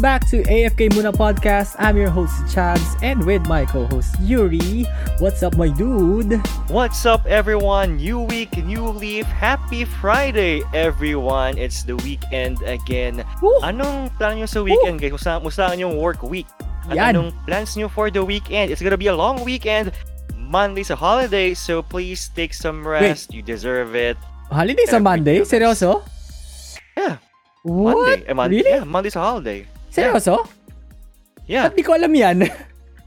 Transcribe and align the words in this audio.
Welcome 0.00 0.16
back 0.16 0.32
to 0.32 0.40
AFK 0.48 0.88
Muna 0.96 1.12
Podcast. 1.12 1.76
I'm 1.76 1.92
your 1.92 2.08
host 2.08 2.32
Chabs 2.48 2.96
and 3.04 3.20
with 3.28 3.44
my 3.44 3.68
co-host 3.68 4.16
Yuri. 4.24 4.88
What's 5.20 5.44
up 5.44 5.60
my 5.60 5.68
dude? 5.68 6.40
What's 6.72 7.04
up 7.04 7.28
everyone? 7.28 8.00
New 8.00 8.24
week, 8.24 8.56
new 8.64 8.88
leaf. 8.88 9.28
Happy 9.28 9.84
Friday 9.84 10.64
everyone. 10.72 11.60
It's 11.60 11.84
the 11.84 12.00
weekend 12.00 12.64
again. 12.64 13.28
Woo! 13.44 13.52
Anong 13.60 14.08
plan 14.16 14.40
nyo 14.40 14.48
sa 14.48 14.64
weekend 14.64 15.04
guys? 15.04 15.12
Musta, 15.12 15.36
musta 15.36 15.68
ang 15.68 15.92
work 16.00 16.24
week? 16.24 16.48
At 16.88 16.96
Yan. 16.96 17.12
anong 17.20 17.36
plans 17.44 17.76
nyo 17.76 17.92
for 17.92 18.08
the 18.08 18.24
weekend? 18.24 18.72
It's 18.72 18.80
gonna 18.80 18.96
be 18.96 19.12
a 19.12 19.16
long 19.16 19.44
weekend. 19.44 19.92
Monday's 20.32 20.88
a 20.88 20.96
holiday, 20.96 21.52
so 21.52 21.84
please 21.84 22.32
take 22.32 22.56
some 22.56 22.88
rest. 22.88 23.36
You 23.36 23.44
deserve 23.44 23.92
it. 23.92 24.16
Holiday 24.48 24.88
sa 24.88 24.96
Monday? 24.96 25.44
Seryoso? 25.44 26.00
Yeah, 26.96 27.20
What? 27.68 28.00
Monday. 28.00 28.24
Eh, 28.24 28.32
Mon- 28.32 28.48
Really? 28.48 28.64
Yeah, 28.80 28.88
Monday's 28.88 29.12
a 29.12 29.20
holiday. 29.20 29.68
Seryoso? 29.90 30.46
Yeah, 31.46 31.66
Ba't 31.66 31.74
di 31.74 31.82
ko 31.82 31.98
alam 31.98 32.14
yan? 32.14 32.46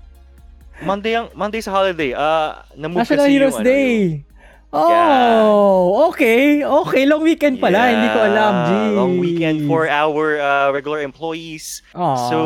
Monday 0.87 1.15
ang 1.15 1.31
Monday's 1.31 1.63
a 1.65 1.71
holiday. 1.71 2.11
Ah, 2.11 2.67
na-move 2.75 3.07
National 3.07 3.23
kasi 3.23 3.31
Heroes 3.31 3.55
yung, 3.55 3.61
ano, 3.63 3.69
Day. 3.71 3.95
yung- 4.19 4.31
Oh, 4.73 6.09
okay. 6.09 6.65
Okay, 6.65 7.05
long 7.05 7.21
weekend 7.21 7.61
pala. 7.61 7.93
Hindi 7.93 8.09
ko 8.09 8.19
alam. 8.19 8.53
Yeah, 8.53 8.67
Jeez. 8.67 8.95
Long 8.97 9.13
weekend 9.21 9.57
for 9.69 9.85
our 9.85 10.41
uh, 10.41 10.73
regular 10.73 11.05
employees. 11.05 11.85
Aw. 11.93 12.17
So 12.33 12.37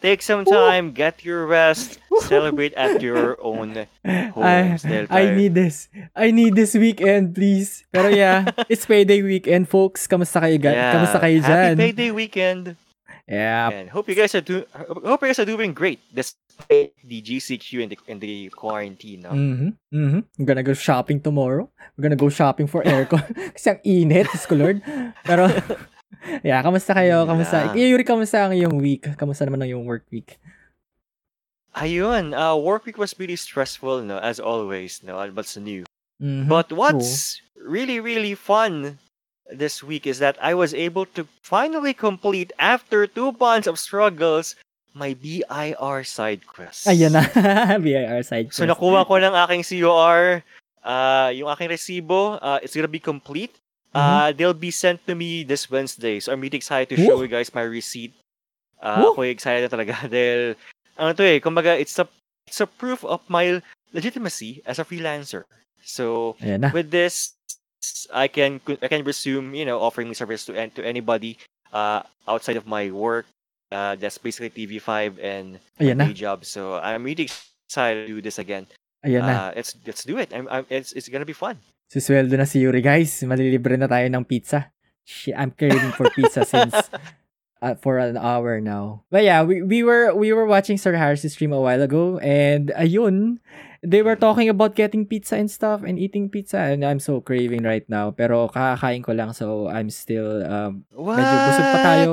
take 0.00 0.24
some 0.24 0.48
time, 0.48 0.96
get 0.96 1.28
your 1.28 1.44
rest, 1.44 2.00
celebrate 2.24 2.72
at 2.72 3.04
your 3.04 3.36
own 3.44 3.76
I. 4.02 4.80
Dahil 4.80 5.12
I 5.12 5.28
tayo- 5.28 5.36
need 5.36 5.52
this. 5.52 5.92
I 6.16 6.32
need 6.32 6.56
this 6.56 6.72
weekend, 6.72 7.36
please. 7.36 7.84
Pero 7.92 8.08
yeah, 8.08 8.48
it's 8.72 8.88
payday 8.88 9.20
weekend, 9.20 9.68
folks. 9.68 10.08
Kamusta 10.08 10.40
kayo, 10.40 10.56
ga- 10.56 10.72
Yeah, 10.72 10.92
Kamusta 10.96 11.20
kayo 11.20 11.36
dyan? 11.38 11.76
Happy 11.76 11.92
payday 11.92 12.10
weekend. 12.10 12.80
Yeah. 13.28 13.68
And 13.68 13.92
hope 13.92 14.08
you 14.08 14.16
guys 14.16 14.34
are 14.34 14.40
do- 14.40 14.64
hope 14.72 15.20
you 15.20 15.28
guys 15.28 15.38
are 15.38 15.44
doing 15.44 15.76
great 15.76 16.00
despite 16.16 16.96
the 17.04 17.20
GCQ 17.20 17.84
and 17.84 17.90
the, 17.92 17.98
and 18.08 18.18
the 18.24 18.48
quarantine. 18.48 19.20
No? 19.28 19.36
Mm-hmm. 19.36 19.70
Mm-hmm. 19.92 20.20
I'm 20.24 20.44
gonna 20.48 20.64
go 20.64 20.72
shopping 20.72 21.20
tomorrow. 21.20 21.68
We're 21.96 22.08
gonna 22.08 22.16
go 22.16 22.32
shopping 22.32 22.66
for 22.66 22.80
aircon. 22.82 23.20
Kasi 23.54 23.76
ang 23.76 23.80
init, 23.84 24.32
Diyos 24.32 24.48
ko 24.48 24.56
Lord. 24.56 24.80
Pero, 25.28 25.44
yeah, 26.48 26.64
kamusta 26.64 26.96
kayo? 26.96 27.28
Kamusta? 27.28 27.76
Yeah. 27.76 27.92
Yuri, 27.92 28.04
kamusta 28.08 28.48
ang 28.48 28.56
iyong 28.56 28.80
week? 28.80 29.04
Kamusta 29.20 29.44
naman 29.44 29.60
ang 29.60 29.76
iyong 29.76 29.84
work 29.84 30.08
week? 30.08 30.40
Ayun, 31.76 32.32
uh, 32.32 32.56
work 32.56 32.88
week 32.88 32.96
was 32.96 33.12
really 33.20 33.36
stressful, 33.36 34.02
no, 34.02 34.16
as 34.18 34.40
always, 34.40 35.04
no, 35.04 35.20
what's 35.36 35.54
new. 35.54 35.84
Mhm. 36.18 36.48
But 36.48 36.72
what's 36.72 37.38
really, 37.54 38.00
really 38.00 38.34
fun 38.34 38.98
this 39.52 39.82
week 39.82 40.06
is 40.06 40.18
that 40.18 40.36
I 40.40 40.54
was 40.54 40.74
able 40.74 41.06
to 41.16 41.26
finally 41.42 41.94
complete, 41.94 42.52
after 42.58 43.06
two 43.06 43.32
months 43.38 43.66
of 43.66 43.78
struggles, 43.78 44.56
my 44.94 45.14
BIR 45.14 46.04
side 46.04 46.46
quest. 46.46 46.86
Ayan 46.86 47.12
na. 47.16 47.22
BIR 47.84 48.22
side 48.22 48.52
So 48.52 48.64
quest. 48.66 48.76
nakuha 48.76 49.06
ko 49.06 49.14
ng 49.16 49.34
aking 49.46 49.62
COR, 49.64 50.42
uh, 50.84 51.28
yung 51.32 51.48
aking 51.48 51.70
resibo, 51.70 52.38
uh, 52.42 52.58
it's 52.62 52.74
gonna 52.74 52.88
be 52.90 53.00
complete. 53.00 53.54
Uh, 53.94 54.30
They'll 54.30 54.54
be 54.54 54.70
sent 54.70 55.02
to 55.08 55.14
me 55.16 55.42
this 55.42 55.66
Wednesday. 55.66 56.20
So 56.20 56.30
I'm 56.30 56.38
really 56.44 56.60
excited 56.60 56.94
to 56.94 57.00
show 57.02 57.16
Woo! 57.18 57.24
you 57.24 57.28
guys 57.32 57.50
my 57.54 57.62
receipt. 57.66 58.14
Uh, 58.78 59.10
ako 59.10 59.26
excited 59.26 59.66
talaga 59.74 59.98
dahil 60.12 60.54
ano 60.94 61.10
to 61.16 61.24
eh, 61.26 61.42
kumbaga 61.42 61.74
it's 61.74 61.98
a 61.98 62.06
it's 62.46 62.62
a 62.62 62.68
proof 62.68 63.02
of 63.02 63.18
my 63.26 63.58
legitimacy 63.90 64.62
as 64.70 64.78
a 64.78 64.84
freelancer. 64.86 65.42
So 65.82 66.36
with 66.70 66.90
this 66.94 67.34
I 68.12 68.28
can 68.28 68.60
I 68.82 68.88
can 68.88 69.04
resume, 69.04 69.54
you 69.54 69.64
know, 69.64 69.80
offering 69.80 70.08
my 70.08 70.16
service 70.16 70.44
to 70.46 70.54
to 70.54 70.82
anybody 70.82 71.38
uh 71.72 72.02
outside 72.26 72.56
of 72.56 72.66
my 72.66 72.90
work. 72.90 73.26
Uh 73.70 73.94
that's 73.96 74.18
basically 74.18 74.50
TV5 74.50 75.20
and 75.20 75.60
Ayan 75.78 75.96
na. 76.00 76.04
day 76.08 76.14
job. 76.16 76.44
So 76.44 76.80
I'm 76.80 77.04
really 77.04 77.28
excited 77.68 78.08
to 78.08 78.18
do 78.18 78.20
this 78.24 78.38
again. 78.38 78.66
Ayan 79.04 79.22
na. 79.22 79.32
Uh, 79.32 79.50
let's 79.56 79.76
let's 79.86 80.02
do 80.02 80.18
it. 80.18 80.32
I'm, 80.34 80.48
I'm 80.50 80.64
it's 80.72 80.92
it's 80.96 81.08
gonna 81.08 81.28
be 81.28 81.36
fun. 81.36 81.60
Susweldo 81.88 82.36
na 82.36 82.44
si 82.44 82.60
Yuri, 82.60 82.84
guys. 82.84 83.24
Malilibre 83.24 83.80
na 83.80 83.88
tayo 83.88 84.04
ng 84.08 84.24
pizza. 84.24 84.68
I'm 85.32 85.56
craving 85.56 85.96
for 85.96 86.12
pizza 86.12 86.44
since 86.44 86.76
uh, 87.62 87.74
for 87.76 87.98
an 87.98 88.16
hour 88.16 88.60
now. 88.60 89.02
But 89.10 89.24
yeah, 89.24 89.42
we, 89.42 89.62
we 89.62 89.82
were 89.82 90.14
we 90.14 90.32
were 90.32 90.46
watching 90.46 90.78
Sir 90.78 90.94
Harris' 90.94 91.32
stream 91.32 91.52
a 91.52 91.60
while 91.60 91.82
ago 91.82 92.18
and 92.18 92.72
ayun, 92.76 93.38
they 93.82 94.02
were 94.02 94.16
talking 94.16 94.48
about 94.48 94.74
getting 94.74 95.06
pizza 95.06 95.36
and 95.36 95.50
stuff 95.50 95.82
and 95.86 95.98
eating 95.98 96.28
pizza 96.28 96.58
and 96.58 96.84
I'm 96.84 96.98
so 97.00 97.20
craving 97.20 97.62
right 97.62 97.86
now. 97.88 98.10
Pero 98.10 98.48
kakakain 98.48 99.02
ko 99.04 99.12
lang 99.12 99.32
so 99.32 99.68
I'm 99.68 99.90
still 99.90 100.42
um, 100.46 100.84
What? 100.94 101.18
medyo 101.18 101.36
busog 101.46 101.66
pa 101.72 101.78
tayo. 101.82 102.12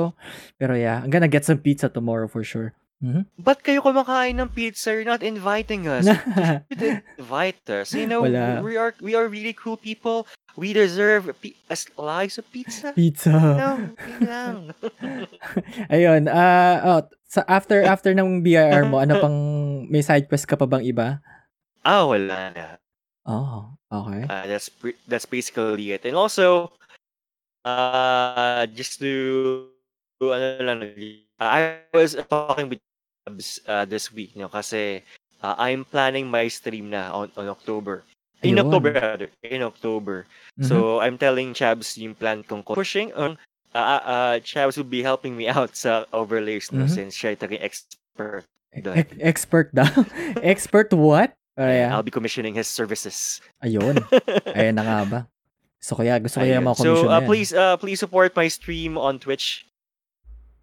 Pero 0.58 0.74
yeah, 0.74 1.02
I'm 1.02 1.10
gonna 1.10 1.28
get 1.30 1.44
some 1.44 1.58
pizza 1.58 1.88
tomorrow 1.88 2.28
for 2.28 2.42
sure. 2.44 2.74
Mhm. 2.96 3.28
Ba't 3.36 3.60
kayo 3.60 3.84
kumakain 3.84 4.40
ng 4.40 4.48
pizza? 4.56 4.88
You're 4.88 5.04
not 5.04 5.20
inviting 5.20 5.84
us. 5.84 6.08
You 6.72 6.76
didn't 6.80 7.04
invite 7.20 7.60
us. 7.68 7.92
You 7.92 8.08
know, 8.08 8.24
Wala. 8.24 8.64
we 8.64 8.80
are 8.80 8.96
we 9.04 9.12
are 9.12 9.28
really 9.28 9.52
cool 9.52 9.76
people. 9.76 10.24
We 10.56 10.72
deserve 10.72 11.28
a, 11.28 11.36
pi- 11.36 11.60
a 11.68 11.76
slice 11.76 12.40
of 12.40 12.48
pizza. 12.48 12.96
pizza. 12.96 13.28
No, 13.30 13.92
lang. 14.24 14.72
Ayun, 15.92 16.32
ah 16.32 16.76
oh, 16.80 17.00
sa 17.28 17.44
after 17.44 17.84
after 17.84 18.16
ng 18.16 18.40
BIR 18.40 18.88
mo, 18.88 19.04
ano 19.04 19.20
pang 19.20 19.38
may 19.92 20.00
side 20.00 20.26
quest 20.32 20.48
ka 20.48 20.56
pa 20.56 20.64
bang 20.64 20.88
iba? 20.88 21.20
ah, 21.86 22.02
wala 22.08 22.50
na. 22.50 22.66
Oh, 23.26 23.78
okay. 23.92 24.26
Uh, 24.26 24.46
that's 24.50 24.68
pre- 24.72 24.98
that's 25.06 25.26
basically 25.26 25.94
it. 25.94 26.02
And 26.08 26.18
also, 26.18 26.72
uh, 27.62 28.66
just 28.74 28.98
to 29.02 29.70
ano 30.22 30.62
lang, 30.62 30.80
I 31.38 31.84
was 31.94 32.18
talking 32.26 32.72
with 32.72 32.82
uh, 33.68 33.84
this 33.84 34.10
week, 34.10 34.34
no, 34.34 34.48
kasi 34.48 35.02
uh, 35.42 35.54
I'm 35.58 35.84
planning 35.86 36.26
my 36.30 36.48
stream 36.48 36.90
na 36.90 37.12
on, 37.14 37.30
on 37.36 37.50
October. 37.50 38.02
In 38.44 38.56
Ayun. 38.56 38.68
October, 38.68 38.90
rather. 38.92 39.28
In 39.42 39.62
October. 39.62 40.26
Mhm. 40.60 40.68
So, 40.68 41.00
I'm 41.00 41.16
telling 41.16 41.54
Chabs 41.56 41.96
yung 41.96 42.12
plan 42.14 42.44
kong 42.44 42.62
pushing 42.68 43.12
on. 43.16 43.38
Uh, 43.72 44.00
uh, 44.04 44.34
Chabs 44.44 44.76
will 44.76 44.88
be 44.88 45.00
helping 45.02 45.36
me 45.36 45.48
out 45.48 45.76
sa 45.76 46.04
overlays 46.12 46.68
no, 46.72 46.84
Mhm. 46.84 46.92
since 46.92 47.16
siya 47.16 47.36
yung 47.36 47.60
expert. 47.60 48.44
E- 48.76 49.20
expert 49.24 49.72
daw. 49.72 49.88
expert 50.44 50.92
what? 50.92 51.32
Oh, 51.56 51.64
yeah. 51.64 51.88
I'll 51.96 52.04
be 52.04 52.12
commissioning 52.12 52.52
his 52.60 52.68
services. 52.68 53.40
Ayun. 53.64 54.04
Ayun 54.56 54.76
na 54.76 54.84
nga 54.84 54.98
ba. 55.08 55.20
So 55.80 55.96
kaya 55.96 56.20
gusto 56.20 56.40
ko 56.40 56.44
yung 56.44 56.64
mga 56.68 56.76
commission 56.76 57.08
so, 57.08 57.12
uh, 57.12 57.20
please, 57.24 57.50
uh, 57.56 57.76
please 57.80 57.96
support 58.00 58.36
my 58.36 58.48
stream 58.52 59.00
on 59.00 59.16
Twitch. 59.16 59.64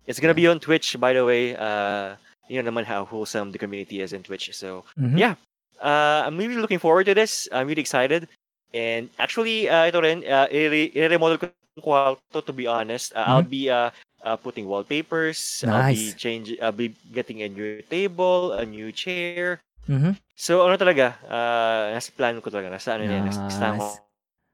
It's 0.06 0.20
gonna 0.22 0.38
be 0.38 0.46
on 0.46 0.60
Twitch, 0.62 0.94
by 1.00 1.14
the 1.18 1.26
way. 1.26 1.56
Uh, 1.58 2.20
you 2.52 2.62
know 2.62 2.70
naman 2.70 2.86
how 2.86 3.06
wholesome 3.06 3.50
the 3.50 3.58
community 3.58 4.02
is 4.04 4.12
in 4.14 4.22
Twitch. 4.22 4.52
So, 4.54 4.84
Mhm. 5.00 5.18
yeah. 5.18 5.36
Uh, 5.84 6.24
I'm 6.24 6.40
really 6.40 6.56
looking 6.56 6.80
forward 6.80 7.06
to 7.12 7.14
this. 7.14 7.52
I'm 7.52 7.68
really 7.68 7.84
excited. 7.84 8.32
And 8.74 9.12
actually, 9.20 9.68
uh, 9.70 9.92
ito 9.92 10.00
rin, 10.00 10.24
uh, 10.26 10.48
i-remodel 10.50 11.38
ko 11.38 11.52
yung 11.52 11.84
kwarto, 11.84 12.40
to 12.42 12.54
be 12.56 12.66
honest. 12.66 13.12
Uh, 13.14 13.28
I'll 13.28 13.46
be 13.46 13.70
uh, 13.70 13.92
uh, 14.24 14.40
putting 14.40 14.66
wallpapers. 14.66 15.62
Nice. 15.62 15.70
I'll 15.70 15.92
be 15.94 16.08
Nice. 16.10 16.16
change. 16.16 16.48
I'll 16.58 16.74
be 16.74 16.96
getting 17.14 17.44
a 17.44 17.50
new 17.52 17.84
table, 17.92 18.56
a 18.56 18.66
new 18.66 18.90
chair. 18.96 19.60
Mhm. 19.86 20.16
So, 20.34 20.64
ano 20.64 20.80
talaga, 20.80 21.20
uh, 21.28 21.92
nasa 21.92 22.10
plan 22.16 22.40
ko 22.40 22.48
talaga. 22.48 22.72
Nasa 22.72 22.96
ano 22.96 23.04
yan, 23.04 23.28
nasa 23.28 23.76
Nice. 23.76 24.00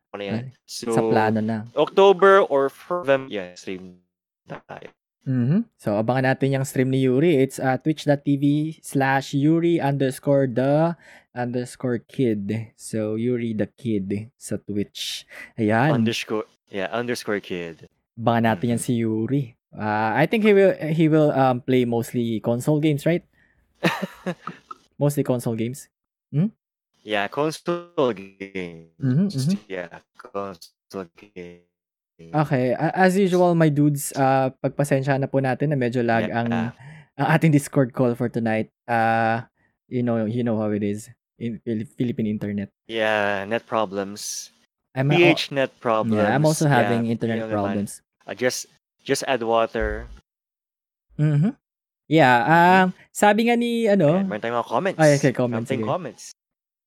ko 0.09 0.15
na 0.17 0.25
yan. 0.25 0.43
So, 0.65 0.89
Sa 0.91 1.05
plano 1.05 1.39
na. 1.39 1.69
October 1.77 2.41
or 2.49 2.73
November, 2.89 3.29
yeah, 3.29 3.53
stream 3.53 4.01
na 4.49 4.57
tayo. 4.65 4.89
Mhm. 5.29 5.69
So, 5.77 5.93
abangan 6.01 6.33
natin 6.33 6.57
yung 6.57 6.65
stream 6.65 6.89
ni 6.89 7.05
Yuri. 7.05 7.37
It's 7.37 7.61
uh, 7.61 7.77
twitch.tv 7.77 8.79
slash 8.81 9.37
Yuri 9.37 9.77
underscore 9.77 10.49
the 10.49 10.97
underscore 11.35 11.99
kid. 11.99 12.73
So, 12.75 13.15
Yuri 13.15 13.53
the 13.53 13.67
kid 13.67 14.31
sa 14.37 14.57
Twitch. 14.57 15.25
Ayan. 15.57 15.93
Underscore, 15.93 16.45
yeah, 16.69 16.89
underscore 16.91 17.39
kid. 17.39 17.87
Abangan 18.19 18.43
natin 18.55 18.75
yan 18.75 18.81
si 18.81 18.99
Yuri. 18.99 19.55
Uh, 19.71 20.17
I 20.17 20.25
think 20.25 20.43
he 20.43 20.51
will 20.51 20.73
he 20.91 21.05
will 21.07 21.29
um, 21.31 21.61
play 21.61 21.85
mostly 21.85 22.41
console 22.41 22.81
games, 22.81 23.05
right? 23.05 23.21
mostly 24.99 25.23
console 25.23 25.55
games. 25.55 25.87
Yeah, 27.05 27.29
console 27.31 28.11
games. 28.13 28.91
Mhm, 28.99 29.29
mhm. 29.31 29.55
Yeah, 29.69 30.03
console 30.17 31.07
games. 31.15 31.63
Okay, 32.19 32.75
as 32.75 33.15
usual 33.15 33.55
my 33.55 33.71
dudes, 33.71 34.11
uh 34.11 34.51
pagpasensya 34.59 35.15
na 35.21 35.31
po 35.31 35.39
natin 35.39 35.71
na 35.71 35.77
medyo 35.79 36.03
lag 36.03 36.27
Yeah. 36.27 36.43
ang 36.43 36.49
ang 37.15 37.27
ating 37.31 37.55
Discord 37.55 37.95
call 37.95 38.11
for 38.19 38.27
tonight. 38.27 38.67
Uh 38.83 39.47
you 39.87 40.03
know, 40.03 40.27
you 40.27 40.43
know 40.43 40.59
how 40.59 40.69
it 40.75 40.83
is 40.83 41.07
in 41.39 41.57
Phil- 41.63 41.88
Philippine 41.95 42.27
internet. 42.27 42.69
Yeah, 42.86 43.44
net 43.47 43.65
problems. 43.65 44.51
I'm 44.94 45.09
PH 45.09 45.51
net 45.51 45.71
problems. 45.80 46.19
yeah, 46.19 46.36
I'm 46.36 46.44
also 46.44 46.65
Yeah, 46.65 46.75
having 46.83 47.07
internet 47.07 47.39
yun 47.39 47.47
naman. 47.47 47.56
problems. 47.56 47.91
Uh, 48.27 48.36
just, 48.36 48.68
just 49.01 49.24
add 49.25 49.41
water. 49.41 50.06
Mhm. 51.18 51.56
Yeah, 52.09 52.36
um 52.41 52.86
sabi 53.13 53.47
nga 53.47 53.56
ni 53.56 53.86
ano, 53.86 54.18
Ayan, 54.18 54.25
meron 54.25 54.41
tayong 54.41 54.57
mga 54.59 54.69
comments. 54.71 54.97
Ay, 55.00 55.09
okay, 55.15 55.33
comments, 55.36 55.57
Something 55.69 55.81
sige. 55.86 55.89
comments. 55.89 56.24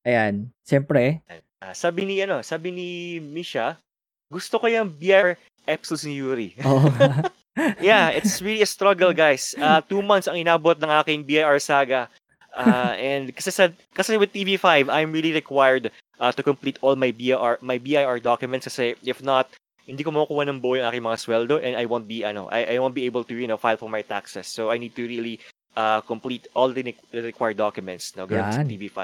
ayan, 0.02 0.34
siyempre, 0.66 1.22
Ah, 1.62 1.78
sabi 1.78 2.02
ni, 2.02 2.18
ano, 2.18 2.42
sabi 2.42 2.74
ni 2.74 2.88
Misha, 3.22 3.78
gusto 4.26 4.58
ko 4.58 4.66
yung 4.66 4.90
BR 4.90 5.38
episodes 5.62 6.02
ni 6.02 6.18
Yuri. 6.18 6.58
oh, 6.66 6.90
yeah, 7.78 8.10
it's 8.10 8.42
really 8.42 8.66
a 8.66 8.66
struggle, 8.66 9.14
guys. 9.14 9.54
Uh, 9.54 9.78
two 9.78 10.02
months 10.02 10.26
ang 10.26 10.34
inabot 10.34 10.74
ng 10.74 10.90
aking 10.98 11.22
BIR 11.22 11.62
saga. 11.62 12.10
Uh, 12.52 12.92
and 13.00 13.32
kasi 13.34 13.50
sa, 13.50 13.68
kasi 13.96 14.16
with 14.20 14.32
TV5, 14.32 14.92
I'm 14.92 15.12
really 15.12 15.32
required 15.32 15.88
uh, 16.20 16.32
to 16.32 16.42
complete 16.42 16.76
all 16.84 16.96
my 16.96 17.10
BIR 17.10 17.56
my 17.64 17.78
BIR 17.78 18.20
documents 18.20 18.68
kasi 18.68 18.94
if 19.02 19.24
not, 19.24 19.48
hindi 19.88 20.04
ko 20.04 20.12
makukuha 20.12 20.46
ng 20.46 20.60
buo 20.60 20.76
yung 20.76 20.86
aking 20.86 21.02
mga 21.02 21.18
sweldo 21.18 21.56
and 21.58 21.74
I 21.74 21.88
won't 21.88 22.06
be 22.06 22.22
ano, 22.22 22.46
I, 22.52 22.76
I 22.76 22.78
won't 22.78 22.94
be 22.94 23.08
able 23.08 23.24
to, 23.24 23.34
you 23.34 23.48
know, 23.48 23.56
file 23.56 23.80
for 23.80 23.88
my 23.88 24.02
taxes. 24.04 24.46
So 24.46 24.70
I 24.70 24.76
need 24.76 24.94
to 25.00 25.02
really 25.08 25.40
uh, 25.74 26.00
complete 26.04 26.46
all 26.54 26.68
the, 26.70 26.82
ne- 26.82 27.02
the 27.10 27.22
required 27.24 27.56
documents 27.56 28.12
no, 28.16 28.28
ganun 28.28 28.52
sa 28.52 28.60
Yan. 28.60 28.68
TV5. 28.68 29.00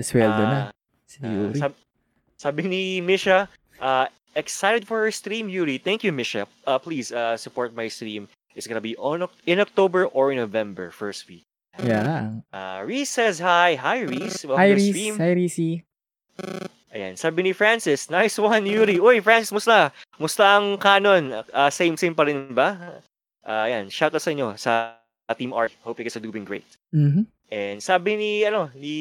Sweldo 0.00 0.42
na. 0.42 0.58
Ah, 0.58 0.72
Si 1.06 1.20
Ah, 1.22 1.30
Yuri. 1.30 1.54
sab- 1.60 1.78
sabi 2.36 2.66
ni 2.66 3.00
Misha, 3.00 3.46
uh, 3.78 4.08
excited 4.34 4.82
for 4.88 5.04
her 5.04 5.12
stream, 5.12 5.48
Yuri. 5.48 5.78
Thank 5.78 6.02
you, 6.02 6.10
Misha. 6.12 6.48
Uh, 6.66 6.80
please 6.80 7.12
uh, 7.12 7.36
support 7.36 7.76
my 7.76 7.86
stream. 7.86 8.26
It's 8.56 8.66
gonna 8.66 8.82
be 8.82 8.96
on 8.96 9.22
in 9.46 9.60
October 9.60 10.08
or 10.10 10.32
in 10.32 10.40
November, 10.40 10.90
first 10.90 11.28
week. 11.28 11.44
Yeah. 11.84 12.30
Uh, 12.52 12.82
Reese 12.84 13.10
says 13.10 13.38
hi. 13.38 13.74
Hi, 13.76 14.00
Reese. 14.00 14.44
Welcome 14.44 14.60
Hi, 14.62 14.68
to 14.68 14.74
Reese. 14.74 14.88
stream. 14.90 15.14
Hi, 15.18 15.32
Reese. 15.32 15.68
Ayan, 16.96 17.12
sabi 17.18 17.44
ni 17.44 17.52
Francis, 17.52 18.08
nice 18.08 18.38
one, 18.40 18.64
Yuri. 18.64 18.96
Uy, 18.96 19.20
Francis, 19.20 19.52
musta? 19.52 19.92
Musta 20.16 20.56
ang 20.56 20.80
canon? 20.80 21.44
Uh, 21.52 21.68
same, 21.68 21.96
same 21.96 22.16
pa 22.16 22.24
rin 22.24 22.56
ba? 22.56 23.00
Uh, 23.44 23.68
ayan, 23.68 23.92
shout 23.92 24.16
out 24.16 24.24
sa 24.24 24.32
inyo 24.32 24.56
sa 24.56 24.96
Team 25.36 25.52
Art. 25.52 25.72
Hope 25.84 26.00
you 26.00 26.08
guys 26.08 26.16
are 26.16 26.24
doing 26.24 26.44
great. 26.48 26.64
Mhm. 26.96 27.28
And 27.52 27.78
sabi 27.84 28.16
ni, 28.16 28.30
ano, 28.48 28.72
ni 28.72 28.96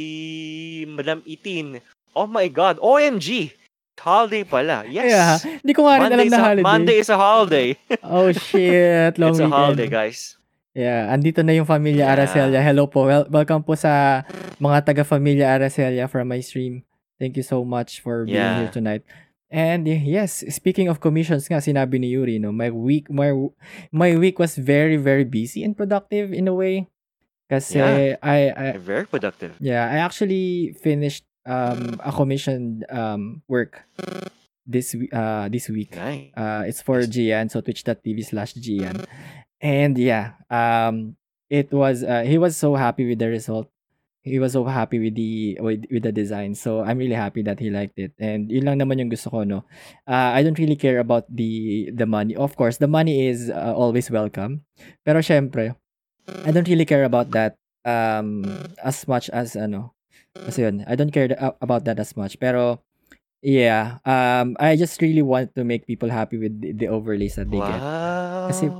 Madam 0.85 1.23
Itin, 1.23 1.79
oh 2.13 2.27
my 2.27 2.51
God, 2.51 2.77
OMG! 2.83 3.55
Holiday 3.95 4.43
pala. 4.43 4.83
Yes. 4.85 5.07
Yeah. 5.07 5.33
Hindi 5.63 5.73
ko 5.73 5.87
nga 5.87 5.97
rin 5.97 6.11
alam 6.13 6.19
Monday, 6.19 6.29
na 6.29 6.29
is 6.29 6.35
a, 6.35 6.43
holiday. 6.43 6.61
Monday 6.67 6.97
is 6.99 7.09
a 7.09 7.17
holiday. 7.17 7.67
Oh, 8.03 8.29
shit. 8.35 9.17
Long 9.23 9.31
it's 9.33 9.39
a 9.39 9.47
weekend. 9.47 9.55
holiday, 9.55 9.87
guys. 9.89 10.35
Yeah, 10.75 11.07
andito 11.07 11.39
na 11.39 11.55
yung 11.55 11.63
Familia 11.65 12.03
Yeah. 12.03 12.13
Araceli. 12.19 12.59
Hello 12.59 12.91
po. 12.91 13.07
Wel- 13.07 13.31
welcome 13.31 13.63
po 13.63 13.79
sa 13.79 14.23
mga 14.59 14.83
taga 14.83 15.03
Familia 15.07 15.55
Araceli 15.55 16.03
from 16.11 16.27
my 16.27 16.43
stream. 16.43 16.83
Thank 17.15 17.39
you 17.39 17.47
so 17.47 17.63
much 17.63 18.03
for 18.03 18.27
being 18.27 18.35
Yeah. 18.35 18.59
here 18.67 18.71
tonight. 18.75 19.07
And 19.47 19.87
yes, 19.87 20.43
speaking 20.51 20.91
of 20.91 20.99
commissions 20.99 21.47
nga, 21.47 21.63
sinabi 21.63 21.95
ni 22.03 22.11
Yuri, 22.11 22.43
no, 22.43 22.51
my 22.51 22.67
week 22.75 23.07
my 23.07 23.31
my 23.95 24.19
week 24.19 24.35
was 24.35 24.59
very 24.59 24.99
very 24.99 25.23
busy 25.23 25.63
and 25.63 25.79
productive 25.79 26.35
in 26.35 26.51
a 26.51 26.55
way. 26.55 26.91
Kasi 27.47 27.79
Yeah. 27.79 28.19
I, 28.19 28.39
I 28.51 28.67
Very 28.75 29.07
productive. 29.07 29.55
yeah, 29.63 29.87
I 29.87 30.03
actually 30.03 30.75
finished 30.83 31.23
um 31.47 32.01
a 32.03 32.11
commissioned 32.11 32.83
um 32.91 33.45
work 33.47 33.85
this 34.67 34.91
uh 35.15 35.47
this 35.47 35.71
week. 35.71 35.95
Nice. 35.95 36.35
Uh, 36.35 36.67
it's 36.67 36.81
for 36.83 36.99
Gian, 37.07 37.47
so 37.47 37.61
twitch.tv 37.63 38.27
slash 38.27 38.57
Gian. 38.59 39.07
And 39.65 39.97
yeah, 39.97 40.37
um, 40.53 41.17
it 41.49 41.73
was, 41.73 42.05
uh, 42.05 42.21
he 42.21 42.37
was 42.37 42.53
so 42.53 42.77
happy 42.77 43.09
with 43.09 43.17
the 43.17 43.33
result. 43.33 43.65
He 44.21 44.37
was 44.37 44.53
so 44.53 44.65
happy 44.65 45.01
with 45.01 45.15
the, 45.17 45.57
with, 45.59 45.85
with 45.89 46.03
the 46.05 46.11
design. 46.11 46.53
So 46.53 46.81
I'm 46.85 46.97
really 47.01 47.17
happy 47.17 47.41
that 47.43 47.57
he 47.57 47.69
liked 47.73 47.97
it. 47.97 48.13
And 48.21 48.49
yun 48.51 48.65
lang 48.65 48.77
naman 48.77 49.01
yung 49.01 49.09
gusto 49.09 49.29
ko, 49.29 49.41
no? 49.41 49.65
Uh, 50.05 50.37
I 50.37 50.45
don't 50.45 50.57
really 50.57 50.75
care 50.77 50.99
about 51.01 51.25
the, 51.33 51.89
the 51.93 52.05
money. 52.05 52.35
Of 52.35 52.55
course, 52.57 52.77
the 52.77 52.87
money 52.89 53.25
is 53.25 53.49
uh, 53.49 53.73
always 53.73 54.09
welcome. 54.09 54.61
Pero 55.01 55.25
syempre, 55.25 55.73
I 56.45 56.51
don't 56.53 56.69
really 56.69 56.85
care 56.85 57.05
about 57.05 57.31
that 57.33 57.57
um, 57.85 58.45
as 58.85 59.07
much 59.07 59.29
as, 59.29 59.55
ano, 59.55 59.93
kasi 60.33 60.61
yun, 60.61 60.85
I 60.85 60.93
don't 60.93 61.13
care 61.13 61.29
th- 61.29 61.41
about 61.61 61.85
that 61.85 61.97
as 61.97 62.17
much. 62.17 62.37
Pero, 62.37 62.85
Yeah, 63.45 64.01
um, 64.09 64.57
I 64.57 64.73
just 64.73 64.97
really 65.05 65.21
want 65.21 65.53
to 65.53 65.61
make 65.61 65.85
people 65.85 66.09
happy 66.09 66.41
with 66.41 66.57
the, 66.61 66.73
the 66.73 66.87
overlays 66.89 67.37
that 67.37 67.53
they 67.53 67.61
get. 67.61 67.77
Kasi- 68.49 68.73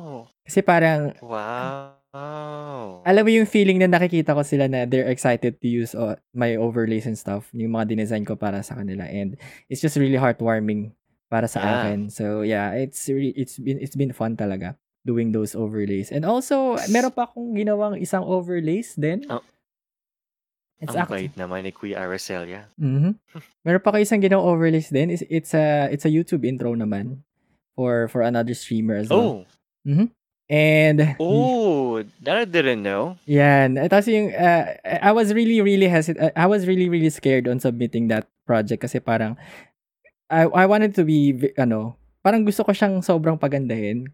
Kasi 0.45 0.61
parang, 0.61 1.11
wow. 1.25 3.01
alam 3.01 3.21
mo 3.25 3.31
yung 3.33 3.49
feeling 3.49 3.81
na 3.81 3.89
nakikita 3.89 4.37
ko 4.37 4.45
sila 4.45 4.69
na 4.69 4.85
they're 4.85 5.09
excited 5.09 5.59
to 5.59 5.67
use 5.67 5.97
uh, 5.97 6.15
my 6.31 6.55
overlays 6.55 7.09
and 7.09 7.17
stuff, 7.17 7.49
yung 7.51 7.73
mga 7.73 7.91
dinesign 7.97 8.23
ko 8.23 8.37
para 8.37 8.61
sa 8.61 8.77
kanila. 8.77 9.03
And 9.09 9.35
it's 9.67 9.81
just 9.81 9.97
really 9.97 10.15
heartwarming 10.21 10.93
para 11.27 11.49
sa 11.49 11.59
Yeah. 11.59 11.73
akin. 11.81 11.99
So 12.13 12.45
yeah, 12.45 12.71
it's 12.77 13.09
re- 13.09 13.33
it's 13.35 13.57
been 13.57 13.81
it's 13.81 13.97
been 13.97 14.13
fun 14.13 14.37
talaga 14.37 14.77
doing 15.03 15.33
those 15.33 15.57
overlays. 15.57 16.13
And 16.13 16.23
also, 16.23 16.77
meron 16.89 17.11
pa 17.11 17.25
akong 17.27 17.57
ginawang 17.57 17.97
isang 17.99 18.23
overlays 18.23 18.95
din. 18.95 19.25
Oh. 19.29 19.41
It's 20.79 20.91
Ang 20.91 21.07
actually, 21.07 21.31
bait 21.31 21.35
naman 21.39 21.63
ni 21.65 21.71
Kuya 21.71 22.03
Aracelia. 22.03 22.67
Mhm. 22.77 23.15
Meron 23.65 23.81
pa 23.81 23.95
kayo 23.95 24.03
isang 24.05 24.21
ginawang 24.21 24.45
overlays 24.45 24.93
din. 24.93 25.09
It's, 25.09 25.23
it's 25.27 25.51
a 25.57 25.89
it's 25.89 26.05
a 26.05 26.11
YouTube 26.11 26.45
intro 26.45 26.71
naman 26.77 27.25
for 27.73 28.07
for 28.13 28.21
another 28.21 28.53
streamer 28.53 28.95
as 28.99 29.09
well. 29.09 29.43
Oh. 29.43 30.09
And 30.45 31.17
Oh, 31.17 32.05
that 32.21 32.37
I 32.37 32.45
didn't 32.45 32.85
know. 32.85 33.17
yan, 33.25 33.81
Eh, 33.81 33.89
tapos 33.89 34.05
yung 34.13 34.29
uh, 34.29 34.77
I 34.85 35.09
was 35.09 35.33
really 35.33 35.57
really 35.65 35.89
hesitant. 35.89 36.29
I 36.37 36.45
was 36.45 36.69
really 36.69 36.85
really 36.85 37.09
scared 37.09 37.49
on 37.49 37.57
submitting 37.57 38.13
that 38.13 38.29
project 38.45 38.85
kasi 38.85 39.01
parang 39.01 39.33
I 40.29 40.45
I 40.45 40.65
wanted 40.69 40.93
to 40.97 41.03
be 41.05 41.33
ano, 41.57 41.97
parang 42.21 42.45
gusto 42.45 42.61
ko 42.61 42.77
siyang 42.77 43.01
sobrang 43.01 43.41
pagandahin. 43.41 44.05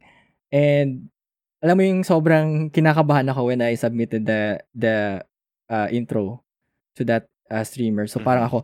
And 0.51 1.11
alam 1.59 1.75
mo 1.75 1.83
yung 1.83 2.03
sobrang 2.07 2.71
kinakabahan 2.71 3.27
ako 3.27 3.51
when 3.51 3.59
I 3.59 3.75
submitted 3.75 4.23
the 4.23 4.63
the 4.71 4.95
uh, 5.67 5.87
intro 5.91 6.43
to 6.95 7.03
that 7.11 7.27
uh, 7.51 7.63
streamer. 7.67 8.07
So 8.07 8.23
parang 8.23 8.47
Mhm. 8.47 8.51
ako 8.51 8.59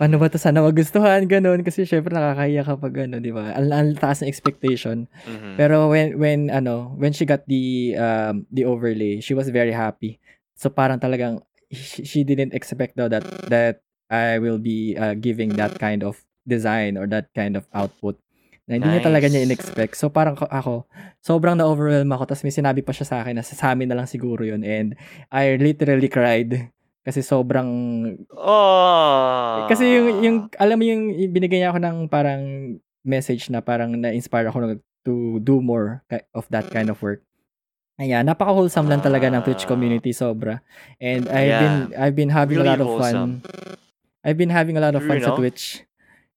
paano 0.00 0.16
ba 0.16 0.32
to 0.32 0.40
sana 0.40 0.64
magustuhan 0.64 1.28
ganun 1.28 1.60
kasi 1.60 1.84
syempre 1.84 2.16
nakakahiya 2.16 2.64
kapag 2.64 3.04
ano, 3.04 3.20
'di 3.20 3.36
ba? 3.36 3.52
Ang, 3.52 3.68
ang 3.68 3.88
taas 4.00 4.24
ng 4.24 4.32
expectation. 4.32 5.04
Mhm. 5.28 5.60
Pero 5.60 5.92
when 5.92 6.16
when 6.16 6.40
ano, 6.48 6.96
when 6.96 7.12
she 7.12 7.28
got 7.28 7.44
the 7.44 7.92
um 8.00 8.48
the 8.48 8.64
overlay, 8.64 9.20
she 9.20 9.36
was 9.36 9.52
very 9.52 9.76
happy. 9.76 10.16
So 10.56 10.72
parang 10.72 11.04
talagang 11.04 11.44
she, 11.68 12.08
she 12.08 12.20
didn't 12.24 12.56
expect 12.56 12.96
though 12.96 13.12
that 13.12 13.28
that 13.52 13.84
I 14.08 14.40
will 14.40 14.56
be 14.56 14.96
uh, 14.96 15.12
giving 15.20 15.52
that 15.60 15.76
kind 15.76 16.00
of 16.00 16.16
design 16.48 16.96
or 16.96 17.04
that 17.12 17.28
kind 17.36 17.52
of 17.52 17.68
output. 17.76 18.16
Na 18.64 18.80
hindi 18.80 18.88
niya 18.88 19.04
talaga 19.04 19.28
niya 19.28 19.44
Nice. 19.44 19.48
in-expect. 19.52 20.00
So 20.00 20.08
parang 20.08 20.34
ko- 20.34 20.48
ako, 20.48 20.88
sobrang 21.20 21.60
na-overwhelm 21.60 22.08
ako. 22.10 22.32
Tapos 22.32 22.42
may 22.42 22.54
sinabi 22.54 22.80
pa 22.80 22.96
siya 22.96 23.04
sa 23.04 23.16
akin 23.20 23.36
na 23.36 23.44
sa 23.44 23.76
amin 23.76 23.86
na 23.86 24.00
lang 24.00 24.08
siguro 24.08 24.42
yun. 24.48 24.64
And 24.64 24.96
I 25.28 25.60
literally 25.60 26.08
cried. 26.08 26.72
Kasi 27.00 27.24
sobrang 27.24 27.68
Oh. 28.36 29.64
kasi 29.66 29.88
yung, 29.88 30.08
yung, 30.20 30.36
alam 30.60 30.76
mo 30.76 30.84
yung, 30.84 31.02
binigay 31.32 31.64
niya 31.64 31.72
ako 31.72 31.80
ng 31.80 31.96
parang 32.12 32.42
message 33.00 33.48
na 33.48 33.64
parang 33.64 33.96
na-inspire 33.96 34.48
ako 34.52 34.76
to 35.02 35.40
do 35.40 35.64
more 35.64 36.04
of 36.36 36.44
that 36.52 36.68
kind 36.68 36.92
of 36.92 37.00
work. 37.00 37.24
Ayan, 37.96 38.24
napaka-wholesome 38.24 38.88
lang 38.88 39.00
talaga 39.00 39.28
ng 39.28 39.44
Twitch 39.44 39.64
Ah. 39.64 39.70
community 39.72 40.12
sobra. 40.12 40.60
And 41.00 41.28
I've 41.28 41.48
Yeah. 41.48 41.60
been 41.60 41.76
I've 41.96 42.16
been 42.16 42.32
having 42.32 42.56
Really 42.60 42.68
a 42.68 42.72
lot 42.76 42.80
of 42.80 42.88
wholesome. 42.88 43.44
fun. 43.44 43.76
I've 44.24 44.36
been 44.36 44.52
having 44.52 44.76
a 44.76 44.82
lot 44.84 44.92
of 44.92 45.04
fun 45.04 45.20
sa 45.20 45.32
no? 45.32 45.36
Twitch. 45.36 45.84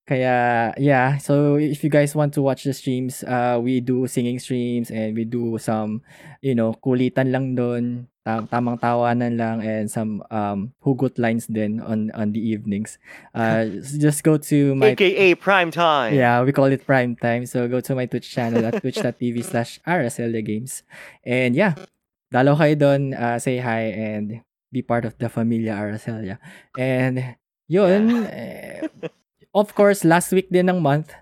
Kaya, 0.04 0.72
yeah. 0.76 1.16
So, 1.16 1.56
if 1.56 1.80
you 1.80 1.88
guys 1.88 2.12
want 2.12 2.36
to 2.36 2.44
watch 2.44 2.68
the 2.68 2.76
streams, 2.76 3.24
uh, 3.24 3.56
we 3.56 3.80
do 3.80 4.04
singing 4.04 4.36
streams 4.36 4.92
and 4.92 5.16
we 5.16 5.24
do 5.24 5.56
some, 5.56 6.04
you 6.44 6.52
know, 6.52 6.76
kulitan 6.76 7.32
lang 7.32 7.56
doon, 7.56 8.04
tam- 8.24 8.48
tamang 8.48 8.80
tawanan 8.80 9.36
lang, 9.36 9.60
and 9.60 9.92
some 9.92 10.24
um, 10.32 10.72
hugot 10.80 11.20
lines 11.20 11.46
din 11.46 11.78
on 11.78 12.08
on 12.16 12.32
the 12.32 12.40
evenings. 12.40 12.96
Uh, 13.36 13.68
just 14.00 14.24
go 14.24 14.40
to 14.40 14.74
my... 14.74 14.96
AKA 14.96 15.36
prime 15.36 15.70
time. 15.70 16.16
Yeah, 16.16 16.42
we 16.42 16.50
call 16.50 16.72
it 16.72 16.82
prime 16.88 17.14
time. 17.14 17.44
So, 17.46 17.68
go 17.68 17.84
to 17.84 17.94
my 17.94 18.08
Twitch 18.08 18.32
channel 18.32 18.64
at 18.64 18.80
twitch.tv 18.80 19.44
slash 19.50 19.78
Games. 19.84 20.82
And 21.22 21.54
yeah, 21.54 21.76
dalaw 22.32 22.56
kayo 22.58 22.74
doon, 22.74 23.12
uh, 23.14 23.38
say 23.38 23.60
hi, 23.60 23.92
and 23.92 24.40
be 24.72 24.82
part 24.82 25.04
of 25.04 25.14
the 25.20 25.28
Familia 25.28 25.78
Aracelia. 25.78 26.40
And 26.74 27.36
yun, 27.68 28.26
eh, 28.26 28.88
of 29.54 29.70
course, 29.76 30.02
last 30.02 30.32
week 30.32 30.50
din 30.50 30.66
ng 30.72 30.82
month. 30.82 31.12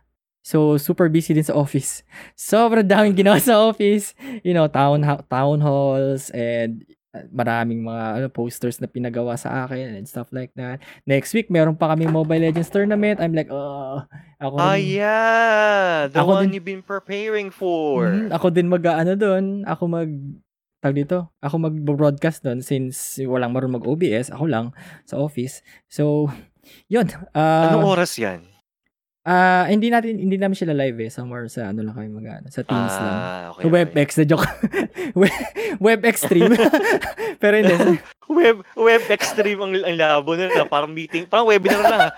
So, 0.42 0.74
super 0.76 1.06
busy 1.06 1.32
din 1.32 1.42
sa 1.42 1.54
office. 1.54 2.02
Sobrang 2.34 2.82
daming 2.82 3.14
ginawa 3.14 3.38
sa 3.38 3.62
office. 3.62 4.12
You 4.42 4.52
know, 4.52 4.66
town, 4.66 5.00
town 5.26 5.58
halls 5.58 6.28
and 6.30 6.82
uh, 7.10 7.22
maraming 7.30 7.80
mga 7.80 8.04
ano, 8.18 8.26
posters 8.26 8.76
na 8.76 8.86
pinagawa 8.86 9.38
sa 9.38 9.64
akin 9.64 9.94
and 9.94 10.04
stuff 10.04 10.34
like 10.34 10.50
that. 10.54 10.82
Next 11.06 11.30
week, 11.30 11.46
meron 11.46 11.78
pa 11.78 11.94
kami 11.94 12.10
Mobile 12.10 12.42
Legends 12.42 12.68
tournament. 12.68 13.22
I'm 13.22 13.32
like, 13.32 13.54
oh, 13.54 14.02
ako 14.36 14.54
Ah, 14.58 14.74
rin- 14.74 14.98
yeah. 14.98 16.10
The 16.10 16.18
Ako 16.18 16.30
one 16.36 16.50
din- 16.50 16.58
you've 16.58 16.66
been 16.66 16.82
preparing 16.82 17.54
for. 17.54 18.10
Mhm, 18.10 18.34
ako 18.34 18.50
din 18.50 18.66
mag 18.66 18.82
ano 18.82 19.14
doon, 19.14 19.62
ako 19.62 19.82
mag 19.86 20.10
tag 20.82 20.98
dito, 20.98 21.30
ako 21.38 21.70
mag-broadcast 21.70 22.42
doon 22.42 22.58
since 22.58 23.14
walang 23.22 23.54
marunong 23.54 23.78
mag-OBS, 23.78 24.34
ako 24.34 24.50
lang 24.50 24.66
sa 25.06 25.14
office. 25.14 25.62
So, 25.86 26.26
yun. 26.90 27.06
Anong 27.30 27.86
Uh, 27.86 27.94
oras 27.94 28.18
yan? 28.18 28.42
Ah, 29.26 29.64
hindi 29.70 29.88
natin 29.90 30.18
hindi 30.18 30.36
namin 30.38 30.58
sila 30.58 30.74
live 30.74 30.98
eh, 31.06 31.10
somewhere 31.10 31.46
sa 31.46 31.70
ano 31.70 31.86
lang 31.86 31.94
kami 31.94 32.08
mag 32.10 32.46
sa 32.50 32.62
Teams 32.66 32.94
lang. 32.94 33.16
Ah, 33.16 33.54
okay, 33.54 33.62
Sa 33.62 33.68
okay. 33.68 33.74
WebEx, 33.74 34.08
na 34.18 34.24
joke. 34.26 34.46
We- 35.18 35.42
WebEx 35.78 36.14
stream. 36.26 36.52
Pero 37.42 37.54
hindi. 37.58 37.74
web 38.32 38.64
web 38.78 39.02
extreme 39.12 39.60
ang, 39.60 39.72
ang 39.76 39.96
labo 39.98 40.32
nila. 40.34 40.64
Parang 40.66 40.90
meeting, 40.90 41.28
parang 41.28 41.46
webinar 41.46 41.82
lang. 41.84 42.00
ah. 42.08 42.12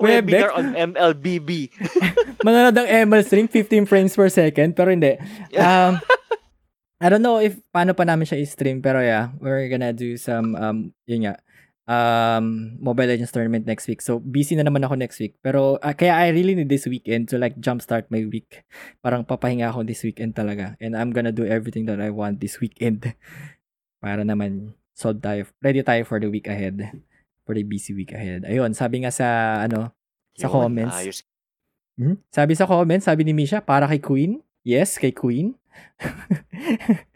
webinar 0.00 0.50
on 0.56 0.72
MLBB. 0.72 1.70
Manonood 2.40 2.76
ng 2.78 2.88
ML 3.10 3.22
stream, 3.26 3.46
15 3.48 3.84
frames 3.90 4.12
per 4.16 4.30
second, 4.32 4.72
pero 4.72 4.88
hindi. 4.90 5.18
Um, 5.58 6.00
I 7.00 7.08
don't 7.08 7.24
know 7.24 7.40
if 7.40 7.56
paano 7.72 7.96
pa 7.96 8.04
namin 8.04 8.28
siya 8.28 8.40
i-stream, 8.44 8.84
pero 8.84 9.00
yeah, 9.00 9.32
we're 9.40 9.68
gonna 9.72 9.92
do 9.92 10.20
some, 10.20 10.52
um, 10.52 10.92
yun 11.08 11.24
nga, 11.24 11.40
um, 11.90 12.78
Mobile 12.78 13.10
Legends 13.10 13.34
tournament 13.34 13.66
next 13.66 13.90
week. 13.90 13.98
So, 13.98 14.22
busy 14.22 14.54
na 14.54 14.62
naman 14.62 14.86
ako 14.86 14.94
next 14.94 15.18
week. 15.18 15.34
Pero, 15.42 15.82
ah, 15.82 15.90
kaya 15.90 16.14
I 16.14 16.30
really 16.30 16.54
need 16.54 16.70
this 16.70 16.86
weekend 16.86 17.26
to 17.34 17.36
like 17.42 17.58
jumpstart 17.58 18.06
my 18.14 18.22
week. 18.30 18.62
Parang 19.02 19.26
papahinga 19.26 19.74
ako 19.74 19.82
this 19.82 20.06
weekend 20.06 20.38
talaga. 20.38 20.78
And 20.78 20.94
I'm 20.94 21.10
gonna 21.10 21.34
do 21.34 21.42
everything 21.42 21.90
that 21.90 21.98
I 21.98 22.14
want 22.14 22.38
this 22.38 22.62
weekend. 22.62 23.10
Para 24.04 24.22
naman, 24.22 24.78
solve 24.94 25.18
tayo, 25.18 25.50
ready 25.58 25.82
tayo 25.82 26.06
for 26.06 26.22
the 26.22 26.30
week 26.30 26.46
ahead. 26.46 26.78
For 27.42 27.58
the 27.58 27.66
busy 27.66 27.90
week 27.90 28.14
ahead. 28.14 28.46
Ayun, 28.46 28.70
sabi 28.78 29.02
nga 29.02 29.10
sa, 29.10 29.58
ano, 29.66 29.90
sa 30.38 30.46
Yun, 30.46 30.54
comments. 30.54 30.94
ayos. 30.94 31.18
Hmm? 31.98 32.16
Sabi 32.30 32.54
sa 32.54 32.64
comments, 32.70 33.10
sabi 33.10 33.26
ni 33.26 33.34
Misha, 33.34 33.58
para 33.58 33.90
kay 33.90 33.98
Queen. 33.98 34.40
Yes, 34.62 34.96
kay 34.96 35.10
Queen. 35.10 35.58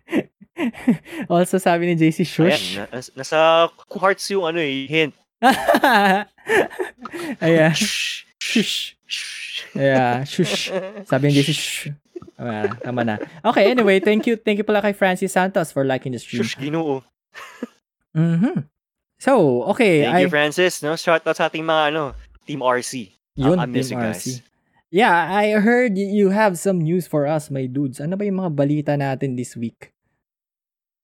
also, 1.33 1.59
sabi 1.59 1.91
ni 1.91 1.95
JC, 1.99 2.23
shush. 2.23 2.79
Ayan, 2.79 2.89
na, 2.91 3.01
nasa 3.19 3.39
hearts 3.91 4.31
yung 4.31 4.47
ano 4.47 4.63
eh, 4.63 4.87
hint. 4.87 5.15
Ayan. 7.45 7.75
Shush. 8.45 8.95
Shh. 9.09 9.73
Yeah, 9.75 10.23
shush. 10.29 10.71
Sabi 11.09 11.33
ni 11.33 11.41
JC, 11.41 11.51
shh. 11.51 11.89
Ah, 12.39 12.69
tama 12.83 13.03
na. 13.07 13.17
Okay, 13.41 13.71
anyway, 13.71 13.99
thank 13.99 14.27
you. 14.27 14.37
Thank 14.37 14.59
you 14.61 14.67
pala 14.67 14.83
kay 14.83 14.93
Francis 14.93 15.33
Santos 15.33 15.73
for 15.73 15.83
liking 15.87 16.13
the 16.13 16.21
stream. 16.21 16.43
Shush, 16.45 16.59
ginoo. 16.61 17.03
Mhm. 18.15 18.69
So, 19.19 19.63
okay. 19.73 20.05
Thank 20.05 20.15
I, 20.15 20.21
you, 20.27 20.31
Francis. 20.31 20.83
No? 20.83 20.95
Shout 20.95 21.25
out 21.27 21.37
sa 21.39 21.49
ating 21.49 21.65
mga 21.65 21.95
ano, 21.95 22.13
Team 22.45 22.61
RC. 22.61 23.17
Yun, 23.41 23.59
I 23.59 23.67
miss 23.67 23.89
Team 23.89 23.99
you 23.99 24.05
RC. 24.05 24.13
guys. 24.13 24.27
Yeah, 24.95 25.11
I 25.11 25.59
heard 25.59 25.97
you 25.99 26.31
have 26.31 26.55
some 26.55 26.79
news 26.79 27.09
for 27.09 27.27
us, 27.27 27.51
my 27.51 27.67
dudes. 27.67 27.99
Ano 27.99 28.15
ba 28.15 28.23
yung 28.23 28.39
mga 28.39 28.53
balita 28.55 28.93
natin 28.95 29.35
this 29.35 29.59
week? 29.59 29.94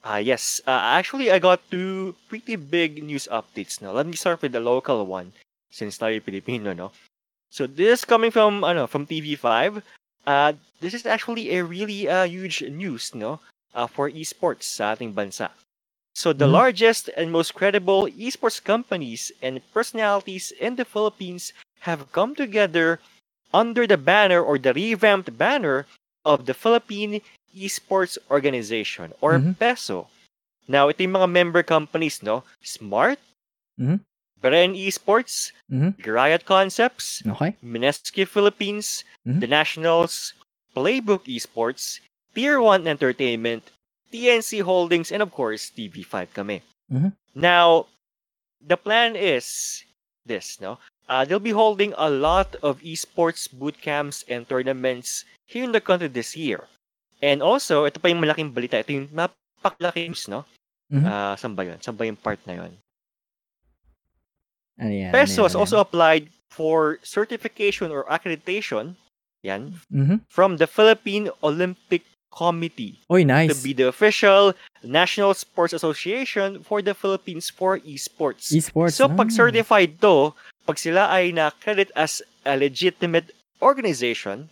Ah, 0.02 0.16
yes. 0.16 0.61
Uh, 0.66 0.71
actually, 0.97 1.30
I 1.30 1.38
got 1.38 1.61
two 1.71 2.14
pretty 2.28 2.57
big 2.57 3.02
news 3.04 3.28
updates 3.30 3.83
now. 3.83 3.92
Let 3.92 4.07
me 4.07 4.16
start 4.16 4.40
with 4.42 4.52
the 4.52 4.61
local 4.61 5.04
one, 5.07 5.33
since 5.71 5.99
tayo 5.99 6.23
Filipino, 6.23 6.73
no? 6.73 6.92
So 7.50 7.66
this 7.66 8.00
is 8.00 8.04
coming 8.04 8.30
from 8.30 8.64
ano 8.64 8.87
from 8.87 9.07
TV5. 9.07 9.83
Uh, 10.26 10.54
this 10.80 10.95
is 10.95 11.04
actually 11.07 11.57
a 11.57 11.64
really 11.64 12.09
uh, 12.09 12.25
huge 12.25 12.62
news, 12.62 13.14
no? 13.14 13.40
Uh, 13.75 13.87
for 13.87 14.11
esports 14.11 14.64
sa 14.64 14.95
ating 14.97 15.12
bansa. 15.12 15.50
So 16.14 16.33
the 16.33 16.49
Mhm. 16.49 16.52
largest 16.52 17.09
and 17.16 17.30
most 17.33 17.54
credible 17.54 18.09
esports 18.09 18.62
companies 18.62 19.33
and 19.42 19.62
personalities 19.73 20.50
in 20.59 20.76
the 20.76 20.85
Philippines 20.85 21.52
have 21.87 22.12
come 22.12 22.35
together 22.35 23.00
under 23.54 23.87
the 23.87 23.99
banner 24.00 24.40
or 24.42 24.59
the 24.59 24.73
revamped 24.75 25.37
banner 25.38 25.87
of 26.25 26.47
the 26.47 26.54
Philippine 26.54 27.23
Esports 27.57 28.19
Organization 28.30 29.12
or 29.21 29.38
Mhm. 29.38 29.59
PESO. 29.59 30.07
Now, 30.69 30.88
ito 30.88 31.02
yung 31.02 31.19
mga 31.19 31.30
member 31.30 31.62
companies, 31.66 32.23
no? 32.23 32.45
Smart, 32.62 33.19
Mhm. 33.78 34.00
Bren 34.40 34.73
Esports, 34.73 35.52
Mhm. 35.69 35.99
Riot 36.07 36.47
Concepts, 36.47 37.21
Okay? 37.26 37.57
Mineski 37.61 38.25
Philippines, 38.25 39.04
Mhm. 39.26 39.40
The 39.40 39.50
Nationals, 39.50 40.33
Playbook 40.75 41.26
Esports, 41.26 42.00
Tier 42.33 42.61
1 42.62 42.87
Entertainment, 42.87 43.62
TNC 44.11 44.62
Holdings, 44.62 45.11
and 45.11 45.23
of 45.23 45.30
course, 45.35 45.71
TV5 45.75 46.33
kami. 46.33 46.62
Mhm. 46.88 47.12
Now, 47.35 47.87
the 48.62 48.76
plan 48.76 49.14
is 49.14 49.83
this, 50.25 50.61
no? 50.61 50.78
Uh, 51.11 51.26
they'll 51.26 51.42
be 51.42 51.50
holding 51.50 51.92
a 51.99 52.09
lot 52.09 52.54
of 52.62 52.78
esports 52.87 53.50
boot 53.50 53.75
camps 53.83 54.23
and 54.30 54.47
tournaments 54.47 55.26
here 55.50 55.66
in 55.66 55.75
the 55.75 55.83
country 55.83 56.07
this 56.07 56.38
year. 56.38 56.71
And 57.21 57.45
also, 57.45 57.85
ito 57.85 58.00
pa 58.00 58.09
yung 58.09 58.21
malaking 58.25 58.53
balita. 58.53 58.81
Ito 58.81 58.93
yung 58.93 59.09
napakalaking 59.12 60.17
news, 60.17 60.29
no? 60.29 60.45
Mhm. 60.91 61.05
Ah, 61.07 61.37
saan 61.37 61.55
ba 61.55 61.62
yun? 61.62 61.79
Saan 61.79 61.95
ba 61.95 62.09
yung 62.09 62.19
part 62.19 62.41
na 62.49 62.65
yun? 62.65 62.73
Ano 64.81 64.93
yan? 64.93 65.12
PESO 65.12 65.45
ano 65.45 65.47
has 65.47 65.55
also 65.55 65.79
applied 65.79 66.33
for 66.49 66.99
certification 67.05 67.93
or 67.93 68.09
accreditation 68.09 68.97
yan, 69.43 69.81
Mhm. 69.89 70.21
from 70.29 70.57
the 70.57 70.67
Philippine 70.69 71.31
Olympic 71.41 72.05
Committee 72.31 73.00
Oy, 73.11 73.23
to 73.23 73.27
nice. 73.27 73.62
be 73.62 73.73
the 73.73 73.89
official 73.89 74.55
National 74.85 75.35
Sports 75.35 75.73
Association 75.73 76.62
for 76.62 76.81
the 76.81 76.95
Philippines 76.95 77.50
for 77.50 77.81
esports. 77.83 78.53
Esports. 78.55 78.95
so, 78.95 79.09
pag 79.09 79.33
ah. 79.33 79.35
certified 79.35 79.99
to, 79.99 80.33
pag 80.65 80.79
sila 80.79 81.11
ay 81.11 81.33
na-credit 81.35 81.91
as 81.99 82.23
a 82.47 82.55
legitimate 82.55 83.35
organization, 83.59 84.49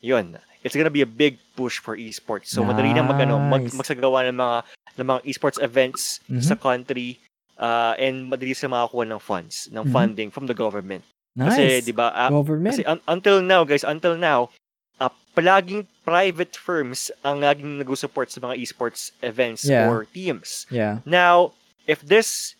yun, 0.00 0.40
it's 0.62 0.74
gonna 0.74 0.90
be 0.90 1.02
a 1.02 1.08
big 1.08 1.38
push 1.54 1.78
for 1.78 1.96
esports. 1.96 2.50
So, 2.50 2.62
madali 2.62 2.94
na 2.94 3.02
mag, 3.02 3.20
ano, 3.20 3.38
mag, 3.38 3.62
Nice. 3.66 3.74
magsagawa 3.74 4.26
ng 4.30 4.36
mga, 4.36 4.56
ng 4.98 5.06
mga 5.06 5.20
esports 5.24 5.58
events 5.62 6.20
Mhm. 6.26 6.42
sa 6.42 6.54
country 6.54 7.18
uh, 7.58 7.94
and 7.98 8.30
madali 8.30 8.54
sila 8.54 8.86
makakuha 8.86 9.04
ng 9.06 9.18
funds, 9.18 9.66
ng 9.70 9.84
Mhm. 9.86 9.92
funding 9.92 10.28
from 10.30 10.46
the 10.46 10.54
government. 10.54 11.02
Nice. 11.34 11.54
Kasi, 11.54 11.64
di 11.82 11.94
ba, 11.94 12.10
ah, 12.10 12.30
Government. 12.30 12.74
kasi 12.74 12.82
un- 12.86 13.02
until 13.06 13.42
now, 13.42 13.62
guys, 13.62 13.82
until 13.82 14.14
now, 14.14 14.50
uh, 14.98 15.10
palaging 15.34 15.86
private 16.02 16.54
firms 16.54 17.10
ang 17.22 17.38
laging 17.38 17.78
nag-support 17.78 18.30
sa 18.30 18.38
mga 18.38 18.58
esports 18.58 19.10
events 19.22 19.62
Yeah. 19.66 19.86
or 19.86 20.06
teams. 20.10 20.66
yeah. 20.70 20.98
Now, 21.06 21.54
if 21.86 22.02
this 22.02 22.54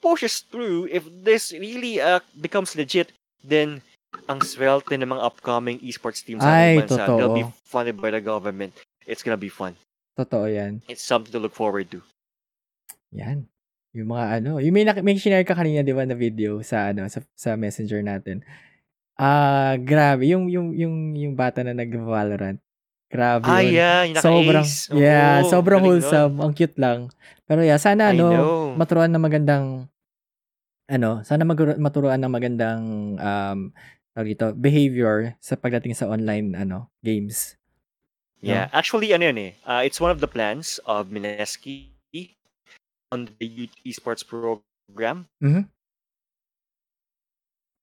pushes 0.00 0.40
through, 0.40 0.88
if 0.88 1.04
this 1.06 1.52
really 1.52 2.00
uh, 2.00 2.20
becomes 2.32 2.74
legit, 2.74 3.12
then 3.44 3.82
ang 4.26 4.40
swerte 4.40 4.94
ng 4.94 5.06
mga 5.08 5.22
upcoming 5.22 5.78
esports 5.80 6.22
teams 6.22 6.38
sa 6.38 6.50
Ay, 6.50 6.78
bansa, 6.78 7.06
they'll 7.08 7.34
be 7.34 7.46
funded 7.64 7.96
by 7.96 8.10
the 8.10 8.18
government. 8.18 8.74
It's 9.02 9.22
gonna 9.22 9.38
be 9.38 9.50
fun. 9.50 9.74
Totoo 10.14 10.46
yan. 10.46 10.82
It's 10.86 11.02
something 11.02 11.30
to 11.30 11.38
look 11.38 11.54
forward 11.54 11.90
to. 11.90 12.02
Yan. 13.10 13.46
Yung 13.90 14.10
mga 14.10 14.38
ano, 14.38 14.62
yung 14.62 14.70
may, 14.70 14.86
may 15.02 15.18
share 15.18 15.42
ka 15.42 15.54
kanina, 15.54 15.82
di 15.82 15.90
ba, 15.90 16.06
na 16.06 16.14
video 16.14 16.62
sa 16.62 16.94
ano, 16.94 17.10
sa, 17.10 17.22
sa 17.34 17.58
messenger 17.58 18.02
natin. 18.02 18.42
Ah, 19.18 19.74
grabe. 19.76 20.30
Yung, 20.30 20.46
yung, 20.46 20.72
yung, 20.72 20.94
yung 21.12 21.34
bata 21.34 21.60
na 21.60 21.74
nag-Valorant. 21.74 22.56
Grabe 23.10 23.42
Ah, 23.42 23.58
yun. 23.58 23.74
yeah, 23.74 24.00
yung 24.06 24.22
Sobrang, 24.22 24.62
naka-ace. 24.62 24.94
yeah, 24.94 25.42
Oo, 25.42 25.50
sobrang 25.50 25.82
galing 25.82 25.90
nun. 25.90 26.02
wholesome. 26.06 26.34
Ang 26.38 26.52
cute 26.54 26.78
lang. 26.78 26.98
Pero 27.42 27.60
yeah, 27.60 27.74
sana 27.76 28.14
ano, 28.14 28.26
maturuan 28.78 29.10
ng 29.10 29.18
magandang, 29.18 29.66
ano, 30.86 31.10
sana 31.26 31.42
mag- 31.42 31.76
maturuan 31.76 32.22
ng 32.22 32.30
magandang, 32.30 32.82
um, 33.18 33.58
tawag 34.14 34.34
dito, 34.34 34.46
behavior 34.54 35.36
sa 35.38 35.54
pagdating 35.56 35.94
sa 35.94 36.10
online, 36.10 36.54
ano, 36.58 36.90
games. 37.04 37.56
Yeah, 38.40 38.72
actually, 38.72 39.12
ano 39.12 39.28
yun 39.28 39.38
eh. 39.38 39.52
Uh, 39.68 39.84
it's 39.84 40.00
one 40.00 40.08
of 40.10 40.24
the 40.24 40.30
plans 40.30 40.80
of 40.88 41.12
Mineski 41.12 41.92
on 43.12 43.28
the 43.36 43.46
youth 43.46 43.76
esports 43.84 44.24
program. 44.24 45.28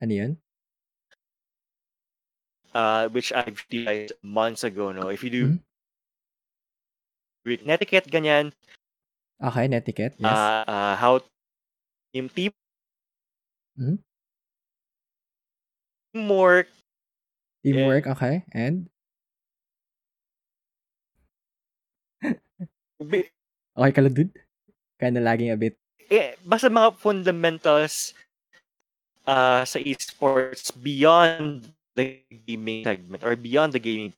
Ano 0.02 0.14
yun? 0.14 0.34
uh, 2.78 3.10
which 3.10 3.34
I've 3.34 3.66
realized 3.72 4.14
months 4.22 4.64
ago, 4.64 4.92
no? 4.92 5.10
If 5.10 5.24
you 5.24 5.30
do 5.34 5.44
Mhm. 5.50 5.60
with 7.46 7.66
netiquette, 7.66 8.08
ganyan, 8.12 8.54
Okay, 9.42 9.66
netiquette. 9.70 10.18
Yes. 10.18 10.34
uh, 10.34 10.66
uh, 10.66 10.94
how 10.98 11.22
yung 12.14 12.30
team 12.30 12.52
Mhm. 13.78 14.02
Teamwork, 16.18 16.68
Teamwork, 17.64 18.08
okay. 18.08 18.44
And? 18.54 18.90
bi- 23.02 23.30
Okay 23.78 23.92
ka 23.94 24.02
lang, 24.02 24.14
dude? 24.18 24.34
Kinda 24.98 25.22
lagging 25.22 25.54
a 25.54 25.58
bit. 25.58 25.78
eh, 26.10 26.34
basta 26.42 26.72
mga 26.72 26.96
fundamentals 26.98 28.16
uh, 29.28 29.62
sa 29.68 29.78
esports 29.78 30.72
beyond 30.74 31.68
the 31.94 32.24
gaming 32.48 32.82
segment 32.88 33.22
or 33.22 33.36
beyond 33.36 33.74
the 33.76 33.82
gaming 33.82 34.14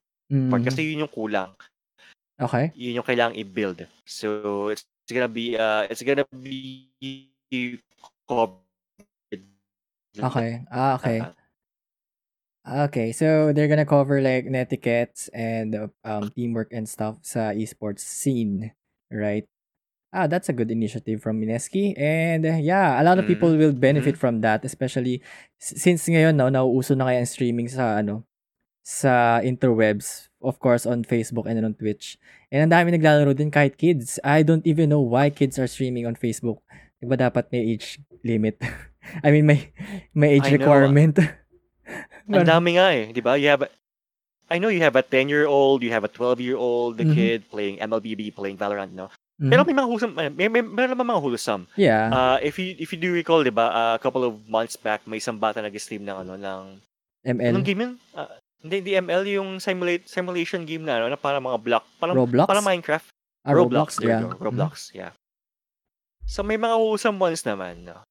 part 0.47 0.61
Mm, 0.61 0.67
kasi 0.69 0.85
yun 0.85 1.03
yung 1.03 1.11
kulang. 1.11 1.49
okay. 2.39 2.69
Yun 2.77 3.01
yung 3.01 3.07
kailangang 3.07 3.41
i-build. 3.41 3.81
So 4.05 4.69
it's 4.69 4.85
gonna 5.09 5.25
be 5.27 5.57
uh 5.57 5.89
it's 5.89 6.05
gonna 6.05 6.23
be 6.29 6.93
covered. 8.29 8.61
Okay. 10.13 10.61
Ah, 10.69 11.01
okay. 11.01 11.25
Uh, 11.25 11.33
Okay, 12.69 13.11
so 13.11 13.49
they're 13.49 13.67
gonna 13.67 13.85
cover 13.85 14.21
like 14.21 14.45
netiquettes 14.45 15.25
and 15.33 15.89
um 16.05 16.29
teamwork 16.37 16.69
and 16.69 16.85
stuff 16.85 17.17
sa 17.25 17.49
esports 17.49 18.05
scene, 18.05 18.77
right? 19.09 19.49
Ah, 20.13 20.29
that's 20.29 20.49
a 20.49 20.57
good 20.57 20.69
initiative 20.69 21.21
from 21.21 21.41
Mineski. 21.41 21.97
And 21.97 22.45
uh, 22.45 22.61
yeah, 22.61 23.01
a 23.01 23.03
lot 23.05 23.17
of 23.17 23.25
people 23.25 23.53
will 23.57 23.73
benefit 23.73 24.17
from 24.17 24.41
that, 24.41 24.65
especially 24.65 25.21
since 25.57 26.05
ngayon 26.09 26.37
no, 26.37 26.49
nauuso 26.49 26.97
na 26.97 27.09
kaya 27.09 27.21
ang 27.21 27.29
streaming 27.29 27.69
sa 27.69 28.01
ano 28.01 28.25
sa 28.85 29.41
interwebs, 29.45 30.29
of 30.41 30.57
course 30.57 30.85
on 30.85 31.05
Facebook 31.05 31.45
and 31.49 31.61
on 31.61 31.73
Twitch. 31.73 32.17
And 32.53 32.65
ang 32.65 32.73
dami 32.73 32.93
naglalaro 32.93 33.37
din 33.37 33.53
kahit 33.53 33.77
kids. 33.77 34.17
I 34.21 34.41
don't 34.41 34.65
even 34.65 34.89
know 34.89 35.01
why 35.01 35.29
kids 35.29 35.57
are 35.57 35.69
streaming 35.69 36.05
on 36.05 36.17
Facebook. 36.17 36.61
Di 37.01 37.05
ba 37.05 37.17
dapat 37.17 37.49
may 37.49 37.77
age 37.77 38.01
limit? 38.25 38.61
I 39.25 39.29
mean, 39.29 39.45
may 39.45 39.73
may 40.13 40.37
age 40.37 40.53
I 40.53 40.57
know. 40.57 41.13
Ang 42.31 42.45
dami 42.45 42.77
nga 42.77 42.87
eh, 42.91 43.09
di 43.09 43.19
ba? 43.19 43.33
You 43.33 43.49
have 43.49 43.65
a, 43.65 43.69
I 44.47 44.57
know 44.57 44.69
you 44.69 44.81
have 44.81 44.93
a 44.93 45.01
10-year-old, 45.01 45.81
you 45.81 45.89
have 45.89 46.03
a 46.03 46.09
12-year-old 46.09 46.97
the 46.97 47.05
Mhm. 47.05 47.13
kid 47.13 47.39
playing 47.49 47.77
MLBB, 47.79 48.29
playing 48.31 48.55
Valorant, 48.55 48.89
no? 48.91 49.09
Mhm. 49.37 49.49
Pero 49.49 49.61
may 49.63 49.73
mga 49.73 49.87
wholesome, 49.87 50.13
may, 50.13 50.47
may, 50.47 50.61
meron 50.61 50.93
naman 50.93 51.07
mga 51.07 51.21
wholesome. 51.21 51.63
yeah. 51.75 52.09
Uh, 52.09 52.37
if 52.41 52.57
you 52.57 52.75
if 52.77 52.91
you 52.91 52.99
do 52.99 53.09
recall, 53.09 53.41
di 53.41 53.49
ba, 53.49 53.65
uh, 53.67 53.93
a 53.93 54.01
couple 54.01 54.21
of 54.21 54.37
months 54.45 54.75
back, 54.75 55.05
may 55.05 55.17
isang 55.17 55.37
bata 55.37 55.57
nag-stream 55.59 56.03
ng 56.03 56.17
ano, 56.17 56.33
ng, 56.35 56.61
ML. 57.25 57.51
anong 57.51 57.65
game 57.65 57.81
yun? 57.81 57.93
Ah, 58.11 58.29
hindi, 58.59 58.75
hindi 58.79 58.91
ML, 58.95 59.23
yung 59.31 59.49
simulate, 59.57 60.05
simulation 60.05 60.63
game 60.63 60.83
na, 60.83 60.99
ano, 60.99 61.07
na 61.07 61.17
para 61.17 61.37
mga 61.37 61.57
block, 61.57 61.85
parang, 61.97 62.15
Roblox? 62.15 62.45
parang 62.45 62.65
Minecraft. 62.65 63.07
Ah, 63.41 63.55
Roblox, 63.55 63.95
there 63.97 64.11
yeah. 64.11 64.21
go. 64.21 64.35
Roblox, 64.35 64.91
yeah. 64.91 65.11
So 66.25 66.43
may 66.43 66.57
mga 66.57 66.75
wholesome 66.75 67.17
ones 67.17 67.41
naman, 67.41 67.87
no? 67.87 68.03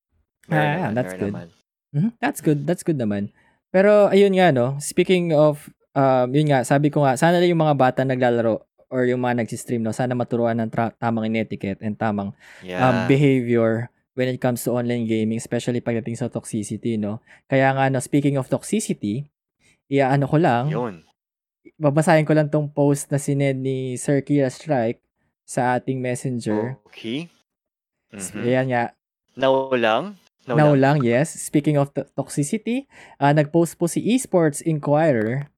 Ah, 0.48 0.54
naman, 0.56 0.92
that's 0.92 1.12
meron 1.12 1.20
good. 1.20 1.32
naman. 1.34 1.48
Mhm, 1.88 2.10
That's 2.20 2.40
good. 2.40 2.60
That's 2.64 2.82
good 2.82 2.96
naman. 2.96 3.32
Pero 3.68 4.08
ayun 4.08 4.32
nga 4.36 4.48
no, 4.50 4.76
speaking 4.80 5.32
of 5.36 5.68
um 5.92 6.32
yun 6.32 6.48
nga, 6.48 6.64
sabi 6.64 6.88
ko 6.88 7.04
nga 7.04 7.16
sana 7.20 7.40
yung 7.44 7.60
mga 7.60 7.76
bata 7.76 8.00
naglalaro 8.04 8.64
or 8.88 9.04
yung 9.04 9.20
mga 9.20 9.44
nagsi-stream 9.44 9.84
no, 9.84 9.92
sana 9.92 10.16
maturuan 10.16 10.56
ng 10.56 10.70
tra- 10.72 10.96
tamang 10.96 11.28
etiquette 11.36 11.84
and 11.84 12.00
tamang 12.00 12.32
Yeah. 12.64 12.80
um, 12.80 13.04
behavior 13.04 13.92
when 14.16 14.26
it 14.32 14.40
comes 14.42 14.64
to 14.66 14.74
online 14.74 15.06
gaming, 15.06 15.38
especially 15.38 15.78
pagdating 15.78 16.18
sa 16.18 16.26
toxicity, 16.26 16.98
no. 16.98 17.22
Kaya 17.46 17.70
nga 17.76 17.86
no, 17.92 18.00
speaking 18.02 18.34
of 18.34 18.50
toxicity, 18.50 19.28
iaano 19.86 20.26
ko 20.26 20.36
lang, 20.40 20.72
Yun. 20.72 21.06
babasahin 21.78 22.26
ko 22.26 22.34
lang 22.34 22.50
tong 22.50 22.66
post 22.66 23.12
na 23.12 23.20
sinend 23.20 23.62
ni 23.62 23.94
Sir 23.94 24.24
Kira 24.24 24.50
Strike 24.50 24.98
sa 25.46 25.78
ating 25.78 26.02
messenger. 26.02 26.80
Okay. 26.90 27.28
Mhm. 28.10 28.42
Ayan 28.42 28.66
nga, 28.72 28.84
Now 29.38 29.70
lang? 29.70 30.18
Now, 30.48 30.56
Now 30.56 30.72
lang. 30.72 30.80
lang, 30.80 30.96
yes. 31.04 31.36
Speaking 31.36 31.76
of 31.76 31.92
to- 31.92 32.08
toxicity, 32.16 32.88
ah, 33.16 33.30
nag-post 33.30 33.76
po 33.76 33.84
si 33.84 34.00
Esports 34.02 34.64
Inquirer. 34.64 35.52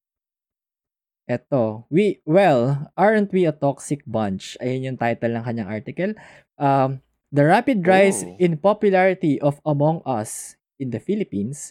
Eto, 1.31 1.87
we, 1.87 2.19
well, 2.27 2.91
aren't 2.99 3.31
we 3.31 3.47
a 3.47 3.55
toxic 3.55 4.03
bunch? 4.03 4.59
Ayun 4.59 4.83
yung 4.85 4.99
title 4.99 5.31
ng 5.31 5.47
kanyang 5.47 5.71
article. 5.71 6.13
Um, 6.59 6.99
the 7.31 7.47
rapid 7.47 7.87
rise 7.87 8.27
Oh. 8.27 8.35
in 8.43 8.59
popularity 8.59 9.39
of 9.39 9.63
Among 9.63 10.03
Us 10.03 10.59
in 10.83 10.91
the 10.91 10.99
Philippines. 10.99 11.71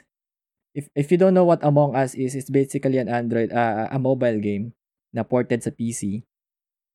If 0.72 0.88
if 0.96 1.12
you 1.12 1.20
don't 1.20 1.36
know 1.36 1.44
what 1.44 1.60
Among 1.60 1.92
Us 1.92 2.16
is, 2.16 2.40
it's 2.40 2.48
basically 2.48 3.04
an 3.04 3.12
Android, 3.12 3.52
uh, 3.52 3.92
a 3.92 4.00
mobile 4.00 4.40
game 4.40 4.72
na 5.12 5.28
ported 5.28 5.60
sa 5.60 5.76
PC. 5.76 6.24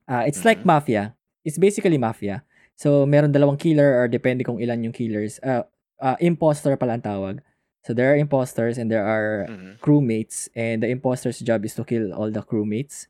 Uh, 0.08 0.24
it's 0.24 0.40
like 0.40 0.64
Mhm. 0.64 0.70
Mafia. 0.72 1.04
It's 1.44 1.60
basically 1.60 2.00
Mafia. 2.00 2.48
So, 2.74 3.04
meron 3.04 3.30
dalawang 3.30 3.60
killer 3.60 4.00
or 4.00 4.08
depende 4.08 4.40
kung 4.40 4.56
ilan 4.56 4.88
yung 4.88 4.96
killers. 4.96 5.36
Uh, 5.44 5.68
uh, 6.04 6.16
imposter 6.20 6.76
pala 6.76 7.00
ang 7.00 7.02
tawag. 7.02 7.40
So, 7.80 7.92
there 7.92 8.12
are 8.12 8.16
imposters 8.16 8.76
and 8.76 8.88
there 8.88 9.04
are 9.04 9.44
Mhm. 9.48 9.80
crewmates 9.80 10.48
and 10.52 10.84
the 10.84 10.88
imposter's 10.88 11.40
job 11.40 11.64
is 11.64 11.72
to 11.76 11.84
kill 11.84 12.12
all 12.12 12.28
the 12.28 12.44
crewmates. 12.44 13.08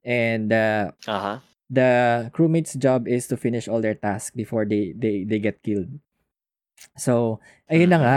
And 0.00 0.48
uh, 0.48 0.96
Aha. 1.04 1.44
the 1.68 1.90
crewmates' 2.32 2.76
job 2.76 3.04
is 3.04 3.28
to 3.28 3.36
finish 3.36 3.68
all 3.68 3.80
their 3.80 3.96
tasks 3.96 4.32
before 4.32 4.64
they 4.64 4.96
they 4.96 5.28
they 5.28 5.36
get 5.36 5.60
killed. 5.60 5.92
So, 6.96 7.40
ayun 7.68 7.92
na 7.92 7.98
nga. 8.00 8.16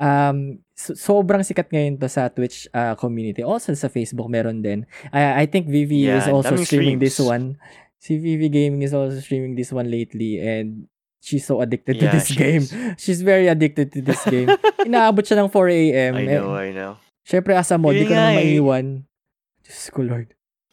Um, 0.00 0.64
so- 0.72 0.96
sobrang 0.96 1.44
sikat 1.44 1.68
ngayon 1.68 2.00
to 2.00 2.08
sa 2.08 2.32
Twitch 2.32 2.64
uh, 2.72 2.96
community. 2.96 3.44
Also 3.44 3.76
sa 3.76 3.92
Facebook 3.92 4.32
meron 4.32 4.64
din. 4.64 4.88
I 5.12 5.44
I 5.44 5.46
think 5.46 5.68
Vivi 5.68 6.08
Yeah, 6.08 6.20
is 6.20 6.28
also 6.28 6.56
streaming 6.64 6.96
this 6.96 7.20
streams. 7.20 7.28
one. 7.28 7.44
Si 8.00 8.16
Vivi 8.16 8.48
Gaming 8.48 8.80
is 8.80 8.96
also 8.96 9.20
streaming 9.20 9.52
this 9.52 9.68
one 9.68 9.92
lately 9.92 10.40
and 10.40 10.88
she's 11.20 11.44
so 11.44 11.60
addicted 11.60 12.00
to 12.00 12.04
Yeah, 12.08 12.14
this 12.16 12.26
she 12.26 12.36
game. 12.36 12.64
is. 12.64 12.72
She's 13.02 13.20
very 13.22 13.46
addicted 13.46 13.92
to 13.92 14.00
this 14.00 14.24
game. 14.24 14.48
Inaabot 14.88 15.22
siya 15.22 15.38
ng 15.38 15.52
4 15.52 15.68
a.m. 15.70 16.12
I 16.16 16.24
Eh, 16.24 16.38
know, 16.40 16.56
I 16.56 16.68
know. 16.72 16.92
Syempre 17.22 17.54
as 17.54 17.70
a 17.70 17.78
mod, 17.78 17.94
di 17.94 18.02
Yun 18.02 18.08
ko 18.08 18.14
nga 18.16 18.24
naman 18.26 18.34
eh. 18.34 18.38
maiwan. 18.58 18.86
Diyos 19.62 19.84
ko 19.92 20.00
Lord. 20.02 20.28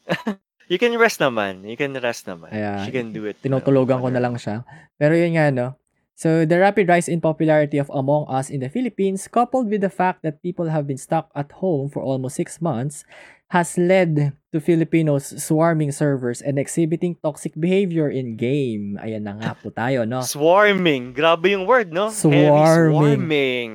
You 0.68 0.76
can 0.76 0.92
rest 1.00 1.24
naman. 1.24 1.64
You 1.64 1.80
can 1.80 1.96
rest 1.96 2.28
naman. 2.28 2.52
Ayan. 2.52 2.84
She 2.84 2.92
can 2.92 3.16
do 3.16 3.24
it. 3.24 3.40
Tinutulogan 3.40 4.04
ko 4.04 4.08
uh, 4.08 4.12
na 4.12 4.20
lang 4.20 4.36
siya. 4.36 4.68
Pero 5.00 5.16
yun 5.16 5.40
nga, 5.40 5.48
no? 5.48 5.80
So, 6.12 6.44
the 6.44 6.60
rapid 6.60 6.90
rise 6.92 7.08
in 7.08 7.24
popularity 7.24 7.80
of 7.80 7.88
Among 7.88 8.28
Us 8.28 8.50
in 8.52 8.60
the 8.60 8.68
Philippines, 8.68 9.32
coupled 9.32 9.72
with 9.72 9.80
the 9.80 9.88
fact 9.88 10.28
that 10.28 10.44
people 10.44 10.68
have 10.68 10.84
been 10.84 11.00
stuck 11.00 11.32
at 11.32 11.56
home 11.64 11.88
for 11.88 12.04
almost 12.04 12.36
six 12.36 12.60
months, 12.60 13.08
has 13.48 13.80
led 13.80 14.36
to 14.52 14.60
Filipinos 14.60 15.32
swarming 15.40 15.92
servers 15.92 16.44
and 16.44 16.60
exhibiting 16.60 17.16
toxic 17.24 17.56
behavior 17.56 18.12
in 18.12 18.36
game. 18.36 19.00
Ayan 19.00 19.24
na 19.24 19.40
nga 19.40 19.56
po 19.56 19.72
tayo, 19.72 20.04
no? 20.04 20.20
Swarming. 20.20 21.16
Grabe 21.16 21.56
yung 21.56 21.64
word, 21.64 21.96
no? 21.96 22.12
Heavy 22.12 22.20
Swarming. 22.20 22.92
swarming. 22.92 23.72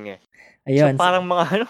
Ayun. 0.69 0.93
So, 0.93 1.01
parang 1.01 1.25
mga, 1.25 1.43
ano, 1.57 1.67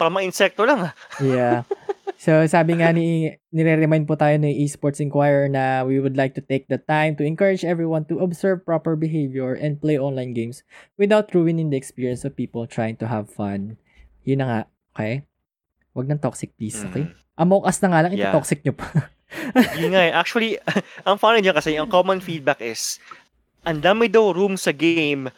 parang 0.00 0.14
mga 0.16 0.26
insekto 0.28 0.64
lang. 0.64 0.88
ah. 0.88 0.92
Yeah. 1.20 1.68
So, 2.16 2.40
sabi 2.48 2.80
nga 2.80 2.88
ni, 2.96 3.36
nire-remind 3.52 4.08
po 4.08 4.16
tayo 4.16 4.40
ni 4.40 4.64
Esports 4.64 4.96
Inquirer 4.96 5.52
na 5.52 5.84
we 5.84 6.00
would 6.00 6.16
like 6.16 6.32
to 6.32 6.40
take 6.40 6.64
the 6.72 6.80
time 6.80 7.12
to 7.20 7.26
encourage 7.26 7.60
everyone 7.60 8.08
to 8.08 8.24
observe 8.24 8.64
proper 8.64 8.96
behavior 8.96 9.52
and 9.52 9.76
play 9.76 10.00
online 10.00 10.32
games 10.32 10.64
without 10.96 11.28
ruining 11.36 11.68
the 11.68 11.76
experience 11.76 12.24
of 12.24 12.32
people 12.32 12.64
trying 12.64 12.96
to 12.96 13.04
have 13.12 13.28
fun. 13.28 13.76
Yun 14.24 14.40
na 14.40 14.46
nga, 14.48 14.60
okay? 14.96 15.14
Wag 15.94 16.10
ng 16.10 16.18
toxic 16.18 16.50
please, 16.58 16.82
okay? 16.84 17.06
Mhm. 17.06 17.14
Among 17.34 17.62
Us 17.62 17.78
na 17.78 17.88
nga 17.88 18.00
lang, 18.02 18.12
Yeah. 18.12 18.34
toxic 18.34 18.62
nyo 18.62 18.74
pa. 18.74 18.86
Yun 19.80 19.94
nga 19.94 20.02
eh. 20.04 20.12
Actually, 20.12 20.58
ang 21.08 21.18
funny 21.18 21.40
niya 21.40 21.54
kasi, 21.54 21.74
ang 21.74 21.86
common 21.86 22.18
feedback 22.18 22.58
is, 22.58 22.98
ang 23.62 23.78
dami 23.78 24.06
daw 24.06 24.30
room 24.30 24.54
sa 24.54 24.70
game 24.70 25.30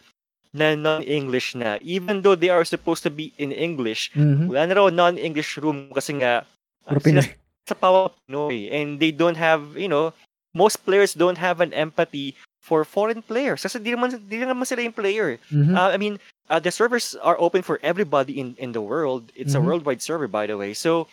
na 0.50 0.72
non-English 0.72 1.52
na. 1.54 1.76
Even 1.80 2.20
though 2.20 2.34
they 2.34 2.48
are 2.48 2.64
supposed 2.64 3.04
to 3.04 3.12
be 3.12 3.36
in 3.36 3.52
English, 3.52 4.08
Mhm. 4.12 4.48
wala 4.48 4.64
na 4.64 4.74
raw 4.74 4.88
non-English 4.88 5.60
room 5.60 5.92
kasi 5.92 6.16
nga, 6.16 6.48
ah, 6.88 6.96
sila 6.96 7.20
Pinoy. 7.20 7.36
sa 7.64 7.76
Power 7.76 8.08
Pinoy. 8.24 8.72
And 8.72 8.96
they 8.96 9.12
don't 9.12 9.36
have, 9.36 9.76
you 9.76 9.88
know, 9.88 10.16
most 10.52 10.80
players 10.82 11.12
don't 11.12 11.36
have 11.36 11.60
an 11.60 11.76
empathy 11.76 12.32
for 12.58 12.80
foreign 12.82 13.20
players. 13.20 13.62
Kasi 13.62 13.76
di 13.76 13.92
naman, 13.92 14.16
di 14.24 14.40
naman 14.40 14.64
sila 14.64 14.80
yung 14.80 14.96
player. 14.96 15.36
Mhm. 15.52 15.76
Uh, 15.76 15.92
I 15.92 16.00
mean, 16.00 16.16
uh, 16.48 16.58
the 16.58 16.70
servers 16.70 17.14
are 17.22 17.38
open 17.38 17.62
for 17.62 17.78
everybody 17.82 18.38
in, 18.38 18.54
in 18.58 18.72
the 18.72 18.82
world. 18.82 19.32
It's 19.34 19.54
a 19.54 19.60
Mhm. 19.60 19.66
worldwide 19.66 20.02
server, 20.02 20.28
by 20.28 20.46
the 20.46 20.56
way. 20.56 20.74
So, 20.74 21.08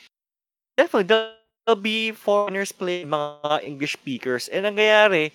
definitely, 0.78 1.10
there'll, 1.10 1.80
be 1.80 2.12
foreigners 2.12 2.76
playing 2.76 3.08
mga 3.08 3.64
English 3.64 3.96
speakers. 3.96 4.52
And 4.52 4.68
ang 4.68 4.76
nangyayari, 4.76 5.32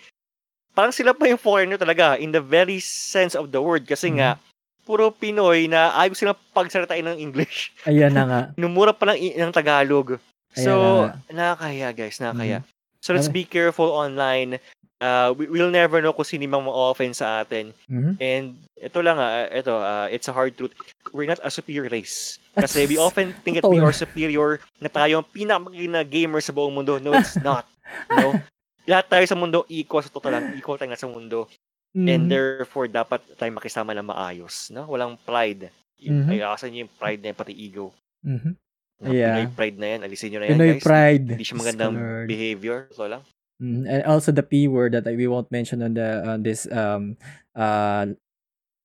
parang 0.77 0.93
sila 0.93 1.17
pa 1.17 1.25
yung 1.25 1.41
foreigner 1.41 1.81
talaga 1.81 2.21
in 2.21 2.37
the 2.37 2.45
very 2.45 2.85
sense 2.85 3.33
of 3.33 3.49
the 3.49 3.65
word. 3.65 3.89
Kasi 3.89 4.13
nga, 4.13 4.37
puro 4.85 5.09
Pinoy 5.09 5.73
na 5.73 5.97
ayaw 5.97 6.13
silang 6.13 6.37
pagsalitain 6.53 7.05
ng 7.05 7.17
English. 7.17 7.73
Ayan 7.89 8.13
na 8.13 8.25
nga. 8.29 8.41
Numura 8.61 8.93
pa 8.93 9.09
ng, 9.09 9.41
ng 9.41 9.53
Tagalog. 9.57 10.21
So, 10.53 11.09
Ayan 11.09 11.33
nakakaya 11.33 11.89
guys, 11.97 12.21
nakakaya. 12.21 12.61
Mhm. 12.61 12.78
So, 13.09 13.17
let's 13.17 13.33
Sabi- 13.33 13.49
be 13.49 13.49
careful 13.49 13.89
online. 13.89 14.61
Uh, 15.01 15.33
we, 15.33 15.49
we'll 15.49 15.73
never 15.73 16.03
know 16.05 16.13
kung 16.13 16.29
sino 16.29 16.45
yung 16.45 16.61
mga 16.61 16.69
offense 16.69 17.25
sa 17.25 17.41
atin. 17.41 17.73
Mhm. 17.89 18.21
And 18.21 18.47
ito 18.77 19.01
lang 19.01 19.17
ah, 19.17 19.49
ito, 19.49 19.73
uh, 19.73 20.13
it's 20.13 20.29
a 20.29 20.35
hard 20.37 20.53
truth. 20.61 20.77
We're 21.17 21.25
not 21.25 21.41
a 21.41 21.49
superior 21.49 21.89
race. 21.89 22.37
Kasi 22.53 22.85
we 22.85 23.01
often 23.01 23.33
think 23.41 23.57
that 23.57 23.65
we 23.65 23.81
are 23.81 23.95
superior, 23.97 24.61
na 24.77 24.93
tayo 24.93 25.23
ang 25.23 25.29
pinakamagaling 25.33 25.95
na 25.97 26.05
gamer 26.05 26.45
sa 26.45 26.53
buong 26.53 26.77
mundo. 26.77 27.01
No, 27.01 27.17
it's 27.17 27.41
not. 27.41 27.65
No? 28.13 28.37
Lahat 28.85 29.09
tayo 29.09 29.25
sa 29.25 29.33
mundo 29.33 29.65
equal 29.73 30.05
sa 30.05 30.13
totoo 30.13 30.29
lang. 30.29 30.53
Equal 30.53 30.77
tayo 30.77 30.93
nga 30.93 31.01
sa 31.01 31.09
mundo. 31.09 31.49
And 31.97 32.29
Mhm. 32.29 32.29
therefore, 32.29 32.85
dapat 32.85 33.25
tayo 33.41 33.49
makisama 33.49 33.97
na 33.97 34.05
maayos. 34.05 34.69
No? 34.69 34.85
Walang 34.85 35.17
pride. 35.25 35.73
Yung, 35.97 36.29
Mhm. 36.29 36.31
Ay, 36.31 36.39
akasan 36.45 36.69
niyo 36.69 36.81
yung 36.85 36.95
pride 37.01 37.21
na 37.25 37.33
yan, 37.33 37.39
pati 37.39 37.57
ego. 37.57 37.97
Mhm. 38.21 38.53
Yeah. 38.99 39.47
Pinoy 39.47 39.55
pride 39.55 39.79
na 39.79 39.87
yan. 39.95 40.01
Alisin 40.03 40.29
nyo 40.35 40.39
na 40.43 40.47
yan, 40.47 40.53
Pinoy 40.59 40.73
guys. 40.75 40.83
pride. 40.83 41.27
Hindi 41.39 41.45
siya 41.47 41.59
magandang 41.63 41.95
Lord. 41.95 42.27
behavior. 42.27 42.79
So 42.91 43.07
lang. 43.07 43.23
Mm, 43.59 43.83
and 43.91 44.01
also 44.07 44.31
the 44.31 44.43
P 44.47 44.67
word 44.71 44.95
that 44.95 45.07
we 45.07 45.27
won't 45.27 45.51
mention 45.51 45.83
on 45.83 45.95
the 45.95 46.23
on 46.23 46.43
this 46.47 46.67
um 46.71 47.19
uh 47.59 48.07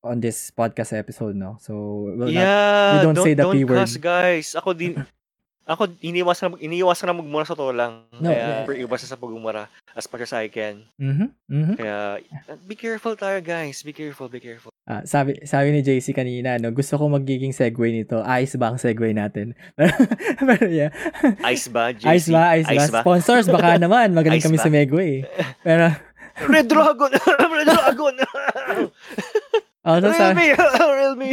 on 0.03 0.17
this 0.19 0.51
podcast 0.51 0.91
episode, 0.97 1.33
no. 1.37 1.55
So 1.63 1.73
we'll 2.17 2.27
not, 2.27 2.35
yeah, 2.35 2.97
we 2.97 2.97
don't 3.07 3.21
say 3.21 3.33
the 3.33 3.45
don't 3.47 3.55
P 3.55 3.63
word. 3.63 3.85
cuss, 3.85 3.95
guys. 3.97 4.51
Ako 4.57 4.73
din, 4.75 4.99
ako 5.63 5.95
iniiwasan 5.97 6.43
na, 6.45 6.59
iniiwasan 6.59 7.07
na 7.07 7.15
magmura 7.15 7.47
sa 7.47 7.55
to 7.55 7.71
lang. 7.71 8.03
No, 8.11 8.27
Kaya, 8.27 8.67
eh. 8.67 8.83
iwasan 8.83 9.07
sa 9.07 9.15
pagmumura 9.15 9.71
as 9.93 10.03
much 10.05 10.23
as 10.23 10.33
I 10.33 10.51
can. 10.51 10.83
Mhm. 10.99 11.31
Mhm. 11.47 11.73
Kaya, 11.79 12.19
be 12.63 12.75
careful 12.75 13.15
tayo, 13.15 13.39
guys. 13.39 13.79
Be 13.79 13.95
careful, 13.95 14.27
be 14.27 14.43
careful. 14.43 14.75
Ah, 14.83 15.07
sabi 15.07 15.39
sabi 15.43 15.71
ni 15.71 15.79
JC 15.79 16.11
kanina, 16.11 16.59
no, 16.59 16.67
gusto 16.69 16.99
ko 16.99 17.07
magiging 17.07 17.55
segue 17.55 17.87
nito. 17.87 18.19
Ayos 18.19 18.59
ba 18.59 18.75
ang 18.75 18.79
segue 18.81 19.15
natin? 19.15 19.55
Pero 20.43 20.67
yeah. 20.67 20.91
Ice 21.47 21.71
ba, 21.71 21.95
JC? 21.95 22.03
Ayos 22.11 22.27
ba? 22.27 22.43
Ayos, 22.51 22.91
ba? 22.91 22.99
Sponsors 22.99 23.47
baka 23.47 23.79
naman. 23.83 24.11
Magaling 24.11 24.43
Ayos 24.43 24.47
kami 24.51 24.59
ba? 24.59 24.63
sa 24.67 24.73
Megway. 24.73 25.23
Pero 25.63 25.95
Red 26.49 26.65
Dragon! 26.65 27.13
Red 27.53 27.69
Dragon! 27.69 28.15
Also, 29.83 30.15
Real 30.15 30.15
sa, 30.15 30.31
me! 30.31 30.47
Real 30.99 31.15
me! 31.19 31.31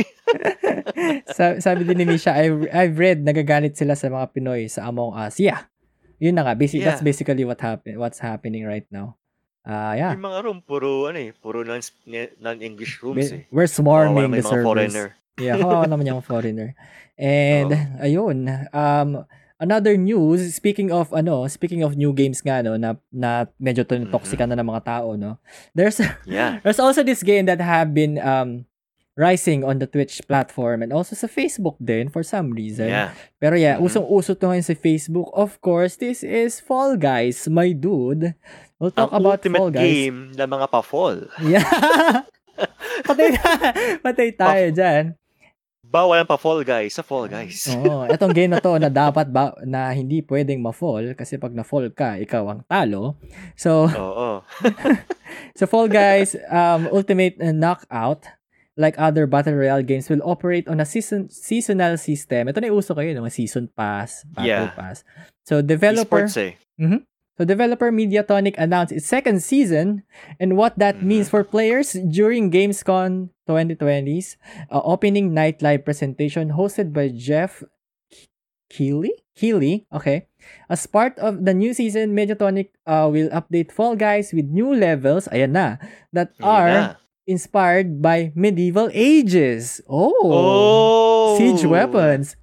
sa, 1.38 1.62
sabi 1.62 1.86
din 1.86 2.02
ni 2.02 2.06
Misha, 2.06 2.34
I've, 2.34 2.66
I've 2.74 2.98
read 2.98 3.22
nagagalit 3.22 3.78
sila 3.78 3.94
sa 3.94 4.10
mga 4.10 4.26
Pinoy 4.34 4.66
sa 4.66 4.90
Among 4.90 5.14
Us. 5.14 5.38
Yeah. 5.38 5.70
Yun 6.18 6.34
na 6.34 6.42
nga. 6.42 6.58
Basic, 6.58 6.82
That's 6.82 6.98
Yeah. 6.98 7.06
basically 7.06 7.46
what 7.46 7.62
happen, 7.62 7.94
what's 8.02 8.18
happening 8.18 8.66
right 8.66 8.84
now. 8.90 9.14
Ah, 9.62 9.94
yeah. 9.94 10.18
Yung 10.18 10.26
mga 10.26 10.40
room, 10.42 10.58
puro, 10.66 11.06
ano 11.06 11.22
eh, 11.22 11.30
puro 11.30 11.62
non- 11.62 11.80
non-English 12.42 12.98
rooms 13.06 13.30
eh. 13.30 13.46
We're 13.54 13.70
swarming 13.70 14.34
the 14.34 14.42
servers. 14.42 14.66
foreigner. 14.66 15.06
Yeah, 15.38 15.56
kawawa 15.56 15.86
naman 15.86 16.10
yung 16.10 16.20
foreigner. 16.20 16.74
And, 17.14 17.70
Oo. 17.76 18.02
ayun, 18.02 18.38
um, 18.74 19.10
another 19.61 19.94
news, 19.94 20.40
speaking 20.51 20.88
of, 20.90 21.12
ano, 21.12 21.44
speaking 21.46 21.85
of 21.85 21.94
new 21.94 22.11
games 22.11 22.40
nga, 22.40 22.64
no, 22.64 22.75
na, 22.75 22.96
na 23.12 23.44
medyo 23.61 23.85
to- 23.85 24.01
Mhm. 24.01 24.11
toxic 24.11 24.40
na 24.40 24.57
ng 24.57 24.64
mga 24.66 24.83
tao, 24.83 25.14
no, 25.14 25.37
there's, 25.77 26.01
Yeah. 26.25 26.59
there's 26.64 26.81
also 26.81 27.05
this 27.05 27.20
game 27.20 27.44
that 27.46 27.61
have 27.61 27.92
been, 27.92 28.16
um, 28.18 28.64
rising 29.20 29.61
on 29.61 29.77
the 29.77 29.85
Twitch 29.85 30.25
platform 30.25 30.81
and 30.81 30.96
also 30.96 31.12
sa 31.12 31.29
Facebook 31.29 31.77
din 31.77 32.09
for 32.09 32.25
some 32.25 32.57
reason. 32.57 32.88
Yeah. 32.88 33.12
Pero 33.37 33.53
yeah, 33.53 33.77
Mhm. 33.77 33.85
usong-uso 33.85 34.33
to 34.33 34.49
ngayon 34.49 34.64
sa 34.64 34.73
Facebook. 34.73 35.29
Of 35.37 35.61
course, 35.61 36.01
this 36.01 36.25
is 36.25 36.57
Fall 36.57 36.96
Guys, 36.96 37.44
my 37.44 37.77
dude. 37.77 38.33
We'll 38.81 38.94
talk 38.96 39.12
Ang 39.12 39.20
about 39.20 39.44
Fall 39.44 39.68
Guys. 39.68 39.85
game 39.85 40.33
ng 40.33 40.49
mga 40.49 40.66
pa-fall. 40.73 41.29
Yeah. 41.44 41.68
patay, 43.05 43.29
patay 44.09 44.29
tayo 44.33 44.66
dyan. 44.73 45.19
Bawal 45.90 46.22
ang 46.22 46.31
pa-fall 46.31 46.62
guys 46.62 46.94
sa 46.94 47.03
Fall 47.03 47.26
Guys. 47.26 47.66
Oo, 47.74 48.07
etong 48.14 48.31
game 48.31 48.55
na 48.55 48.62
to 48.62 48.79
na 48.79 48.87
dapat 48.87 49.26
ba 49.26 49.50
na 49.66 49.90
hindi 49.90 50.22
pwedeng 50.22 50.62
ma-fall 50.62 51.18
kasi 51.18 51.35
pag 51.35 51.50
na-fall 51.50 51.90
ka, 51.90 52.14
ikaw 52.14 52.46
ang 52.46 52.62
talo. 52.70 53.18
So, 53.59 53.90
Oo. 53.90 54.46
so 55.59 55.66
Fall 55.66 55.90
Guys 55.90 56.38
um 56.46 56.87
Ultimate 56.94 57.35
uh, 57.42 57.50
Knockout 57.50 58.22
like 58.79 58.94
other 59.03 59.26
battle 59.26 59.59
royale 59.59 59.83
games 59.83 60.07
will 60.07 60.22
operate 60.22 60.70
on 60.70 60.79
a 60.79 60.87
season 60.87 61.26
seasonal 61.26 61.98
system. 61.98 62.46
Ito 62.46 62.62
na 62.62 62.70
uso 62.70 62.94
kayo, 62.94 63.11
mga 63.11 63.35
season 63.35 63.66
pass, 63.74 64.22
battle 64.31 64.70
Yeah. 64.70 64.79
pass. 64.79 65.03
So 65.42 65.59
developer 65.59 66.22
Esports 66.31 66.38
eh. 66.38 66.55
So 67.40 67.48
developer 67.48 67.88
Mediatonic 67.88 68.53
announced 68.61 68.92
its 68.92 69.09
second 69.09 69.40
season 69.40 70.05
and 70.37 70.61
what 70.61 70.76
that 70.76 71.00
Mhm. 71.00 71.09
means 71.09 71.33
for 71.33 71.40
players 71.40 71.96
during 71.96 72.53
Gamescom 72.53 73.33
2020's 73.48 74.37
uh, 74.68 74.85
opening 74.85 75.33
night 75.33 75.64
live 75.64 75.88
presentation 75.88 76.53
hosted 76.53 76.92
by 76.92 77.09
Jeff 77.09 77.64
Keighley. 78.68 79.16
Keighley, 79.33 79.88
okay. 79.88 80.29
As 80.68 80.85
part 80.85 81.16
of 81.16 81.48
the 81.48 81.57
new 81.57 81.72
season, 81.72 82.12
Mediatonic 82.12 82.76
uh, 82.85 83.09
will 83.09 83.33
update 83.33 83.72
Fall 83.72 83.96
Guys 83.96 84.37
with 84.37 84.53
new 84.53 84.68
levels, 84.76 85.24
ayan 85.33 85.57
na, 85.57 85.81
that 86.12 86.37
Yun 86.37 86.44
are 86.44 86.68
na. 86.68 86.85
inspired 87.24 88.05
by 88.05 88.37
medieval 88.37 88.92
ages. 88.92 89.81
Oh, 89.88 90.12
Oh! 90.29 91.40
siege 91.40 91.64
weapons. 91.64 92.37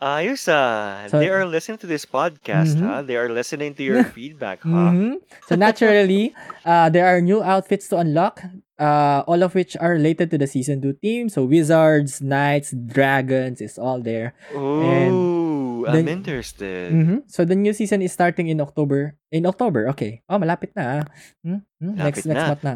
Ayos 0.00 0.48
ah. 0.48 1.04
So- 1.12 1.20
they 1.20 1.28
are 1.28 1.44
listening 1.44 1.76
to 1.78 1.86
this 1.86 2.08
podcast, 2.08 2.80
Mhm. 2.80 2.82
ha? 2.82 2.94
They 3.04 3.20
are 3.20 3.28
listening 3.28 3.76
to 3.76 3.84
your 3.84 4.00
feedback, 4.02 4.64
ha? 4.64 4.96
Mhm. 4.96 5.20
So 5.44 5.60
naturally, 5.60 6.32
uh, 6.64 6.88
there 6.88 7.04
are 7.04 7.20
new 7.20 7.44
outfits 7.44 7.84
to 7.92 8.00
unlock, 8.00 8.40
uh, 8.80 9.20
all 9.28 9.44
of 9.44 9.52
which 9.52 9.76
are 9.76 9.92
related 9.92 10.32
to 10.32 10.40
the 10.40 10.48
season 10.48 10.80
two 10.80 10.96
team. 10.96 11.28
So 11.28 11.44
wizards, 11.44 12.24
knights, 12.24 12.72
dragons 12.72 13.60
is 13.60 13.76
all 13.76 14.00
there. 14.00 14.32
Ooh, 14.56 15.84
I'm 15.84 16.08
the- 16.08 16.12
interested. 16.12 16.96
Mhm. 16.96 17.28
So 17.28 17.44
the 17.44 17.56
new 17.56 17.76
season 17.76 18.00
is 18.00 18.12
starting 18.12 18.48
in 18.48 18.56
October. 18.60 19.20
In 19.28 19.44
October, 19.44 19.84
okay. 19.92 20.24
Oh, 20.32 20.40
malapit 20.40 20.72
na. 20.72 20.84
ah. 20.84 21.02
Hmm? 21.44 21.60
Hmm? 21.76 21.92
Next 21.92 22.24
Malapit 22.24 22.24
next 22.24 22.40
na. 22.40 22.48
month 22.48 22.64
na. 22.64 22.74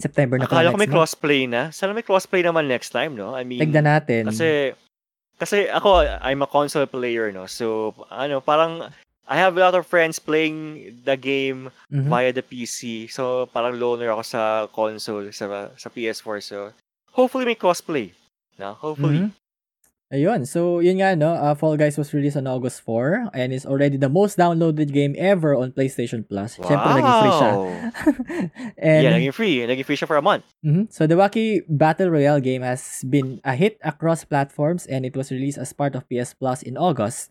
September 0.00 0.36
na 0.40 0.48
Akala 0.48 0.72
ko 0.72 0.80
may 0.80 0.88
next 0.88 0.90
month. 0.90 0.96
crossplay 0.96 1.40
na. 1.46 1.62
Sana 1.70 1.92
may 1.92 2.02
crossplay 2.02 2.42
naman 2.42 2.66
next 2.66 2.88
time, 2.90 3.14
no? 3.14 3.36
I 3.36 3.44
mean, 3.44 3.60
Tignan 3.60 3.84
natin. 3.84 4.32
kasi, 4.32 4.72
kasi 5.40 5.66
ako, 5.66 6.04
I'm 6.20 6.44
a 6.44 6.46
console 6.46 6.84
player, 6.86 7.32
no? 7.32 7.48
So, 7.48 7.96
ano, 8.12 8.44
parang, 8.44 8.92
I 9.24 9.36
have 9.40 9.56
a 9.56 9.60
lot 9.64 9.74
of 9.74 9.86
friends 9.88 10.18
playing 10.20 11.00
the 11.06 11.16
game 11.16 11.70
Mhm. 11.88 12.10
via 12.12 12.30
the 12.30 12.44
PC. 12.44 13.08
So, 13.08 13.48
parang 13.48 13.80
loner 13.80 14.12
ako 14.12 14.22
sa 14.22 14.42
console, 14.68 15.32
sa, 15.32 15.72
sa 15.74 15.88
PS4. 15.88 16.44
So, 16.44 16.76
hopefully 17.16 17.48
may 17.48 17.56
crossplay. 17.56 18.12
No? 18.60 18.76
Hopefully. 18.76 19.24
Mhm. 19.24 19.32
Ayun. 20.10 20.42
So, 20.42 20.82
yun 20.82 20.98
nga, 20.98 21.14
no? 21.14 21.38
Uh, 21.38 21.54
Fall 21.54 21.78
Guys 21.78 21.94
was 21.94 22.10
released 22.10 22.34
on 22.34 22.50
August 22.50 22.82
4 22.82 23.30
and 23.30 23.54
is 23.54 23.62
already 23.62 23.94
the 23.94 24.10
most 24.10 24.34
downloaded 24.34 24.90
game 24.90 25.14
ever 25.14 25.54
on 25.54 25.70
PlayStation 25.70 26.26
Plus. 26.26 26.58
Siyempre, 26.58 26.98
naging 26.98 27.14
free 27.22 27.36
siya. 27.38 27.52
and, 28.90 29.02
yeah, 29.06 29.14
naging 29.14 29.30
free. 29.34 29.62
Naging 29.62 29.86
free 29.86 29.94
siya 29.94 30.10
for 30.10 30.18
a 30.18 30.22
month. 30.22 30.42
Mhm. 30.66 30.90
So 30.90 31.06
the 31.06 31.14
Wacky 31.14 31.62
Battle 31.70 32.10
Royale 32.10 32.42
game 32.42 32.66
has 32.66 33.06
been 33.06 33.38
a 33.46 33.54
hit 33.54 33.78
across 33.86 34.26
platforms 34.26 34.82
and 34.90 35.06
it 35.06 35.14
was 35.14 35.30
released 35.30 35.62
as 35.62 35.70
part 35.70 35.94
of 35.94 36.02
PS 36.10 36.34
Plus 36.34 36.66
in 36.66 36.74
August. 36.74 37.30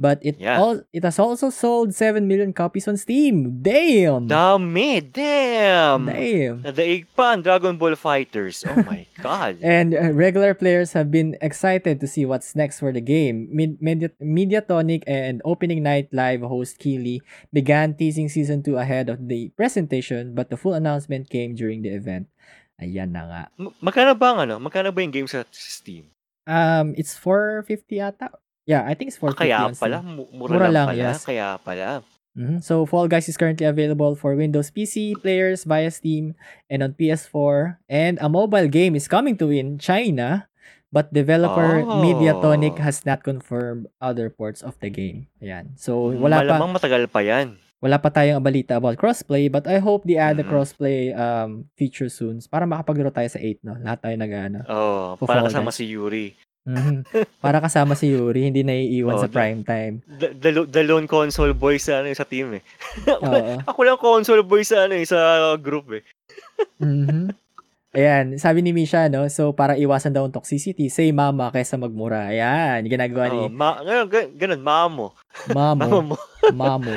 But 0.00 0.24
it 0.24 0.40
Yeah. 0.40 0.56
all 0.56 0.80
it 0.96 1.04
has 1.04 1.20
also 1.20 1.52
sold 1.52 1.92
7 1.92 2.24
million 2.24 2.56
copies 2.56 2.88
on 2.88 2.96
Steam. 2.96 3.60
Damn. 3.60 4.32
Dami! 4.32 5.04
Damn! 5.04 6.08
Damn. 6.08 6.64
Nadaig 6.64 7.04
pa 7.12 7.36
ang 7.36 7.44
Dragon 7.44 7.76
Ball 7.76 8.00
Fighters. 8.00 8.64
Oh 8.64 8.80
my 8.88 9.04
God. 9.20 9.60
And 9.60 9.92
uh, 9.92 10.16
regular 10.16 10.56
players 10.56 10.96
have 10.96 11.12
been 11.12 11.36
excited 11.44 12.00
to 12.00 12.08
see 12.08 12.24
what's 12.24 12.56
next 12.56 12.80
for 12.80 12.96
the 12.96 13.04
game. 13.04 13.52
Mid- 13.52 13.76
Media- 13.84 14.16
Mediatonic 14.16 15.04
and 15.04 15.44
opening 15.44 15.84
night 15.84 16.08
live 16.16 16.40
host 16.40 16.80
Keely 16.80 17.20
began 17.52 17.92
teasing 17.92 18.32
season 18.32 18.64
2 18.64 18.80
ahead 18.80 19.12
of 19.12 19.28
the 19.28 19.52
presentation, 19.52 20.32
but 20.32 20.48
the 20.48 20.56
full 20.56 20.72
announcement 20.72 21.28
came 21.28 21.52
during 21.52 21.84
the 21.84 21.92
event. 21.92 22.24
Ayan 22.80 23.12
na 23.12 23.28
nga. 23.28 23.42
M- 23.60 23.76
magkano 23.84 24.16
ba 24.16 24.32
ang 24.32 24.48
ano? 24.48 24.56
Magkano 24.56 24.96
ba 24.96 25.04
yung 25.04 25.12
game 25.12 25.28
sa 25.28 25.44
sa 25.52 25.68
Steam? 25.76 26.08
Um, 26.48 26.96
it's 26.96 27.12
450 27.20 28.00
ata. 28.00 28.32
Yeah, 28.64 28.82
I 28.82 28.94
think 28.94 29.08
it's 29.08 29.18
Ah, 29.18 29.30
450 29.30 29.40
kaya 29.42 29.56
on 29.58 29.72
Steam. 29.72 29.82
pala. 29.82 29.98
mu- 30.00 30.30
Mura, 30.30 30.50
Mura 30.52 30.62
lang, 30.62 30.72
lang, 30.72 30.88
pala. 30.90 31.00
yes. 31.00 31.18
Kaya 31.22 31.46
pala. 31.58 32.02
Mhm. 32.32 32.62
So 32.62 32.84
Fall 32.84 33.06
Guys 33.06 33.26
is 33.26 33.34
currently 33.34 33.66
available 33.66 34.14
for 34.14 34.34
Windows 34.34 34.70
PC 34.70 35.16
players 35.16 35.64
via 35.64 35.90
Steam 35.90 36.38
and 36.66 36.80
on 36.80 36.94
PS4. 36.94 37.82
And 37.86 38.18
a 38.18 38.28
mobile 38.28 38.66
game 38.66 38.94
is 38.94 39.06
coming 39.06 39.34
to 39.36 39.50
in 39.50 39.76
China, 39.76 40.46
but 40.88 41.10
developer 41.10 41.82
Oh. 41.82 41.98
Mediatonic 41.98 42.78
has 42.78 43.02
not 43.02 43.22
confirmed 43.22 43.90
other 43.98 44.30
ports 44.30 44.62
of 44.62 44.78
the 44.78 44.88
game. 44.88 45.26
Ayan. 45.38 45.74
So 45.74 46.14
wala 46.14 46.40
pa 46.40 46.54
Malamang 46.54 46.78
matagal 46.78 47.10
pa 47.10 47.18
yan. 47.18 47.58
wala 47.80 47.98
pa 47.98 48.12
tayong 48.12 48.44
balita 48.44 48.76
about 48.76 48.94
crossplay, 48.94 49.50
but 49.50 49.66
I 49.66 49.82
hope 49.82 50.06
they 50.06 50.14
add 50.14 50.38
the 50.38 50.46
Mhm. 50.46 50.52
crossplay 50.52 51.10
um 51.10 51.66
feature 51.74 52.06
soon 52.06 52.38
para 52.46 52.62
makapaglaro 52.62 53.10
tayo 53.10 53.26
sa 53.26 53.42
8, 53.42 53.58
no? 53.64 53.74
Lahat 53.74 54.06
tayo 54.06 54.14
nag-ano. 54.14 54.62
Oh, 54.70 55.18
For 55.18 55.26
para 55.26 55.42
Fall 55.42 55.50
kasama 55.50 55.74
Guys. 55.74 55.82
si 55.82 55.90
Yuri. 55.90 56.36
Mhm. 56.60 57.08
Para 57.40 57.58
kasama 57.58 57.96
si 57.96 58.12
Yuri, 58.12 58.52
hindi 58.52 58.60
naiiwan 58.60 59.16
Oh, 59.16 59.22
sa 59.24 59.32
prime 59.32 59.64
time. 59.64 60.04
The, 60.06 60.36
the, 60.36 60.50
the 60.68 60.82
lone 60.84 61.08
console 61.08 61.56
boy 61.56 61.80
sa, 61.80 62.04
ano, 62.04 62.12
sa 62.12 62.28
team 62.28 62.60
eh. 62.60 62.62
Ako 63.70 63.80
lang 63.80 63.96
console 63.96 64.44
boy 64.44 64.60
sa, 64.60 64.84
ano, 64.84 64.94
eh, 64.94 65.08
sa 65.08 65.18
group 65.56 65.88
eh. 65.96 66.04
Mhm. 66.78 67.32
Ayan, 67.90 68.38
sabi 68.38 68.62
ni 68.62 68.70
Misha, 68.70 69.10
no? 69.10 69.26
So, 69.26 69.50
para 69.50 69.74
iwasan 69.74 70.14
daw 70.14 70.22
ang 70.22 70.30
toxicity, 70.30 70.86
say 70.86 71.10
mama 71.10 71.50
kaysa 71.50 71.74
magmura. 71.74 72.30
Ayan, 72.30 72.86
ginagawa 72.86 73.26
ni 73.26 73.38
Oh, 73.40 73.50
ma, 73.50 73.82
ganun, 73.82 74.06
ganun, 74.38 74.62
mamo. 74.62 75.06
mamo. 75.50 75.82
Mamo 75.82 75.98
mo. 76.06 76.16
Mamo. 76.54 76.92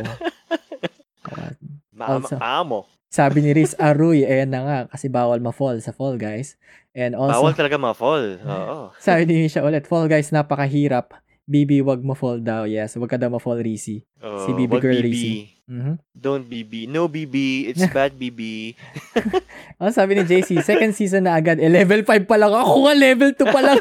Mama, 1.90 2.14
Also- 2.22 2.38
amo. 2.38 2.86
Sabi 3.14 3.46
ni 3.46 3.54
Riz 3.54 3.78
Aruy, 3.78 4.26
ayan 4.26 4.50
na 4.50 4.62
nga, 4.66 4.80
kasi 4.90 5.06
bawal 5.06 5.38
ma-fall 5.38 5.78
sa 5.78 5.94
Fall 5.94 6.18
Guys. 6.18 6.58
And 6.92 7.14
also, 7.14 7.46
Bawal 7.46 7.54
talaga 7.54 7.78
ma-fall. 7.78 8.42
Oo. 8.42 8.90
sabi 8.98 9.30
ni 9.30 9.46
Misha 9.46 9.62
ulit, 9.62 9.86
Fall 9.86 10.10
Guys, 10.10 10.34
napakahirap. 10.34 11.14
Bibi, 11.44 11.84
wag 11.84 12.00
mo 12.00 12.16
fall 12.16 12.40
daw. 12.40 12.64
Yes, 12.64 12.96
wag 12.96 13.12
ka 13.12 13.20
daw 13.20 13.28
ma-fall, 13.28 13.60
Risi. 13.60 14.00
Oh, 14.18 14.42
Si 14.42 14.56
BB 14.56 14.72
girl 14.80 14.96
BB. 14.96 15.06
Rizzy. 15.06 15.36
Mhm. 15.64 15.94
Don't 16.10 16.48
BB. 16.48 16.88
No 16.88 17.06
BB. 17.06 17.36
It's 17.70 17.84
bad 17.94 18.16
BB. 18.16 18.74
Oh, 19.84 19.92
sabi 19.92 20.16
ni 20.16 20.24
JC, 20.24 20.64
second 20.64 20.96
season 20.96 21.28
na 21.28 21.36
agad. 21.36 21.60
Eh, 21.60 21.68
level 21.68 22.02
5 22.02 22.24
pa 22.24 22.40
lang. 22.40 22.50
Ako 22.50 22.88
nga, 22.88 22.96
level 22.96 23.36
2 23.36 23.44
pa 23.46 23.62
lang. 23.62 23.80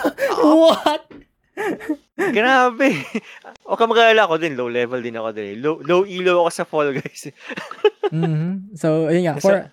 What? 0.60 1.02
Grabe. 2.36 2.88
O 3.64 3.76
ka 3.76 3.86
mag-alala 3.86 4.26
ako 4.26 4.36
din. 4.36 4.54
Low 4.54 4.68
level 4.68 5.00
din 5.00 5.14
ako 5.14 5.30
din. 5.32 5.58
Low, 5.58 5.78
low 5.82 6.02
elo 6.02 6.44
ako 6.44 6.50
sa 6.50 6.64
Fall 6.64 6.94
Guys. 6.94 7.28
Mhm. 8.08 8.72
So, 8.72 9.04
ayun 9.04 9.28
nga. 9.28 9.36
For, 9.36 9.68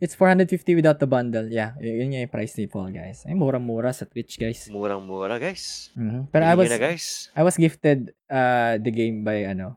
it's 0.00 0.16
450 0.16 0.72
without 0.72 0.96
the 0.96 1.04
bundle. 1.04 1.44
Yeah, 1.44 1.76
yun 1.76 2.16
nga 2.16 2.24
yung 2.24 2.32
price 2.32 2.56
ni 2.56 2.64
Fall, 2.64 2.88
guys. 2.88 3.28
Ay, 3.28 3.36
murang-mura 3.36 3.92
sa 3.92 4.08
Twitch, 4.08 4.40
guys. 4.40 4.72
Murang-mura, 4.72 5.36
guys. 5.36 5.92
Mhm. 5.92 6.32
Pero 6.32 6.42
I 6.48 6.56
was, 6.56 6.72
na, 6.72 6.80
guys. 6.80 7.28
I 7.36 7.44
was 7.44 7.60
gifted 7.60 8.16
uh, 8.32 8.80
the 8.80 8.88
game 8.88 9.20
by, 9.20 9.44
ano, 9.44 9.76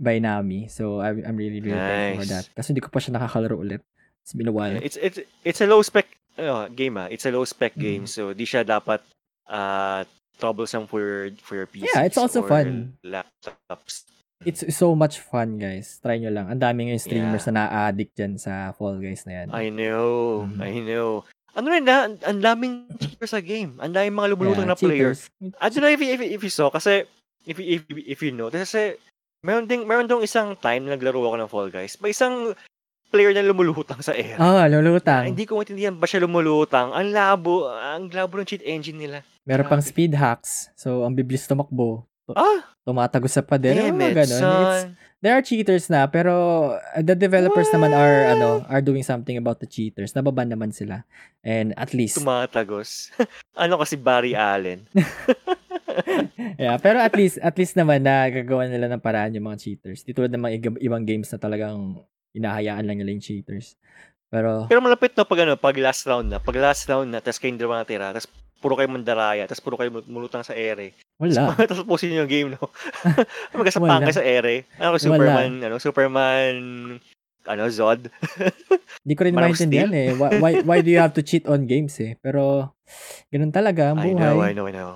by 0.00 0.16
Nami. 0.16 0.72
So, 0.72 1.04
I'm, 1.04 1.20
I'm 1.20 1.36
really, 1.36 1.60
really 1.60 1.76
thankful 1.76 2.16
for 2.16 2.24
Nice. 2.24 2.32
that. 2.32 2.44
Kasi 2.56 2.66
hindi 2.72 2.80
ko 2.80 2.88
pa 2.88 2.98
siya 2.98 3.12
nakakalaro 3.12 3.60
ulit. 3.60 3.84
It's 4.24 4.32
been 4.32 4.48
a 4.48 4.52
while. 4.52 4.76
It's 4.76 4.96
it's 4.96 5.16
it's 5.40 5.60
a 5.60 5.68
low 5.68 5.80
spec 5.80 6.04
ano, 6.36 6.68
game 6.68 6.96
ah. 6.96 7.08
It's 7.08 7.24
a 7.24 7.32
low 7.32 7.44
spec 7.44 7.72
game 7.74 8.04
Mhm. 8.04 8.12
so 8.12 8.32
di 8.32 8.44
siya 8.44 8.60
dapat 8.60 9.00
uh 9.48 10.04
troublesome 10.38 10.86
for 10.86 11.02
your 11.02 11.24
for 11.42 11.58
your 11.58 11.66
PC. 11.66 11.90
Yeah, 11.90 12.06
it's 12.06 12.16
also 12.16 12.40
fun. 12.40 12.94
Laptops. 13.02 14.06
It's 14.46 14.62
so 14.70 14.94
much 14.94 15.18
fun, 15.18 15.58
guys. 15.58 15.98
Try 15.98 16.22
nyo 16.22 16.30
lang. 16.30 16.46
Ang 16.46 16.62
dami 16.62 16.86
ngayon 16.86 17.02
streamers 17.02 17.42
Yeah. 17.42 17.58
na 17.58 17.66
na-addict 17.66 18.14
dyan 18.14 18.38
sa 18.38 18.70
Fall 18.70 19.02
Guys 19.02 19.26
na 19.26 19.42
yan. 19.42 19.48
I 19.50 19.66
know. 19.68 20.46
Mhm. 20.46 20.62
I 20.62 20.72
know. 20.78 21.26
ano 21.58 21.74
rin 21.74 21.82
na, 21.82 22.06
ang- 22.06 22.22
ang 22.22 22.38
daming 22.38 22.86
cheaters 23.02 23.34
sa 23.34 23.42
game. 23.42 23.74
Ang 23.82 23.90
daming 23.90 24.14
mga 24.14 24.30
lumulutang 24.30 24.70
Yeah, 24.70 24.74
na 24.74 24.78
player. 24.78 25.10
cheaters. 25.18 25.26
I 25.58 25.66
don't 25.66 25.82
know 25.82 25.90
if, 25.90 25.98
if, 25.98 26.20
if 26.22 26.42
you 26.46 26.54
saw, 26.54 26.70
kasi, 26.70 27.02
if, 27.42 27.58
if, 27.58 27.82
if 27.90 28.18
you 28.22 28.30
know, 28.30 28.46
kasi, 28.46 28.94
meron 29.42 29.66
ding, 29.66 29.82
meron 29.82 30.06
dong 30.06 30.22
isang 30.22 30.54
time 30.54 30.86
na 30.86 30.94
naglaro 30.94 31.18
ako 31.18 31.34
ng 31.34 31.50
Fall 31.50 31.70
Guys. 31.74 31.98
May 31.98 32.14
isang 32.14 32.54
player 33.08 33.32
na 33.32 33.40
lumulutang 33.40 33.98
sa 33.98 34.12
air. 34.12 34.36
Ah, 34.36 34.62
Ah, 34.62 34.66
lulutang. 34.66 35.26
hindi 35.26 35.44
ko 35.44 35.56
maintindihan 35.56 35.92
ba 35.92 36.04
siya 36.04 36.22
lumulutang. 36.22 36.92
Ang 36.92 37.10
labo, 37.10 37.66
ang 37.66 38.06
labo 38.08 38.36
ng 38.36 38.46
cheat 38.46 38.62
engine 38.62 38.96
nila. 38.96 39.18
Meron 39.42 39.66
pang 39.66 39.80
speed 39.80 40.12
hacks. 40.12 40.68
So, 40.74 41.02
ang 41.02 41.12
biblis 41.12 41.44
tumakbo. 41.44 42.04
Ah, 42.28 42.68
Tumatagos 42.84 43.32
sa 43.32 43.40
pader. 43.40 43.72
damn 43.72 43.96
Mga 43.96 44.04
it, 44.04 44.16
ganun. 44.16 44.40
It's, 44.40 44.40
son. 44.40 44.84
there 45.20 45.32
are 45.32 45.44
cheaters 45.44 45.88
na, 45.88 46.04
pero 46.04 46.32
uh, 46.72 47.00
the 47.00 47.12
developers 47.12 47.68
naman 47.68 47.92
are, 47.92 48.16
What? 48.24 48.32
ano, 48.34 48.48
are 48.64 48.80
doing 48.80 49.04
something 49.04 49.36
about 49.36 49.60
the 49.60 49.68
cheaters. 49.68 50.12
Nababan 50.12 50.48
naman 50.48 50.72
sila. 50.72 51.04
And 51.40 51.72
at 51.76 51.92
least, 51.92 52.16
Tumatagos. 52.16 53.12
ano 53.56 53.76
kasi 53.76 53.96
Barry 53.96 54.32
Allen? 54.32 54.88
yeah, 56.56 56.76
pero 56.76 57.00
at 57.00 57.12
least, 57.12 57.40
at 57.40 57.56
least 57.56 57.76
naman 57.76 58.04
na 58.04 58.28
gagawa 58.28 58.68
nila 58.68 58.88
ng 58.88 59.00
paraan 59.00 59.32
yung 59.32 59.46
mga 59.46 59.60
cheaters. 59.60 60.04
Di 60.04 60.12
tulad 60.12 60.28
ng 60.28 60.40
mga 60.40 60.54
ibang 60.80 61.04
games 61.04 61.28
na 61.28 61.38
talagang 61.38 61.96
inahayaan 62.38 62.86
lang 62.86 62.96
nila 62.96 63.12
yung 63.12 63.24
cheaters. 63.24 63.74
Pero, 64.28 64.64
Pero 64.66 64.78
malapit 64.78 65.12
na 65.12 65.24
pag 65.24 65.42
ano, 65.42 65.56
pag 65.56 65.76
last 65.76 66.04
round 66.04 66.28
na. 66.28 66.38
Pag 66.38 66.56
last 66.56 66.84
round 66.84 67.08
na, 67.08 67.18
tapos 67.18 67.38
kayong 67.38 67.56
dalawa 67.56 67.82
natira, 67.82 68.12
tapos 68.12 68.28
puro 68.58 68.74
kayo 68.74 68.88
mandaraya, 68.88 69.44
tapos 69.44 69.62
puro 69.62 69.74
kayo 69.74 69.88
mulutang 70.06 70.42
sa 70.42 70.52
ere. 70.52 70.92
wala. 71.16 71.54
tapos 71.58 71.82
tapusin 71.82 72.12
yung 72.12 72.28
game, 72.28 72.48
no? 72.52 72.68
Magkasapang 73.56 73.88
Wala. 73.88 74.04
kayo 74.04 74.14
sa 74.14 74.26
ere. 74.26 74.68
Ano, 74.76 74.94
Wala. 74.94 75.00
Superman, 75.00 75.50
ano, 75.62 75.76
Superman, 75.78 76.54
ano, 77.46 77.62
Zod. 77.72 78.12
Hindi 79.02 79.14
ko 79.16 79.22
rin 79.24 79.32
maintindihan 79.32 79.88
eh. 79.90 80.12
Why, 80.12 80.30
why, 80.36 80.52
why 80.60 80.78
do 80.78 80.90
you 80.90 81.00
have 81.00 81.16
to 81.16 81.24
cheat 81.24 81.48
on 81.48 81.64
games 81.64 81.96
eh? 81.98 82.20
Pero, 82.20 82.74
ganun 83.28 83.50
talaga 83.50 83.90
ang 83.90 83.98
I 83.98 84.12
buhay. 84.12 84.20
know, 84.20 84.36
I 84.42 84.52
know, 84.52 84.66
I 84.66 84.74
know. 84.74 84.92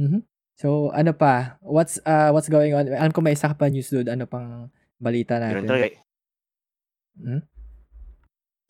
Mhm. 0.00 0.24
So, 0.56 0.88
ano 0.92 1.12
pa? 1.12 1.56
What's 1.60 1.96
uh 2.04 2.28
what's 2.30 2.48
going 2.48 2.72
on? 2.72 2.84
Alam 2.86 3.12
ko 3.12 3.20
may 3.20 3.32
isa 3.32 3.48
ka 3.48 3.56
pa 3.56 3.68
news 3.68 3.88
dude. 3.88 4.08
Ano 4.08 4.24
pang 4.24 4.68
balita 5.00 5.40
Ganun 5.40 5.64
natin? 5.64 5.68
talaga. 5.68 5.86
Hmm? 7.22 7.42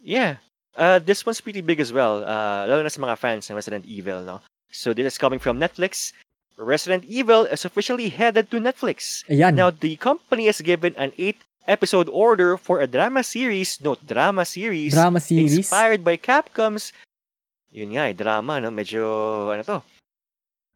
Yeah. 0.00 0.36
Uh, 0.76 0.98
this 0.98 1.26
one's 1.26 1.40
pretty 1.40 1.60
big 1.60 1.80
as 1.80 1.92
well. 1.92 2.22
Uh, 2.24 2.66
lalo 2.66 2.82
na 2.82 2.88
sa 2.88 3.02
mga 3.02 3.18
fans 3.18 3.50
ng 3.50 3.56
Resident 3.56 3.84
Evil, 3.86 4.22
no? 4.22 4.40
So 4.70 4.94
this 4.94 5.06
is 5.06 5.18
coming 5.18 5.38
from 5.38 5.58
Netflix. 5.58 6.12
Resident 6.56 7.04
Evil 7.08 7.48
is 7.48 7.64
officially 7.64 8.08
headed 8.08 8.50
to 8.52 8.60
Netflix. 8.60 9.24
Ayan. 9.28 9.56
Now, 9.56 9.70
the 9.70 9.96
company 9.96 10.46
has 10.46 10.60
given 10.60 10.94
an 10.96 11.12
eight 11.18 11.40
episode 11.66 12.08
order 12.12 12.56
for 12.56 12.80
a 12.80 12.86
drama 12.86 13.24
series, 13.24 13.80
note, 13.80 14.04
drama 14.06 14.44
series, 14.44 14.92
drama 14.92 15.20
series. 15.20 15.56
inspired 15.56 16.04
by 16.04 16.16
Capcom's, 16.16 16.92
yun 17.72 17.96
nga, 17.96 18.10
eh, 18.10 18.12
drama, 18.12 18.60
no? 18.60 18.70
Medyo, 18.70 19.02
ano 19.52 19.62
to? 19.62 19.78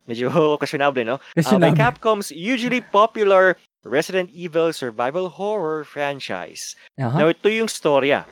Medyo 0.08 0.28
questionable, 0.60 1.04
no? 1.04 1.16
Uh, 1.36 1.58
by 1.58 1.72
Capcom's 1.72 2.30
usually 2.30 2.80
popular 2.80 3.56
Resident 3.84 4.30
Evil 4.32 4.72
survival 4.72 5.28
horror 5.28 5.84
franchise. 5.84 6.76
Aha. 7.00 7.18
Now, 7.18 7.28
ito 7.28 7.48
yung 7.48 7.68
storya. 7.68 8.24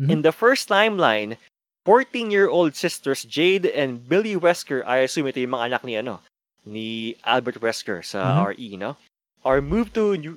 Mhm. 0.00 0.08
In 0.10 0.18
the 0.22 0.32
first 0.32 0.68
timeline, 0.68 1.36
14-year-old 1.84 2.76
sisters 2.76 3.24
Jade 3.24 3.66
and 3.66 4.04
Billy 4.08 4.36
Wesker, 4.36 4.84
I 4.84 5.04
assume 5.08 5.26
ito 5.28 5.40
yung 5.40 5.56
mga 5.56 5.72
anak 5.72 5.82
ni 5.84 5.96
ano, 5.96 6.20
ni 6.68 7.16
Albert 7.24 7.60
Wesker 7.60 8.04
sa 8.04 8.44
Mhm. 8.44 8.44
RE, 8.52 8.68
no? 8.76 8.96
Are 9.44 9.60
moved 9.64 9.96
to 9.96 10.16
New 10.16 10.36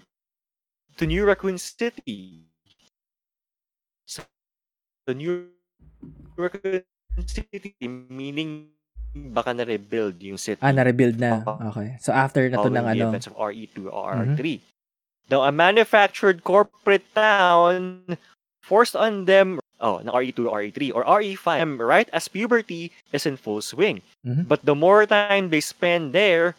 to 0.99 1.03
New 1.07 1.23
Raccoon 1.27 1.57
City. 1.59 2.47
So, 4.07 4.23
the 5.07 5.15
New 5.15 5.51
Raccoon 6.35 6.83
City, 7.27 7.75
meaning 7.87 8.71
baka 9.15 9.53
na-rebuild 9.53 10.15
yung 10.23 10.37
city. 10.39 10.59
Ah, 10.63 10.71
na-rebuild 10.71 11.19
na. 11.19 11.43
Okay. 11.71 11.97
So, 11.99 12.11
after 12.15 12.47
na 12.47 12.63
to 12.63 12.71
ng 12.71 12.79
the 12.79 12.83
ano. 12.83 13.09
events 13.11 13.27
of 13.27 13.35
RE2 13.35 13.91
or 13.91 14.15
R3. 14.15 14.61
Now, 15.31 15.43
a 15.43 15.51
manufactured 15.51 16.43
corporate 16.43 17.07
town 17.15 18.03
forced 18.63 18.95
on 18.95 19.25
them, 19.25 19.59
oh, 19.79 19.99
na 20.03 20.11
RE2 20.11 20.47
or 20.47 20.59
RE3 20.63 20.91
or 20.95 21.03
RE5, 21.03 21.79
right 21.79 22.09
as 22.11 22.27
puberty 22.27 22.91
is 23.11 23.25
in 23.25 23.35
full 23.35 23.61
swing. 23.61 24.01
Mhm. 24.27 24.47
But 24.47 24.63
the 24.63 24.75
more 24.75 25.07
time 25.07 25.49
they 25.49 25.63
spend 25.63 26.11
there, 26.11 26.55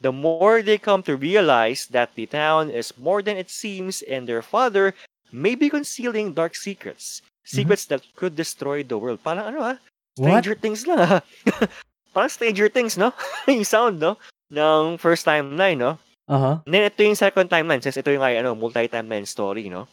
the 0.00 0.12
more 0.12 0.60
they 0.60 0.76
come 0.76 1.02
to 1.04 1.16
realize 1.16 1.88
that 1.92 2.16
the 2.16 2.26
town 2.26 2.68
is 2.68 2.92
more 3.00 3.22
than 3.22 3.36
it 3.36 3.48
seems 3.48 4.02
and 4.04 4.28
their 4.28 4.42
father 4.42 4.92
may 5.32 5.54
be 5.54 5.72
concealing 5.72 6.32
dark 6.36 6.54
secrets. 6.56 7.20
Secrets 7.44 7.84
that 7.92 8.00
could 8.16 8.36
destroy 8.36 8.80
the 8.82 8.96
world. 8.96 9.20
Parang 9.20 9.52
ano 9.52 9.60
What? 9.60 9.80
Stranger 10.16 10.54
Things 10.54 10.86
lang 10.86 11.00
ah. 11.00 11.20
Parang 12.14 12.30
Stranger 12.30 12.70
Things, 12.70 12.94
no? 12.94 13.10
yung 13.50 13.66
sound, 13.66 13.98
no? 13.98 14.16
Ng 14.54 14.96
first 15.02 15.26
timeline, 15.26 15.82
no? 15.82 15.98
Aha. 16.30 16.62
And 16.64 16.72
then 16.72 16.86
ito 16.86 17.02
yung 17.02 17.18
second 17.18 17.50
timeline 17.50 17.82
since 17.82 17.98
ito 17.98 18.08
yung 18.08 18.22
ay, 18.22 18.38
ano, 18.38 18.54
multi-timeline 18.54 19.26
story, 19.26 19.68
no? 19.68 19.90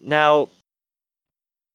Now, 0.00 0.48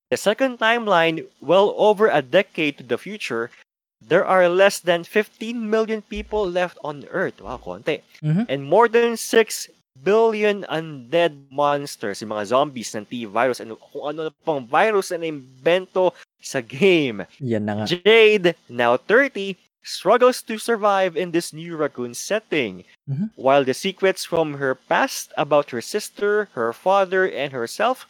the 0.09 0.17
second 0.17 0.59
timeline, 0.59 1.23
well 1.39 1.71
over 1.77 2.09
a 2.09 2.25
decade 2.25 2.81
to 2.81 2.83
the 2.83 2.97
future, 2.97 3.53
there 4.01 4.25
are 4.25 4.49
less 4.49 4.79
than 4.79 5.05
15 5.05 5.69
million 5.69 6.01
people 6.01 6.43
left 6.43 6.77
on 6.83 7.05
Earth. 7.13 7.39
Wow, 7.39 7.61
konti. 7.61 8.01
Mhm. 8.19 8.45
And 8.49 8.67
more 8.67 8.89
than 8.89 9.15
6 9.15 9.69
billion 10.03 10.61
undead 10.69 11.49
monsters, 11.49 12.21
yung 12.21 12.35
mga 12.35 12.53
zombies 12.53 12.93
ng 12.93 13.05
T-virus, 13.09 13.61
ano, 13.61 13.77
kung 13.77 14.13
ano 14.13 14.29
pang 14.45 14.61
virus 14.61 15.09
na 15.09 15.25
invento 15.25 16.13
sa 16.37 16.61
game. 16.61 17.25
Yan 17.41 17.65
na 17.65 17.73
nga. 17.81 17.85
Jade, 17.89 18.53
now 18.69 18.93
30, 18.97 19.57
struggles 19.83 20.41
to 20.43 20.57
survive 20.57 21.15
in 21.15 21.31
this 21.31 21.53
new 21.53 21.77
raccoon 21.77 22.13
setting. 22.13 22.83
Mhm. 23.07 23.31
While 23.35 23.63
the 23.63 23.73
secrets 23.73 24.25
from 24.25 24.59
her 24.59 24.75
past 24.75 25.31
about 25.37 25.71
her 25.71 25.81
sister, 25.81 26.49
her 26.53 26.73
father, 26.73 27.27
and 27.27 27.53
herself 27.53 28.05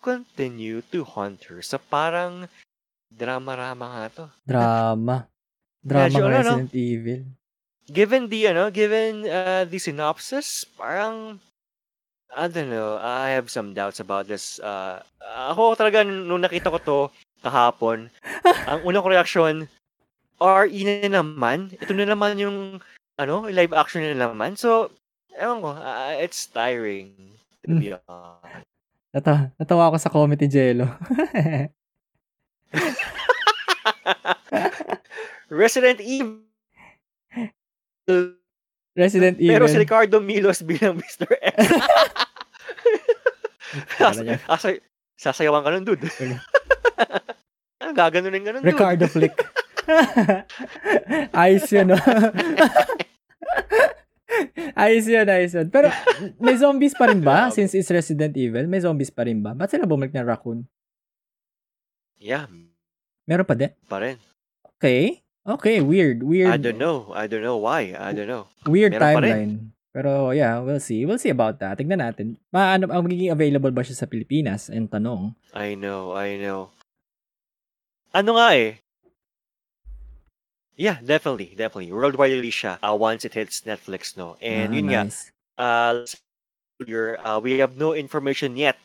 continue 0.00 0.80
to 0.94 1.04
haunt 1.04 1.44
her. 1.52 1.60
So 1.60 1.78
parang 1.78 2.48
drama-rama 3.12 3.86
nga 3.86 4.06
to. 4.16 4.24
Drama. 4.46 5.28
Drama 5.88 6.08
Medyo 6.08 6.22
ano, 6.24 6.28
no? 6.28 6.36
Resident 6.36 6.74
Evil. 6.74 7.20
Given 7.88 8.28
the, 8.28 8.40
ano, 8.52 8.68
given 8.68 9.24
uh, 9.24 9.64
the 9.64 9.78
synopsis, 9.80 10.64
parang 10.76 11.40
I 12.36 12.46
don't 12.48 12.68
know, 12.68 13.00
I 13.00 13.30
have 13.30 13.48
some 13.48 13.72
doubts 13.72 14.00
about 14.00 14.28
this. 14.28 14.60
Uh, 14.60 15.00
ako 15.48 15.72
talaga, 15.80 16.04
nung 16.04 16.44
nakita 16.44 16.68
ko 16.68 16.78
to 16.84 16.98
kahapon, 17.40 18.12
ang 18.68 18.84
unang 18.84 19.00
ko 19.00 19.08
reaction, 19.08 19.64
RE 20.38 20.80
na 20.86 21.22
naman. 21.22 21.74
Ito 21.78 21.92
na 21.94 22.06
naman 22.06 22.38
yung 22.38 22.80
ano, 23.18 23.46
live 23.50 23.74
action 23.74 24.02
na 24.06 24.14
naman. 24.14 24.54
So, 24.54 24.94
ewan 25.34 25.62
ko, 25.62 25.74
uh, 25.74 26.14
it's 26.18 26.46
tiring. 26.46 27.14
To 27.66 27.74
be 27.74 27.92
honest. 28.06 28.66
Nata 29.08 29.50
natawa 29.58 29.90
ako 29.90 29.96
sa 29.98 30.12
comment 30.12 30.38
ni 30.38 30.46
Jello. 30.46 30.86
Resident 35.48 35.98
Evil. 36.04 36.44
Resident 38.94 39.40
Evil. 39.40 39.54
Pero 39.56 39.66
si 39.66 39.80
Ricardo 39.80 40.20
Milos 40.20 40.60
bilang 40.60 41.00
Mr. 41.00 41.26
X. 41.40 41.56
Asa, 44.48 44.76
sasayawan 45.16 45.64
ka 45.64 45.70
nun, 45.72 45.84
dude. 45.88 46.04
Ano, 47.80 47.92
gaganunin 47.98 48.44
ka 48.44 48.50
nun, 48.52 48.62
dude. 48.62 48.70
Ricardo 48.70 49.08
Flick. 49.08 49.34
ayos 51.42 51.66
yun, 51.72 51.92
no? 51.92 51.98
ayos 54.84 55.06
yun, 55.08 55.26
ayos 55.26 55.52
yun. 55.56 55.68
Pero, 55.72 55.88
may 56.38 56.56
zombies 56.60 56.94
pa 56.94 57.08
rin 57.08 57.24
ba? 57.24 57.48
Since 57.48 57.74
it's 57.74 57.90
Resident 57.90 58.36
Evil, 58.36 58.68
may 58.68 58.80
zombies 58.80 59.10
pa 59.10 59.24
rin 59.24 59.40
ba? 59.40 59.56
Ba't 59.56 59.72
sila 59.72 59.88
bumalik 59.88 60.12
ng 60.12 60.26
raccoon? 60.28 60.68
Yeah, 62.18 62.50
Meron 63.28 63.44
pa 63.44 63.54
din? 63.54 63.70
pa 63.84 64.00
rin. 64.00 64.16
Okay. 64.80 65.20
Okay, 65.48 65.80
weird. 65.80 66.24
Weird. 66.24 66.52
I 66.52 66.60
don't 66.60 66.80
know. 66.80 67.12
I 67.12 67.28
don't 67.28 67.44
know 67.44 67.56
why. 67.56 67.92
I 67.96 68.12
don't 68.12 68.28
know. 68.28 68.48
Weird 68.68 68.96
Meron 68.96 69.04
timeline. 69.04 69.52
Pero 69.92 70.32
yeah, 70.36 70.60
we'll 70.60 70.80
see. 70.80 71.04
We'll 71.08 71.20
see 71.20 71.32
about 71.32 71.60
that. 71.60 71.80
Tignan 71.80 72.04
natin. 72.04 72.36
Paano 72.52 72.88
ang 72.88 73.04
magiging 73.04 73.32
available 73.32 73.72
ba 73.72 73.84
siya 73.84 73.96
sa 73.96 74.08
Pilipinas? 74.08 74.68
And 74.68 74.88
tanong. 74.92 75.36
I 75.56 75.76
know, 75.76 76.12
I 76.12 76.36
know. 76.36 76.72
Ano 78.12 78.36
nga 78.40 78.56
eh? 78.56 78.80
Yeah, 80.78 80.98
definitely, 81.04 81.54
definitely. 81.58 81.90
Worldwide 81.92 82.30
release 82.38 82.62
siya 82.62 82.78
uh, 82.86 82.94
once 82.94 83.24
it 83.26 83.34
hits 83.34 83.62
Netflix, 83.66 84.16
no? 84.16 84.38
And 84.40 84.70
Ah, 84.72 84.76
yun 84.78 84.86
nga, 84.94 85.02
nice. 85.10 85.30
uh, 85.58 86.06
earlier, 86.80 87.18
uh, 87.26 87.40
we 87.42 87.58
have 87.58 87.76
no 87.76 87.94
information 87.94 88.56
yet 88.56 88.78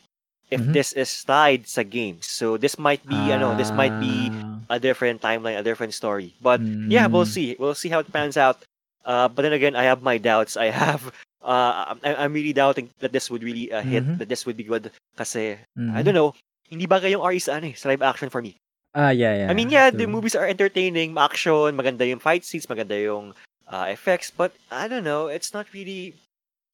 if 0.50 0.60
Mhm. 0.60 0.74
this 0.74 0.92
is 0.92 1.10
tied 1.24 1.66
sa 1.70 1.86
games. 1.86 2.26
So 2.26 2.58
this 2.58 2.78
might 2.78 3.06
be, 3.06 3.30
ano, 3.30 3.54
this 3.54 3.70
might 3.72 3.94
be 3.98 4.34
Ah, 4.34 4.76
a 4.76 4.78
different 4.82 5.22
timeline, 5.22 5.54
a 5.58 5.62
different 5.62 5.94
story. 5.94 6.34
But 6.42 6.60
yeah, 6.90 7.06
we'll 7.06 7.24
mm. 7.30 7.34
see. 7.36 7.48
We'll 7.58 7.78
see 7.78 7.88
how 7.94 8.02
it 8.02 8.10
pans 8.12 8.36
out. 8.36 8.66
Uh, 9.06 9.28
but 9.30 9.42
then 9.46 9.54
again, 9.54 9.76
I 9.78 9.84
have 9.86 10.02
my 10.02 10.18
doubts. 10.18 10.56
I 10.58 10.74
have, 10.74 11.14
uh, 11.46 11.94
I'm, 11.94 11.98
I'm 12.02 12.32
really 12.34 12.52
doubting 12.56 12.90
that 13.00 13.12
this 13.14 13.30
would 13.30 13.44
really 13.46 13.70
uh, 13.70 13.82
hit, 13.86 14.02
Mhm. 14.02 14.18
that 14.18 14.28
this 14.28 14.46
would 14.46 14.56
be 14.58 14.66
good. 14.66 14.90
Kasi. 15.14 15.58
I 15.94 16.02
don't 16.02 16.16
know, 16.18 16.34
hindi 16.66 16.90
ba 16.90 16.98
kayong 16.98 17.22
RE 17.22 17.38
sa 17.38 17.54
ano 17.62 17.70
eh, 17.70 17.76
sa 17.78 17.86
live 17.92 18.02
action 18.02 18.26
for 18.34 18.42
me? 18.42 18.58
Ah, 18.94 19.10
yeah, 19.10 19.34
yeah. 19.34 19.48
I 19.50 19.54
mean, 19.54 19.70
yeah, 19.70 19.90
the 19.90 20.06
true. 20.06 20.14
movies 20.14 20.38
are 20.38 20.46
entertaining, 20.46 21.18
action, 21.18 21.74
maganda 21.74 22.06
yung 22.06 22.22
fight 22.22 22.46
scenes, 22.46 22.70
maganda 22.70 22.94
yung 22.94 23.34
uh, 23.66 23.86
effects, 23.90 24.30
but 24.30 24.54
I 24.70 24.86
don't 24.86 25.02
know, 25.02 25.26
it's 25.26 25.50
not 25.50 25.66
really 25.74 26.14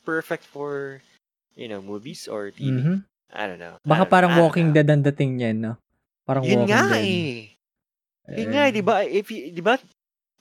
perfect 0.05 0.45
for, 0.45 1.01
you 1.57 1.65
know, 1.67 1.81
movies 1.81 2.29
or 2.29 2.53
TV. 2.53 2.77
Mhm. 2.77 2.97
I 3.33 3.47
don't 3.49 3.57
know. 3.57 3.81
Baka 3.87 4.05
don't- 4.05 4.13
parang 4.13 4.33
Walking 4.37 4.69
know. 4.69 4.77
Dead 4.77 4.91
ang 4.91 5.01
dating 5.01 5.41
niyan, 5.41 5.57
no? 5.65 5.73
Parang 6.29 6.45
Yun 6.45 6.69
Walking 6.69 6.77
nga 6.77 6.83
Dead. 6.93 7.05
eh. 7.09 7.33
Yun 8.37 8.49
nga 8.53 8.63
eh, 8.69 8.73
di 8.75 8.83
ba? 8.85 8.97
If 9.01 9.27
di 9.33 9.63
ba, 9.65 9.75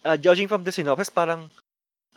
uh, 0.04 0.18
judging 0.20 0.52
from 0.52 0.68
the 0.68 0.74
synopsis, 0.76 1.08
parang, 1.08 1.48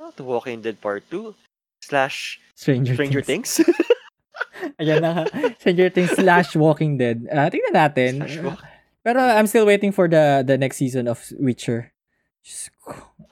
oh, 0.02 0.10
The 0.10 0.26
Walking 0.26 0.58
Dead 0.58 0.80
Part 0.82 1.06
2 1.06 1.38
slash 1.86 2.42
Stranger, 2.58 2.98
Stranger 2.98 3.22
Things. 3.22 3.62
Things. 3.62 3.70
Ayan 4.82 5.02
na. 5.02 5.22
Stranger 5.62 5.86
Things 5.90 6.10
slash 6.14 6.54
Walking 6.58 6.98
Dead. 6.98 7.26
Ah, 7.30 7.46
tingnan 7.46 7.78
natin. 7.78 8.12
Slash 8.26 8.38
Walk- 8.42 8.64
Pero 9.02 9.18
I'm 9.18 9.46
still 9.50 9.66
waiting 9.66 9.90
for 9.90 10.06
the 10.06 10.46
the 10.46 10.54
next 10.58 10.78
season 10.78 11.06
of 11.10 11.18
Witcher. 11.38 11.90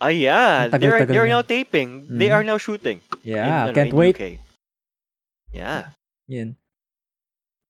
Ah, 0.00 0.08
yeah. 0.14 0.66
They're, 0.70 1.04
they're 1.06 1.26
now 1.30 1.42
taping. 1.42 2.06
They 2.10 2.30
Mhm. 2.30 2.34
are 2.34 2.44
now 2.46 2.58
shooting. 2.58 3.02
Yeah, 3.22 3.68
in, 3.68 3.74
can't 3.74 3.90
in 3.90 3.96
wait. 3.98 4.14
UK. 4.16 4.38
Yeah. 5.52 5.94
Yan. 6.30 6.56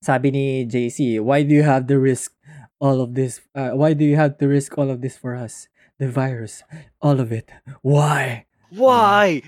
Sabi 0.05 0.31
ni 0.33 0.45
JC, 0.69 1.21
why 1.21 1.43
do 1.45 1.53
you 1.53 1.65
have 1.65 1.85
to 1.89 1.97
risk 2.01 2.33
all 2.81 3.01
of 3.05 3.13
this? 3.17 3.41
Uh, 3.53 3.73
why 3.77 3.93
do 3.93 4.05
you 4.05 4.17
have 4.17 4.37
to 4.41 4.49
risk 4.49 4.77
all 4.81 4.89
of 4.89 5.01
this 5.05 5.17
for 5.17 5.33
us? 5.37 5.69
The 6.01 6.09
virus, 6.09 6.65
all 7.05 7.21
of 7.21 7.29
it. 7.33 7.53
Why? 7.85 8.49
Why? 8.73 9.45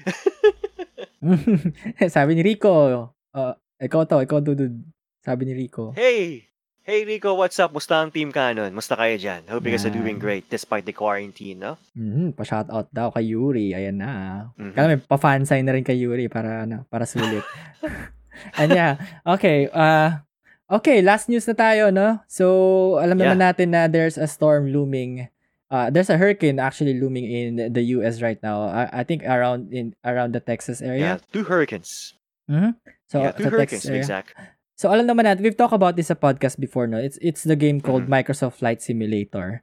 Sabi 2.13 2.35
ni 2.37 2.43
Rico, 2.45 3.09
uh, 3.33 3.55
ikaw 3.81 4.05
to, 4.09 4.21
ikaw 4.21 4.45
to, 4.45 4.53
dude. 4.53 4.85
Sabi 5.25 5.47
ni 5.49 5.55
Rico. 5.55 5.95
hey! 5.97 6.52
Hey 6.83 7.07
Rico, 7.07 7.39
what's 7.39 7.63
up? 7.63 7.71
Musta 7.71 8.03
ang 8.03 8.11
Team 8.11 8.35
Canon? 8.35 8.75
Musta 8.75 8.99
kayo 8.99 9.15
dyan? 9.15 9.47
Hope 9.47 9.63
you 9.63 9.71
guys 9.71 9.87
are 9.87 9.95
doing 9.95 10.19
great 10.19 10.51
despite 10.51 10.83
the 10.83 10.91
quarantine, 10.91 11.63
no? 11.63 11.79
Mm, 11.95 12.35
pa-shoutout 12.35 12.91
daw 12.91 13.15
kay 13.15 13.31
Yuri. 13.31 13.71
Ayan 13.71 14.03
na. 14.03 14.11
Mhm. 14.59 14.75
Kaya 14.75 14.87
may 14.91 14.99
pa-fan 14.99 15.47
sign 15.47 15.63
na 15.63 15.79
rin 15.79 15.87
kay 15.87 15.95
Yuri 15.95 16.27
para 16.27 16.67
ano, 16.67 16.83
para 16.91 17.07
sulit. 17.07 17.47
Anya. 18.59 18.99
Okay, 19.23 19.71
uh 19.71 20.27
okay, 20.67 21.07
last 21.07 21.31
news 21.31 21.47
na 21.47 21.55
tayo, 21.55 21.95
no? 21.95 22.19
So, 22.27 22.99
alam 22.99 23.15
naman 23.15 23.39
natin 23.39 23.71
na 23.71 23.87
there's 23.87 24.19
a 24.19 24.27
storm 24.27 24.75
looming. 24.75 25.31
Uh, 25.71 25.87
there's 25.87 26.11
a 26.11 26.19
hurricane 26.19 26.59
actually 26.59 26.99
looming 26.99 27.31
in 27.31 27.71
the 27.71 27.95
US 27.95 28.19
right 28.19 28.43
now. 28.43 28.67
I, 28.67 28.91
I 28.91 29.03
think 29.07 29.23
around 29.23 29.71
in 29.71 29.95
around 30.03 30.35
the 30.35 30.43
Texas 30.43 30.83
Yeah, 30.83 30.91
area. 30.91 31.11
two 31.31 31.47
hurricanes. 31.47 32.19
Mhm. 32.51 32.75
So, 33.07 33.23
yeah, 33.23 33.39
two 33.39 33.47
hurricanes, 33.55 33.87
exact. 33.87 34.35
So 34.83 34.91
alam 34.91 35.07
naman 35.07 35.31
natin, 35.31 35.47
we've 35.47 35.55
talked 35.55 35.79
about 35.79 35.95
this 35.95 36.11
sa 36.11 36.19
podcast 36.19 36.59
before, 36.59 36.91
no? 36.91 36.99
It's 36.99 37.15
it's 37.23 37.47
the 37.47 37.55
game 37.55 37.79
called 37.79 38.11
Mhm. 38.11 38.19
Microsoft 38.19 38.59
Flight 38.59 38.83
Simulator. 38.83 39.63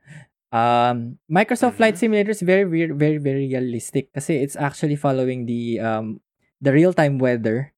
Um, 0.55 1.19
Microsoft 1.27 1.75
Flight 1.75 1.99
Mhm. 1.99 2.08
Simulator 2.08 2.32
is 2.32 2.39
very, 2.39 2.63
very, 2.63 2.95
very, 2.95 3.19
very 3.19 3.51
realistic 3.51 4.15
kasi 4.15 4.39
it's 4.39 4.55
actually 4.55 4.95
following 4.95 5.43
the 5.43 5.75
um 5.84 6.23
the 6.63 6.71
real-time 6.71 7.19
weather. 7.19 7.75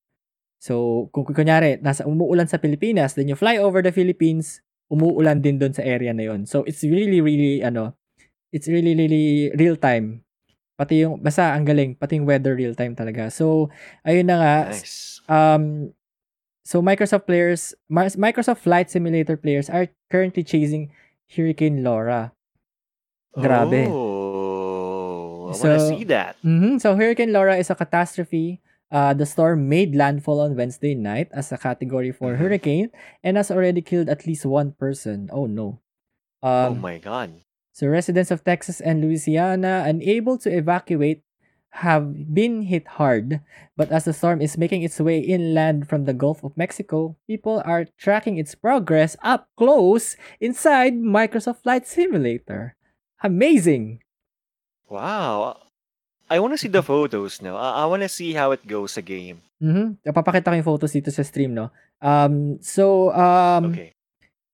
So, 0.61 1.09
kung 1.09 1.25
kunyari, 1.25 1.81
nasa 1.81 2.05
umuulan 2.05 2.45
sa 2.45 2.61
Pilipinas, 2.61 3.17
then 3.17 3.25
you 3.25 3.33
fly 3.33 3.57
over 3.57 3.81
the 3.81 3.89
Philippines, 3.89 4.61
umuulan 4.93 5.41
din 5.41 5.57
doon 5.57 5.73
sa 5.73 5.81
area 5.81 6.13
na 6.13 6.29
yon. 6.29 6.45
So, 6.45 6.61
it's 6.69 6.85
really, 6.85 7.17
really, 7.25 7.65
ano, 7.65 7.97
it's 8.53 8.69
really, 8.69 8.93
really 8.93 9.49
real-time. 9.57 10.21
Pati 10.77 11.01
yung, 11.09 11.17
basta 11.17 11.57
ang 11.57 11.65
galing, 11.65 11.97
pati 11.97 12.21
yung 12.21 12.29
weather 12.29 12.53
real-time 12.53 12.93
talaga. 12.93 13.33
So, 13.33 13.73
ayun 14.05 14.29
na 14.29 14.37
nga, 14.37 14.55
Nice. 14.69 15.25
um 15.25 15.89
so 16.63 16.81
Microsoft 16.81 17.25
players 17.25 17.73
Microsoft 17.91 18.59
Flight 18.59 18.89
Simulator 18.91 19.37
players 19.37 19.69
are 19.69 19.87
currently 20.09 20.43
chasing 20.43 20.91
Hurricane 21.35 21.83
Laura. 21.83 22.33
Grabe. 23.37 23.87
Oh, 23.87 25.51
I 25.51 25.55
wanna 25.55 25.79
So- 25.79 25.89
see 25.89 26.03
that. 26.05 26.35
Mhm. 26.43 26.79
So 26.81 26.95
Hurricane 26.95 27.31
Laura 27.31 27.55
is 27.57 27.69
a 27.69 27.75
catastrophe. 27.75 28.59
Uh, 28.91 29.13
the 29.15 29.25
storm 29.25 29.69
made 29.71 29.95
landfall 29.95 30.41
on 30.43 30.55
Wednesday 30.59 30.91
night 30.95 31.31
as 31.31 31.51
a 31.51 31.57
Category 31.57 32.11
4 32.11 32.35
Mhm. 32.35 32.39
hurricane 32.43 32.89
and 33.23 33.37
has 33.39 33.47
already 33.49 33.79
killed 33.81 34.09
at 34.11 34.27
least 34.27 34.43
one 34.45 34.73
person. 34.75 35.29
Oh 35.31 35.47
no. 35.47 35.79
oh 36.43 36.75
Um, 36.75 36.81
my 36.83 36.97
god. 36.99 37.31
So 37.71 37.87
residents 37.87 38.31
of 38.31 38.43
Texas 38.43 38.81
and 38.83 38.99
Louisiana 38.99 39.85
unable 39.87 40.37
to 40.43 40.51
evacuate 40.51 41.23
have 41.79 42.33
been 42.33 42.63
hit 42.67 42.99
hard, 42.99 43.39
but 43.77 43.91
as 43.91 44.03
the 44.05 44.13
storm 44.13 44.41
is 44.41 44.57
making 44.57 44.83
its 44.83 44.99
way 44.99 45.19
inland 45.19 45.87
from 45.87 46.03
the 46.05 46.13
Gulf 46.13 46.43
of 46.43 46.55
Mexico, 46.57 47.15
people 47.27 47.61
are 47.65 47.87
tracking 47.97 48.37
its 48.37 48.55
progress 48.55 49.15
up 49.23 49.47
close 49.57 50.15
inside 50.39 50.99
Microsoft 50.99 51.63
Flight 51.63 51.87
Simulator. 51.87 52.75
Amazing. 53.23 54.03
Wow. 54.89 55.57
I 56.29 56.39
wanna 56.39 56.57
see 56.57 56.67
the 56.67 56.83
photos 56.91 57.41
now. 57.41 57.55
I, 57.55 57.83
I 57.83 57.85
wanna 57.85 58.09
see 58.09 58.33
how 58.33 58.51
it 58.51 58.67
goes 58.67 58.93
sa 58.93 59.01
game. 59.01 59.41
Mhm. 59.61 59.97
Papakita 60.03 60.51
ko 60.51 60.55
yung 60.57 60.67
photos 60.67 60.91
dito 60.91 61.11
sa 61.11 61.23
stream, 61.23 61.53
no? 61.53 61.71
Um, 62.01 62.57
so, 62.59 63.13
um, 63.13 63.71
Okay. 63.71 63.93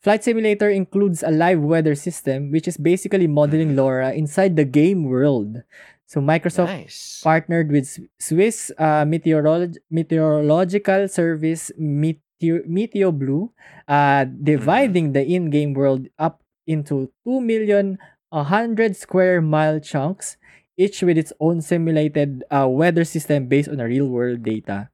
Flight 0.04 0.24
Simulator 0.24 0.70
includes 0.70 1.24
a 1.24 1.32
live 1.34 1.60
weather 1.60 1.96
system, 1.96 2.52
which 2.52 2.68
is 2.68 2.78
basically 2.78 3.26
modeling 3.28 3.74
LoRa 3.80 4.14
inside 4.14 4.56
the 4.56 4.64
game 4.68 5.10
world. 5.10 5.64
So 6.08 6.22
Microsoft 6.24 6.72
Nice. 6.72 7.20
partnered 7.22 7.68
with 7.70 8.00
Swiss 8.18 8.72
uh, 8.80 9.04
meteorolog- 9.04 9.76
meteorological 9.92 11.08
service 11.12 11.68
Meteo, 11.76 12.64
Meteo 12.64 13.12
Blue, 13.12 13.52
uh, 13.92 14.24
dividing 14.24 15.12
the 15.12 15.20
in-game 15.28 15.74
world 15.76 16.08
up 16.18 16.40
into 16.66 17.12
2 17.28 17.42
million 17.44 18.00
100 18.32 18.96
square 18.96 19.42
mile 19.44 19.80
chunks, 19.84 20.38
each 20.80 21.04
with 21.04 21.18
its 21.20 21.34
own 21.44 21.60
simulated 21.60 22.44
uh, 22.52 22.68
weather 22.72 23.04
system 23.04 23.48
based 23.48 23.68
on 23.68 23.80
real-world 23.84 24.44
data. 24.44 24.88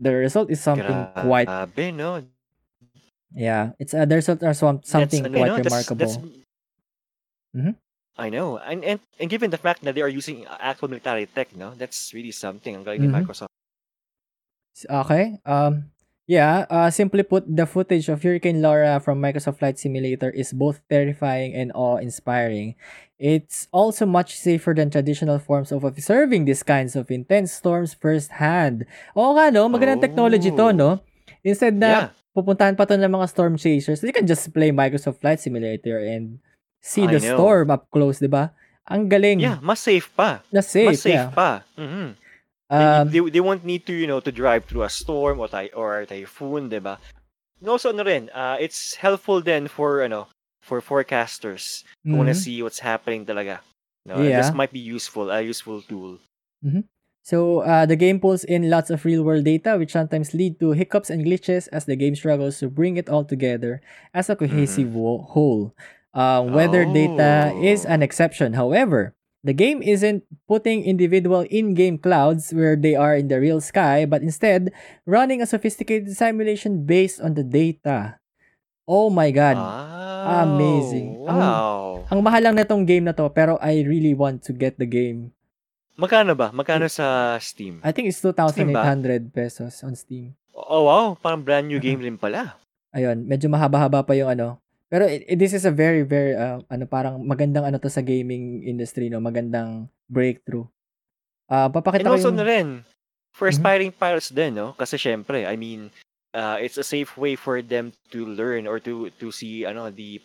The 0.00 0.12
result 0.16 0.48
is 0.50 0.60
something 0.60 1.08
quite 1.20 1.48
no? 1.92 2.24
yeah. 3.32 3.72
It's 3.78 3.92
uh, 3.92 4.04
the 4.04 4.16
result 4.16 4.42
are 4.42 4.54
some, 4.54 4.80
something 4.84 5.22
That's, 5.24 5.34
quite 5.34 5.40
you 5.40 5.46
know, 5.46 5.56
that's- 5.60 5.72
remarkable. 5.90 6.06
that's- 6.08 6.40
Mhm. 7.56 7.76
I 8.16 8.32
know. 8.32 8.56
And, 8.56 8.80
and 8.82 8.98
and 9.20 9.28
given 9.28 9.50
the 9.52 9.60
fact 9.60 9.84
that 9.84 9.94
they 9.94 10.00
are 10.00 10.08
using 10.08 10.48
actual 10.48 10.88
military 10.88 11.28
tech, 11.28 11.52
no? 11.52 11.76
That's 11.76 12.16
really 12.16 12.32
something. 12.32 12.72
Ang 12.72 12.84
galing 12.84 13.04
ni 13.04 13.08
Mhm. 13.12 13.16
Microsoft. 13.22 13.52
Okay. 14.88 15.36
Um. 15.44 15.92
Yeah. 16.24 16.64
Uh. 16.68 16.88
Simply 16.88 17.22
put, 17.24 17.44
the 17.44 17.64
footage 17.68 18.08
of 18.08 18.24
Hurricane 18.24 18.60
Laura 18.60 19.00
from 19.00 19.20
Microsoft 19.20 19.60
Flight 19.60 19.78
Simulator 19.78 20.32
is 20.32 20.52
both 20.52 20.80
terrifying 20.88 21.52
and 21.52 21.72
awe-inspiring. 21.76 22.74
It's 23.16 23.68
also 23.72 24.04
much 24.04 24.36
safer 24.36 24.72
than 24.76 24.92
traditional 24.92 25.38
forms 25.40 25.72
of 25.72 25.84
observing 25.84 26.44
these 26.44 26.60
kinds 26.60 26.96
of 26.96 27.08
intense 27.08 27.52
storms 27.56 27.96
firsthand. 27.96 28.84
Oo 29.16 29.32
nga, 29.36 29.48
no? 29.48 29.68
Magandang 29.72 30.04
technology 30.04 30.52
to, 30.52 30.68
Oh. 30.68 30.76
no? 30.76 31.00
Instead 31.40 31.76
na 31.80 31.88
Yeah. 31.88 32.08
pupuntahan 32.36 32.76
pa 32.76 32.84
to 32.84 32.96
ng 33.00 33.08
mga 33.08 33.28
storm 33.32 33.56
chasers, 33.56 34.04
you 34.04 34.12
can 34.12 34.28
just 34.28 34.52
play 34.52 34.68
Microsoft 34.68 35.24
Flight 35.24 35.40
Simulator 35.40 35.96
and 35.96 36.36
see 36.86 37.02
I 37.02 37.18
the 37.18 37.20
know. 37.20 37.34
storm 37.34 37.74
up 37.74 37.90
close, 37.90 38.22
di 38.22 38.30
ba? 38.30 38.54
Ang 38.86 39.10
galing. 39.10 39.42
Yeah, 39.42 39.58
mas 39.58 39.82
safe 39.82 40.06
pa. 40.14 40.46
Na 40.54 40.62
safe, 40.62 40.94
mas 40.94 41.02
safe 41.02 41.18
yeah. 41.18 41.34
pa. 41.34 41.66
Mhm. 41.74 42.14
Um, 42.70 43.10
they, 43.10 43.18
they, 43.18 43.30
they 43.38 43.42
won't 43.42 43.64
need 43.66 43.86
to, 43.86 43.94
you 43.94 44.06
know, 44.06 44.18
to 44.22 44.30
drive 44.30 44.66
through 44.66 44.82
a 44.82 44.90
storm 44.90 45.38
or, 45.38 45.46
ty- 45.46 45.70
or 45.74 46.02
a 46.02 46.06
typhoon, 46.06 46.70
di 46.70 46.78
ba? 46.78 46.98
And 47.60 47.68
also, 47.70 47.90
ano 47.90 48.02
rin, 48.02 48.30
uh, 48.34 48.58
it's 48.58 48.94
helpful 48.98 49.42
then 49.42 49.66
for, 49.66 50.02
ano, 50.02 50.26
for 50.62 50.82
forecasters 50.82 51.82
who 52.02 52.14
wanna 52.18 52.34
mhm. 52.34 52.42
see 52.42 52.62
what's 52.62 52.82
happening 52.82 53.26
talaga. 53.26 53.62
No, 54.06 54.22
Yeah. 54.22 54.38
This 54.42 54.54
might 54.54 54.70
be 54.74 54.82
useful, 54.82 55.30
a 55.30 55.42
useful 55.42 55.82
tool. 55.82 56.18
So, 57.26 57.66
uh, 57.66 57.86
the 57.86 57.98
game 57.98 58.20
pulls 58.22 58.44
in 58.46 58.70
lots 58.70 58.90
of 58.90 59.02
real-world 59.04 59.42
data, 59.42 59.74
which 59.78 59.90
sometimes 59.90 60.30
lead 60.34 60.58
to 60.62 60.70
hiccups 60.78 61.10
and 61.10 61.26
glitches 61.26 61.66
as 61.74 61.84
the 61.86 61.98
game 61.98 62.14
struggles 62.14 62.58
to 62.62 62.70
bring 62.70 62.96
it 62.96 63.08
all 63.10 63.24
together 63.26 63.82
as 64.14 64.30
a 64.30 64.36
cohesive 64.38 64.94
wo- 64.94 65.26
whole. 65.26 65.74
Uh, 66.16 66.40
weather 66.42 66.88
data 66.88 67.52
is 67.54 67.84
Oh. 67.84 67.92
an 67.92 68.00
exception. 68.00 68.56
However, 68.56 69.12
the 69.44 69.52
game 69.52 69.84
isn't 69.84 70.24
putting 70.48 70.80
individual 70.80 71.44
in-game 71.52 72.00
clouds 72.00 72.56
where 72.56 72.72
they 72.72 72.96
are 72.96 73.12
in 73.12 73.28
the 73.28 73.36
real 73.36 73.60
sky, 73.60 74.08
but 74.08 74.24
instead 74.24 74.72
running 75.04 75.44
a 75.44 75.46
sophisticated 75.46 76.08
simulation 76.16 76.88
based 76.88 77.20
on 77.20 77.36
the 77.36 77.44
data. 77.44 78.16
Oh 78.88 79.12
my 79.12 79.28
god. 79.28 79.60
Ah, 79.60 80.42
amazing. 80.42 81.20
Ang- 81.28 81.36
Wow. 81.36 82.08
Ang 82.08 82.20
mahal 82.24 82.42
lang 82.48 82.56
na 82.56 82.64
tong 82.64 82.88
game 82.88 83.04
na 83.04 83.12
to, 83.12 83.28
pero 83.28 83.60
I 83.60 83.84
really 83.84 84.16
want 84.16 84.40
to 84.48 84.56
get 84.56 84.80
the 84.80 84.88
game. 84.88 85.36
Magkano 86.00 86.32
ba? 86.32 86.48
Magkano 86.48 86.88
sa 86.88 87.36
Steam? 87.36 87.84
I 87.84 87.92
think 87.92 88.08
it's 88.08 88.24
2,800 88.24 89.32
pesos 89.32 89.84
on 89.84 89.92
Steam. 89.92 90.32
Oh, 90.56 90.88
wow. 90.88 91.18
Parang 91.18 91.44
brand 91.44 91.68
new 91.68 91.76
game 91.76 92.00
rin 92.00 92.16
pala. 92.16 92.56
Ayun, 92.94 93.28
medyo 93.28 93.52
mahaba-haba 93.52 94.00
pa 94.00 94.16
yung 94.16 94.32
ano. 94.32 94.56
Pero 94.86 95.04
it, 95.06 95.26
it- 95.26 95.38
this 95.38 95.50
is 95.52 95.66
a 95.66 95.74
very, 95.74 96.02
very, 96.06 96.34
uh, 96.34 96.62
ano, 96.70 96.86
parang 96.86 97.18
magandang 97.26 97.66
ano 97.66 97.78
to 97.78 97.90
sa 97.90 98.00
gaming 98.00 98.62
industry, 98.62 99.10
no? 99.10 99.18
Magandang 99.18 99.90
breakthrough. 100.06 100.66
Ah, 101.50 101.66
And 101.66 101.74
papakita 101.74 102.06
ko 102.10 102.14
also 102.18 102.30
yung... 102.30 102.38
na 102.38 102.46
rin, 102.46 102.68
for 103.34 103.46
Mhm. 103.50 103.54
aspiring 103.54 103.92
pilots 103.92 104.30
din, 104.30 104.54
no? 104.54 104.74
Kasi 104.74 104.94
syempre, 104.96 105.46
I 105.46 105.54
mean, 105.58 105.90
uh, 106.34 106.58
it's 106.58 106.78
a 106.78 106.86
safe 106.86 107.14
way 107.18 107.34
for 107.34 107.62
them 107.62 107.90
to 108.10 108.26
learn 108.26 108.66
or 108.66 108.78
to 108.82 109.10
to 109.18 109.30
see 109.34 109.66
ano 109.66 109.90
the 109.90 110.22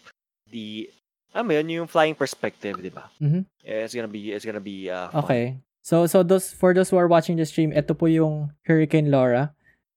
the 0.50 0.90
mo 1.32 1.52
yun, 1.56 1.70
yung 1.70 1.90
flying 1.90 2.14
perspective, 2.14 2.78
di 2.82 2.92
ba? 2.92 3.08
Mhm. 3.22 3.46
It's 3.64 3.96
gonna 3.96 4.12
be, 4.12 4.34
it's 4.36 4.44
gonna 4.46 4.62
be, 4.64 4.92
uh, 4.92 5.10
fun. 5.10 5.20
Okay. 5.26 5.46
So 5.82 6.06
so 6.06 6.22
those 6.22 6.54
for 6.54 6.74
those 6.78 6.94
who 6.94 7.00
are 7.02 7.10
watching 7.10 7.38
the 7.40 7.48
stream, 7.50 7.74
ito 7.74 7.98
po 7.98 8.06
yung 8.06 8.54
Hurricane 8.70 9.10
Laura. 9.10 9.56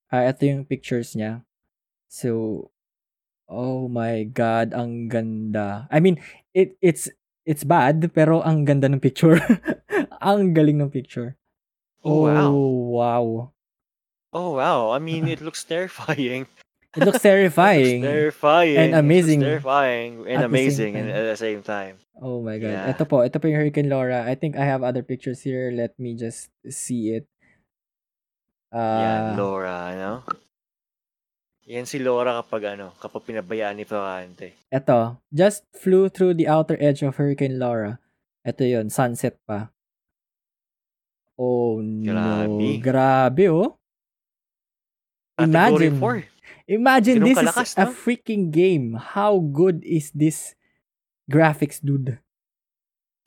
Ah, 0.08 0.24
ito 0.24 0.46
yung 0.48 0.64
pictures 0.64 1.12
niya. 1.12 1.42
So 2.08 2.70
oh 3.48 3.88
my 3.88 4.24
god, 4.24 4.72
ang 4.72 5.08
ganda. 5.08 5.88
I 5.90 6.00
mean, 6.00 6.20
it 6.52 6.76
it's 6.80 7.08
it's 7.44 7.64
bad 7.64 8.00
pero 8.12 8.40
ang 8.40 8.64
ganda 8.64 8.88
ng 8.88 9.00
picture. 9.00 9.40
ang 10.24 10.56
galing 10.56 10.80
ng 10.80 10.90
picture. 10.90 11.36
Oh, 12.04 12.28
wow. 12.28 12.52
wow. 12.52 13.26
Oh, 14.34 14.50
wow. 14.60 14.90
I 14.92 14.98
mean, 14.98 15.28
it 15.28 15.40
looks 15.46 15.64
terrifying. 15.64 16.46
It 16.96 17.04
looks 17.04 17.18
It 17.24 17.28
terrifying. 17.28 18.02
looks 18.02 18.12
terrifying. 18.12 18.76
And 18.76 18.88
It 18.92 18.96
looks 18.96 19.04
amazing 19.04 19.40
terrifying 19.40 20.12
and 20.28 20.40
at 20.40 20.44
amazing 20.44 20.96
and 20.96 21.08
at 21.08 21.24
the 21.24 21.36
same 21.36 21.62
time. 21.62 21.96
Oh 22.20 22.42
my 22.44 22.58
god. 22.60 22.70
Yeah. 22.76 22.92
Ito 22.92 23.08
po, 23.08 23.24
ito 23.24 23.40
po 23.40 23.48
yung 23.48 23.56
Hurricane 23.60 23.88
Laura. 23.88 24.22
I 24.24 24.36
think 24.36 24.56
I 24.56 24.64
have 24.68 24.84
other 24.84 25.02
pictures 25.02 25.40
here. 25.42 25.72
Let 25.72 25.96
me 25.98 26.14
just 26.14 26.52
see 26.68 27.16
it. 27.16 27.26
Uh, 28.74 29.38
Laura, 29.38 29.94
ano? 29.94 30.26
Yan 31.64 31.88
si 31.88 31.96
Laura 31.96 32.44
kapag 32.44 32.76
ano, 32.76 32.92
kapag 33.00 33.24
pinabayaan 33.24 33.80
ni 33.80 33.88
Florante. 33.88 34.52
Ito, 34.68 35.16
just 35.32 35.64
flew 35.72 36.12
through 36.12 36.36
the 36.36 36.44
outer 36.44 36.76
edge 36.76 37.00
of 37.00 37.16
Hurricane 37.16 37.56
Laura. 37.56 37.96
Ito 38.44 38.68
yon 38.68 38.92
sunset 38.92 39.40
pa. 39.48 39.72
Oh 41.40 41.80
no. 41.80 42.12
Grabe. 42.12 42.68
Grabe 42.84 43.44
oh. 43.48 43.80
Imagine. 45.40 45.98
4. 45.98 46.68
Imagine 46.68 47.16
Ganun 47.20 47.26
this 47.26 47.38
kalakas, 47.40 47.68
is 47.72 47.74
a 47.80 47.84
no? 47.88 47.92
freaking 47.96 48.44
game. 48.52 48.94
How 49.00 49.40
good 49.40 49.82
is 49.82 50.12
this 50.12 50.54
graphics, 51.26 51.80
dude? 51.80 52.20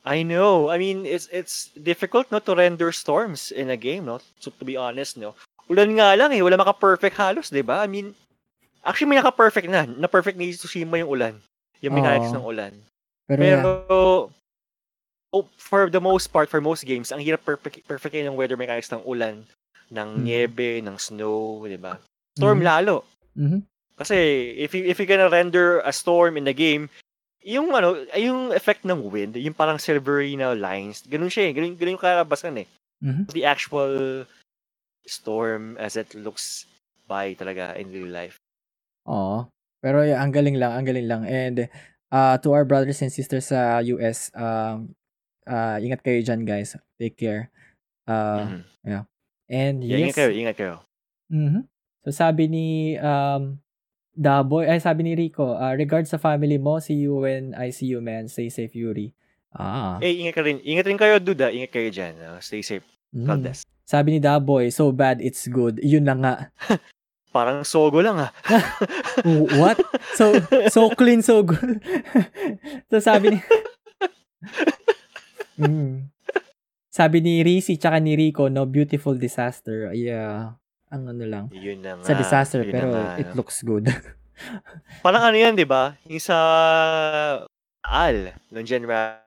I 0.08 0.24
know. 0.24 0.70
I 0.70 0.78
mean, 0.80 1.04
it's 1.04 1.28
it's 1.36 1.74
difficult 1.76 2.32
no 2.32 2.40
to 2.40 2.56
render 2.56 2.94
storms 2.96 3.52
in 3.52 3.68
a 3.68 3.76
game, 3.76 4.08
no? 4.08 4.24
So 4.40 4.54
to 4.56 4.64
be 4.64 4.80
honest, 4.80 5.20
no. 5.20 5.36
Ulan 5.68 6.00
nga 6.00 6.16
lang 6.16 6.32
eh, 6.32 6.40
wala 6.40 6.56
maka-perfect 6.56 7.20
halos, 7.20 7.52
'di 7.52 7.66
ba? 7.66 7.84
I 7.84 7.92
mean, 7.92 8.16
actually 8.88 9.12
may 9.12 9.20
naka-perfect 9.20 9.68
na. 9.68 9.84
Na-perfect 9.86 10.40
ni 10.40 10.56
Tsushima 10.56 10.98
yung 10.98 11.12
ulan. 11.12 11.36
Yung 11.84 11.94
mechanics 11.94 12.32
ng 12.34 12.42
ulan. 12.42 12.74
Pero, 13.28 13.42
yeah. 13.44 13.62
Pero 13.62 14.32
oh, 15.36 15.46
for 15.60 15.92
the 15.92 16.00
most 16.02 16.32
part, 16.32 16.48
for 16.50 16.64
most 16.64 16.88
games, 16.88 17.12
ang 17.12 17.20
hirap 17.20 17.44
perfect 17.44 17.84
perfect 17.86 18.16
yung 18.16 18.40
weather 18.40 18.58
mechanics 18.58 18.90
ng 18.90 19.04
ulan, 19.04 19.44
ng 19.92 20.10
Mm. 20.18 20.24
niebe, 20.24 20.70
ng 20.82 20.98
snow, 20.98 21.68
'di 21.68 21.78
ba? 21.78 22.00
Storm 22.40 22.64
Mhm. 22.64 22.68
lalo. 22.68 22.96
Mhm. 23.36 23.60
Kasi 23.98 24.18
if 24.58 24.72
you 24.74 24.88
if 24.88 24.98
you're 24.98 25.10
gonna 25.10 25.30
render 25.30 25.84
a 25.84 25.92
storm 25.92 26.38
in 26.40 26.46
the 26.48 26.56
game, 26.56 26.88
yung 27.44 27.74
ano, 27.76 28.08
yung 28.16 28.52
effect 28.56 28.86
ng 28.88 29.10
wind, 29.10 29.36
yung 29.38 29.56
parang 29.58 29.78
silvery 29.82 30.36
na 30.38 30.54
lines, 30.56 31.04
ganun 31.06 31.32
siya 31.32 31.50
eh. 31.50 31.54
Ganun, 31.54 31.76
ganun 31.76 31.96
yung 31.98 32.06
kalabasan 32.06 32.62
eh. 32.64 32.68
Mhm. 33.04 33.30
The 33.34 33.46
actual 33.46 34.26
storm 35.08 35.78
as 35.78 35.96
it 35.96 36.12
looks 36.18 36.66
by 37.08 37.34
talaga 37.38 37.76
in 37.80 37.92
real 37.92 38.12
life. 38.12 38.36
Oo. 39.08 39.48
Pero 39.80 40.04
yeah, 40.04 40.20
ang 40.20 40.36
galing 40.36 40.60
lang, 40.60 40.76
ang 40.76 40.86
galing 40.86 41.08
lang. 41.08 41.24
And 41.24 41.72
uh, 42.12 42.36
to 42.44 42.52
our 42.52 42.68
brothers 42.68 43.00
and 43.00 43.10
sisters 43.10 43.50
sa 43.50 43.80
US, 43.98 44.30
um, 44.36 44.94
uh, 45.48 45.80
ingat 45.80 46.04
kayo 46.04 46.20
dyan 46.22 46.44
guys. 46.44 46.76
Take 47.00 47.16
care. 47.18 47.50
Uh, 48.06 48.62
Mhm. 48.86 49.06
And 49.48 49.80
Yeah, 49.80 50.04
yes. 50.04 50.12
ingat 50.12 50.18
kayo, 50.20 50.32
ingat 50.36 50.56
kayo. 50.60 50.76
Mhm. 51.32 51.72
So 52.04 52.12
sabi 52.12 52.52
ni 52.52 52.68
um, 53.00 53.60
Daboy, 54.12 54.66
ay 54.68 54.82
sabi 54.82 55.06
ni 55.08 55.14
Rico, 55.16 55.56
uh, 55.56 55.72
regards 55.78 56.10
sa 56.12 56.18
family 56.20 56.58
mo, 56.58 56.82
see 56.82 56.98
you 56.98 57.22
when 57.24 57.54
I 57.54 57.70
see 57.72 57.88
you 57.88 58.02
man. 58.02 58.28
Stay 58.28 58.50
safe, 58.50 58.74
Yuri. 58.74 59.14
Ah. 59.54 60.02
Eh, 60.02 60.20
ingat 60.26 60.36
ka 60.36 60.42
rin. 60.44 60.58
Ingat 60.66 60.90
rin 60.90 60.98
kayo, 61.00 61.22
duda. 61.22 61.54
Ingat 61.54 61.72
kayo 61.72 61.88
dyan. 61.94 62.18
Uh, 62.18 62.42
stay 62.42 62.66
safe. 62.66 62.84
Mm. 63.16 63.40
bless. 63.40 63.64
Sabi 63.88 64.18
ni 64.18 64.20
Daboy, 64.20 64.68
so 64.68 64.92
bad 64.92 65.24
it's 65.24 65.48
good. 65.48 65.80
Yun 65.80 66.04
na 66.04 66.16
nga. 66.18 66.34
Parang 67.38 67.62
sogo 67.62 68.02
lang 68.02 68.18
ah. 68.18 68.34
Oh, 69.28 69.46
what? 69.62 69.78
So 70.18 70.42
so 70.74 70.90
clean, 70.98 71.22
so 71.22 71.46
good. 71.46 71.78
so 72.90 72.98
sabi 72.98 73.38
ni 73.38 73.40
Mm. 75.58 76.14
Sabi 76.94 77.18
ni 77.22 77.42
Risi 77.42 77.82
tsaka 77.82 77.98
ni 77.98 78.14
Rico, 78.14 78.46
no 78.50 78.66
beautiful 78.70 79.18
disaster. 79.18 79.90
Yeah. 79.94 80.58
Ang 80.94 81.14
ano 81.14 81.26
lang. 81.26 81.46
Yun 81.50 81.82
na 81.82 81.98
nga. 81.98 82.06
Sa 82.06 82.14
disaster 82.14 82.62
yun 82.62 82.74
pero 82.74 82.88
nga, 82.94 83.18
it 83.18 83.34
no? 83.34 83.42
looks 83.42 83.66
good. 83.66 83.90
Parang 85.06 85.34
ano 85.34 85.38
yan, 85.38 85.58
di 85.58 85.66
ba? 85.66 85.98
Yung 86.06 86.22
sa 86.22 86.38
Al, 87.82 88.38
nung 88.54 88.66
January, 88.66 89.18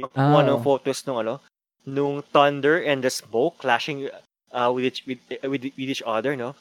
yung 0.00 0.08
ng 0.16 0.60
oo. 0.60 0.64
photos 0.64 1.04
nung 1.04 1.20
ano, 1.20 1.44
nung 1.84 2.24
thunder 2.32 2.80
and 2.82 3.04
the 3.04 3.12
smoke 3.12 3.60
clashing 3.60 4.08
uh, 4.50 4.70
with, 4.72 4.88
each, 4.88 5.04
with, 5.06 5.20
with, 5.44 5.62
with 5.76 5.88
each 5.92 6.02
other, 6.02 6.34
no? 6.34 6.56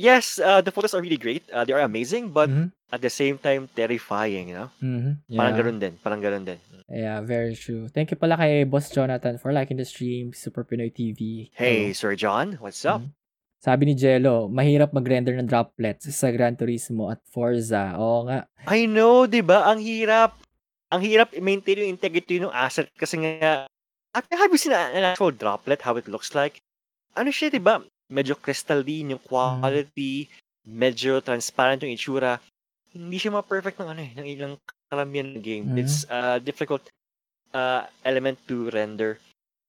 Yes, 0.00 0.40
uh, 0.40 0.64
the 0.64 0.72
photos 0.72 0.96
are 0.96 1.04
really 1.04 1.20
great. 1.20 1.44
Uh, 1.52 1.68
they 1.68 1.76
are 1.76 1.84
amazing, 1.84 2.32
but 2.32 2.48
Mhm. 2.48 2.72
at 2.88 3.04
the 3.04 3.12
same 3.12 3.36
time, 3.36 3.68
terrifying, 3.76 4.48
you 4.48 4.56
know? 4.56 4.72
Mhm. 4.80 5.20
Parang 5.36 5.52
Yeah. 5.52 5.60
ganun 5.60 5.76
din. 5.76 5.94
Parang 6.00 6.20
ganun 6.24 6.48
din. 6.48 6.56
Yeah, 6.88 7.20
very 7.20 7.52
true. 7.52 7.92
Thank 7.92 8.08
you 8.08 8.16
pala 8.16 8.40
kay 8.40 8.64
Boss 8.64 8.88
Jonathan 8.88 9.36
for 9.36 9.52
liking 9.52 9.76
the 9.76 9.84
stream, 9.84 10.32
Super 10.32 10.64
Pinoy 10.64 10.88
TV. 10.88 11.52
Hey, 11.52 11.92
Hello. 11.92 12.00
Sir 12.00 12.12
John, 12.16 12.56
what's 12.64 12.80
up? 12.88 13.04
Mhm. 13.04 13.12
Sabi 13.60 13.92
ni 13.92 13.94
Jello, 13.94 14.48
mahirap 14.48 14.96
mag-render 14.96 15.36
ng 15.36 15.44
droplets 15.44 16.08
sa 16.16 16.32
Gran 16.32 16.56
Turismo 16.56 17.12
at 17.12 17.20
Forza. 17.28 17.92
Oo 18.00 18.24
nga. 18.24 18.48
I 18.64 18.88
know, 18.88 19.28
di 19.28 19.44
ba? 19.44 19.68
Ang 19.68 19.84
hirap. 19.84 20.40
Ang 20.88 21.04
hirap 21.04 21.36
i-maintain 21.36 21.84
yung 21.84 21.92
integrity 21.92 22.40
ng 22.40 22.48
asset 22.50 22.88
kasi 22.96 23.20
nga, 23.20 23.68
have 24.16 24.50
you 24.50 24.56
seen 24.56 24.72
an 24.72 25.04
actual 25.04 25.30
droplet, 25.30 25.84
how 25.84 25.92
it 26.00 26.08
looks 26.08 26.32
like? 26.32 26.64
Ano 27.14 27.28
siya, 27.28 27.52
di 27.52 27.60
ba? 27.60 27.84
Medyo 28.10 28.34
crystalline 28.34 29.14
yung 29.14 29.22
quality, 29.22 30.26
medyo 30.64 31.18
transparent 31.18 31.80
yung 31.80 31.94
itsura. 31.94 32.42
Hindi 32.90 33.16
siya 33.16 33.30
ma-perfect 33.32 33.78
ng 33.78 33.88
ano 33.88 34.00
eh, 34.00 34.12
ng 34.12 34.26
ilang 34.28 34.54
karamihan 34.84 35.30
ng 35.30 35.40
game. 35.40 35.64
Mhm. 35.64 35.78
It's 35.78 36.02
a 36.06 36.36
difficult 36.36 36.82
uh, 37.50 37.82
element 38.02 38.38
to 38.44 38.70
render. 38.70 39.18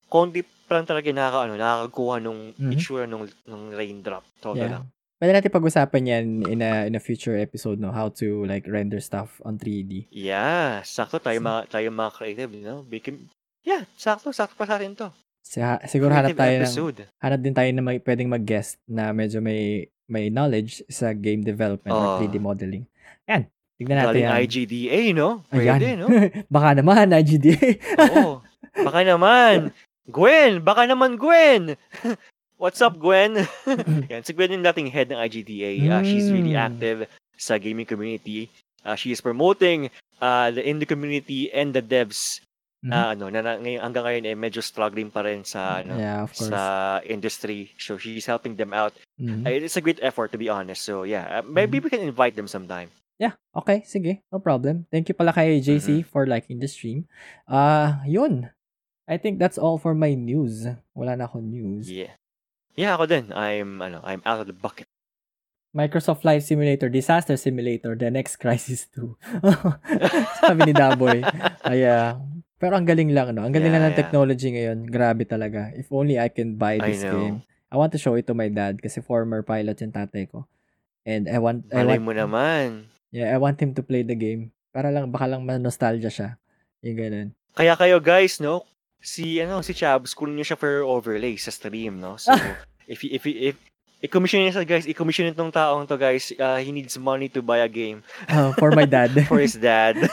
Konti 0.05 0.41
pa 0.41 0.75
lang 0.75 0.85
talaga 0.85 1.09
nakaka, 1.09 1.39
ano, 1.43 1.53
nakakakuha 1.55 2.15
nung 2.19 2.53
Mhm. 2.53 2.71
itsura 2.71 3.05
nung, 3.05 3.25
nung 3.43 3.69
raindrop. 3.69 4.21
Todo 4.37 4.57
Yeah. 4.57 4.71
lang. 4.71 4.83
Pwede 5.17 5.33
natin 5.33 5.49
pag-usapan 5.51 6.03
yan 6.03 6.25
in 6.47 6.59
a, 6.59 6.85
in 6.85 6.93
a 6.93 6.99
future 6.99 7.37
episode, 7.37 7.77
no? 7.77 7.89
How 7.89 8.09
to 8.11 8.41
like 8.43 8.65
render 8.65 8.97
stuff 8.97 9.37
on 9.39 9.57
3D. 9.57 10.09
Yeah, 10.09 10.81
sakto 10.81 11.17
tayo 11.17 11.37
So- 11.37 11.45
mga 11.47 11.59
tayo 11.69 11.87
mga 11.89 12.11
creative, 12.11 12.51
you 12.51 12.61
know. 12.61 12.81
Bigyan- 12.81 13.29
yeah, 13.61 13.85
sakto, 13.93 14.29
sakto 14.29 14.53
pa 14.55 14.65
sa 14.65 14.77
atin 14.77 14.93
'to. 14.93 15.13
Sa, 15.41 15.81
siguro 15.85 16.13
hanap 16.13 16.37
tayo 16.37 16.55
ng, 16.55 16.63
episode. 16.63 16.99
hanap 17.19 17.39
din 17.41 17.51
tayo 17.51 17.69
na 17.73 17.81
may, 17.81 17.97
pwedeng 17.99 18.29
mag-guest 18.29 18.77
na 18.87 19.11
medyo 19.11 19.41
may 19.41 19.89
may 20.05 20.27
knowledge 20.27 20.83
sa 20.91 21.15
game 21.15 21.39
development 21.39 21.95
or 21.95 22.19
Oo. 22.19 22.19
3D 22.19 22.35
modeling. 22.35 22.83
Yan. 23.31 23.47
Tignan 23.79 23.97
natin 23.97 24.27
yan. 24.27 24.31
IGDA, 24.43 25.01
no? 25.15 25.47
Ayan. 25.49 25.79
Pwede, 25.79 25.89
no? 25.95 26.07
Baka 26.55 26.69
naman, 26.75 27.15
IGDA. 27.15 27.79
Oo. 28.11 28.43
Baka 28.75 28.99
naman. 29.07 29.71
Gwen, 30.11 30.59
baka 30.59 30.83
naman 30.83 31.15
Gwen. 31.15 31.79
What's 32.61 32.83
up, 32.83 32.99
Gwen? 32.99 33.39
Yan, 34.11 34.21
si 34.21 34.35
Gwen 34.35 34.51
yung 34.51 34.67
dating 34.67 34.91
head 34.91 35.09
ng 35.09 35.17
IGDA. 35.17 35.71
Uh, 35.87 36.03
she's 36.03 36.27
really 36.29 36.53
Mm. 36.53 36.67
active 36.67 36.97
sa 37.39 37.55
gaming 37.57 37.87
community. 37.87 38.51
Uh, 38.83 38.93
she 38.93 39.09
is 39.09 39.23
promoting 39.23 39.89
uh, 40.19 40.51
the 40.51 40.61
indie 40.61 40.85
community 40.85 41.49
and 41.49 41.71
the 41.73 41.81
devs 41.81 42.37
Mhm. 42.81 42.89
na 42.89 43.13
ano 43.13 43.29
na, 43.29 43.39
na 43.45 43.51
ngayon, 43.61 43.81
hanggang 43.81 44.05
ngayon 44.09 44.23
eh 44.25 44.33
medyo 44.33 44.57
struggling 44.57 45.13
pa 45.13 45.21
rin 45.21 45.45
sa 45.45 45.85
ano 45.85 45.93
yeah, 46.01 46.25
of 46.25 46.33
course. 46.33 46.49
sa 46.49 46.61
industry. 47.05 47.69
So 47.77 48.01
she's 48.01 48.25
helping 48.25 48.57
them 48.57 48.73
out. 48.73 48.97
Mhm. 49.21 49.45
Uh, 49.45 49.53
It's 49.53 49.77
a 49.77 49.85
great 49.85 50.01
effort 50.01 50.33
to 50.33 50.41
be 50.41 50.49
honest. 50.49 50.81
So 50.81 51.05
yeah, 51.05 51.29
uh, 51.29 51.45
maybe 51.45 51.77
Mm-hmm. 51.77 51.85
we 51.85 51.93
can 51.93 52.01
invite 52.01 52.33
them 52.33 52.49
sometime. 52.49 52.89
Yeah, 53.21 53.37
okay, 53.53 53.85
sige. 53.85 54.25
No 54.33 54.41
problem. 54.41 54.89
Thank 54.89 55.05
you 55.05 55.13
pala 55.13 55.29
kay 55.29 55.61
JC 55.61 56.01
for 56.01 56.25
liking 56.25 56.57
the 56.57 56.65
stream. 56.65 57.05
Ah, 57.45 58.01
yun. 58.01 58.49
I 59.05 59.21
think 59.21 59.37
that's 59.37 59.61
all 59.61 59.77
for 59.77 59.93
my 59.93 60.17
news. 60.17 60.65
Wala 60.97 61.13
na 61.13 61.29
akong 61.29 61.45
news. 61.53 61.85
Yeah. 61.85 62.17
Yeah, 62.73 62.97
ako 62.97 63.05
din. 63.05 63.29
I'm 63.29 63.77
ano, 63.77 64.01
I'm 64.01 64.25
out 64.25 64.41
of 64.41 64.49
the 64.49 64.57
bucket. 64.57 64.89
Microsoft 65.71 66.25
Flight 66.25 66.41
Simulator, 66.41 66.89
Disaster 66.89 67.37
Simulator, 67.37 67.93
The 67.93 68.09
Next 68.09 68.41
Crisis 68.41 68.89
2. 68.97 69.13
Sabi 70.41 70.59
ni 70.65 70.73
Daboy. 70.73 71.21
Ay, 71.69 71.85
ah, 71.85 72.17
pero 72.61 72.77
ang 72.77 72.85
galing 72.85 73.09
lang, 73.09 73.33
no? 73.33 73.41
Ang 73.41 73.51
galing 73.51 73.67
Yeah, 73.67 73.81
lang 73.81 73.83
ng 73.89 73.93
yeah. 73.97 74.01
technology 74.05 74.47
ngayon. 74.53 74.77
Grabe 74.85 75.25
talaga. 75.25 75.73
If 75.73 75.89
only 75.89 76.15
I 76.15 76.29
can 76.29 76.53
buy 76.55 76.77
I 76.77 76.93
this 76.93 77.01
know. 77.01 77.17
game. 77.17 77.37
I 77.67 77.75
want 77.75 77.89
to 77.91 77.99
show 77.99 78.13
it 78.13 78.29
to 78.29 78.37
my 78.37 78.47
dad 78.47 78.77
kasi 78.77 79.01
former 79.01 79.41
pilot 79.41 79.73
yung 79.79 79.89
tatay 79.89 80.29
ko. 80.29 80.45
And 81.01 81.25
I 81.25 81.41
want, 81.41 81.65
I 81.73 81.81
Malay 81.81 81.97
want, 81.97 82.05
mo 82.05 82.11
naman. 82.13 82.85
yeah, 83.09 83.33
I 83.33 83.37
want 83.41 83.57
him 83.57 83.73
to 83.73 83.81
play 83.81 84.05
the 84.05 84.13
game. 84.13 84.53
Para 84.69 84.93
lang, 84.93 85.09
baka 85.09 85.25
lang 85.25 85.41
ma-nostalgia 85.41 86.07
siya. 86.07 86.29
Yung 86.85 86.95
ganun. 86.95 87.27
Kaya 87.51 87.73
kayo 87.73 87.97
guys, 87.97 88.37
no? 88.37 88.63
Si 89.01 89.41
ano, 89.41 89.65
si 89.65 89.73
Chabs, 89.73 90.13
kunin 90.13 90.37
niyo 90.37 90.53
siya 90.53 90.59
for 90.61 90.85
overlay 90.85 91.33
sa 91.35 91.49
stream, 91.49 91.97
no? 91.97 92.15
So 92.15 92.29
if 92.91 93.01
if 93.01 93.25
if 93.25 93.55
i-commission 93.99 94.45
niya 94.45 94.53
sa 94.53 94.61
guys, 94.61 94.85
i-commission 94.85 95.25
itong 95.31 95.49
taong 95.49 95.89
to 95.89 95.97
guys. 95.97 96.29
Uh, 96.37 96.61
he 96.61 96.69
needs 96.69 96.93
money 96.95 97.27
to 97.27 97.41
buy 97.41 97.65
a 97.65 97.71
game 97.71 98.05
Ah, 98.29 98.53
for 98.55 98.69
my 98.71 98.85
dad. 98.85 99.09
for 99.31 99.41
his 99.41 99.57
dad. 99.57 99.97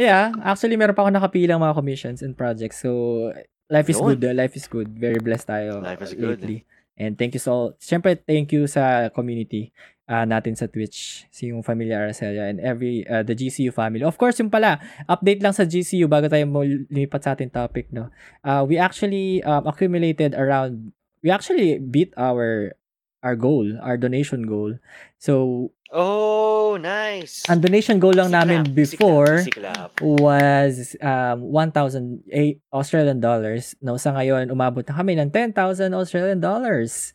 yeah, 0.00 0.32
actually 0.40 0.80
meron 0.80 0.96
pa 0.96 1.04
ako 1.04 1.12
nakapilang 1.12 1.60
mga 1.60 1.76
commissions 1.76 2.24
and 2.24 2.32
projects. 2.32 2.80
So, 2.80 3.30
life 3.68 3.92
is 3.92 4.00
Yun. 4.00 4.16
good. 4.16 4.20
uh, 4.24 4.34
Life 4.34 4.56
is 4.56 4.66
good. 4.66 4.88
Very 4.96 5.20
blessed 5.20 5.46
tayo 5.52 5.84
Life 5.84 6.00
is 6.00 6.16
good. 6.16 6.40
lately. 6.40 6.64
And 7.00 7.16
thank 7.16 7.32
you 7.36 7.40
so, 7.40 7.76
syempre 7.80 8.16
thank 8.16 8.52
you 8.52 8.68
sa 8.68 9.08
community 9.12 9.72
uh, 10.10 10.26
natin 10.26 10.58
sa 10.58 10.66
Twitch, 10.66 11.24
si 11.30 11.48
yung 11.48 11.62
Familia 11.62 12.02
Araceli 12.02 12.36
and 12.36 12.58
every, 12.60 13.06
uh, 13.08 13.22
the 13.22 13.32
GCU 13.32 13.70
family. 13.72 14.02
Of 14.02 14.18
course, 14.18 14.36
yung 14.42 14.50
pala, 14.50 14.82
update 15.06 15.40
lang 15.40 15.54
sa 15.54 15.64
GCU 15.64 16.10
bago 16.10 16.26
tayo 16.26 16.44
lumipat 16.90 17.22
sa 17.24 17.32
ating 17.38 17.54
topic, 17.54 17.88
no? 17.94 18.10
Uh, 18.42 18.66
we 18.66 18.76
actually 18.76 19.40
um, 19.46 19.64
accumulated 19.64 20.34
around, 20.34 20.92
we 21.22 21.30
actually 21.30 21.78
beat 21.78 22.12
our 22.18 22.74
our 23.22 23.36
goal, 23.36 23.64
our 23.84 23.96
donation 24.00 24.48
goal. 24.48 24.76
So, 25.20 25.70
Oh, 25.90 26.78
nice. 26.78 27.42
ang 27.50 27.58
donation 27.58 27.98
goal 27.98 28.14
lang 28.14 28.30
Easy 28.30 28.38
namin 28.38 28.60
before 28.70 29.42
easy 29.42 29.50
clap. 29.50 29.98
was 29.98 30.94
um 31.02 31.50
1,000 31.50 32.22
a- 32.30 32.58
Australian 32.70 33.18
dollars. 33.18 33.74
No, 33.82 33.98
sa 33.98 34.14
ngayon 34.14 34.54
umabot 34.54 34.86
na 34.86 34.94
kami 34.94 35.18
ng 35.18 35.34
10,000 35.34 35.90
Australian 35.90 36.38
dollars. 36.38 37.10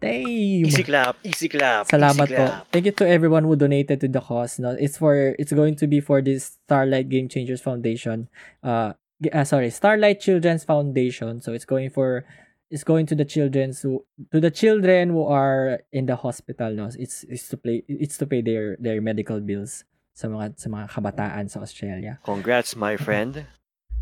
Damn. 0.00 0.64
Easy 0.64 0.80
clap, 0.86 1.18
easy 1.26 1.50
clap. 1.50 1.90
Salamat 1.90 2.24
easy 2.30 2.38
po. 2.38 2.46
clap. 2.48 2.64
Thank 2.72 2.86
you 2.88 2.94
to 2.96 3.04
everyone 3.04 3.44
who 3.44 3.52
donated 3.52 4.00
to 4.00 4.08
the 4.08 4.22
cause. 4.22 4.56
No, 4.56 4.72
it's 4.72 4.96
for 4.96 5.36
it's 5.36 5.52
going 5.52 5.76
to 5.76 5.86
be 5.90 6.00
for 6.00 6.24
this 6.24 6.56
Starlight 6.64 7.10
Game 7.12 7.28
Changers 7.28 7.60
Foundation. 7.60 8.30
Uh, 8.64 8.96
uh 9.28 9.44
sorry, 9.44 9.68
Starlight 9.68 10.22
Children's 10.24 10.64
Foundation. 10.64 11.44
So 11.44 11.52
it's 11.52 11.68
going 11.68 11.92
for 11.92 12.24
it's 12.70 12.86
going 12.86 13.04
to 13.04 13.14
the 13.18 13.26
children's 13.26 13.82
who 13.82 14.06
to 14.30 14.38
the 14.40 14.50
children 14.50 15.10
who 15.10 15.26
are 15.26 15.82
in 15.92 16.06
the 16.06 16.16
hospital. 16.16 16.70
No, 16.72 16.88
it's 16.94 17.26
it's 17.26 17.50
to 17.50 17.58
play 17.58 17.82
it's 17.90 18.16
to 18.22 18.26
pay 18.26 18.40
their 18.40 18.78
their 18.78 19.02
medical 19.02 19.42
bills 19.42 19.84
sa 20.14 20.30
mga 20.30 20.54
sa 20.56 20.70
mga 20.70 20.86
kabataan 20.88 21.50
sa 21.50 21.60
Australia. 21.60 22.22
Congrats, 22.22 22.78
my 22.78 22.94
friend. 22.96 23.44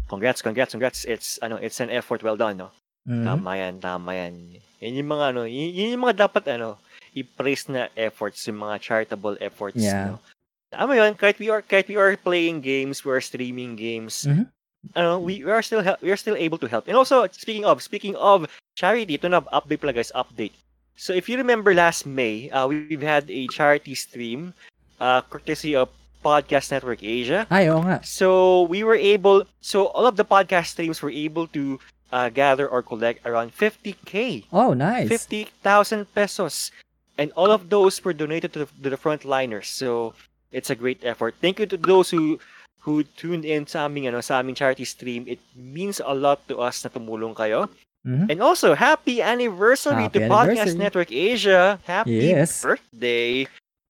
Congrats, 0.08 0.40
congrats, 0.40 0.72
congrats. 0.72 1.04
It's 1.04 1.40
ano, 1.40 1.56
it's 1.56 1.80
an 1.80 1.88
effort 1.90 2.22
well 2.22 2.36
done, 2.36 2.56
no? 2.60 2.70
Mhm. 3.08 3.24
Tama 3.24 3.50
yan, 3.56 3.74
tama 3.80 4.10
yan. 4.16 4.60
Yan 4.84 4.94
yung 5.00 5.10
mga 5.10 5.24
ano, 5.32 5.42
yun, 5.48 5.68
yun 5.72 5.92
yung 5.96 6.04
mga 6.04 6.28
dapat 6.28 6.44
ano, 6.60 6.76
i-praise 7.16 7.68
na 7.72 7.88
efforts, 7.96 8.44
yung 8.46 8.60
mga 8.60 8.76
charitable 8.84 9.36
efforts, 9.40 9.80
Yeah. 9.80 10.16
no? 10.16 10.20
Tama 10.68 10.92
yun, 10.96 11.12
kahit 11.16 11.40
we 11.40 11.48
are 11.48 11.64
kahit 11.64 11.88
we 11.88 11.96
are 11.96 12.12
playing 12.20 12.60
games, 12.60 13.00
we 13.04 13.08
are 13.12 13.24
streaming 13.24 13.76
games. 13.76 14.28
Mhm. 14.28 14.48
Ano, 14.94 15.18
we, 15.18 15.44
we 15.44 15.50
are 15.50 15.62
still 15.62 15.82
we 16.02 16.10
are 16.10 16.16
still 16.16 16.36
able 16.36 16.58
to 16.58 16.68
help. 16.68 16.88
And 16.88 16.96
also, 16.96 17.26
speaking 17.32 17.64
of, 17.64 17.82
speaking 17.82 18.16
of 18.16 18.46
charity, 18.76 19.14
ito 19.14 19.28
na 19.28 19.40
update 19.52 19.80
pala 19.80 19.92
guys, 19.92 20.12
update. 20.14 20.52
So 20.96 21.12
if 21.12 21.28
you 21.28 21.36
remember 21.36 21.74
last 21.74 22.06
May, 22.06 22.50
uh, 22.50 22.66
we've 22.66 23.02
had 23.02 23.30
a 23.30 23.46
charity 23.48 23.94
stream 23.94 24.54
uh, 24.98 25.22
courtesy 25.22 25.76
of 25.76 25.88
Podcast 26.24 26.70
Network 26.74 27.02
Asia. 27.02 27.46
Ay, 27.50 27.70
oo 27.70 27.78
nga. 27.86 28.02
So 28.02 28.62
we 28.66 28.82
were 28.82 28.98
able, 28.98 29.46
so 29.60 29.86
all 29.94 30.06
of 30.06 30.16
the 30.18 30.24
podcast 30.26 30.74
streams 30.74 30.98
were 31.02 31.14
able 31.14 31.46
to 31.54 31.78
uh, 32.10 32.28
gather 32.30 32.66
or 32.66 32.82
collect 32.82 33.22
around 33.26 33.54
50k, 33.54 34.46
Oh, 34.50 34.74
nice. 34.74 35.06
50,000 35.06 36.10
pesos, 36.14 36.72
and 37.16 37.30
all 37.38 37.50
of 37.54 37.70
those 37.70 38.02
were 38.02 38.12
donated 38.12 38.52
to 38.54 38.66
the, 38.66 38.68
to 38.82 38.90
the 38.90 38.98
frontliners. 38.98 39.66
So 39.70 40.14
it's 40.50 40.70
a 40.70 40.74
great 40.74 41.04
effort. 41.04 41.36
Thank 41.40 41.60
you 41.60 41.66
to 41.66 41.76
those 41.76 42.10
who 42.10 42.40
who 42.86 43.02
tuned 43.16 43.44
in 43.44 43.66
sa 43.66 43.86
aming 43.86 44.06
ano 44.08 44.20
sa 44.20 44.40
aming 44.40 44.54
charity 44.54 44.84
stream. 44.84 45.24
It 45.26 45.40
means 45.54 46.00
a 46.00 46.14
lot 46.14 46.42
to 46.48 46.58
us 46.60 46.82
na 46.84 46.90
tumulong 46.90 47.34
kayo. 47.34 47.68
Mhm. 48.06 48.30
And 48.30 48.38
also, 48.40 48.72
happy 48.78 49.20
anniversary 49.20 50.06
Happy 50.08 50.22
to 50.22 50.30
Podcast 50.30 50.72
anniversary. 50.72 50.78
Network 50.80 51.10
Asia. 51.12 51.62
Happy 51.84 52.30
Yes. 52.30 52.62
birthday. 52.62 53.44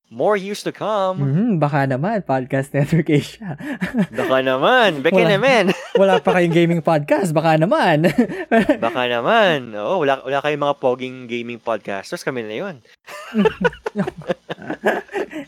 More 0.08 0.40
years 0.40 0.64
to 0.64 0.72
come. 0.72 1.20
Mhm, 1.20 1.48
baka 1.60 1.84
naman, 1.84 2.24
Podcast 2.24 2.72
Network 2.72 3.12
Asia. 3.12 3.60
Baka 4.18 4.40
naman. 4.40 5.04
Beke 5.04 5.20
Wala. 5.20 5.36
naman. 5.36 5.64
Wala 6.00 6.16
pa 6.24 6.32
kayong 6.32 6.56
gaming 6.56 6.80
podcast, 6.80 7.36
baka 7.36 7.60
naman. 7.60 8.08
Baka 8.84 9.04
naman. 9.04 9.76
Oo, 9.76 10.00
wala, 10.00 10.24
wala 10.24 10.40
kayong 10.40 10.64
mga 10.64 10.76
poging 10.80 11.16
gaming 11.28 11.60
podcasters. 11.60 12.24
Kami 12.24 12.40
na 12.40 12.56
yun. 12.56 12.76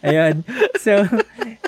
Ayun. 0.04 0.44
So, 0.76 1.08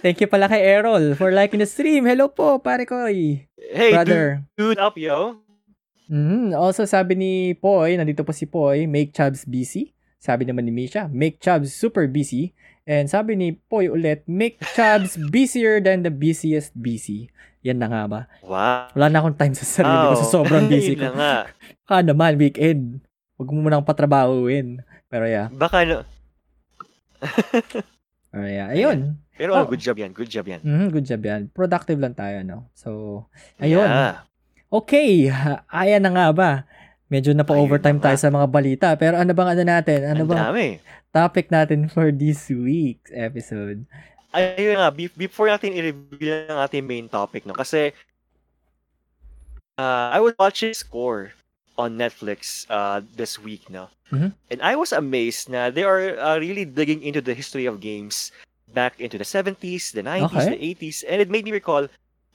thank 0.05 0.21
you 0.21 0.29
pala 0.29 0.53
kay 0.53 0.61
Errol 0.61 1.17
for 1.17 1.33
liking 1.33 1.65
the 1.65 1.69
stream. 1.71 2.05
Hello 2.05 2.29
po, 2.29 2.61
pare 2.61 2.85
ko. 2.85 3.09
Hey, 3.09 3.49
Brother. 3.97 4.45
dude, 4.53 4.77
dude 4.77 4.81
up, 4.85 5.01
yo. 5.01 5.41
Mhm. 6.13 6.53
Also, 6.53 6.85
sabi 6.85 7.17
ni 7.17 7.33
Poy, 7.57 7.97
nandito 7.97 8.21
po 8.21 8.37
si 8.37 8.45
Poy, 8.45 8.85
make 8.85 9.17
Chubbs 9.17 9.49
busy. 9.49 9.97
Sabi 10.21 10.45
naman 10.45 10.69
ni 10.69 10.75
Misha, 10.77 11.09
make 11.09 11.41
Chubbs 11.41 11.73
super 11.73 12.05
busy. 12.05 12.53
And 12.85 13.07
sabi 13.07 13.35
ni 13.35 13.55
Poy 13.63 13.87
ulit, 13.87 14.27
make 14.27 14.59
Chubbs 14.75 15.15
busier 15.17 15.79
than 15.79 16.03
the 16.03 16.11
busiest 16.11 16.75
busy. 16.75 17.31
Yan 17.63 17.79
na 17.79 17.87
nga 17.87 18.03
ba? 18.05 18.21
Wow. 18.43 18.91
Wala 18.93 19.07
na 19.07 19.19
akong 19.19 19.39
time 19.39 19.55
sa 19.55 19.63
sarili 19.63 19.95
ko 20.05 20.15
sa 20.17 20.27
sobrang 20.29 20.67
busy 20.73 20.93
Yun 20.93 21.01
na 21.01 21.09
ko. 21.09 21.15
nga. 21.15 21.35
Ka 21.85 21.97
naman, 22.03 22.35
weekend. 22.35 22.99
Huwag 23.39 23.49
mo 23.49 23.63
munang 23.63 23.87
patrabahuin. 23.87 24.83
Pero 25.07 25.25
yeah. 25.25 25.47
Baka, 25.49 25.87
no. 25.87 26.03
Pero 28.33 28.47
yeah. 28.47 28.69
Ayun. 28.69 29.15
Pero 29.33 29.55
Oh. 29.55 29.63
oh, 29.63 29.69
good 29.69 29.81
job 29.81 29.97
yan. 29.97 30.11
Good 30.11 30.29
job 30.29 30.47
yan. 30.47 30.61
Mhm, 30.61 30.87
good 30.91 31.07
job 31.07 31.23
yan. 31.23 31.49
Productive 31.51 31.99
lang 31.99 32.15
tayo, 32.15 32.43
no? 32.43 32.67
So, 32.73 32.91
ayun. 33.59 33.87
Yeah. 33.87 34.27
Okay. 34.69 35.29
Ayan 35.69 36.03
na 36.03 36.11
nga 36.11 36.27
ba? 36.33 36.51
Medyo 37.13 37.37
na 37.37 37.45
Ayun 37.45 37.61
overtime 37.61 38.01
na 38.01 38.05
tayo 38.09 38.17
sa 38.17 38.33
mga 38.33 38.49
balita. 38.49 38.89
Pero 38.97 39.21
ano 39.21 39.29
bang 39.31 39.53
ano 39.53 39.63
natin? 39.63 40.01
Ano 40.09 40.25
Ang 40.25 40.31
bang 40.33 40.41
dami. 40.49 40.67
topic 41.13 41.53
natin 41.53 41.93
for 41.93 42.09
this 42.09 42.49
week's 42.49 43.13
episode? 43.13 43.85
Ayun 44.33 44.81
nga, 44.81 44.89
be- 44.89 45.13
before 45.13 45.53
natin 45.53 45.77
i-reveal 45.77 46.49
ang 46.49 46.65
ating 46.65 46.81
main 46.81 47.05
topic, 47.05 47.45
no? 47.45 47.53
Kasi, 47.53 47.93
uh, 49.77 50.09
I 50.09 50.21
was 50.21 50.33
watching 50.39 50.73
Score 50.73 51.37
on 51.77 52.01
Netflix 52.01 52.65
uh, 52.69 53.05
this 53.13 53.37
week, 53.37 53.69
no? 53.69 53.93
Mhm. 54.09 54.33
And 54.49 54.59
I 54.61 54.73
was 54.73 54.93
amazed 54.93 55.49
na 55.49 55.69
they 55.69 55.85
are 55.85 56.17
uh, 56.17 56.37
really 56.37 56.65
digging 56.65 57.01
into 57.03 57.21
the 57.21 57.33
history 57.33 57.65
of 57.65 57.81
games 57.81 58.33
back 58.73 58.97
into 58.97 59.17
the 59.17 59.25
70s, 59.25 59.93
the 59.93 60.01
90s, 60.01 60.33
Okay. 60.33 60.49
the 60.49 60.61
80s, 60.81 61.05
and 61.05 61.21
it 61.21 61.29
made 61.29 61.45
me 61.45 61.53
recall, 61.53 61.89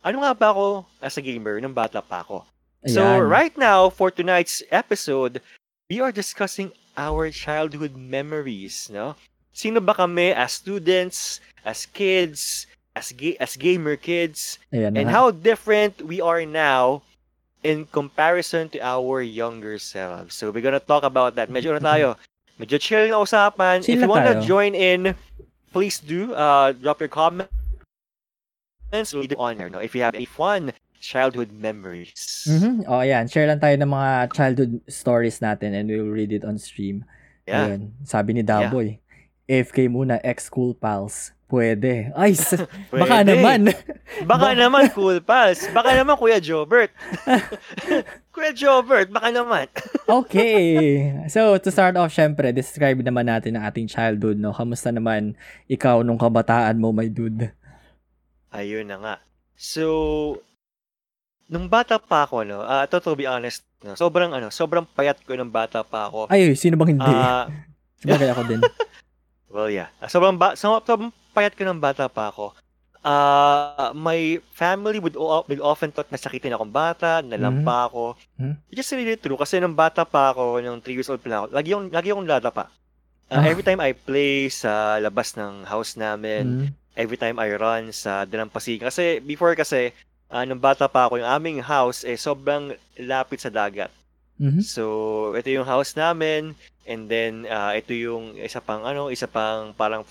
ano 0.04 0.18
nga 0.22 0.34
ba 0.34 0.54
ako 0.54 0.86
as 1.02 1.18
a 1.18 1.22
gamer 1.22 1.58
nung 1.58 1.74
bata 1.74 1.98
pa 2.00 2.22
ako? 2.22 2.46
Ayan. 2.86 2.94
So 2.94 3.20
right 3.20 3.56
now, 3.58 3.90
for 3.90 4.12
tonight's 4.12 4.62
episode, 4.72 5.42
we 5.90 6.00
are 6.00 6.12
discussing 6.12 6.72
our 6.98 7.30
childhood 7.32 7.96
memories, 7.96 8.90
no? 8.92 9.16
Sino 9.54 9.80
ba 9.82 9.94
kami 9.94 10.30
as 10.34 10.54
students, 10.54 11.40
as 11.66 11.86
kids, 11.90 12.68
as 12.96 13.12
ga- 13.12 13.38
as 13.42 13.58
gamer 13.58 13.96
kids, 13.98 14.60
Ayan 14.74 14.94
and 14.98 15.10
nga. 15.10 15.14
how 15.14 15.32
different 15.32 16.02
we 16.06 16.22
are 16.22 16.46
now 16.46 17.02
in 17.66 17.86
comparison 17.90 18.70
to 18.70 18.80
our 18.82 19.22
younger 19.22 19.78
selves. 19.82 20.36
So 20.38 20.52
we're 20.54 20.62
gonna 20.62 20.80
talk 20.82 21.02
about 21.04 21.34
that. 21.36 21.50
Medyo 21.50 21.74
ano 21.74 21.82
tayo, 21.82 22.10
medyo 22.62 22.78
chill 22.78 23.10
na 23.10 23.18
usapan. 23.18 23.82
Chill 23.82 23.98
If 23.98 24.02
you 24.06 24.10
wanna 24.10 24.38
tayo. 24.38 24.46
join 24.46 24.74
in, 24.78 25.18
please 25.74 25.98
do. 25.98 26.34
Uh, 26.38 26.72
drop 26.78 27.02
your 27.02 27.10
comments. 27.10 27.50
We'll 29.12 29.28
on 29.42 29.58
here. 29.58 29.70
No? 29.70 29.80
If 29.82 29.94
you 29.98 30.02
have 30.06 30.16
any 30.16 30.30
fun 30.30 30.72
childhood 31.00 31.50
memories. 31.52 32.46
Mhm. 32.46 32.86
Oh, 32.86 33.00
ayan. 33.00 33.26
Share 33.26 33.46
lang 33.46 33.60
tayo 33.60 33.76
ng 33.76 33.88
mga 33.88 34.12
childhood 34.32 34.74
stories 34.86 35.40
natin 35.40 35.74
and 35.74 35.88
we'll 35.88 36.10
read 36.10 36.32
it 36.32 36.42
on 36.44 36.58
stream. 36.58 37.06
Yeah. 37.46 37.78
Ayun. 37.78 37.96
Sabi 38.04 38.36
ni 38.36 38.44
Daboy, 38.44 39.00
AFK 39.46 39.88
muna, 39.88 40.20
ex-cool 40.22 40.76
pals. 40.76 41.32
Pwede. 41.48 42.12
Ay, 42.12 42.36
sa- 42.36 42.68
baka 42.92 43.24
Pwede. 43.24 43.40
naman. 43.40 43.72
Baka 44.28 44.52
naman, 44.60 44.92
Cool 44.92 45.24
Pals. 45.24 45.64
Baka 45.72 45.96
naman, 45.96 46.20
Kuya 46.20 46.44
Jobert. 46.44 46.92
Kuya 48.36 48.52
Jobert, 48.52 49.08
baka 49.08 49.32
naman. 49.32 49.72
okay. 50.12 51.08
So, 51.32 51.56
to 51.56 51.72
start 51.72 51.96
off, 51.96 52.12
syempre, 52.12 52.52
describe 52.52 53.00
naman 53.00 53.32
natin 53.32 53.56
ang 53.56 53.64
ating 53.64 53.88
childhood, 53.88 54.36
no? 54.36 54.52
Kamusta 54.52 54.92
naman 54.92 55.40
ikaw 55.72 56.04
nung 56.04 56.20
kabataan 56.20 56.84
mo, 56.84 56.92
my 56.92 57.08
dude? 57.08 57.48
Ayun 58.52 58.92
na 58.92 59.00
nga. 59.00 59.16
So, 59.56 60.44
nung 61.48 61.68
bata 61.68 61.96
pa 61.96 62.24
ako, 62.24 62.44
no, 62.44 62.60
uh, 62.60 62.84
to, 62.86 63.00
to 63.00 63.14
be 63.14 63.24
honest, 63.24 63.64
no, 63.80 63.94
sobrang, 63.94 64.30
ano, 64.30 64.48
sobrang 64.50 64.84
payat 64.86 65.20
ko 65.22 65.34
nung 65.34 65.50
bata 65.50 65.82
pa 65.82 66.06
ako. 66.06 66.28
Ay, 66.28 66.52
sino 66.54 66.76
bang 66.76 66.94
hindi? 66.94 67.08
Ah, 67.08 67.48
Sabagay 68.00 68.30
ako 68.30 68.42
din. 68.46 68.62
well, 69.50 69.68
yeah. 69.68 69.90
Ah, 69.98 70.06
sobrang, 70.06 70.36
ba- 70.36 70.54
so, 70.54 70.78
sobrang 70.80 71.10
payat 71.32 71.54
ko 71.54 71.64
nung 71.64 71.80
bata 71.80 72.06
pa 72.06 72.30
ako. 72.30 72.54
Uh, 73.00 73.96
my 73.96 74.20
family 74.52 75.00
would, 75.00 75.16
o- 75.16 75.42
would 75.42 75.62
often 75.62 75.90
thought 75.90 76.12
na 76.12 76.20
sakitin 76.20 76.52
akong 76.52 76.70
bata, 76.70 77.24
nalampa 77.24 77.88
ako. 77.88 78.20
Mhm. 78.36 78.54
Which 78.68 78.82
is 78.82 78.92
really 78.92 79.16
true 79.16 79.36
kasi 79.36 79.58
nung 79.58 79.74
bata 79.74 80.04
pa 80.04 80.30
ako, 80.30 80.60
nung 80.60 80.78
3 80.78 80.92
years 80.92 81.08
old 81.08 81.24
pa 81.24 81.40
ako, 81.40 81.48
lagi 81.50 81.72
akong, 81.72 81.88
lagi 81.90 82.10
akong 82.12 82.28
lata 82.28 82.52
pa. 82.52 82.66
Uh, 83.28 83.40
Ah. 83.40 83.44
Every 83.46 83.60
time 83.62 83.80
I 83.80 83.92
play 83.92 84.48
sa 84.48 84.72
labas 84.98 85.36
ng 85.36 85.64
house 85.64 85.96
namin, 85.96 86.44
Mm. 86.44 86.68
every 86.96 87.16
time 87.16 87.38
I 87.38 87.52
run 87.54 87.92
sa 87.92 88.24
Dalampasigan. 88.24 88.88
Kasi 88.88 89.20
before 89.20 89.52
kasi, 89.54 89.92
ah, 90.30 90.44
nung 90.44 90.60
bata 90.60 90.88
pa 90.88 91.08
ako, 91.08 91.20
yung 91.22 91.30
aming 91.30 91.60
house 91.64 92.04
eh 92.04 92.16
sobrang 92.16 92.76
lapit 93.00 93.40
sa 93.40 93.52
dagat. 93.52 93.92
Mhm. 94.38 94.62
So, 94.62 94.84
ito 95.34 95.50
yung 95.50 95.66
house 95.66 95.98
namin 95.98 96.54
and 96.86 97.10
then 97.10 97.48
ah, 97.50 97.74
ito 97.74 97.92
yung 97.92 98.38
isa 98.38 98.62
pang 98.62 98.86
ano, 98.86 99.10
isa 99.10 99.26
pang 99.26 99.74
parang 99.74 100.04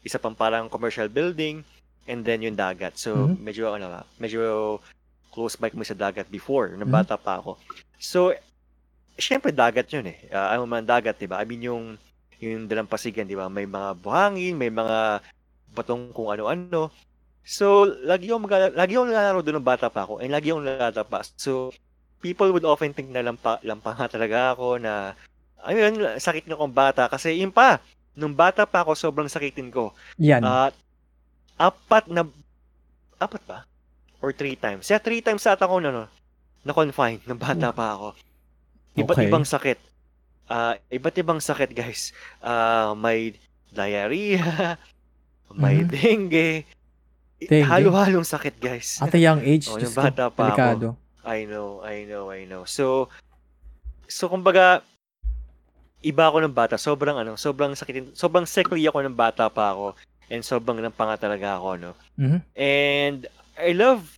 isa 0.00 0.16
pang 0.16 0.34
parang 0.34 0.70
commercial 0.70 1.08
building. 1.08 1.62
and 2.06 2.22
then 2.22 2.38
yung 2.38 2.54
dagat. 2.54 2.94
So, 2.94 3.34
Mhm. 3.34 3.42
medyo, 3.42 3.74
ano, 3.74 3.90
medyo 4.14 4.78
close 5.34 5.58
by 5.58 5.74
kami 5.74 5.82
sa 5.82 5.98
dagat 5.98 6.30
before, 6.30 6.70
nung 6.78 6.86
Mhm. 6.86 7.02
bata 7.02 7.18
pa 7.18 7.42
ako. 7.42 7.58
So, 7.98 8.30
syempre 9.18 9.50
dagat 9.50 9.90
yun 9.90 10.06
eh. 10.06 10.30
Uh, 10.30 10.54
ano 10.54 10.70
man 10.70 10.86
dagat, 10.86 11.18
di 11.18 11.26
ba? 11.26 11.42
I 11.42 11.46
mean, 11.50 11.66
yung, 11.66 11.84
yung 12.38 12.70
dalampasigan, 12.70 13.26
di 13.26 13.34
ba? 13.34 13.50
May 13.50 13.66
mga 13.66 13.98
buhangin, 13.98 14.54
may 14.54 14.70
mga 14.70 15.18
batong 15.74 16.14
kung 16.14 16.30
ano-ano. 16.30 16.94
So, 17.46 17.86
lagi 18.02 18.26
yung 18.26 18.42
mag- 18.42 18.74
lagi 18.74 18.98
yung 18.98 19.06
naglalaro 19.06 19.38
doon 19.38 19.62
ng 19.62 19.68
bata 19.68 19.86
pa 19.86 20.02
ako, 20.02 20.18
and 20.18 20.34
lagi 20.34 20.50
yung 20.50 20.66
nalatapa. 20.66 21.22
So, 21.38 21.70
people 22.18 22.50
would 22.50 22.66
often 22.66 22.90
think 22.90 23.06
na 23.06 23.22
lampa, 23.22 23.62
lampa 23.62 23.94
nga 23.94 24.10
talaga 24.10 24.50
ako 24.50 24.82
na, 24.82 25.14
ayun, 25.62 25.94
sakit 26.18 26.42
nga 26.42 26.58
akong 26.58 26.74
bata. 26.74 27.06
Kasi 27.06 27.38
yun 27.38 27.54
pa, 27.54 27.78
nung 28.12 28.34
bata 28.34 28.66
pa 28.66 28.82
ako, 28.82 28.98
sobrang 28.98 29.30
sakitin 29.30 29.70
ko. 29.70 29.94
Yan. 30.18 30.42
At 30.42 30.74
apat 31.54 32.10
na 32.10 32.26
apat 33.16 33.42
ba? 33.46 33.62
Or 34.18 34.34
three 34.34 34.58
times. 34.58 34.90
Yeah, 34.90 34.98
three 34.98 35.22
times 35.22 35.46
ata 35.46 35.64
ako 35.64 35.78
na, 35.78 35.94
no, 35.94 36.04
na-confine 36.66 37.22
nung 37.24 37.38
bata 37.38 37.70
pa 37.70 37.94
ako. 37.94 38.08
Iba't 38.96 39.16
Okay. 39.16 39.28
ibang 39.30 39.46
sakit. 39.46 39.78
Ah, 40.46 40.74
iba't 40.90 41.14
ibang 41.14 41.38
sakit, 41.38 41.70
guys. 41.70 42.10
Ah, 42.42 42.90
may 42.98 43.38
diarrhea, 43.70 44.74
may 45.54 45.84
Mhm. 45.84 45.88
dengue. 45.94 46.50
Dengue? 47.36 47.68
Halo-halong 47.68 48.24
sakit, 48.24 48.56
guys. 48.56 48.96
At 48.98 49.12
a 49.12 49.20
young 49.20 49.44
age, 49.44 49.68
Oh, 49.72 49.76
yung 49.76 49.92
bata 49.92 50.32
ko, 50.32 50.34
pa 50.34 50.56
ako. 50.56 50.96
I 51.26 51.44
know, 51.44 51.84
I 51.84 52.06
know, 52.06 52.30
I 52.30 52.46
know. 52.46 52.64
So, 52.64 53.10
so 54.06 54.30
kumbaga, 54.30 54.80
iba 56.00 56.24
ako 56.24 56.38
ng 56.40 56.54
bata. 56.54 56.78
Sobrang 56.78 57.18
ano, 57.18 57.34
sobrang 57.34 57.74
sakitin, 57.74 58.14
sobrang 58.14 58.46
sickly 58.46 58.86
ako 58.86 59.04
ng 59.04 59.12
bata 59.12 59.50
pa 59.50 59.74
ako. 59.74 59.98
And 60.26 60.40
sobrang 60.42 60.80
nampanga 60.80 61.18
talaga 61.18 61.58
ako, 61.58 61.68
no? 61.76 61.92
Mhm. 62.16 62.38
And 62.56 63.20
I 63.58 63.74
love 63.74 64.16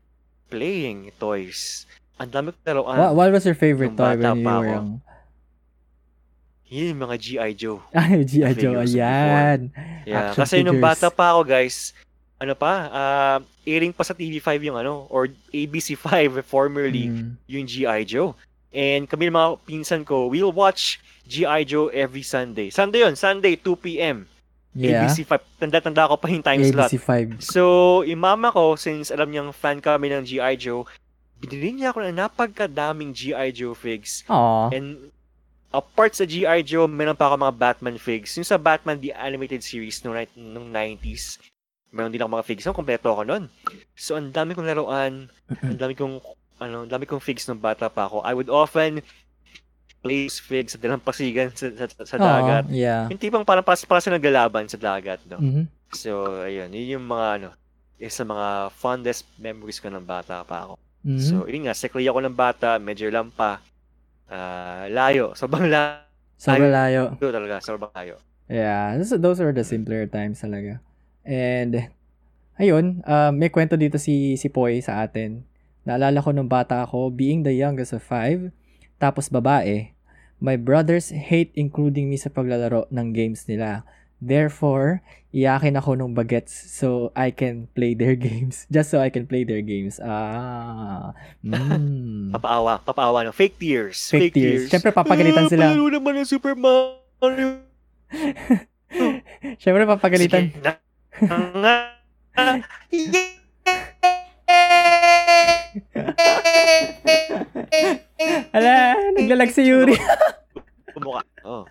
playing 0.48 1.10
toys. 1.18 1.84
Ang 2.16 2.30
dami 2.30 2.48
ko 2.52 2.58
laruan. 2.64 2.96
What, 2.98 3.12
what 3.14 3.28
was 3.32 3.44
your 3.44 3.56
favorite 3.56 3.92
nung 3.92 4.00
toy 4.00 4.14
when 4.14 4.38
you 4.38 4.44
were 4.44 4.52
ako. 4.52 4.68
young? 4.68 4.90
Yun 6.68 6.86
yung 6.92 7.02
mga 7.08 7.16
G.I. 7.16 7.50
Joe. 7.56 7.80
Ay, 7.96 8.20
G.I. 8.28 8.52
Joe. 8.52 8.76
Ayan. 8.76 9.72
Yeah, 10.04 10.32
Action 10.32 10.40
kasi 10.44 10.56
nung 10.60 10.76
figures. 10.76 11.00
bata 11.00 11.08
pa 11.08 11.32
ako, 11.32 11.48
guys, 11.48 11.96
ano 12.38 12.54
pa, 12.54 12.72
ah 12.88 13.38
airing 13.62 13.92
pa 13.92 14.00
sa 14.00 14.14
TV5 14.14 14.48
yung 14.64 14.78
ano, 14.78 15.04
or 15.08 15.26
ABC5 15.52 16.08
formerly, 16.46 17.10
Mm. 17.10 17.36
yung 17.46 17.64
G.I. 17.64 18.06
Joe. 18.06 18.32
And 18.68 19.04
kami 19.04 19.28
mga 19.28 19.60
pinsan 19.62 20.02
ko, 20.02 20.26
we'll 20.26 20.52
watch 20.52 20.96
G.I. 21.24 21.64
Joe 21.64 21.88
every 21.88 22.22
Sunday. 22.22 22.70
Sunday 22.70 23.00
yun, 23.00 23.12
Sunday, 23.14 23.54
2 23.54 23.64
p.m. 23.76 24.24
Yeah. 24.72 25.04
ABC5. 25.04 25.28
Tanda-tanda 25.58 26.06
ko 26.06 26.16
pa 26.16 26.28
yung 26.28 26.40
time 26.40 26.62
slot. 26.62 26.88
ABC5. 26.88 27.42
So, 27.42 27.62
yung 28.02 28.20
mama 28.20 28.48
ko, 28.48 28.76
since 28.76 29.08
alam 29.08 29.28
niyang 29.28 29.50
fan 29.50 29.80
kami 29.80 30.08
ng 30.08 30.22
G.I. 30.22 30.54
Joe, 30.56 30.84
binili 31.36 31.74
niya 31.74 31.90
ako 31.90 32.04
ng 32.04 32.16
napagkadaming 32.16 33.10
G.I. 33.10 33.52
Joe 33.52 33.74
figs. 33.74 34.22
Aw. 34.28 34.70
And 34.70 35.10
apart 35.68 36.14
sa 36.14 36.24
G.I. 36.24 36.62
Joe, 36.62 36.86
meron 36.86 37.12
pa 37.12 37.28
ako 37.28 37.40
mga 37.40 37.56
Batman 37.56 37.98
figs. 37.98 38.36
Yung 38.36 38.46
sa 38.46 38.56
Batman 38.56 38.96
The 38.96 39.12
Animated 39.12 39.60
Series 39.60 40.00
nung, 40.00 40.14
ni- 40.14 40.32
nung 40.38 40.68
90s, 40.68 41.36
meron 41.92 42.12
din 42.12 42.20
ako 42.20 42.30
mga 42.38 42.48
figs. 42.48 42.64
So, 42.64 42.76
kompleto 42.76 43.12
ako 43.12 43.22
nun. 43.24 43.44
So, 43.96 44.16
ang 44.16 44.30
dami 44.30 44.52
kong 44.54 44.68
laruan, 44.68 45.32
ang 45.68 45.78
dami 45.78 45.94
kong, 45.96 46.20
ano, 46.60 46.84
ang 46.84 46.90
dami 46.90 47.04
kong 47.08 47.22
figs 47.22 47.46
nung 47.48 47.60
bata 47.62 47.88
pa 47.88 48.06
ako. 48.06 48.22
I 48.24 48.32
would 48.34 48.50
often 48.50 49.00
play 49.98 50.30
figs 50.30 50.74
sa 50.74 50.78
dalampasigan 50.78 51.50
sa, 51.52 51.68
sa, 51.74 51.86
sa 52.06 52.16
Aw, 52.16 52.22
dagat. 52.22 52.64
Yeah. 52.70 53.10
Yung 53.10 53.18
tipong 53.18 53.42
parang 53.42 53.66
pas, 53.66 53.82
para 53.82 53.98
sila 53.98 54.16
naglalaban 54.20 54.70
sa 54.70 54.78
dagat, 54.78 55.18
no? 55.26 55.42
Mhm. 55.42 55.64
So, 55.92 56.44
ayun, 56.44 56.70
yun 56.70 57.00
yung 57.00 57.06
mga, 57.08 57.26
ano, 57.42 57.48
isa 57.98 58.22
sa 58.22 58.24
mga 58.28 58.48
fondest 58.78 59.26
memories 59.42 59.82
ko 59.82 59.90
ng 59.90 60.06
bata 60.06 60.46
pa 60.46 60.70
ako. 60.70 60.74
Mhm. 61.02 61.18
So, 61.18 61.34
yun 61.50 61.66
nga, 61.66 61.74
sekli 61.74 62.06
ako 62.06 62.22
ng 62.22 62.36
bata, 62.36 62.78
medyo 62.78 63.10
lang 63.10 63.32
pa, 63.34 63.58
ah, 64.30 64.86
layo, 64.86 65.34
sobrang 65.40 65.66
layo 65.66 66.06
Sobrang 66.38 66.70
layo. 66.70 67.18
talaga, 67.18 67.58
sobrang 67.58 67.90
layo. 67.98 68.14
Yeah, 68.46 68.94
those, 68.94 69.42
were 69.42 69.50
the 69.52 69.66
simpler 69.66 70.06
times 70.06 70.38
talaga. 70.40 70.78
And, 71.28 71.92
ayun, 72.56 73.04
uh, 73.04 73.28
may 73.30 73.52
kwento 73.52 73.76
dito 73.76 74.00
si, 74.00 74.40
si 74.40 74.48
Poy 74.48 74.80
sa 74.80 75.04
atin. 75.04 75.44
Naalala 75.84 76.24
ko 76.24 76.32
nung 76.32 76.48
bata 76.48 76.80
ako, 76.80 77.12
being 77.12 77.44
the 77.44 77.52
youngest 77.52 77.92
of 77.92 78.00
five, 78.00 78.48
tapos 78.96 79.28
babae, 79.28 79.92
my 80.40 80.56
brothers 80.56 81.12
hate 81.12 81.52
including 81.52 82.08
me 82.08 82.16
sa 82.16 82.32
paglalaro 82.32 82.88
ng 82.88 83.12
games 83.12 83.44
nila. 83.44 83.84
Therefore, 84.18 84.98
iyakin 85.30 85.78
ako 85.78 85.94
ng 85.94 86.10
bagets 86.10 86.50
so 86.50 87.14
I 87.14 87.30
can 87.30 87.70
play 87.70 87.94
their 87.94 88.18
games. 88.28 88.66
Just 88.66 88.90
so 88.90 88.98
I 88.98 89.12
can 89.12 89.28
play 89.28 89.44
their 89.44 89.62
games. 89.62 90.00
Ah. 90.02 91.14
Mm. 91.44 92.32
Papaawa, 92.34 92.82
papaawa, 92.82 93.22
no? 93.22 93.30
Fake 93.30 93.60
tears. 93.60 94.10
Fake 94.10 94.34
tears. 94.34 94.66
Siyempre, 94.66 94.90
papagalitan 94.90 95.46
Ah, 95.46 95.50
sila. 95.52 95.64
palaro 95.70 95.86
naman 95.92 96.18
ng 96.18 96.26
Super 96.26 96.56
Mario. 96.56 97.62
Siyempre, 99.62 99.84
papagalitan. 99.86 100.50
Sige, 100.50 100.58
na-. 100.64 100.87
Ala, 108.56 108.96
naglalag 109.14 109.52
si 109.52 109.68
Yuri. 109.68 109.94
Bumuka. 110.94 111.22
Oh. 111.44 111.64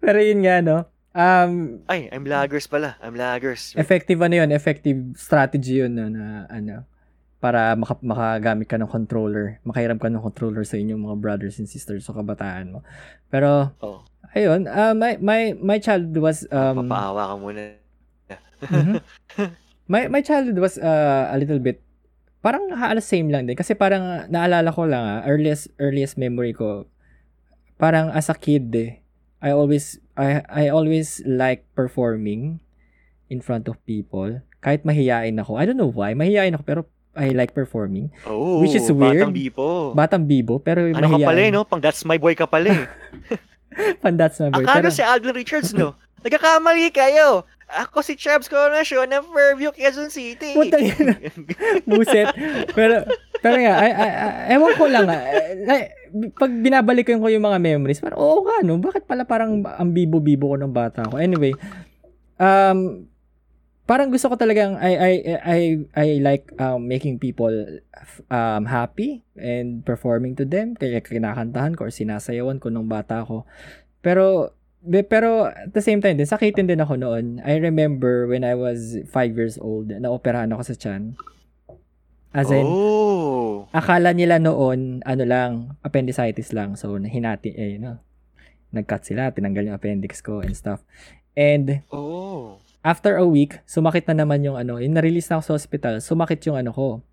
Pero 0.00 0.18
yun 0.22 0.40
nga, 0.46 0.62
no? 0.62 0.86
Um, 1.12 1.84
Ay, 1.92 2.08
I'm 2.08 2.24
laggers 2.24 2.64
pala. 2.64 2.96
I'm 3.04 3.12
laggers. 3.12 3.76
effective 3.76 4.16
ano 4.24 4.40
yun, 4.40 4.48
effective 4.48 4.96
strategy 5.20 5.84
yun 5.84 5.92
no, 5.92 6.08
na 6.08 6.48
ano, 6.48 6.88
para 7.36 7.76
maka, 7.76 8.00
makagamit 8.00 8.64
ka 8.70 8.80
ng 8.80 8.88
controller, 8.88 9.60
makahiram 9.66 10.00
ka 10.00 10.08
ng 10.08 10.24
controller 10.24 10.64
sa 10.64 10.80
inyong 10.80 11.04
mga 11.04 11.16
brothers 11.20 11.60
and 11.60 11.68
sisters 11.68 12.08
sa 12.08 12.16
kabataan 12.16 12.72
mo. 12.72 12.80
Pero, 13.28 13.76
Oh. 13.84 14.00
ayun, 14.32 14.64
uh, 14.64 14.96
my, 14.96 15.20
my, 15.20 15.52
my 15.60 15.76
childhood 15.82 16.16
was, 16.22 16.48
um, 16.48 16.88
Papaawa 16.88 17.28
ka 17.28 17.36
muna. 17.36 17.62
Mhm. 18.62 19.02
my, 19.92 20.08
my 20.08 20.22
childhood 20.22 20.58
was 20.58 20.78
uh, 20.78 21.30
a 21.30 21.36
little 21.38 21.58
bit, 21.58 21.82
parang 22.42 22.70
halos 22.74 23.06
same 23.06 23.30
lang 23.30 23.46
din. 23.46 23.56
Kasi 23.58 23.74
parang 23.74 24.26
naalala 24.30 24.70
ko 24.72 24.86
lang, 24.86 25.02
ah, 25.02 25.20
earliest, 25.26 25.70
earliest 25.78 26.18
memory 26.18 26.54
ko, 26.54 26.86
parang 27.78 28.10
as 28.14 28.30
a 28.30 28.36
kid, 28.36 28.70
eh, 28.74 29.02
I 29.42 29.50
always, 29.50 29.98
I, 30.14 30.42
I 30.46 30.64
always 30.70 31.18
like 31.26 31.66
performing 31.74 32.62
in 33.26 33.42
front 33.42 33.66
of 33.66 33.80
people. 33.84 34.42
Kahit 34.62 34.86
mahiyain 34.86 35.34
ako. 35.42 35.58
I 35.58 35.66
don't 35.66 35.80
know 35.80 35.90
why. 35.90 36.14
Mahiyain 36.14 36.54
ako, 36.54 36.62
pero 36.62 36.80
I 37.18 37.34
like 37.34 37.50
performing. 37.50 38.14
Oh, 38.22 38.62
Which 38.62 38.78
is 38.78 38.86
weird. 38.86 39.18
Batang 39.18 39.34
bipo. 39.34 39.68
Batang 39.98 40.24
bibo, 40.30 40.62
pero 40.62 40.86
ano 40.86 40.94
ka 40.94 41.18
mahiyain. 41.18 41.26
pala, 41.26 41.40
eh, 41.42 41.50
no? 41.50 41.66
Pang 41.66 41.82
that's 41.82 42.06
my 42.06 42.16
boy 42.22 42.38
ka 42.38 42.46
pala, 42.46 42.70
eh. 42.70 42.86
Pandats 44.04 44.38
na 44.38 44.52
boy. 44.52 44.64
Akala 44.64 44.88
Pero, 44.88 44.88
si 44.92 45.02
Alden 45.02 45.34
Richards, 45.34 45.72
no? 45.72 45.96
Nagkakamali 46.24 46.92
kayo. 46.94 47.48
Ako 47.72 48.04
si 48.04 48.14
Chubbs 48.20 48.52
Coronation 48.52 49.08
ng 49.08 49.24
Fairview, 49.32 49.72
Quezon 49.72 50.12
City. 50.12 50.52
Putang 50.52 50.84
ina. 50.92 51.16
Buset. 51.88 52.28
Pero, 52.76 53.08
pero 53.40 53.56
nga, 53.56 53.74
ay, 53.80 53.92
ay, 53.92 54.10
ay, 54.12 54.32
ewan 54.56 54.72
ko 54.76 54.84
lang, 54.86 55.08
ah, 55.08 55.20
eh, 55.72 55.96
pag 56.36 56.52
binabalik 56.52 57.08
ko 57.08 57.16
yung, 57.16 57.24
ko 57.24 57.30
yung 57.32 57.46
mga 57.48 57.60
memories, 57.60 58.04
parang, 58.04 58.20
oo 58.20 58.44
nga, 58.44 58.60
no? 58.60 58.76
Bakit 58.76 59.08
pala 59.08 59.24
parang 59.24 59.64
ang 59.64 59.90
bibo-bibo 59.90 60.52
ko 60.52 60.56
ng 60.60 60.72
bata 60.72 61.08
ko? 61.08 61.16
Anyway, 61.16 61.56
um, 62.36 63.08
parang 63.88 64.12
gusto 64.12 64.28
ko 64.28 64.36
talagang, 64.36 64.76
I, 64.76 64.92
I, 64.94 65.12
I, 65.40 65.60
I 65.96 66.06
like 66.20 66.52
um, 66.60 66.86
making 66.86 67.18
people 67.18 67.52
um, 68.28 68.64
happy 68.68 69.24
and 69.34 69.82
performing 69.82 70.36
to 70.36 70.44
them. 70.44 70.76
Kaya 70.76 71.00
kinakantahan 71.00 71.74
ko 71.74 71.88
or 71.88 71.92
sinasayawan 71.92 72.60
ko 72.60 72.68
nung 72.68 72.86
bata 72.86 73.24
ko. 73.24 73.48
Pero, 74.04 74.54
Be, 74.82 75.06
pero 75.06 75.46
at 75.46 75.70
the 75.70 75.78
same 75.78 76.02
time 76.02 76.18
din, 76.18 76.26
sakitin 76.26 76.66
din 76.66 76.82
ako 76.82 76.98
noon. 76.98 77.38
I 77.46 77.54
remember 77.62 78.26
when 78.26 78.42
I 78.42 78.58
was 78.58 78.98
5 79.06 79.38
years 79.38 79.54
old, 79.54 79.94
naoperahan 79.94 80.50
ako 80.50 80.62
sa 80.66 80.74
tiyan. 80.74 81.14
As 82.34 82.50
in, 82.50 82.66
oh. 82.66 83.68
akala 83.70 84.10
nila 84.10 84.42
noon, 84.42 85.04
ano 85.06 85.22
lang, 85.22 85.78
appendicitis 85.86 86.50
lang. 86.50 86.74
So, 86.74 86.96
hinati, 86.98 87.54
eh, 87.54 87.78
no? 87.78 88.02
Nag-cut 88.72 89.04
sila, 89.06 89.30
tinanggal 89.30 89.68
yung 89.70 89.76
appendix 89.76 90.18
ko 90.24 90.40
and 90.40 90.56
stuff. 90.56 90.82
And, 91.36 91.84
Oh. 91.92 92.58
after 92.82 93.20
a 93.20 93.28
week, 93.28 93.60
sumakit 93.68 94.08
na 94.10 94.24
naman 94.24 94.42
yung 94.42 94.58
ano, 94.58 94.80
yung 94.82 94.96
na-release 94.96 95.30
na 95.30 95.38
ako 95.38 95.44
sa 95.44 95.54
hospital, 95.60 95.94
sumakit 96.02 96.42
yung 96.48 96.58
ano 96.58 96.72
ko. 96.74 97.04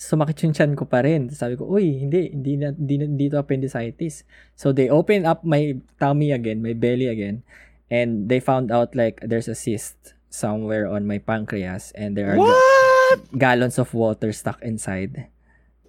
Sumakit 0.00 0.40
yung 0.48 0.56
tiyan 0.56 0.72
ko 0.80 0.88
pa 0.88 1.04
rin. 1.04 1.28
Sabi 1.28 1.60
ko, 1.60 1.68
uy, 1.68 2.00
hindi, 2.00 2.32
hindi 2.32 2.56
na, 2.56 2.72
hindi, 2.72 2.96
na, 2.96 3.04
dito 3.04 3.36
appendicitis. 3.36 4.24
So, 4.56 4.72
they 4.72 4.88
opened 4.88 5.28
up 5.28 5.44
my 5.44 5.76
tummy 6.00 6.32
again, 6.32 6.64
my 6.64 6.72
belly 6.72 7.04
again, 7.04 7.44
and 7.92 8.32
they 8.32 8.40
found 8.40 8.72
out 8.72 8.96
like 8.96 9.20
there's 9.20 9.44
a 9.44 9.52
cyst 9.52 10.16
somewhere 10.32 10.88
on 10.88 11.04
my 11.04 11.20
pancreas 11.20 11.92
and 11.92 12.16
there 12.16 12.32
are 12.32 12.40
ga- 12.40 12.48
What? 12.48 13.20
gallons 13.36 13.76
of 13.76 13.92
water 13.92 14.32
stuck 14.32 14.56
inside. 14.64 15.28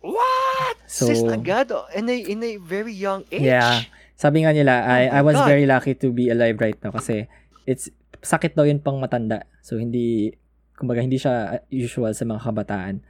What? 0.03 0.75
So- 0.91 1.07
Sis 1.07 1.23
agad, 1.23 1.71
oh, 1.71 1.87
in 1.95 2.11
a, 2.11 2.17
in 2.19 2.43
a 2.43 2.59
very 2.59 2.91
young 2.91 3.23
age. 3.31 3.47
Yeah. 3.47 3.87
Sabi 4.19 4.43
nga 4.43 4.51
nila, 4.51 4.83
I, 4.83 5.07
Oh 5.07 5.11
my 5.15 5.17
I 5.17 5.21
was 5.23 5.37
God. 5.39 5.47
very 5.47 5.65
lucky 5.65 5.95
to 5.95 6.11
be 6.11 6.27
alive 6.27 6.59
right 6.59 6.75
now 6.83 6.91
kasi 6.91 7.31
it's 7.63 7.87
sakit 8.19 8.59
daw 8.59 8.67
yun 8.67 8.83
pang 8.83 8.99
matanda. 8.99 9.47
So, 9.63 9.79
hindi 9.79 10.35
Kumbaga, 10.81 11.05
hindi 11.05 11.21
siya 11.21 11.61
usual 11.69 12.09
sa 12.17 12.25
mga 12.25 12.41
kabataan. 12.41 13.05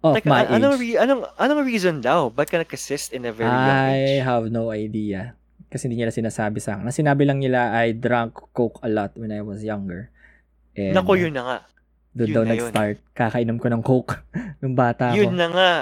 Of 0.00 0.16
Teka, 0.16 0.26
my 0.26 0.42
a- 0.42 0.56
anong, 0.56 0.74
age. 0.74 0.82
re- 0.86 0.98
anong, 0.98 1.22
anong 1.34 1.60
reason 1.62 2.00
daw? 2.00 2.28
Ba't 2.28 2.48
ka 2.48 2.56
nag-assist 2.56 3.12
in 3.12 3.24
a 3.24 3.32
very 3.32 3.46
young 3.46 3.68
I 3.84 3.96
age? 4.16 4.24
have 4.24 4.48
no 4.48 4.70
idea. 4.70 5.36
Kasi 5.68 5.86
hindi 5.86 6.00
nila 6.00 6.10
sinasabi 6.10 6.56
sa 6.56 6.74
akin. 6.74 6.84
Ang 6.84 6.96
sinabi 6.96 7.22
lang 7.22 7.38
nila, 7.38 7.70
I 7.70 7.92
drank 7.92 8.32
Coke 8.50 8.80
a 8.80 8.88
lot 8.88 9.12
when 9.14 9.28
I 9.28 9.38
was 9.38 9.60
younger. 9.60 10.08
And, 10.72 10.96
Nako, 10.96 11.14
yun 11.14 11.30
na 11.30 11.42
nga. 11.44 11.58
Doon 12.10 12.26
yun 12.26 12.34
daw 12.34 12.42
na 12.42 12.48
yun. 12.50 12.58
nag-start. 12.64 12.96
Kakainom 13.12 13.56
ko 13.56 13.68
ng 13.68 13.82
Coke 13.82 14.18
nung 14.60 14.72
bata 14.72 15.12
Yun 15.12 15.30
ako. 15.30 15.36
na 15.36 15.46
nga. 15.48 15.72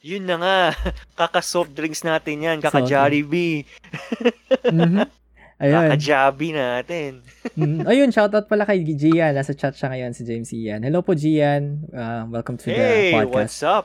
Yun 0.00 0.24
na 0.24 0.36
nga. 0.38 0.56
Kaka-soft 1.18 1.70
drinks 1.72 2.02
natin 2.02 2.40
yan. 2.40 2.58
Kaka-Jollibee. 2.58 3.66
Mhm. 4.64 5.02
Ayun. 5.62 5.86
Kaka-Jabby 5.88 6.48
natin. 6.52 7.12
Mm, 7.52 7.84
ayun, 7.84 8.08
shoutout 8.08 8.48
pala 8.48 8.64
kay 8.64 8.80
Gian. 8.82 9.36
Nasa 9.36 9.52
chat 9.52 9.76
siya 9.76 9.92
ngayon, 9.92 10.16
si 10.16 10.24
James 10.24 10.48
Ian. 10.50 10.80
Hello 10.80 11.04
po, 11.04 11.12
Gian. 11.12 11.84
Uh, 11.92 12.24
welcome 12.26 12.56
to 12.56 12.66
Hey, 12.66 13.12
the 13.12 13.22
podcast. 13.22 13.28
what's 13.28 13.60
up? 13.60 13.84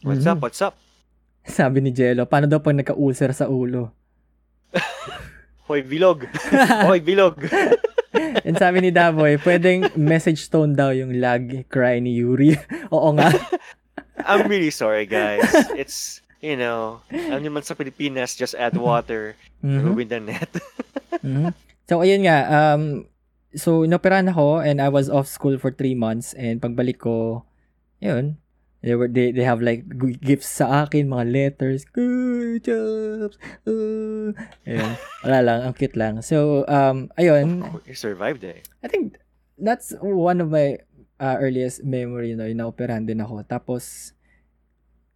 What's 0.00 0.22
Mhm. 0.22 0.30
up? 0.30 0.38
What's 0.38 0.60
up? 0.62 0.74
Sabi 1.42 1.82
ni 1.82 1.90
Jello, 1.90 2.24
paano 2.24 2.46
daw 2.46 2.62
pag 2.62 2.78
nagka-ulcer 2.78 3.34
sa 3.34 3.50
ulo? 3.50 3.90
Hoy, 5.66 5.82
bilog. 5.82 6.30
Hoy, 6.86 7.02
bilog. 7.02 7.42
And 8.46 8.54
sabi 8.54 8.86
ni 8.86 8.90
Davoy, 8.94 9.40
pwedeng 9.40 9.90
message 9.98 10.46
tone 10.46 10.78
daw 10.78 10.94
yung 10.94 11.18
lag 11.18 11.42
cry 11.66 11.98
ni 11.98 12.22
Yuri. 12.22 12.54
Oo 12.88 13.10
nga. 13.16 13.34
I'm 14.22 14.46
really 14.46 14.70
sorry, 14.70 15.10
guys. 15.10 15.42
It's, 15.74 16.22
you 16.42 16.58
know, 16.58 17.00
alam 17.08 17.40
niyo 17.46 17.54
man 17.54 17.62
sa 17.62 17.72
Pilipinas, 17.72 18.34
just 18.34 18.52
add 18.52 18.74
water, 18.74 19.38
Mhm. 19.62 19.94
ruin 19.94 20.08
the 20.10 20.20
net. 20.20 20.50
Mhm. 21.22 21.54
So, 21.86 22.02
ayun 22.02 22.26
nga. 22.26 22.38
Um, 22.50 23.06
so, 23.54 23.86
inoperahan 23.86 24.26
ako 24.26 24.58
and 24.58 24.82
I 24.82 24.90
was 24.90 25.06
off 25.06 25.30
school 25.30 25.54
for 25.54 25.70
three 25.70 25.94
months. 25.94 26.34
And 26.34 26.58
pagbalik 26.58 26.98
ko, 26.98 27.46
yun, 28.02 28.42
they, 28.82 28.98
were, 28.98 29.06
they, 29.06 29.30
they 29.30 29.46
have 29.46 29.62
like 29.62 29.86
gifts 30.18 30.50
sa 30.50 30.82
akin, 30.82 31.06
mga 31.06 31.26
letters. 31.30 31.86
Good 31.86 32.66
jobs. 32.66 33.38
Uh, 33.62 34.34
ayun. 34.66 34.92
Wala 35.22 35.38
lang. 35.46 35.58
Ang 35.62 35.74
cute 35.78 35.94
lang. 35.94 36.26
So, 36.26 36.66
um, 36.66 37.06
ayun. 37.14 37.62
You 37.86 37.94
survived 37.94 38.42
eh. 38.42 38.66
I 38.82 38.88
think 38.90 39.14
that's 39.54 39.94
one 40.02 40.42
of 40.42 40.50
my 40.50 40.82
uh, 41.22 41.38
earliest 41.38 41.86
memory, 41.86 42.34
no, 42.34 42.50
yung 42.50 42.66
naoperahan 42.66 43.06
din 43.06 43.22
ako. 43.22 43.46
Tapos, 43.46 44.10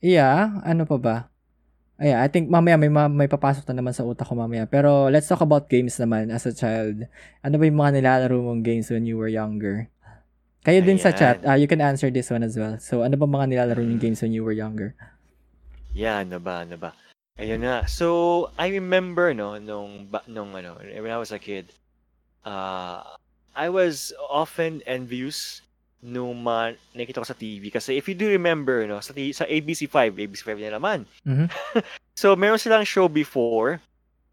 yeah, 0.06 0.62
ano 0.62 0.86
pa 0.86 0.96
ba? 0.96 1.16
Ay, 1.96 2.12
I 2.12 2.28
think 2.28 2.52
mamaya 2.52 2.76
may, 2.76 2.92
ma- 2.92 3.10
may 3.10 3.26
papasok 3.26 3.64
na 3.72 3.80
naman 3.80 3.96
sa 3.96 4.04
utak 4.04 4.28
ko 4.28 4.36
mamaya. 4.36 4.68
Pero 4.68 5.08
let's 5.08 5.26
talk 5.26 5.40
about 5.40 5.66
games 5.66 5.96
naman 5.96 6.28
as 6.28 6.44
a 6.44 6.52
child. 6.52 7.08
Ano 7.40 7.56
ba 7.56 7.64
yung 7.64 7.80
mga 7.80 7.98
nilalaro 7.98 8.36
mong 8.38 8.60
games 8.60 8.92
when 8.92 9.08
you 9.08 9.16
were 9.16 9.32
younger? 9.32 9.88
Kayo 10.60 10.84
din 10.84 11.00
sa 11.00 11.14
Ayan. 11.14 11.18
chat, 11.18 11.36
uh, 11.46 11.56
you 11.56 11.64
can 11.64 11.80
answer 11.80 12.12
this 12.12 12.28
one 12.28 12.44
as 12.44 12.58
well. 12.58 12.76
So, 12.78 13.00
ano 13.00 13.16
ba 13.16 13.24
mga 13.24 13.48
nilalaro 13.48 13.80
yung 13.80 14.02
games 14.02 14.20
when 14.20 14.36
you 14.36 14.44
were 14.44 14.54
younger? 14.54 14.92
Yeah, 15.96 16.20
ano 16.20 16.36
ba, 16.36 16.68
ano 16.68 16.76
ba? 16.76 16.92
Ayun 17.40 17.64
na. 17.64 17.88
So, 17.88 18.50
I 18.60 18.68
remember, 18.76 19.32
no, 19.32 19.56
nung, 19.56 20.12
nung 20.28 20.52
ano, 20.52 20.76
when 20.76 21.12
I 21.12 21.16
was 21.16 21.32
a 21.32 21.40
kid, 21.40 21.72
uh, 22.44 23.00
I 23.56 23.72
was 23.72 24.12
often 24.20 24.84
envious 24.84 25.64
nung 26.00 26.36
mga 26.38 26.76
nakita 26.94 27.22
ko 27.22 27.26
sa 27.26 27.34
TV. 27.34 27.70
Kasi 27.70 27.96
if 27.96 28.06
you 28.06 28.14
do 28.14 28.28
remember, 28.28 28.86
no, 28.86 29.00
sa, 29.00 29.12
T- 29.12 29.32
sa 29.32 29.44
ABC5, 29.44 30.12
ABC5 30.14 30.48
na 30.60 30.76
naman. 30.76 31.04
Mhm. 31.24 31.48
so, 32.20 32.36
meron 32.36 32.60
silang 32.60 32.84
show 32.84 33.08
before. 33.08 33.80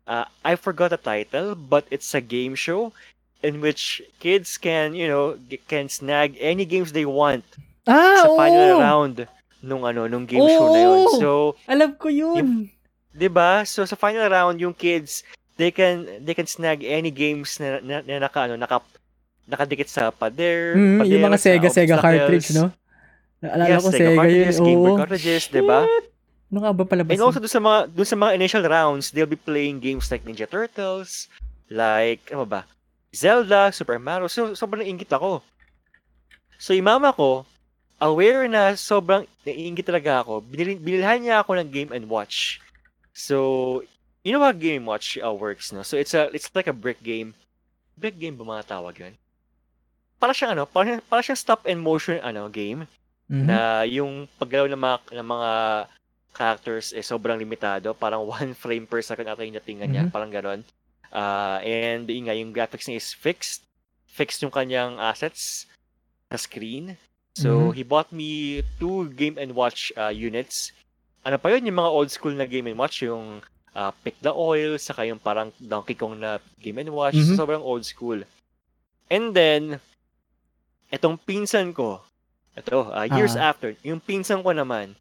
Uh, 0.04 0.28
I 0.44 0.60
forgot 0.60 0.92
the 0.92 1.00
title, 1.00 1.56
but 1.56 1.88
it's 1.88 2.12
a 2.12 2.20
game 2.20 2.54
show 2.54 2.92
in 3.40 3.64
which 3.64 4.04
kids 4.20 4.60
can, 4.60 4.92
you 4.94 5.08
know, 5.08 5.40
can 5.68 5.88
snag 5.88 6.36
any 6.40 6.68
games 6.68 6.92
they 6.92 7.08
want 7.08 7.44
Ah, 7.84 8.24
sa 8.24 8.28
final 8.36 8.76
oo! 8.76 8.80
round 8.80 9.16
nung 9.64 9.84
ano, 9.88 10.08
nung 10.08 10.28
game 10.28 10.44
show 10.48 10.68
na 10.68 10.80
yun. 10.84 11.00
Oo! 11.08 11.16
So, 11.20 11.30
Alam 11.68 11.96
ko 11.96 12.08
yun! 12.12 12.68
'di 13.14 13.30
ba? 13.30 13.62
So 13.64 13.86
sa 13.86 13.94
final 13.94 14.26
round 14.26 14.58
yung 14.58 14.74
kids 14.74 15.22
they 15.56 15.70
can 15.70 16.10
they 16.26 16.34
can 16.34 16.50
snag 16.50 16.82
any 16.82 17.14
games 17.14 17.62
na, 17.62 17.78
na, 17.78 18.02
na 18.02 18.26
naka 18.26 18.50
ano 18.50 18.58
naka 18.58 18.82
nakadikit 19.46 19.88
sa 19.88 20.10
pader, 20.10 20.76
Mm, 20.76 21.00
pader 21.00 21.12
yung 21.14 21.26
mga 21.26 21.38
sa 21.38 21.44
Sega 21.46 21.70
Sega 21.70 21.96
cartridge, 22.00 22.48
no? 22.54 22.72
Naalala 23.40 23.68
Yes, 23.68 23.84
ko 23.84 23.90
Sega 23.90 23.98
Sega 23.98 24.08
yun. 24.08 24.18
cartridges, 24.18 24.58
Game 24.60 24.80
Boy 24.80 24.94
cartridges, 24.96 25.44
'di 25.48 25.62
ba? 25.62 25.80
Ano 26.48 26.58
nga 26.62 26.72
ba 26.72 26.84
palabas 26.86 27.12
And 27.12 27.22
also 27.22 27.42
dun 27.42 27.50
sa 27.50 27.60
mga 27.60 27.80
dun 27.92 28.06
sa 28.06 28.16
mga 28.16 28.32
initial 28.38 28.64
rounds, 28.64 29.10
they'll 29.10 29.26
be 29.26 29.36
playing 29.36 29.82
games 29.82 30.08
like 30.08 30.24
Ninja 30.24 30.46
Turtles, 30.46 31.28
like 31.68 32.24
ano 32.30 32.46
ba? 32.46 32.64
Zelda, 33.10 33.70
Super 33.70 33.98
Mario. 33.98 34.30
So 34.30 34.54
sobrang 34.54 34.86
ingit 34.86 35.10
ako. 35.10 35.42
So 36.56 36.72
yung 36.72 36.88
mama 36.88 37.12
ko, 37.12 37.44
aware 38.00 38.48
na 38.48 38.74
sobrang 38.74 39.28
naiingit 39.44 39.84
talaga 39.84 40.24
ako, 40.24 40.40
binilhan 40.44 41.20
niya 41.20 41.44
ako 41.44 41.60
ng 41.60 41.68
Game 41.70 41.92
and 41.92 42.08
Watch. 42.08 42.64
So, 43.14 43.84
you 44.24 44.32
know 44.32 44.42
how 44.42 44.52
Game 44.52 44.82
and 44.82 44.88
Watch 44.90 45.20
uh, 45.20 45.30
works, 45.30 45.70
no? 45.70 45.84
So 45.84 46.00
it's 46.00 46.16
a 46.16 46.32
it's 46.34 46.50
like 46.56 46.66
a 46.66 46.74
brick 46.74 47.04
game. 47.04 47.36
Brick 47.94 48.18
game 48.18 48.34
ba 48.34 48.48
mga 48.48 48.66
tawag 48.72 48.96
yun? 48.98 49.14
Para 50.24 50.32
siyang 50.32 50.56
ano, 50.56 50.64
para, 50.64 51.04
para 51.04 51.20
siyang 51.20 51.36
stop 51.36 51.68
and 51.68 51.84
motion 51.84 52.16
ano 52.24 52.48
game 52.48 52.88
Mhm. 53.28 53.44
na 53.44 53.84
yung 53.84 54.28
paggalaw 54.40 54.72
ng 54.72 54.80
mga, 54.80 54.98
ng 55.20 55.28
mga 55.28 55.52
characters 56.32 56.96
eh 56.96 57.04
sobrang 57.04 57.36
limitado. 57.36 57.92
Parang 57.92 58.24
one 58.32 58.56
frame 58.56 58.88
per 58.88 59.04
second 59.04 59.28
ata 59.28 59.44
yung 59.44 59.60
datingan 59.60 59.90
niya. 59.92 60.04
Mhm. 60.08 60.12
Parang 60.12 60.32
ganon. 60.32 60.64
Ah, 61.12 61.60
and 61.60 62.08
yun 62.08 62.24
nga, 62.26 62.36
yung 62.36 62.56
graphics 62.56 62.88
niya 62.88 63.04
is 63.04 63.12
fixed. 63.12 63.68
Fixed 64.08 64.40
yung 64.42 64.54
kanyang 64.54 64.96
assets 64.96 65.68
sa 66.32 66.40
screen. 66.40 66.96
So, 67.36 67.70
Mhm. 67.70 67.74
he 67.74 67.84
bought 67.84 68.10
me 68.10 68.62
two 68.78 69.10
Game 69.12 69.36
and 69.36 69.52
Watch 69.58 69.92
uh, 70.00 70.14
units. 70.14 70.72
Ano 71.26 71.36
pa 71.36 71.52
yun? 71.52 71.66
Yung 71.66 71.80
mga 71.80 71.92
old 71.92 72.10
school 72.14 72.32
na 72.32 72.46
Game 72.46 72.70
and 72.70 72.78
Watch, 72.78 73.02
yung 73.02 73.42
uh, 73.74 73.92
Pick 74.06 74.22
the 74.22 74.30
Oil, 74.30 74.78
saka 74.78 75.04
yung 75.04 75.18
parang 75.18 75.50
Donkey 75.58 75.98
Kong 75.98 76.22
na 76.22 76.38
Game 76.62 76.78
and 76.78 76.94
Watch. 76.94 77.18
Mhm. 77.18 77.34
Sobrang 77.34 77.64
old 77.66 77.82
school. 77.84 78.22
And 79.10 79.34
then, 79.34 79.82
etong 80.94 81.18
pinsan 81.18 81.74
ko, 81.74 82.06
ito, 82.54 82.86
uh, 82.86 83.08
years 83.10 83.34
Ah. 83.34 83.50
after, 83.50 83.74
yung 83.82 83.98
pinsan 83.98 84.46
ko 84.46 84.54
naman, 84.54 84.94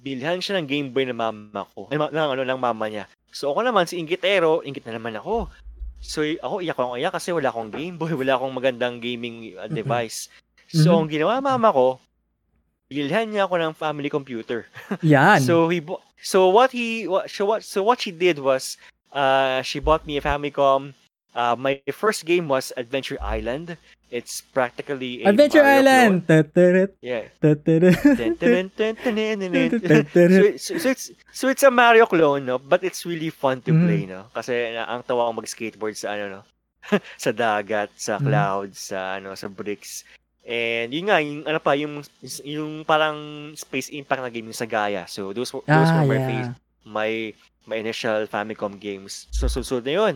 bilhan 0.00 0.40
siya 0.40 0.56
ng 0.56 0.66
Game 0.66 0.88
Boy 0.88 1.04
ng 1.04 1.12
mama 1.12 1.68
ko. 1.76 1.84
Ay, 1.92 2.00
ng, 2.00 2.08
ano, 2.32 2.42
ng 2.42 2.56
mama 2.56 2.88
niya. 2.88 3.04
So 3.28 3.52
ako 3.52 3.60
naman, 3.60 3.84
si 3.84 4.00
Ingitero, 4.00 4.64
ingit 4.64 4.88
na 4.88 4.96
naman 4.96 5.12
ako. 5.20 5.52
So 6.00 6.24
ako, 6.24 6.64
iyak 6.64 6.78
ako 6.78 6.96
iyak 6.96 7.12
kasi 7.12 7.28
wala 7.34 7.52
akong 7.52 7.68
Game 7.68 8.00
Boy, 8.00 8.16
wala 8.16 8.40
akong 8.40 8.54
magandang 8.56 9.04
gaming 9.04 9.52
uh, 9.60 9.68
device. 9.68 10.32
So 10.72 10.96
Mhm. 10.96 10.96
ang 10.96 11.08
ginawa 11.12 11.34
mama 11.44 11.68
ko, 11.68 12.00
bilhan 12.88 13.28
niya 13.28 13.44
ako 13.44 13.60
ng 13.60 13.72
family 13.76 14.08
computer. 14.08 14.64
Yan. 15.04 15.44
So 15.44 15.68
he 15.68 15.84
bo- 15.84 16.00
so 16.16 16.48
what 16.48 16.72
he 16.72 17.04
what 17.04 17.28
so 17.28 17.44
what 17.44 17.60
so 17.60 17.84
what 17.84 18.00
she 18.00 18.08
did 18.10 18.40
was 18.40 18.80
uh 19.12 19.60
she 19.60 19.76
bought 19.76 20.08
me 20.08 20.16
a 20.16 20.24
Famicom. 20.24 20.96
Uh, 21.36 21.54
my 21.54 21.78
first 21.92 22.24
game 22.24 22.48
was 22.48 22.72
Adventure 22.80 23.20
Island. 23.20 23.76
It's 24.08 24.40
practically 24.40 25.20
a 25.22 25.28
Adventure 25.28 25.60
Mario 25.60 25.84
Island! 25.84 26.24
clone. 26.24 26.40
Yeah. 27.04 27.28
so, 30.32 30.44
it's, 30.48 30.64
so 30.64 30.88
it's 30.88 31.04
so 31.30 31.44
it's 31.48 31.62
a 31.62 31.70
Mario 31.70 32.06
clone, 32.06 32.46
no? 32.46 32.56
But 32.58 32.84
it's 32.84 33.04
really 33.04 33.28
fun 33.28 33.60
to 33.68 33.72
Mhm. 33.72 33.84
play, 33.84 34.02
no? 34.08 34.32
Kasi 34.32 34.72
na, 34.72 34.88
ang 34.88 35.04
tawa 35.04 35.28
ko 35.28 35.44
mag-skateboard 35.44 35.92
sa 35.92 36.16
ano, 36.16 36.40
no? 36.40 36.42
sa 37.20 37.36
dagat, 37.36 37.92
sa 38.00 38.16
Mhm. 38.16 38.24
clouds, 38.24 38.78
sa 38.80 39.20
ano, 39.20 39.36
sa 39.36 39.52
bricks. 39.52 40.08
And 40.48 40.88
yun 40.88 41.12
nga, 41.12 41.20
yung 41.20 41.44
ano 41.44 41.60
pa, 41.60 41.76
yung 41.76 42.00
yung 42.48 42.88
parang 42.88 43.52
Space 43.52 43.92
Impact 43.92 44.24
na 44.24 44.32
game 44.32 44.48
yung 44.48 44.56
sa 44.56 44.64
Gaia. 44.64 45.04
So 45.04 45.36
those 45.36 45.52
those 45.52 45.68
Ah, 45.92 46.00
were 46.00 46.08
my 46.08 46.16
yeah. 46.16 46.24
face, 46.26 46.48
my 46.88 47.10
my 47.68 47.76
initial 47.76 48.24
Famicom 48.24 48.80
games. 48.80 49.28
So 49.28 49.52
susunod 49.52 49.84
na 49.84 49.94
yun. 50.00 50.14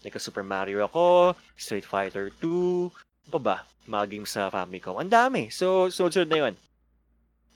Like 0.00 0.16
Super 0.16 0.40
Mario 0.40 0.80
ako, 0.80 1.36
Street 1.58 1.84
Fighter 1.84 2.32
2, 2.40 2.88
ano 2.88 3.05
pa 3.28 3.40
ba? 3.40 3.56
Mga 3.86 4.04
games 4.10 4.30
sa 4.30 4.50
Famicom. 4.50 4.98
Ang 4.98 5.10
dami. 5.10 5.48
So, 5.50 5.86
sunod 5.88 6.26
na 6.26 6.40
yun. 6.46 6.54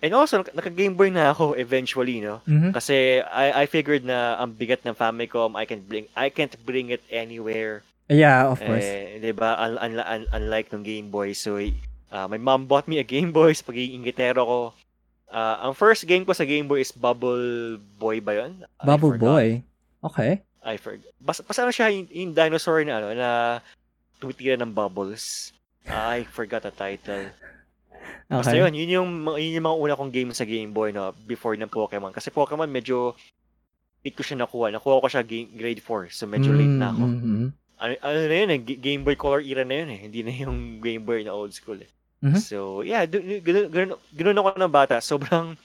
And 0.00 0.12
also, 0.16 0.40
naka- 0.40 0.56
naka-Game 0.56 0.96
Boy 0.96 1.12
na 1.12 1.28
ako 1.28 1.52
eventually, 1.60 2.24
no? 2.24 2.40
Mhm. 2.48 2.72
Kasi 2.72 3.20
I, 3.20 3.62
I 3.62 3.64
figured 3.68 4.00
na 4.00 4.40
ang 4.40 4.56
bigat 4.56 4.80
ng 4.80 4.96
Famicom, 4.96 5.52
I 5.52 5.68
can 5.68 5.84
bring 5.84 6.08
I 6.16 6.32
can't 6.32 6.56
bring 6.64 6.88
it 6.88 7.04
anywhere. 7.12 7.84
Yeah, 8.08 8.48
of 8.48 8.58
course. 8.58 8.82
Eh, 8.82 9.20
'di 9.20 9.36
ba? 9.36 9.60
Un- 9.60 9.78
un- 9.78 10.02
un- 10.02 10.30
unlike 10.32 10.72
ng 10.72 10.82
Game 10.82 11.12
Boy. 11.12 11.36
So, 11.36 11.60
uh, 11.60 12.26
my 12.26 12.40
mom 12.40 12.64
bought 12.64 12.88
me 12.88 12.96
a 12.96 13.06
Game 13.06 13.30
Boy 13.30 13.52
sa 13.52 13.62
pagiging 13.62 14.02
ko. 14.08 14.72
Uh, 15.30 15.56
ang 15.62 15.78
first 15.78 16.02
game 16.10 16.26
ko 16.26 16.34
sa 16.34 16.42
Game 16.42 16.66
Boy 16.66 16.82
is 16.82 16.90
Bubble 16.90 17.78
Boy 17.78 18.18
ba 18.18 18.40
'yon? 18.40 18.66
Bubble. 18.82 19.14
Boy. 19.14 19.62
Okay. 20.02 20.42
I 20.64 20.74
forgot. 20.80 21.12
Basta, 21.20 21.44
basta 21.44 21.60
ano 21.62 21.72
siya, 21.72 21.88
yung, 21.92 22.08
yung 22.10 22.32
dinosaur 22.34 22.82
na 22.84 22.98
ano, 23.00 23.08
na 23.14 23.30
tumitira 24.18 24.56
ng 24.56 24.72
bubbles. 24.72 25.52
I 25.88 26.24
forgot 26.28 26.62
the 26.62 26.74
title. 26.74 27.30
Basta 28.30 28.54
Okay. 28.54 28.62
yun, 28.62 28.72
yun 28.74 28.90
yung, 28.90 29.10
yun 29.38 29.56
yung 29.58 29.66
mga 29.66 29.78
una 29.80 29.98
kong 29.98 30.12
game 30.14 30.30
sa 30.30 30.46
Game 30.46 30.70
Boy, 30.70 30.94
no, 30.94 31.10
before 31.26 31.58
ng 31.58 31.66
Pokemon. 31.66 32.14
Kasi 32.14 32.30
Pokemon, 32.30 32.70
medyo, 32.70 33.18
late 34.06 34.14
ko 34.14 34.22
siya 34.22 34.38
nakuha. 34.38 34.70
Nakuha 34.70 35.02
ko 35.02 35.08
siya 35.10 35.26
game, 35.26 35.50
grade 35.50 35.82
4, 35.82 36.08
so 36.14 36.30
medyo 36.30 36.54
late 36.54 36.70
na 36.78 36.94
ako. 36.94 37.04
Mhm. 37.10 37.46
Ano, 37.80 37.92
ano 38.06 38.18
na 38.28 38.36
yun, 38.36 38.50
eh, 38.54 38.60
Game 38.60 39.02
Boy 39.02 39.16
Color 39.18 39.42
era 39.42 39.64
na 39.66 39.82
yun 39.82 39.90
eh. 39.90 40.00
Hindi 40.06 40.20
na 40.22 40.30
yung 40.30 40.78
Game 40.78 41.02
Boy 41.02 41.26
na 41.26 41.34
old 41.34 41.50
school 41.50 41.80
eh. 41.82 41.90
Mhm. 42.22 42.38
So, 42.38 42.84
yeah, 42.86 43.02
ganun, 43.08 43.96
ganun 44.14 44.38
ako 44.38 44.48
ng 44.60 44.72
bata. 44.72 45.00
Sobrang, 45.02 45.56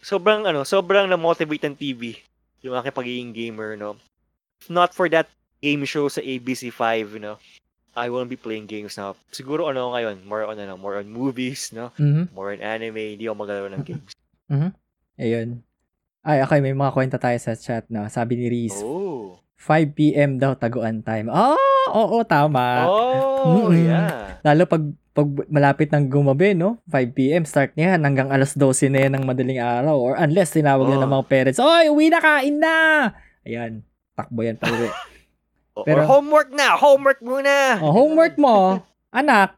sobrang, 0.00 0.46
ano, 0.46 0.62
sobrang 0.64 1.10
na-motivate 1.10 1.68
ng 1.68 1.76
TV 1.76 2.16
yung 2.62 2.74
aking 2.74 2.94
pagiging 2.96 3.30
gamer, 3.34 3.76
no? 3.76 3.98
If 4.62 4.70
not 4.70 4.94
for 4.94 5.06
that 5.10 5.28
game 5.60 5.84
show 5.84 6.06
sa 6.08 6.22
ABC5, 6.22 7.18
you 7.18 7.22
know, 7.22 7.36
I 7.98 8.08
won't 8.08 8.26
be 8.26 8.36
playing 8.36 8.64
games 8.64 8.94
now. 8.94 9.18
Siguro 9.28 9.66
ano 9.66 9.90
ngayon, 9.90 10.22
more 10.22 10.42
on, 10.42 10.54
ano, 10.54 10.74
more 10.74 10.96
on 10.96 11.06
movies, 11.06 11.70
no? 11.70 11.90
Mhm. 11.94 12.30
More 12.30 12.52
on 12.52 12.60
anime, 12.60 13.18
hindi 13.18 13.26
ako 13.26 13.36
magalaro 13.36 13.68
ng 13.68 13.82
games. 13.82 14.14
Ayun. 15.16 15.66
Ay, 16.20 16.38
okay, 16.40 16.60
may 16.60 16.72
mga 16.72 16.92
kwenta 16.92 17.16
tayo 17.16 17.34
sa 17.36 17.52
chat 17.52 17.86
na. 17.88 18.06
Sabi 18.06 18.36
ni 18.36 18.46
Reese, 18.46 18.78
Oh. 18.80 19.42
5 19.56 19.90
p.m. 19.90 20.38
daw 20.38 20.54
taguan 20.54 21.02
time. 21.02 21.26
Oh, 21.26 21.58
oo, 21.90 22.22
tama. 22.22 22.86
Oh, 22.86 23.66
Mm-mm. 23.66 23.74
yeah. 23.82 24.38
Lalo 24.40 24.62
pag 24.64 24.84
pag 25.10 25.26
malapit 25.50 25.90
ng 25.90 26.06
gumabi, 26.06 26.54
no? 26.54 26.78
5 26.86 27.10
p.m. 27.10 27.42
start 27.42 27.74
niya 27.74 27.98
hanggang 27.98 28.30
alas 28.30 28.54
12 28.54 28.86
na 28.86 29.02
yan 29.02 29.18
ng 29.18 29.26
madaling 29.26 29.58
araw 29.58 29.98
or 29.98 30.14
unless 30.14 30.54
tinawag 30.54 30.86
na 30.86 30.94
ng 30.96 31.10
Oh. 31.10 31.14
mga 31.18 31.26
parents, 31.26 31.58
Oy, 31.58 31.90
uwi 31.90 32.06
na, 32.06 32.22
kain 32.22 32.54
na! 32.56 32.76
Ayan, 33.42 33.82
takbo 34.14 34.46
yan 34.46 34.54
pa 34.54 34.70
uwi. 34.70 34.86
Pero- 35.84 36.02
or 36.02 36.08
homework 36.08 36.50
na! 36.50 36.74
Homework 36.74 37.20
muna! 37.20 37.78
oh, 37.82 37.92
homework 37.92 38.34
mo, 38.38 38.80
anak. 39.14 39.54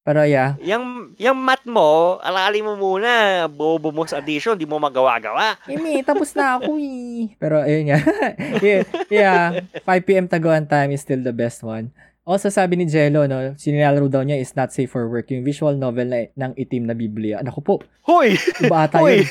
Pero 0.00 0.24
yeah, 0.24 0.56
Yung, 0.64 1.12
yung 1.20 1.36
mat 1.38 1.60
mo, 1.68 2.16
alali 2.24 2.64
mo 2.64 2.72
muna. 2.74 3.44
Bobo 3.46 3.92
mo 3.92 4.08
sa 4.08 4.18
addition, 4.18 4.56
di 4.56 4.64
mo 4.64 4.80
magawa-gawa. 4.80 5.60
Imi, 5.68 6.00
tapos 6.00 6.32
na 6.32 6.56
ako 6.56 6.80
eh. 6.80 7.36
Pero 7.36 7.60
ayun 7.60 7.92
nga. 7.92 7.98
yeah, 8.64 8.82
yeah, 9.12 9.44
5 9.84 10.08
p.m. 10.08 10.24
taguan 10.26 10.64
time 10.64 10.96
is 10.96 11.04
still 11.04 11.20
the 11.20 11.36
best 11.36 11.60
one. 11.60 11.92
Also 12.24 12.48
sabi 12.48 12.80
ni 12.80 12.88
Jello, 12.88 13.28
no, 13.28 13.52
sinilalaro 13.60 14.08
daw 14.08 14.24
niya 14.24 14.40
is 14.40 14.56
not 14.56 14.72
safe 14.72 14.88
for 14.88 15.04
work. 15.04 15.28
Yung 15.30 15.44
visual 15.44 15.76
novel 15.76 16.08
na, 16.08 16.26
ng 16.32 16.52
itim 16.56 16.88
na 16.88 16.96
Biblia. 16.96 17.44
Naku 17.44 17.60
po, 17.60 17.74
Hoy! 18.02 18.40
iba 18.64 18.88
ata 18.88 19.04
Hoy! 19.04 19.20
yun. 19.20 19.28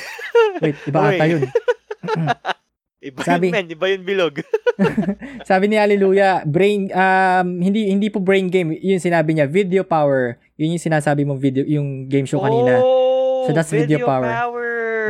Wait, 0.62 0.76
iba 0.86 0.98
Hoy. 1.02 1.10
ata 1.18 1.24
yun. 1.26 1.42
Iba 3.00 3.24
Sabi- 3.24 3.48
yun, 3.48 3.56
men. 3.56 3.66
Iba 3.66 3.86
yun 3.88 4.02
bilog. 4.04 4.44
Sabi 5.48 5.72
ni 5.72 5.76
Hallelujah, 5.76 6.44
brain, 6.44 6.92
um, 6.92 7.48
hindi 7.58 7.88
hindi 7.88 8.12
po 8.12 8.20
brain 8.20 8.52
game. 8.52 8.76
Yun 8.76 9.00
sinabi 9.00 9.32
niya, 9.32 9.48
video 9.48 9.82
power. 9.82 10.36
Yun 10.60 10.76
yung 10.76 10.84
sinasabi 10.84 11.24
mong 11.24 11.40
video, 11.40 11.64
yung 11.64 12.04
game 12.06 12.28
show 12.28 12.44
kanina. 12.44 12.76
Oh, 12.78 13.48
So 13.48 13.56
that's 13.56 13.72
video 13.72 14.04
power. 14.04 14.28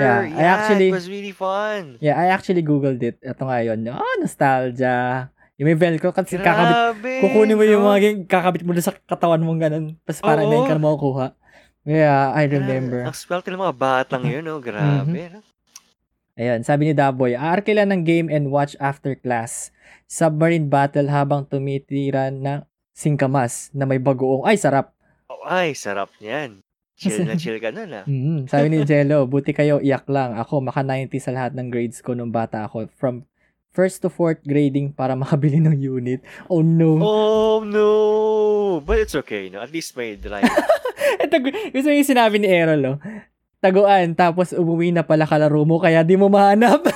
Yeah, 0.01 0.23
I 0.33 0.45
actually- 0.49 0.89
it 0.89 0.97
was 0.97 1.11
really 1.11 1.35
fun. 1.35 1.99
Yeah, 1.99 2.15
I 2.15 2.31
actually 2.31 2.63
googled 2.63 3.03
it. 3.03 3.19
Ito 3.21 3.43
nga 3.43 3.59
yun. 3.61 3.83
Oh, 3.91 4.15
nostalgia. 4.23 5.29
Yung 5.61 5.69
may 5.69 5.77
velcro 5.77 6.09
kasi 6.09 6.41
kakabit 6.41 6.73
Grabe, 6.73 7.13
Kukunin 7.21 7.53
mo 7.53 7.65
yung 7.69 7.85
no? 7.85 7.93
mga 7.93 8.01
gang- 8.01 8.25
kakabit 8.25 8.65
mo 8.65 8.73
doon 8.73 8.87
sa 8.87 8.97
katawan 8.97 9.45
mong 9.45 9.61
ganun. 9.61 9.87
Tapos 10.09 10.23
para 10.25 10.41
Oo. 10.41 10.49
na 10.49 10.65
ka 10.65 10.73
na 10.73 10.81
makukuha. 10.81 11.27
Yeah, 11.85 12.33
I 12.33 12.49
remember. 12.49 13.05
Ang 13.05 13.13
swerte 13.13 13.53
ng 13.53 13.61
mga 13.61 13.77
batang 13.77 14.25
yun, 14.25 14.41
no? 14.41 14.57
Grabe. 14.57 15.37
no? 15.37 15.45
Ayun, 16.35 16.63
sabi 16.63 16.89
ni 16.89 16.95
Daboy, 16.95 17.35
aarkila 17.35 17.83
ng 17.85 18.03
game 18.03 18.29
and 18.31 18.49
watch 18.49 18.75
after 18.79 19.15
class. 19.15 19.75
Submarine 20.07 20.67
battle 20.67 21.11
habang 21.11 21.47
tumitira 21.47 22.31
ng 22.31 22.63
singkamas 22.91 23.71
na 23.71 23.87
may 23.87 23.99
bagoong. 23.99 24.47
Ay, 24.47 24.59
sarap. 24.59 24.95
Oh, 25.27 25.43
ay, 25.47 25.75
sarap 25.75 26.11
niyan. 26.19 26.63
Chill 27.01 27.25
na 27.25 27.33
chill 27.33 27.57
ka 27.57 27.73
nun, 27.73 27.91
ah. 27.97 28.05
Mhm. 28.11 28.45
Sabi 28.45 28.67
ni 28.69 28.85
Jello, 28.85 29.25
buti 29.25 29.57
kayo, 29.57 29.81
iyak 29.81 30.05
lang. 30.13 30.37
Ako, 30.37 30.61
maka 30.61 30.85
90 30.85 31.17
sa 31.17 31.33
lahat 31.33 31.57
ng 31.57 31.73
grades 31.73 32.05
ko 32.05 32.13
nung 32.13 32.29
bata 32.29 32.69
ako. 32.69 32.93
From 32.93 33.25
first 33.73 34.03
to 34.03 34.11
fourth 34.13 34.43
grading 34.45 34.93
para 34.93 35.17
makabili 35.21 35.63
ng 35.63 35.81
unit. 35.81 36.21
Oh 36.53 36.61
no. 36.61 37.01
Oh, 37.01 37.59
no! 37.65 37.89
But 38.85 39.01
it's 39.01 39.17
okay, 39.17 39.49
no? 39.49 39.65
At 39.65 39.73
least 39.73 39.97
may 39.97 40.21
drive. 40.21 40.45
Ito, 41.25 41.37
gusto 41.73 41.89
yung 41.89 42.05
sinabi 42.07 42.37
ni 42.37 42.49
Errol, 42.53 42.85
oh. 42.85 42.97
Taguan, 43.61 44.17
tapos 44.17 44.57
umuwi 44.57 44.89
na 44.89 45.05
pala 45.05 45.29
kalaro 45.29 45.69
mo, 45.69 45.77
kaya 45.77 46.01
di 46.01 46.17
mo 46.17 46.33
mahanap. 46.33 46.81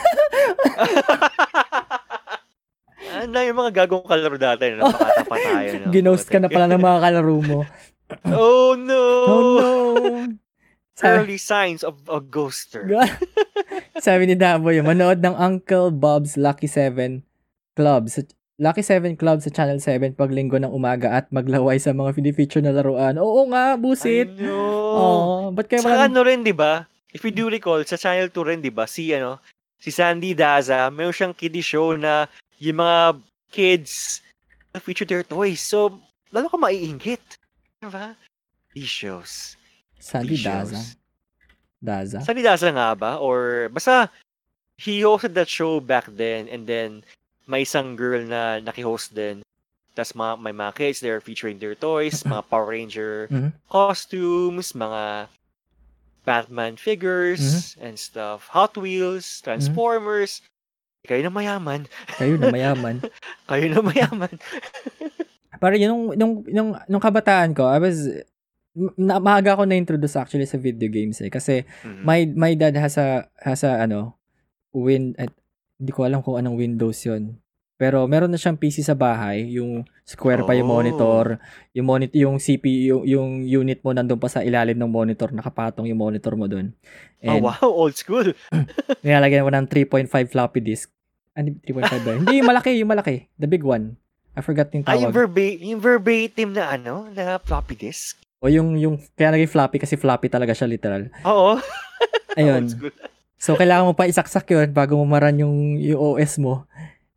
Ano 3.14 3.40
yung 3.40 3.56
mga 3.56 3.72
gagong 3.84 4.04
kalaro 4.04 4.36
dati, 4.36 4.74
no? 4.76 4.84
Napakatapa 4.84 5.36
tayo, 5.40 5.70
no? 5.80 5.88
Ginost 5.94 6.28
ka 6.28 6.36
na 6.42 6.52
pala 6.52 6.68
ng 6.68 6.82
mga 6.82 6.98
kalaro 7.00 7.38
mo. 7.40 7.60
Oh, 8.28 8.76
no! 8.76 9.04
Oh 9.24 9.42
no! 9.56 10.36
Early 11.00 11.40
signs 11.40 11.80
of 11.80 12.04
a 12.06 12.20
ghoster. 12.20 12.84
sabi 13.96 14.28
ni 14.28 14.36
Daboy, 14.36 14.84
manood 14.84 15.24
ng 15.24 15.32
Uncle 15.34 15.88
Bob's 15.88 16.36
Lucky 16.36 16.68
7 16.68 17.24
Club. 17.72 18.12
Sa, 18.12 18.22
Lucky 18.55 18.86
7 18.86 19.18
Club 19.18 19.42
sa 19.42 19.50
Channel 19.50 19.82
7 19.82 20.14
pag 20.14 20.30
linggo 20.30 20.55
ng 20.62 20.70
umaga 20.70 21.11
at 21.11 21.26
maglaway 21.34 21.74
sa 21.82 21.90
mga 21.90 22.14
feature 22.30 22.62
na 22.62 22.70
laruan. 22.70 23.18
Oo 23.18 23.50
nga, 23.50 23.74
busit. 23.74 24.30
Oo, 24.46 25.50
ba't 25.50 25.66
kayo 25.66 25.82
Saka 25.82 26.07
wala? 26.07 26.07
ano 26.07 26.20
rin, 26.22 26.46
di 26.46 26.55
ba? 26.55 26.86
If 27.11 27.26
you 27.26 27.34
do 27.34 27.50
recall, 27.50 27.82
sa 27.82 27.98
Channel 27.98 28.30
2 28.30 28.50
rin, 28.55 28.61
di 28.62 28.70
ba? 28.70 28.86
Si, 28.86 29.11
ano, 29.11 29.42
si 29.82 29.90
Sandy 29.90 30.38
Daza, 30.38 30.86
mayroon 30.94 31.11
siyang 31.11 31.34
kiddie 31.34 31.66
show 31.66 31.98
na 31.98 32.30
yung 32.62 32.78
mga 32.78 33.18
kids 33.50 34.22
na 34.70 34.78
feature 34.78 35.07
their 35.07 35.26
toys. 35.26 35.59
So, 35.59 35.98
lalo 36.30 36.46
ka 36.46 36.55
maiinggit. 36.55 37.26
Di 37.82 37.90
ba? 37.90 38.14
These 38.70 38.90
shows. 38.90 39.32
Sandy 39.98 40.38
Daza. 40.38 40.78
Daza. 41.82 42.22
Sandy 42.22 42.46
Daza 42.46 42.70
nga 42.70 42.94
ba? 42.94 43.18
Or, 43.18 43.66
basta, 43.74 44.14
he 44.78 45.02
hosted 45.02 45.34
that 45.34 45.50
show 45.50 45.82
back 45.82 46.07
then 46.14 46.46
and 46.46 46.70
then 46.70 47.02
may 47.45 47.62
isang 47.62 47.97
girl 47.97 48.24
na 48.24 48.59
naki-host 48.61 49.12
din. 49.12 49.45
Tapos 49.95 50.12
mga, 50.12 50.32
may 50.42 50.55
mga 50.55 50.72
kids, 50.74 50.99
they're 50.99 51.22
featuring 51.22 51.61
their 51.62 51.76
toys, 51.76 52.24
mga 52.24 52.42
Power 52.51 52.68
Ranger 52.72 53.28
Mhm. 53.30 53.51
costumes, 53.68 54.72
mga 54.74 55.28
Batman 56.24 56.80
figures 56.80 57.76
and 57.76 58.01
stuff. 58.01 58.49
Hot 58.57 58.72
Wheels, 58.80 59.45
Transformers. 59.45 60.40
Kayo 61.05 61.20
na 61.20 61.28
mayaman. 61.28 61.84
Kayo 62.16 62.40
na 62.40 62.49
mayaman. 62.49 63.05
Kayo 63.51 63.68
na 63.68 63.84
mayaman. 63.84 64.32
Pero 65.62 65.74
yun, 65.76 65.88
nung, 65.92 66.05
nung, 66.16 66.34
nung, 66.49 66.70
nung 66.88 67.03
kabataan 67.05 67.53
ko, 67.53 67.68
I 67.68 67.76
was, 67.76 68.09
na, 68.97 69.20
maaga 69.20 69.53
ako 69.53 69.68
na-introduce 69.68 70.16
actually 70.16 70.49
sa 70.49 70.57
video 70.57 70.88
games 70.88 71.20
eh. 71.20 71.28
Kasi 71.28 71.68
Mhm. 71.84 72.03
my, 72.09 72.18
my 72.32 72.53
dad 72.57 72.74
has 72.80 72.97
a, 72.97 73.28
has 73.45 73.61
a, 73.62 73.84
ano, 73.84 74.16
win, 74.72 75.12
at, 75.20 75.28
hindi 75.74 75.90
ko 75.90 76.02
alam 76.02 76.20
kung 76.20 76.36
anong 76.36 76.56
Windows 76.56 76.98
yun. 77.02 77.36
Pero 77.74 78.06
meron 78.06 78.30
na 78.30 78.38
siyang 78.38 78.54
PC 78.54 78.80
sa 78.80 78.94
bahay, 78.94 79.50
yung 79.52 79.82
square 80.04 80.46
pa 80.46 80.54
yung 80.54 80.70
Oh. 80.70 80.78
monitor, 80.78 81.42
yung 81.72 81.84
monitor, 81.84 82.14
yung 82.16 82.38
CPU, 82.38 83.02
yung, 83.02 83.02
yung 83.04 83.28
unit 83.42 83.82
mo 83.82 83.90
nandun 83.90 84.16
pa 84.16 84.30
sa 84.30 84.40
ilalim 84.40 84.74
ng 84.74 84.86
monitor, 84.86 85.28
nakapatong 85.28 85.90
yung 85.90 85.98
monitor 85.98 86.32
mo 86.32 86.46
dun. 86.46 86.70
oh, 87.20 87.26
And 87.28 87.42
wow. 87.42 87.58
Old 87.82 87.94
school. 87.94 88.30
nilalagyan 89.02 89.42
mo 89.42 89.50
ng 89.50 89.66
3.5 89.66 90.06
floppy 90.28 90.62
disk. 90.62 90.94
Ano, 91.34 91.50
3.5 91.58 91.74
ba? 91.98 92.12
Hindi, 92.14 92.38
yung 92.38 92.46
malaki, 92.46 92.70
yung 92.78 92.88
malaki. 92.88 93.26
The 93.34 93.50
big 93.50 93.66
one. 93.66 93.98
I 94.32 94.40
forgot 94.40 94.70
yung 94.70 94.86
Ay, 94.86 95.02
yung, 95.02 95.10
tawag. 95.10 95.26
verba- 95.26 95.58
yung 95.60 95.80
verbatim 95.82 96.54
na 96.54 96.70
ano, 96.70 97.10
na 97.10 97.38
floppy 97.38 97.74
disk. 97.76 98.22
O 98.38 98.46
yung, 98.46 98.78
yung, 98.78 99.02
kaya 99.18 99.34
naging 99.34 99.50
floppy 99.50 99.82
kasi 99.82 99.94
floppy 99.94 100.30
talaga 100.30 100.54
siya 100.54 100.70
literal. 100.70 101.10
Oo. 101.26 101.58
Ayun. 102.38 102.70
So, 103.45 103.61
kailangan 103.61 103.84
mo 103.84 103.92
pa 103.92 104.09
isaksak 104.09 104.49
yun 104.49 104.72
bago 104.72 104.97
mo 104.97 105.05
maran 105.05 105.36
yung, 105.36 105.76
yung 105.76 106.01
OS 106.01 106.40
mo. 106.40 106.64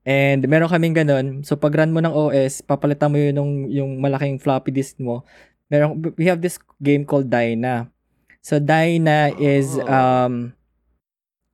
And 0.04 0.44
meron 0.44 0.68
kaming 0.68 0.96
ganun. 0.96 1.48
So, 1.48 1.56
pag 1.56 1.72
run 1.72 1.96
mo 1.96 2.04
ng 2.04 2.12
OS, 2.12 2.60
papalitan 2.60 3.08
mo 3.08 3.16
yun 3.16 3.40
yung, 3.40 3.52
yung 3.72 3.92
malaking 4.04 4.36
floppy 4.36 4.76
disk 4.76 5.00
mo. 5.00 5.24
Meron, 5.72 6.00
we 6.20 6.28
have 6.28 6.44
this 6.44 6.60
game 6.84 7.08
called 7.08 7.32
Dyna. 7.32 7.88
So, 8.44 8.60
Dyna 8.60 9.32
is, 9.40 9.80
Oh. 9.80 9.88
um, 9.88 10.52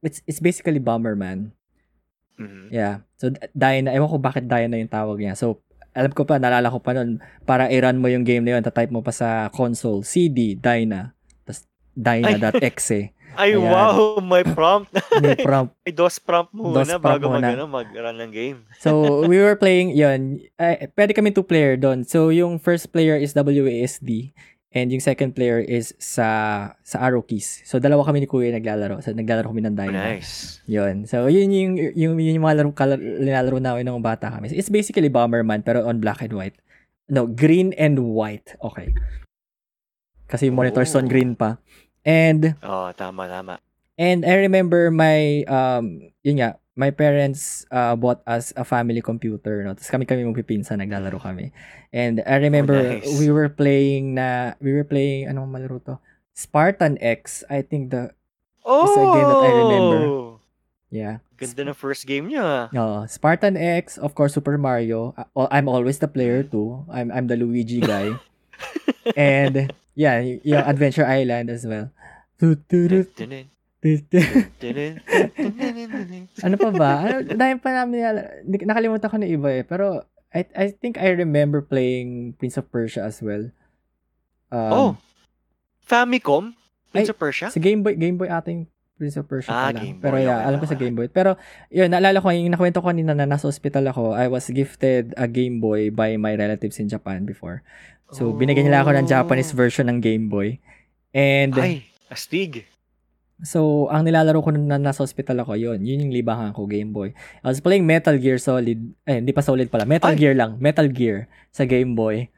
it's, 0.02 0.26
it's 0.26 0.42
basically 0.42 0.82
Bomberman. 0.82 1.54
Mhm. 2.42 2.74
Yeah. 2.74 3.06
So, 3.22 3.30
Dyna, 3.54 3.94
ewan 3.94 4.10
ko 4.10 4.18
bakit 4.18 4.50
Dyna 4.50 4.82
yung 4.82 4.90
tawag 4.90 5.22
niya. 5.22 5.38
So, 5.38 5.62
alam 5.94 6.14
ko 6.18 6.26
pa, 6.26 6.42
nalala 6.42 6.74
ko 6.74 6.82
pa 6.82 6.98
nun, 6.98 7.22
para 7.46 7.70
i-run 7.70 8.02
mo 8.02 8.10
yung 8.10 8.26
game 8.26 8.42
na 8.42 8.58
yun, 8.58 8.66
tatype 8.66 8.90
mo 8.90 9.06
pa 9.06 9.14
sa 9.14 9.54
console, 9.54 10.02
CD, 10.02 10.58
Dyna, 10.58 11.14
tapos 11.46 11.70
Dyna.exe. 11.94 13.14
Ay, 13.34 13.54
Ayan. 13.54 13.66
wow. 13.66 14.20
May 14.20 14.44
prompt. 14.44 14.94
May 15.24 15.36
prompt. 15.36 15.74
May 15.82 15.92
DOS 15.92 16.18
prompt 16.18 16.52
muna 16.52 16.82
DOS 16.82 16.90
prompt 16.94 17.04
bago 17.04 17.26
mag, 17.28 17.42
muna. 17.42 17.48
ano, 17.52 17.64
mag-run 17.66 18.18
ng 18.20 18.32
game. 18.32 18.60
So, 18.78 18.92
we 19.30 19.38
were 19.38 19.56
playing, 19.56 19.92
yun, 19.92 20.38
eh, 20.56 20.88
pwede 20.94 21.12
kami 21.12 21.30
two 21.30 21.42
player 21.42 21.74
doon. 21.74 22.04
So, 22.04 22.30
yung 22.30 22.58
first 22.58 22.90
player 22.90 23.16
is 23.16 23.34
WASD, 23.34 24.34
and 24.70 24.90
yung 24.90 25.02
second 25.02 25.34
player 25.34 25.62
is 25.62 25.94
sa 25.98 26.26
sa 26.82 26.98
arrow 27.00 27.22
keys. 27.22 27.62
So, 27.62 27.78
dalawa 27.78 28.02
kami 28.04 28.22
ni 28.22 28.28
Kuya 28.28 28.50
naglalaro. 28.50 29.02
So, 29.02 29.14
naglalaro 29.14 29.50
kami 29.50 29.62
ng 29.64 29.78
Dyna. 29.78 30.18
nice. 30.18 30.62
Yun. 30.66 31.06
So, 31.06 31.26
yun 31.26 31.50
yung, 31.50 31.74
yung, 31.94 32.14
yun 32.18 32.38
yung 32.38 32.46
mga 32.46 32.58
laro, 32.62 32.70
kalaro, 32.74 32.98
nilalaro 33.02 33.58
namin 33.58 33.86
nung 33.86 34.02
bata 34.02 34.30
kami. 34.30 34.50
So, 34.50 34.58
it's 34.58 34.70
basically 34.70 35.10
Bomberman, 35.10 35.62
pero 35.62 35.86
on 35.86 35.98
black 35.98 36.22
and 36.22 36.34
white. 36.34 36.58
No, 37.06 37.26
green 37.26 37.74
and 37.78 37.98
white. 38.14 38.58
Okay. 38.62 38.94
Kasi 40.26 40.50
yung 40.50 40.58
monitors 40.58 40.90
on 40.96 41.06
Oh. 41.06 41.12
green 41.12 41.38
pa. 41.38 41.62
And, 42.06 42.56
Oh, 42.64 42.92
tama, 42.92 43.28
tama. 43.28 43.60
And 43.98 44.26
I 44.26 44.36
remember 44.44 44.92
my, 44.92 45.44
um, 45.48 46.12
yun 46.24 46.42
nga, 46.42 46.58
my 46.76 46.90
parents 46.90 47.64
uh, 47.70 47.96
bought 47.96 48.22
us 48.26 48.52
a 48.58 48.66
family 48.66 49.02
computer. 49.02 49.64
No? 49.64 49.78
Tapos 49.78 49.92
kami 49.92 50.04
kami 50.10 50.26
magpipinsan, 50.26 50.82
naglalaro 50.82 51.22
kami. 51.22 51.54
And 51.94 52.20
I 52.26 52.42
remember 52.42 52.74
Oh, 52.76 52.90
nice. 53.00 53.20
we 53.22 53.30
were 53.30 53.48
playing 53.50 54.18
na, 54.18 54.58
we 54.60 54.74
were 54.74 54.84
playing, 54.84 55.30
anong 55.30 55.54
malaro 55.54 55.78
to? 55.86 56.02
Spartan 56.34 56.98
X, 57.00 57.46
I 57.50 57.62
think 57.62 57.92
the, 57.94 58.12
Oh! 58.66 58.88
a 58.90 59.06
game 59.14 59.28
that 59.30 59.44
I 59.44 59.52
remember. 59.60 60.00
yeah. 60.90 61.18
Ganda 61.38 61.68
ng 61.70 61.76
first 61.78 62.08
game 62.08 62.32
niya. 62.32 62.72
No, 62.74 63.04
Spartan 63.12 63.58
X, 63.58 63.98
of 64.00 64.16
course, 64.16 64.34
Super 64.34 64.58
Mario. 64.58 65.14
Uh, 65.36 65.46
I'm 65.52 65.68
always 65.68 66.00
the 66.00 66.08
player 66.08 66.42
too. 66.42 66.86
I'm 66.88 67.12
I'm 67.12 67.28
the 67.28 67.36
Luigi 67.36 67.84
guy. 67.84 68.16
and 69.16 69.74
yeah, 69.96 70.20
yung 70.22 70.64
Adventure 70.64 71.06
Island 71.06 71.50
as 71.50 71.68
well. 71.68 71.92
Ano 76.44 76.56
pa 76.56 76.70
ba? 76.72 76.92
Ano, 77.04 77.16
dahil 77.36 77.58
pa 77.60 77.70
namin 77.84 78.00
nakalimutan 78.64 79.12
ko 79.12 79.18
na 79.20 79.28
iba 79.28 79.50
eh. 79.52 79.64
Pero 79.68 80.08
I 80.34 80.48
I 80.56 80.68
think 80.74 80.98
I 80.98 81.14
remember 81.14 81.62
playing 81.62 82.40
Prince 82.40 82.58
of 82.58 82.72
Persia 82.72 83.06
as 83.06 83.22
well. 83.22 83.52
Um, 84.50 84.72
oh! 84.72 84.92
Famicom? 85.84 86.56
Prince 86.94 87.10
Ay, 87.10 87.14
of 87.14 87.18
Persia? 87.20 87.48
Sa 87.50 87.60
Game 87.60 87.82
Boy, 87.82 87.98
Game 87.98 88.16
Boy 88.16 88.30
ating 88.30 88.70
Prince 88.96 89.18
of 89.18 89.26
Persia 89.26 89.52
Ah. 89.52 89.74
Game 89.74 89.98
Pero 90.00 90.16
yeah, 90.22 90.42
okay, 90.42 90.48
alam 90.48 90.58
ko 90.62 90.66
sa. 90.70 90.78
Game 90.78 90.96
Boy. 90.96 91.10
Pero 91.10 91.36
yun, 91.74 91.90
naalala 91.90 92.22
ko 92.22 92.30
yung 92.32 92.54
nakwento 92.54 92.80
ko 92.80 92.88
kanina 92.94 93.18
na 93.18 93.26
nasa 93.28 93.50
hospital 93.50 93.84
ako, 93.90 94.14
I 94.14 94.30
was 94.30 94.48
gifted 94.54 95.12
a 95.18 95.26
Game 95.28 95.60
Boy 95.60 95.90
by 95.90 96.16
my 96.22 96.38
relatives 96.38 96.78
in 96.80 96.88
Japan 96.88 97.26
before. 97.26 97.66
So, 98.14 98.30
binigyan 98.32 98.70
nila 98.70 98.82
ako 98.82 98.94
ng 98.94 99.08
Japanese 99.10 99.52
Oh. 99.52 99.58
version 99.58 99.90
ng 99.90 100.00
Game 100.00 100.30
Boy. 100.30 100.62
And 101.12 101.54
Ay, 101.54 101.86
astig. 102.08 102.66
so, 103.42 103.90
ang 103.90 104.06
nilalaro 104.06 104.40
ko 104.40 104.54
na 104.54 104.78
nasa 104.78 105.02
hospital 105.02 105.42
ako, 105.42 105.58
yun. 105.58 105.82
Yun 105.82 106.08
yung 106.08 106.14
libangan 106.14 106.54
ko, 106.54 106.66
Game 106.66 106.94
Boy. 106.94 107.12
I 107.42 107.48
was 107.48 107.60
playing 107.60 107.84
Metal 107.84 108.14
Gear 108.16 108.38
Solid. 108.38 108.80
Eh, 109.04 109.18
hindi 109.18 109.34
pa 109.34 109.42
Solid 109.42 109.68
pala. 109.68 109.84
Metal 109.84 110.14
Ay! 110.14 110.18
Gear 110.18 110.38
lang. 110.38 110.58
Metal 110.58 110.86
Gear 110.88 111.26
sa 111.50 111.66
Game 111.66 111.94
Boy. 111.94 112.30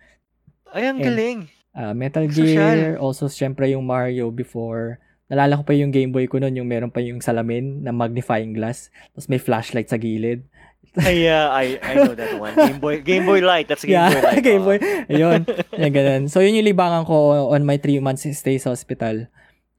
Ay, 0.72 0.88
ang 0.88 1.00
And- 1.00 1.06
galing. 1.06 1.40
Ah, 1.76 1.92
Metal 1.92 2.24
Social. 2.32 2.56
Gear, 2.72 2.96
also 2.96 3.28
syempre 3.28 3.68
yung 3.68 3.84
Mario 3.84 4.32
before. 4.32 5.04
Nalala 5.28 5.60
ko 5.60 5.68
pa 5.68 5.76
yung 5.76 5.92
Game 5.92 6.08
Boy 6.08 6.24
ko 6.24 6.40
noon, 6.40 6.56
yung 6.56 6.70
meron 6.70 6.88
pa 6.88 7.04
yung 7.04 7.20
salamin 7.20 7.84
na 7.84 7.92
magnifying 7.92 8.56
glass. 8.56 8.88
Tapos 9.12 9.28
may 9.28 9.36
flashlight 9.38 9.92
sa 9.92 9.98
gilid. 9.98 10.48
Uh, 10.94 11.50
I, 11.52 11.80
I 11.82 11.92
know 11.96 12.14
that 12.16 12.40
one. 12.40 12.56
Game 12.56 12.80
Boy, 12.80 13.02
Game 13.02 13.26
Boy 13.26 13.40
Light. 13.42 13.68
That's 13.68 13.84
Game 13.84 13.98
yeah, 13.98 14.14
Boy 14.14 14.22
Light. 14.22 14.44
Game. 14.48 14.64
Boy. 14.64 14.78
Ayun. 15.10 15.42
Yung 15.76 15.94
ganun. 15.94 16.24
So, 16.30 16.40
yun 16.40 16.56
yung 16.56 16.68
libangan 16.70 17.06
ko 17.06 17.50
on 17.52 17.66
my 17.66 17.78
three 17.78 18.00
months 18.00 18.24
stay 18.38 18.58
sa 18.58 18.72
hospital. 18.72 19.28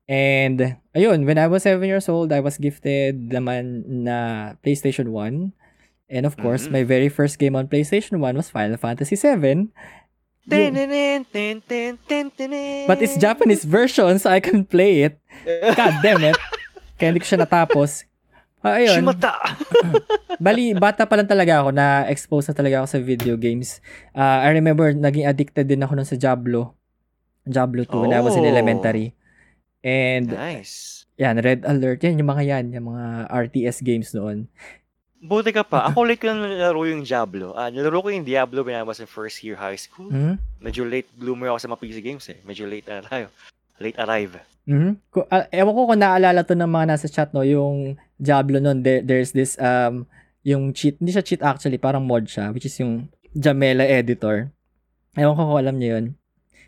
And, 0.06 0.78
ayun, 0.94 1.26
when 1.26 1.38
I 1.38 1.46
was 1.50 1.66
seven 1.66 1.88
years 1.88 2.08
old, 2.08 2.30
I 2.30 2.38
was 2.38 2.58
gifted 2.58 3.30
naman 3.30 3.82
na 4.06 4.54
PlayStation 4.62 5.10
1. 5.10 5.50
And 6.06 6.22
of 6.22 6.38
course, 6.38 6.70
Mhm. 6.70 6.72
my 6.72 6.82
very 6.86 7.10
first 7.10 7.42
game 7.42 7.58
on 7.58 7.66
PlayStation 7.66 8.22
1 8.22 8.38
was 8.38 8.46
Final 8.48 8.78
Fantasy 8.78 9.18
7. 9.18 9.74
Yung- 10.46 10.70
Tin-tin-tin, 10.70 11.26
tin-tin, 11.26 11.98
tin-tin-tin. 12.06 12.86
But 12.86 13.02
it's 13.02 13.18
Japanese 13.18 13.66
version, 13.66 14.14
so 14.22 14.30
I 14.30 14.38
can 14.38 14.62
play 14.62 15.02
it. 15.02 15.18
God 15.74 15.98
damn 16.06 16.22
it. 16.22 16.38
Kaya 17.02 17.10
hindi 17.10 17.18
ko 17.18 17.26
siya 17.26 17.42
natapos. 17.42 18.06
Ah, 18.66 18.76
ayun. 18.76 18.98
Shimata. 18.98 19.32
Bali, 20.42 20.74
bata 20.74 21.06
pa 21.06 21.14
lang 21.14 21.24
talaga 21.24 21.62
ako 21.62 21.70
na 21.70 21.86
expose 22.06 22.50
na 22.50 22.54
talaga 22.54 22.82
ako 22.82 22.88
sa 22.88 22.98
video 22.98 23.34
games. 23.34 23.78
Ah, 24.10 24.42
I 24.42 24.50
remember, 24.50 24.90
naging 24.90 25.22
addicted 25.24 25.64
din 25.64 25.80
ako 25.80 25.94
nun 25.94 26.04
sa 26.04 26.14
Diablo. 26.14 26.74
Diablo 27.40 27.86
2 27.86 28.02
when 28.02 28.10
I 28.10 28.18
was 28.18 28.34
in 28.34 28.42
Oh. 28.42 28.50
elementary. 28.50 29.14
And, 29.80 30.26
Nice. 30.28 31.06
yan, 31.14 31.38
Red 31.38 31.62
Alert. 31.62 32.02
Yan, 32.02 32.18
yung 32.18 32.26
mga 32.26 32.42
yan. 32.44 32.64
Yung 32.74 32.90
mga 32.90 33.04
RTS 33.30 33.78
games 33.80 34.10
noon. 34.10 34.50
Buti 35.16 35.50
ka 35.50 35.62
pa. 35.62 35.86
Ako 35.88 36.02
late 36.02 36.18
ko 36.18 36.28
na 36.28 36.42
nalaro 36.44 36.82
yung 36.84 37.06
Diablo. 37.06 37.54
Ah, 37.54 37.70
nalaro 37.70 38.02
ko 38.02 38.10
yung 38.10 38.26
Diablo 38.26 38.66
when 38.66 38.74
I 38.74 38.82
was 38.82 38.98
in 38.98 39.06
first 39.06 39.40
year 39.40 39.54
high 39.54 39.78
school. 39.78 40.10
Mhm. 40.10 40.42
Medyo 40.58 40.82
late 40.82 41.06
bloomer 41.14 41.48
ako 41.48 41.58
sa 41.62 41.68
mga 41.68 41.80
PC 41.80 41.98
games 42.02 42.26
eh. 42.26 42.42
Medyo 42.42 42.66
late 42.66 42.84
na 42.84 43.00
tayo. 43.00 43.30
Late 43.78 43.96
arrive. 43.96 44.42
Mhm. 44.66 44.98
Ko- 45.14 45.28
ah, 45.30 45.46
ewan 45.54 45.72
ko 45.72 45.82
kung 45.86 46.02
naalala 46.02 46.42
to 46.42 46.58
ng 46.58 46.66
mga 46.66 46.86
nasa 46.90 47.06
chat, 47.06 47.30
no? 47.30 47.46
Yung 47.46 47.94
Diablo 48.18 48.58
nun, 48.58 48.82
there, 48.82 48.98
there's 49.00 49.30
this, 49.30 49.54
um, 49.62 50.10
yung 50.42 50.74
cheat, 50.74 50.98
hindi 50.98 51.14
siya 51.14 51.22
cheat 51.22 51.42
actually, 51.42 51.78
parang 51.78 52.02
mod 52.02 52.26
siya, 52.26 52.50
which 52.50 52.66
is 52.66 52.74
yung 52.78 53.06
Jamela 53.30 53.86
editor. 53.86 54.50
Ewan 55.14 55.38
ko 55.38 55.42
kung 55.54 55.60
alam 55.62 55.76
niyo 55.78 55.90
yun. 55.98 56.06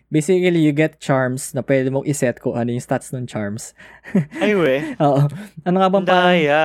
Basically, 0.09 0.65
you 0.65 0.73
get 0.73 1.03
charms 1.05 1.53
na 1.53 1.61
pwede 1.61 1.93
mong 1.93 2.09
iset 2.09 2.41
kung 2.41 2.57
ano 2.57 2.73
yung 2.73 2.81
stats 2.81 3.13
ng 3.13 3.29
charms. 3.29 3.77
Ay, 4.41 4.57
we. 4.57 4.81
Oo. 4.97 5.29
Ano 5.69 5.77
nga 5.77 5.89
bang 5.93 6.01
Ang 6.01 6.09
parang, 6.09 6.33
daya. 6.33 6.63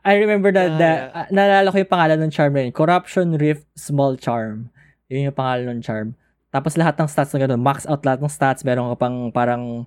I 0.00 0.16
remember 0.16 0.48
that, 0.48 0.72
Daya. 0.72 0.80
the, 0.80 0.90
ah, 1.12 1.26
naalala 1.28 1.68
ko 1.68 1.76
yung 1.76 1.92
pangalan 1.92 2.18
ng 2.24 2.32
charm 2.32 2.56
na 2.56 2.64
yun. 2.64 2.72
Corruption 2.72 3.36
Rift 3.36 3.68
Small 3.76 4.16
Charm. 4.16 4.72
Yun 5.12 5.28
yung 5.28 5.36
pangalan 5.36 5.76
ng 5.76 5.82
charm. 5.84 6.16
Tapos 6.48 6.80
lahat 6.80 6.96
ng 6.96 7.04
stats 7.04 7.36
na 7.36 7.44
gano'n, 7.44 7.60
max 7.60 7.84
out 7.84 8.00
lahat 8.00 8.24
ng 8.24 8.32
stats, 8.32 8.64
meron 8.64 8.88
ka 8.94 8.96
pang 8.96 9.28
parang, 9.28 9.84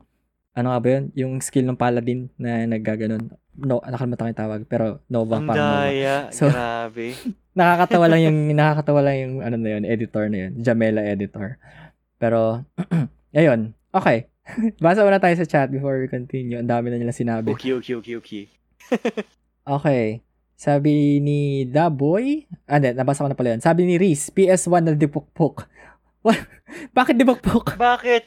ano 0.57 0.73
nga 0.73 0.81
ba 0.81 0.87
yun? 0.89 1.03
Yung 1.13 1.33
skill 1.37 1.69
ng 1.69 1.77
paladin 1.77 2.33
na 2.41 2.65
naggaganon. 2.65 3.29
No, 3.53 3.77
nakalimutan 3.85 4.25
ko 4.25 4.29
yung 4.33 4.41
tawag, 4.41 4.61
pero 4.65 5.05
Nova, 5.05 5.37
Ang 5.37 5.53
daya. 5.53 6.33
So- 6.33 6.49
Grabe. 6.49 7.13
Nakakatawa 7.57 8.05
lang 8.09 8.21
yung, 8.25 8.37
nakakatawa 8.53 9.01
lang 9.01 9.15
yung, 9.17 9.33
ano 9.41 9.57
na 9.57 9.69
yun, 9.77 9.83
editor 9.85 10.29
na 10.29 10.45
yun. 10.45 10.51
Jamela 10.61 11.01
editor. 11.01 11.57
Pero, 12.21 12.61
ayun. 13.37 13.73
Okay. 13.93 14.29
Basa 14.83 15.01
muna 15.01 15.17
tayo 15.17 15.33
sa 15.37 15.45
chat 15.45 15.69
before 15.69 15.97
we 15.97 16.05
continue. 16.09 16.57
Ang 16.57 16.69
dami 16.69 16.93
na 16.93 17.01
nila 17.01 17.13
sinabi. 17.13 17.53
Okay, 17.53 17.73
okay, 17.73 17.93
okay, 17.97 18.15
okay. 18.17 18.43
Okay. 19.67 20.23
Sabi 20.57 21.19
ni 21.19 21.67
Daboy, 21.67 22.47
ah, 22.65 22.79
hindi, 22.79 22.95
nabasa 22.95 23.21
ko 23.21 23.29
na 23.29 23.37
pala 23.37 23.53
yun. 23.53 23.61
Sabi 23.61 23.83
ni 23.83 23.99
Reese, 23.99 24.31
PS1 24.31 24.81
na 24.81 24.93
dipukpok. 24.95 25.67
What? 26.25 26.39
Bakit 26.91 27.15
dipukpok? 27.15 27.77
Bakit? 27.79 28.23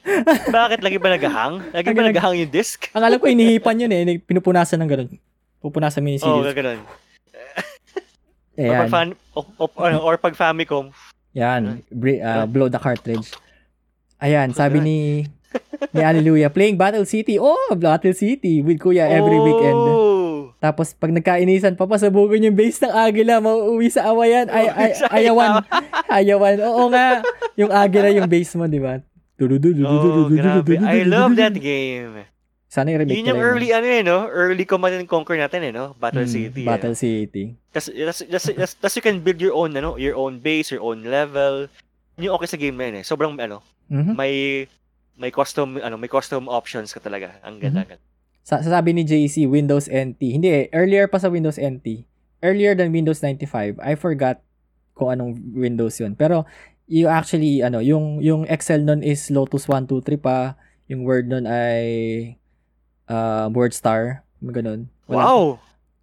Bakit? 0.49 0.79
Lagi 0.81 0.97
ba 0.97 1.09
nagahang? 1.13 1.55
Lagi 1.75 1.89
ba 1.93 2.03
nagahang 2.07 2.37
yung 2.39 2.53
disc? 2.53 2.89
Ang 2.97 3.05
alam 3.05 3.19
ko, 3.21 3.27
inihipan 3.29 3.83
yun 3.83 3.93
eh. 3.93 4.17
Pinupunasan 4.19 4.81
ng 4.81 4.89
ganun. 4.89 5.11
Pupunasan 5.61 6.01
mo 6.01 6.09
yung 6.09 6.23
Oo, 6.25 6.41
oh, 6.41 6.45
CD. 6.47 6.57
gano'n. 6.57 6.81
Or 8.61 8.73
pag, 8.77 8.81
Ayan. 8.85 8.89
fan, 8.93 9.09
o, 9.33 9.41
o, 9.57 9.65
ano, 9.81 9.99
or 10.05 10.17
pag 10.17 10.35
Famicom. 10.37 10.93
Yan. 11.33 11.81
Bri- 11.89 12.21
Yan. 12.21 12.49
blow 12.49 12.69
the 12.69 12.81
cartridge. 12.81 13.33
Ayan, 14.21 14.53
sabi 14.53 14.85
ni 14.85 14.97
ni 15.97 16.01
Hallelujah, 16.01 16.53
playing 16.53 16.77
Battle 16.77 17.09
City. 17.09 17.41
Oh, 17.41 17.73
Battle 17.73 18.13
City 18.13 18.61
with 18.61 18.79
Kuya 18.79 19.09
every 19.09 19.41
weekend. 19.41 19.81
Tapos 20.61 20.93
pag 20.93 21.09
nagkainisan, 21.09 21.73
papasabugin 21.73 22.45
yung 22.45 22.55
base 22.55 22.85
ng 22.85 22.93
Agila, 22.93 23.41
mauuwi 23.41 23.89
sa 23.89 24.13
awayan. 24.13 24.45
Ay, 24.53 24.69
ay, 24.69 24.91
ayawan. 25.09 25.65
Ayawan. 26.07 26.57
Oo 26.69 26.93
nga. 26.93 27.25
Yung 27.57 27.73
Agila 27.73 28.13
yung 28.13 28.29
base 28.29 28.53
mo, 28.61 28.69
di 28.69 28.77
ba? 28.77 29.01
Oh, 29.41 30.29
grabe. 30.29 30.77
I 30.77 31.09
love 31.09 31.33
that 31.41 31.57
game. 31.57 32.29
Sana 32.71 32.93
i-remake 32.93 33.19
Yun 33.19 33.35
yung 33.35 33.41
early, 33.43 33.73
ano 33.73 33.87
eh, 33.89 34.05
no? 34.05 34.29
Early 34.29 34.63
Command 34.63 34.95
and 34.95 35.09
Conquer 35.09 35.35
natin 35.35 35.65
eh, 35.65 35.73
no? 35.73 35.97
Battle 35.99 36.23
Mm, 36.23 36.31
City. 36.31 36.63
Battle 36.63 36.95
City. 36.95 37.57
Tapos 37.73 38.95
you 38.95 39.03
can 39.03 39.19
build 39.19 39.41
your 39.43 39.57
own, 39.57 39.75
ano? 39.75 39.97
Your 39.97 40.15
own 40.15 40.39
base, 40.39 40.71
your 40.71 40.85
own 40.85 41.03
level. 41.03 41.67
Yun 42.15 42.31
yung 42.31 42.35
okay 42.37 42.47
sa 42.47 42.61
game 42.61 42.77
na 42.77 42.87
yun 42.87 42.97
eh. 43.01 43.05
Sobrang, 43.05 43.35
ano, 43.41 43.65
Mhm. 43.91 44.15
may 44.15 44.35
may 45.21 45.29
custom 45.29 45.77
ano 45.77 46.01
may 46.01 46.09
custom 46.09 46.49
options 46.49 46.97
ka 46.97 47.01
talaga 47.03 47.37
ang 47.45 47.61
ganda 47.61 47.85
Mm-hmm. 47.85 48.10
Sa 48.41 48.61
sabi 48.65 48.97
ni 48.97 49.03
JC, 49.05 49.47
Windows 49.47 49.87
NT. 49.87 50.21
Hindi 50.41 50.49
eh, 50.49 50.67
earlier 50.73 51.07
pa 51.07 51.21
sa 51.21 51.29
Windows 51.29 51.61
NT. 51.61 52.09
Earlier 52.41 52.73
than 52.73 52.91
Windows 52.91 53.21
95. 53.21 53.77
I 53.81 53.95
forgot 53.95 54.41
kung 54.97 55.13
anong 55.13 55.37
Windows 55.53 56.01
yun. 56.01 56.17
Pero, 56.17 56.49
you 56.89 57.07
actually, 57.07 57.61
ano, 57.61 57.85
yung, 57.85 58.25
yung 58.25 58.49
Excel 58.49 58.83
nun 58.85 59.05
is 59.05 59.29
Lotus 59.29 59.69
123 59.69 60.17
pa. 60.17 60.57
Yung 60.89 61.05
Word 61.05 61.29
nun 61.29 61.45
ay 61.45 61.85
uh, 63.07 63.47
WordStar. 63.53 64.25
Ganun. 64.41 64.89
Wala- 65.05 65.25
wow 65.27 65.45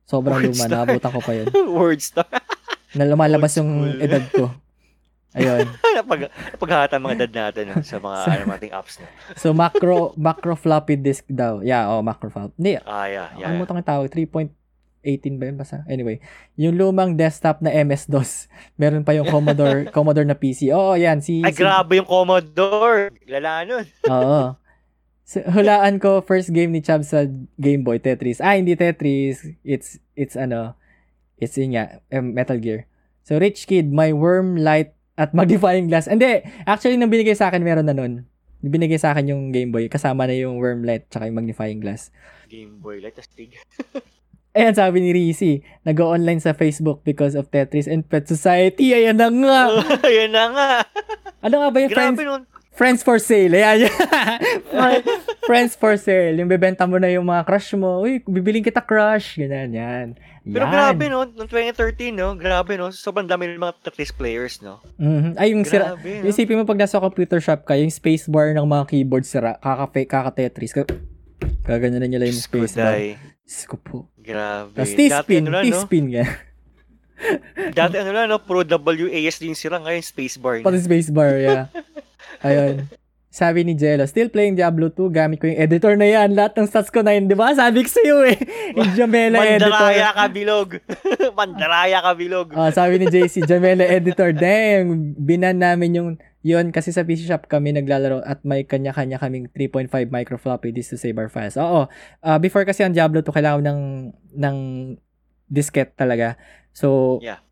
Sobrang 0.07 0.39
luma. 0.39 0.55
WordStar. 0.55 0.71
Naabutan 0.71 1.11
ko 1.11 1.19
pa 1.19 1.31
yun. 1.35 1.47
word 1.77 1.99
stuff 1.99 2.31
Na 2.95 3.03
lumalabas 3.03 3.59
Old 3.59 3.59
yung 3.59 3.71
edad 3.99 4.23
ko. 4.31 4.47
Ayun. 5.35 5.67
pag 6.11 6.21
paghahata 6.55 6.95
mga 6.97 7.27
dad 7.27 7.33
natin 7.51 7.63
no, 7.73 7.83
sa 7.83 7.99
mga 7.99 8.17
So- 8.23 8.31
ano 8.31 8.43
ating 8.55 8.73
apps 8.73 8.95
no. 9.01 9.07
So, 9.35 9.47
macro, 9.51 10.15
macro 10.15 10.55
floppy 10.55 10.95
disk 10.95 11.27
daw. 11.27 11.59
Yeah, 11.59 11.91
oh, 11.91 11.99
macro 11.99 12.31
floppy. 12.31 12.55
Hindi, 12.55 12.79
ah 12.79 13.05
yeah 13.05 13.27
yeah, 13.35 13.51
Ano 13.51 13.59
mo 13.59 13.63
itong 13.67 13.83
tawag? 13.83 14.07
3.18 14.07 14.47
ba 15.35 15.43
yun? 15.51 15.57
Basta. 15.59 15.83
Anyway, 15.91 16.23
yung 16.55 16.79
lumang 16.79 17.19
desktop 17.19 17.59
na 17.59 17.75
MS-DOS. 17.75 18.47
Meron 18.81 19.03
pa 19.03 19.13
yung 19.13 19.27
Commodore 19.27 19.87
Commodore 19.95 20.25
na 20.25 20.37
PC. 20.37 20.71
Oo, 20.71 20.95
yan. 20.95 21.19
Si, 21.19 21.43
ay 21.43 21.51
si- 21.51 21.59
grabe 21.59 21.99
yung 21.99 22.07
Commodore 22.07 23.11
lala 23.27 23.67
nun 23.67 23.85
Oo. 24.07 24.55
So, 25.27 25.43
hulaan 25.43 25.99
ko, 25.99 26.23
first 26.23 26.55
game 26.55 26.71
ni 26.71 26.79
Chubb 26.79 27.03
sa 27.03 27.27
Game 27.59 27.83
Boy, 27.83 27.99
Tetris. 27.99 28.39
Ah, 28.39 28.55
hindi 28.55 28.79
Tetris. 28.79 29.43
It's, 29.59 29.99
it's 30.15 30.39
ano, 30.39 30.79
it's 31.35 31.59
yun 31.59 31.75
nga, 31.75 31.99
Metal 32.23 32.55
Gear. 32.55 32.87
So, 33.27 33.35
Rich 33.35 33.67
Kid, 33.67 33.91
my 33.91 34.15
worm 34.15 34.55
light 34.55 34.95
at 35.17 35.33
magnifying 35.33 35.89
glass. 35.89 36.05
Hindi, 36.05 36.45
actually, 36.63 36.95
nang 36.95 37.09
binigay 37.09 37.33
sa 37.33 37.49
akin, 37.49 37.65
meron 37.65 37.89
na 37.89 37.97
nun. 37.97 38.23
Binigay 38.61 38.97
sa 38.97 39.11
akin 39.11 39.29
yung 39.29 39.43
Game 39.49 39.69
Boy. 39.69 39.89
Kasama 39.89 40.25
na 40.25 40.33
yung 40.33 40.57
Wormlet 40.57 41.09
tsaka 41.09 41.25
yung 41.25 41.37
magnifying 41.37 41.81
glass. 41.81 42.13
Game 42.47 42.77
Boy 42.77 43.01
Light, 43.01 43.17
astig. 43.17 43.57
Ayan, 44.57 44.73
sabi 44.73 45.05
ni 45.05 45.13
Rizzy, 45.13 45.61
nag-online 45.85 46.41
sa 46.41 46.49
Facebook 46.49 47.05
because 47.05 47.37
of 47.37 47.45
Tetris 47.53 47.85
and 47.85 48.01
Pet 48.01 48.25
Society. 48.25 48.89
Ayan 48.89 49.21
na 49.21 49.29
nga. 49.29 49.61
Ayan 50.09 50.33
na 50.33 50.45
nga. 50.49 50.69
Ano 51.45 51.61
nga 51.61 51.69
ba 51.69 51.77
yung 51.77 51.93
friends, 51.93 52.17
Grabe 52.17 52.25
nun. 52.25 52.43
friends 52.73 53.05
for 53.05 53.21
sale? 53.21 53.53
Ayan. 53.53 53.85
Fri- 54.65 55.05
friends 55.49 55.77
for 55.77 55.93
sale. 55.93 56.33
Yung 56.33 56.49
bebenta 56.49 56.89
mo 56.89 56.97
na 56.97 57.05
yung 57.05 57.29
mga 57.29 57.45
crush 57.45 57.77
mo. 57.77 58.01
Uy, 58.01 58.17
bibiling 58.25 58.65
kita 58.65 58.81
crush. 58.81 59.37
Ganyan, 59.37 59.69
yan. 59.77 60.07
Pero 60.47 60.63
Yan. 60.63 60.71
grabe 60.71 61.05
no, 61.11 61.27
noong 61.27 61.49
2013 61.51 62.15
no, 62.15 62.33
grabe 62.39 62.79
no, 62.79 62.87
sobrang 62.95 63.27
dami 63.27 63.51
ng 63.51 63.59
mga 63.59 63.83
Tetris 63.83 64.15
players 64.15 64.63
no. 64.63 64.79
Mhm. 64.95 65.35
Ay, 65.35 65.51
yung 65.51 65.67
sira. 65.67 65.93
Grabe 65.93 66.23
Yung 66.23 66.25
no. 66.25 66.31
Isipin 66.31 66.55
mo 66.55 66.63
pag 66.63 66.79
nasa 66.79 67.03
computer 67.03 67.43
shop 67.43 67.67
ka, 67.67 67.75
yung 67.75 67.91
spacebar 67.91 68.55
ng 68.55 68.63
mga 68.63 68.83
keyboard 68.87 69.27
sira, 69.27 69.59
kaka 69.59 70.07
kaka-Tetris. 70.07 70.71
Ka 70.71 70.87
Kaganyan 71.67 71.99
na 71.99 72.07
nila 72.07 72.31
yung 72.31 72.39
spacebar. 72.39 72.95
Day. 72.95 73.19
Diyos 73.43 73.63
ko 73.67 73.75
po. 73.75 73.97
Grabe. 74.15 74.71
Tapos 74.71 74.95
T-spin, 74.95 75.43
ano 75.47 75.59
lang, 75.59 75.63
no? 75.67 75.83
T-spin 75.83 76.05
nga. 76.15 76.25
Dati 77.77 77.95
ano 77.99 78.11
lang, 78.15 78.25
no? 78.31 78.39
Pro 78.39 78.63
WASD 78.63 79.51
yung 79.51 79.59
sira 79.59 79.75
ngayon, 79.83 80.03
spacebar. 80.03 80.63
Pati 80.63 80.79
na. 80.79 80.85
spacebar, 80.87 81.31
yeah. 81.35 81.63
Ayun. 82.47 82.87
Sabi 83.37 83.61
ni 83.61 83.77
Jello, 83.77 84.01
still 84.09 84.33
playing 84.33 84.57
Diablo 84.57 84.89
2, 84.89 85.13
gamit 85.13 85.37
ko 85.37 85.45
yung 85.45 85.61
editor 85.61 85.93
na 85.93 86.09
yan. 86.09 86.33
Lahat 86.33 86.57
ng 86.57 86.65
stats 86.65 86.89
ko 86.89 87.05
na 87.05 87.13
yun, 87.13 87.29
di 87.29 87.37
ba? 87.37 87.53
Sabi 87.53 87.85
ko 87.85 87.89
sa'yo 87.93 88.25
eh. 88.25 88.37
Yung 88.81 88.97
Jamela 88.97 89.37
editor. 89.45 89.69
Mandaraya 89.69 90.09
ka 90.09 90.25
bilog. 90.25 90.69
Mandaraya 91.37 91.97
ka 92.01 92.11
bilog. 92.17 92.47
Ah, 92.57 92.73
sabi 92.73 92.97
ni 92.97 93.05
JC, 93.05 93.45
Jamela 93.45 93.85
editor. 93.85 94.33
Dang, 94.33 95.13
binan 95.21 95.61
namin 95.61 95.93
yung 95.93 96.09
yun 96.41 96.73
kasi 96.73 96.89
sa 96.89 97.05
PC 97.05 97.29
shop 97.29 97.45
kami 97.45 97.77
naglalaro 97.77 98.25
at 98.25 98.41
may 98.41 98.65
kanya-kanya 98.65 99.21
kaming 99.21 99.51
3.5 99.53 100.09
microfloppy 100.09 100.73
disks 100.73 100.95
to 100.95 100.97
save 100.97 101.21
our 101.21 101.29
files. 101.29 101.61
Oo. 101.61 101.85
Ah, 102.25 102.41
before 102.41 102.65
kasi 102.65 102.81
ang 102.81 102.97
Diablo 102.97 103.21
2 103.21 103.37
kailangan 103.37 103.61
ng 103.69 103.81
ng 104.33 104.57
diskette 105.45 105.93
talaga. 105.93 106.41
So, 106.73 107.19
Yeah. 107.21 107.45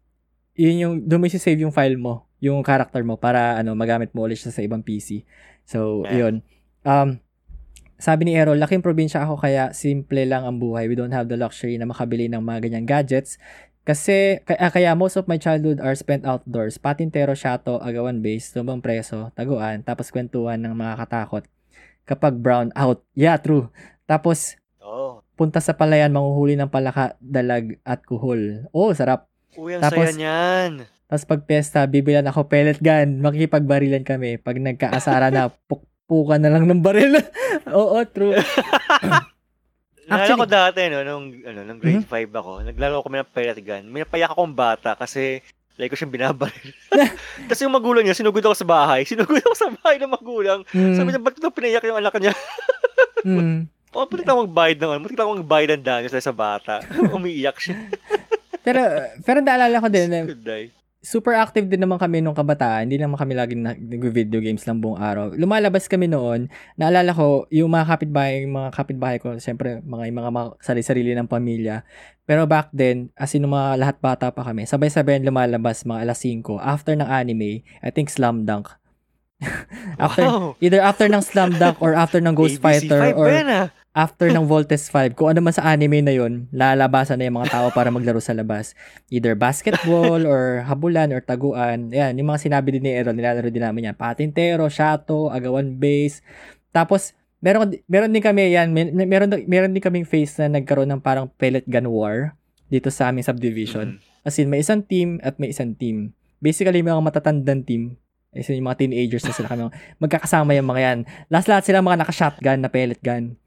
yun 0.57 1.05
yung 1.05 1.21
mo 1.21 1.29
save 1.29 1.61
yung 1.61 1.75
file 1.75 1.99
mo, 2.01 2.25
yung 2.41 2.65
character 2.65 3.05
mo 3.05 3.21
para 3.21 3.59
ano 3.61 3.77
magamit 3.77 4.15
mo 4.17 4.25
ulit 4.25 4.41
siya 4.41 4.49
sa 4.49 4.65
ibang 4.65 4.81
PC. 4.81 5.27
So, 5.66 6.05
Yeah. 6.05 6.30
yun. 6.30 6.36
Um, 6.86 7.20
sabi 7.97 8.30
ni 8.30 8.38
Errol, 8.38 8.61
laking 8.61 8.86
probinsya 8.86 9.26
ako 9.26 9.41
kaya 9.41 9.74
simple 9.74 10.22
lang 10.24 10.45
ang 10.45 10.61
buhay. 10.61 10.86
We 10.86 10.93
don't 10.93 11.11
have 11.11 11.26
the 11.26 11.36
luxury 11.36 11.76
na 11.76 11.89
makabili 11.89 12.30
ng 12.30 12.39
mga 12.39 12.70
ganyang 12.70 12.88
gadgets. 12.88 13.41
Kasi, 13.86 14.41
kaya, 14.41 14.70
kaya 14.74 14.91
most 14.97 15.13
of 15.13 15.30
my 15.30 15.38
childhood 15.38 15.78
are 15.78 15.93
spent 15.93 16.26
outdoors. 16.26 16.82
Patintero, 16.82 17.38
shato, 17.38 17.78
agawan 17.78 18.22
base, 18.22 18.49
tumbang 18.49 18.82
preso, 18.82 19.30
taguan, 19.34 19.86
tapos 19.86 20.09
kwentuhan 20.09 20.57
ng 20.57 20.74
mga 20.74 21.05
katakot. 21.05 21.45
Kapag 22.05 22.38
brown 22.38 22.70
out. 22.74 23.05
Yeah, 23.13 23.38
true. 23.38 23.70
Tapos, 24.05 24.57
Oh. 24.82 25.22
punta 25.34 25.57
sa 25.57 25.74
palayan, 25.74 26.13
manguhuli 26.13 26.53
ng 26.53 26.70
palaka, 26.70 27.18
dalag, 27.18 27.78
at 27.82 28.05
kuhol. 28.05 28.66
Oh, 28.70 28.93
sarap. 28.93 29.30
Uy, 29.53 29.78
ang 29.78 29.82
Tapos- 29.86 30.13
saya 30.13 30.18
niyan. 30.18 30.72
Tapos 31.05 31.23
pag 31.23 31.41
pesta, 31.43 31.85
bibilan 31.85 32.25
ako 32.25 32.49
pellet 32.49 32.81
gun. 32.81 33.21
Makikipagbarilan 33.21 34.01
kami. 34.01 34.37
Pag 34.37 34.57
nagkaasara 34.57 35.29
na, 35.29 35.53
pukpukan 35.69 36.41
na 36.41 36.49
lang 36.49 36.65
ng 36.65 36.81
baril. 36.81 37.21
Oo, 37.71 38.01
true. 38.05 38.33
Actually- 40.05 40.37
ko 40.37 40.45
dati, 40.45 40.85
no, 40.85 41.01
nung, 41.01 41.33
ano, 41.41 41.59
nung 41.65 41.81
grade 41.81 42.05
Mhm. 42.05 42.29
5 42.29 42.29
ako, 42.29 42.51
naglaro 42.61 43.01
kami 43.01 43.15
ng 43.19 43.31
pellet 43.33 43.59
gun. 43.59 43.89
May 43.89 44.05
napayak 44.05 44.29
akong 44.29 44.53
bata 44.53 44.93
kasi 44.93 45.41
like 45.75 45.89
ko 45.89 45.97
siyang 45.97 46.13
binabaril. 46.13 46.71
Tapos 47.49 47.61
yung 47.65 47.73
magulang 47.73 48.05
niya, 48.05 48.13
sinugod 48.13 48.45
ako 48.45 48.53
sa 48.55 48.69
bahay. 48.69 49.01
Sinugod 49.03 49.41
ako 49.41 49.55
sa 49.57 49.69
bahay 49.73 49.97
ng 49.97 50.13
magulang. 50.13 50.61
Mm, 50.71 50.93
Sabi 50.93 51.09
niya, 51.09 51.19
ba't 51.19 51.35
ito 51.35 51.49
pinayak 51.49 51.83
yung 51.83 51.99
anak 51.99 52.15
niya? 52.15 52.33
mm. 53.25 53.59
O, 53.91 54.05
pati 54.05 54.23
ako 54.23 54.45
magbayad 54.45 54.77
ng 54.77 54.91
ano, 54.91 55.01
pati 55.03 55.15
ako 55.15 55.31
magbayad 55.41 55.69
ng 55.73 55.83
dano 55.83 56.05
sa 56.07 56.35
bata. 56.35 56.73
Umiiyak 57.09 57.57
siya. 57.57 57.75
Pero, 58.61 58.81
pero 59.23 59.39
naalala 59.41 59.79
ko 59.79 59.87
din, 59.89 60.09
Good 60.29 60.43
day. 60.43 60.63
Super 61.05 61.37
active 61.37 61.69
din 61.69 61.77
naman 61.77 62.01
kami 62.01 62.17
nung 62.19 62.33
kabataan. 62.33 62.89
Hindi 62.89 62.97
naman 62.97 63.21
kami 63.21 63.37
laging 63.37 63.61
nag-video 63.61 64.41
games 64.41 64.65
lang 64.65 64.81
buong 64.81 64.97
araw. 64.97 65.37
Lumalabas 65.37 65.85
kami 65.85 66.09
noon. 66.09 66.49
Naalala 66.81 67.13
ko, 67.13 67.45
yung 67.53 67.69
mga 67.69 67.85
kapitbahay, 67.93 68.41
yung 68.41 68.57
mga 68.57 68.69
kapitbahay 68.73 69.17
ko, 69.21 69.37
siyempre, 69.37 69.85
mga, 69.85 70.03
yung 70.09 70.17
mga, 70.25 70.31
mga 70.33 70.47
sarili-sarili 70.65 71.13
ng 71.13 71.29
pamilya. 71.29 71.85
Pero 72.25 72.49
back 72.49 72.73
then, 72.73 73.13
as 73.13 73.37
in, 73.37 73.45
mga 73.45 73.77
lahat 73.77 73.97
bata 74.01 74.33
pa 74.33 74.41
kami, 74.41 74.65
sabay-sabay 74.65 75.21
lumalabas 75.21 75.85
mga 75.85 76.09
alas 76.09 76.25
5. 76.25 76.57
After 76.57 76.97
ng 76.97 77.05
anime, 77.05 77.61
I 77.85 77.89
think 77.93 78.09
Slam 78.09 78.49
Dunk. 78.49 78.73
after, 80.01 80.25
wow. 80.25 80.57
Either 80.57 80.81
after 80.81 81.05
ng 81.05 81.21
Slam 81.21 81.53
Dunk 81.61 81.77
or 81.85 81.93
after 81.93 82.17
ng 82.17 82.33
Ghost 82.33 82.57
Fighter 82.57 83.13
ABC5 83.13 83.21
or 83.21 83.27
yan, 83.29 83.49
ah? 83.53 83.67
After 83.95 84.27
ng 84.27 84.43
Voltes 84.43 84.91
5, 84.91 85.15
kung 85.15 85.31
ano 85.31 85.39
man 85.39 85.55
sa 85.55 85.63
anime 85.71 86.03
na 86.03 86.11
yun, 86.11 86.51
lalabasan 86.51 87.15
na 87.15 87.31
yung 87.31 87.39
mga 87.39 87.55
tao 87.55 87.67
para 87.71 87.87
maglaro 87.87 88.19
sa 88.19 88.35
labas. 88.35 88.75
Either 89.07 89.39
basketball 89.39 90.27
or 90.27 90.67
habulan 90.67 91.15
or 91.15 91.23
taguan. 91.23 91.95
Yan, 91.95 92.19
yung 92.19 92.27
mga 92.27 92.43
sinabi 92.43 92.75
din 92.75 92.83
ni 92.83 92.91
Errol, 92.91 93.15
nilalaro 93.15 93.47
din 93.47 93.63
namin 93.63 93.89
yan. 93.89 93.95
Patintero, 93.95 94.67
shato, 94.67 95.31
agawan 95.31 95.79
base. 95.79 96.19
Tapos, 96.75 97.15
meron, 97.39 97.71
meron 97.87 98.11
din 98.11 98.19
kami 98.19 98.51
yan, 98.51 98.75
mer- 98.75 98.91
meron, 98.91 99.31
meron 99.47 99.71
din 99.71 99.79
kaming 99.79 100.03
phase 100.03 100.43
na 100.43 100.59
nagkaroon 100.59 100.91
ng 100.91 100.99
parang 100.99 101.31
pellet 101.39 101.63
gun 101.63 101.87
war 101.87 102.35
dito 102.67 102.91
sa 102.91 103.07
aming 103.07 103.23
subdivision. 103.23 103.95
Mhm. 103.95 104.27
As 104.27 104.35
in, 104.35 104.51
may 104.51 104.59
isang 104.59 104.83
team 104.83 105.23
at 105.23 105.39
may 105.39 105.55
isang 105.55 105.71
team. 105.71 106.11
Basically, 106.43 106.83
may 106.83 106.91
mga 106.91 107.15
matatandang 107.15 107.63
team. 107.63 107.95
In, 108.35 108.43
yung 108.43 108.67
mga 108.67 108.83
teenagers 108.83 109.23
na 109.23 109.31
sila 109.31 109.47
kami. 109.47 109.71
Magkakasama 110.03 110.51
yung 110.59 110.67
mga 110.67 110.81
yan. 110.83 110.99
Last 111.31 111.47
lahat 111.47 111.63
sila 111.63 111.79
mga 111.79 112.03
naka-shotgun 112.03 112.59
na 112.59 112.67
pellet 112.67 112.99
gun. 112.99 113.39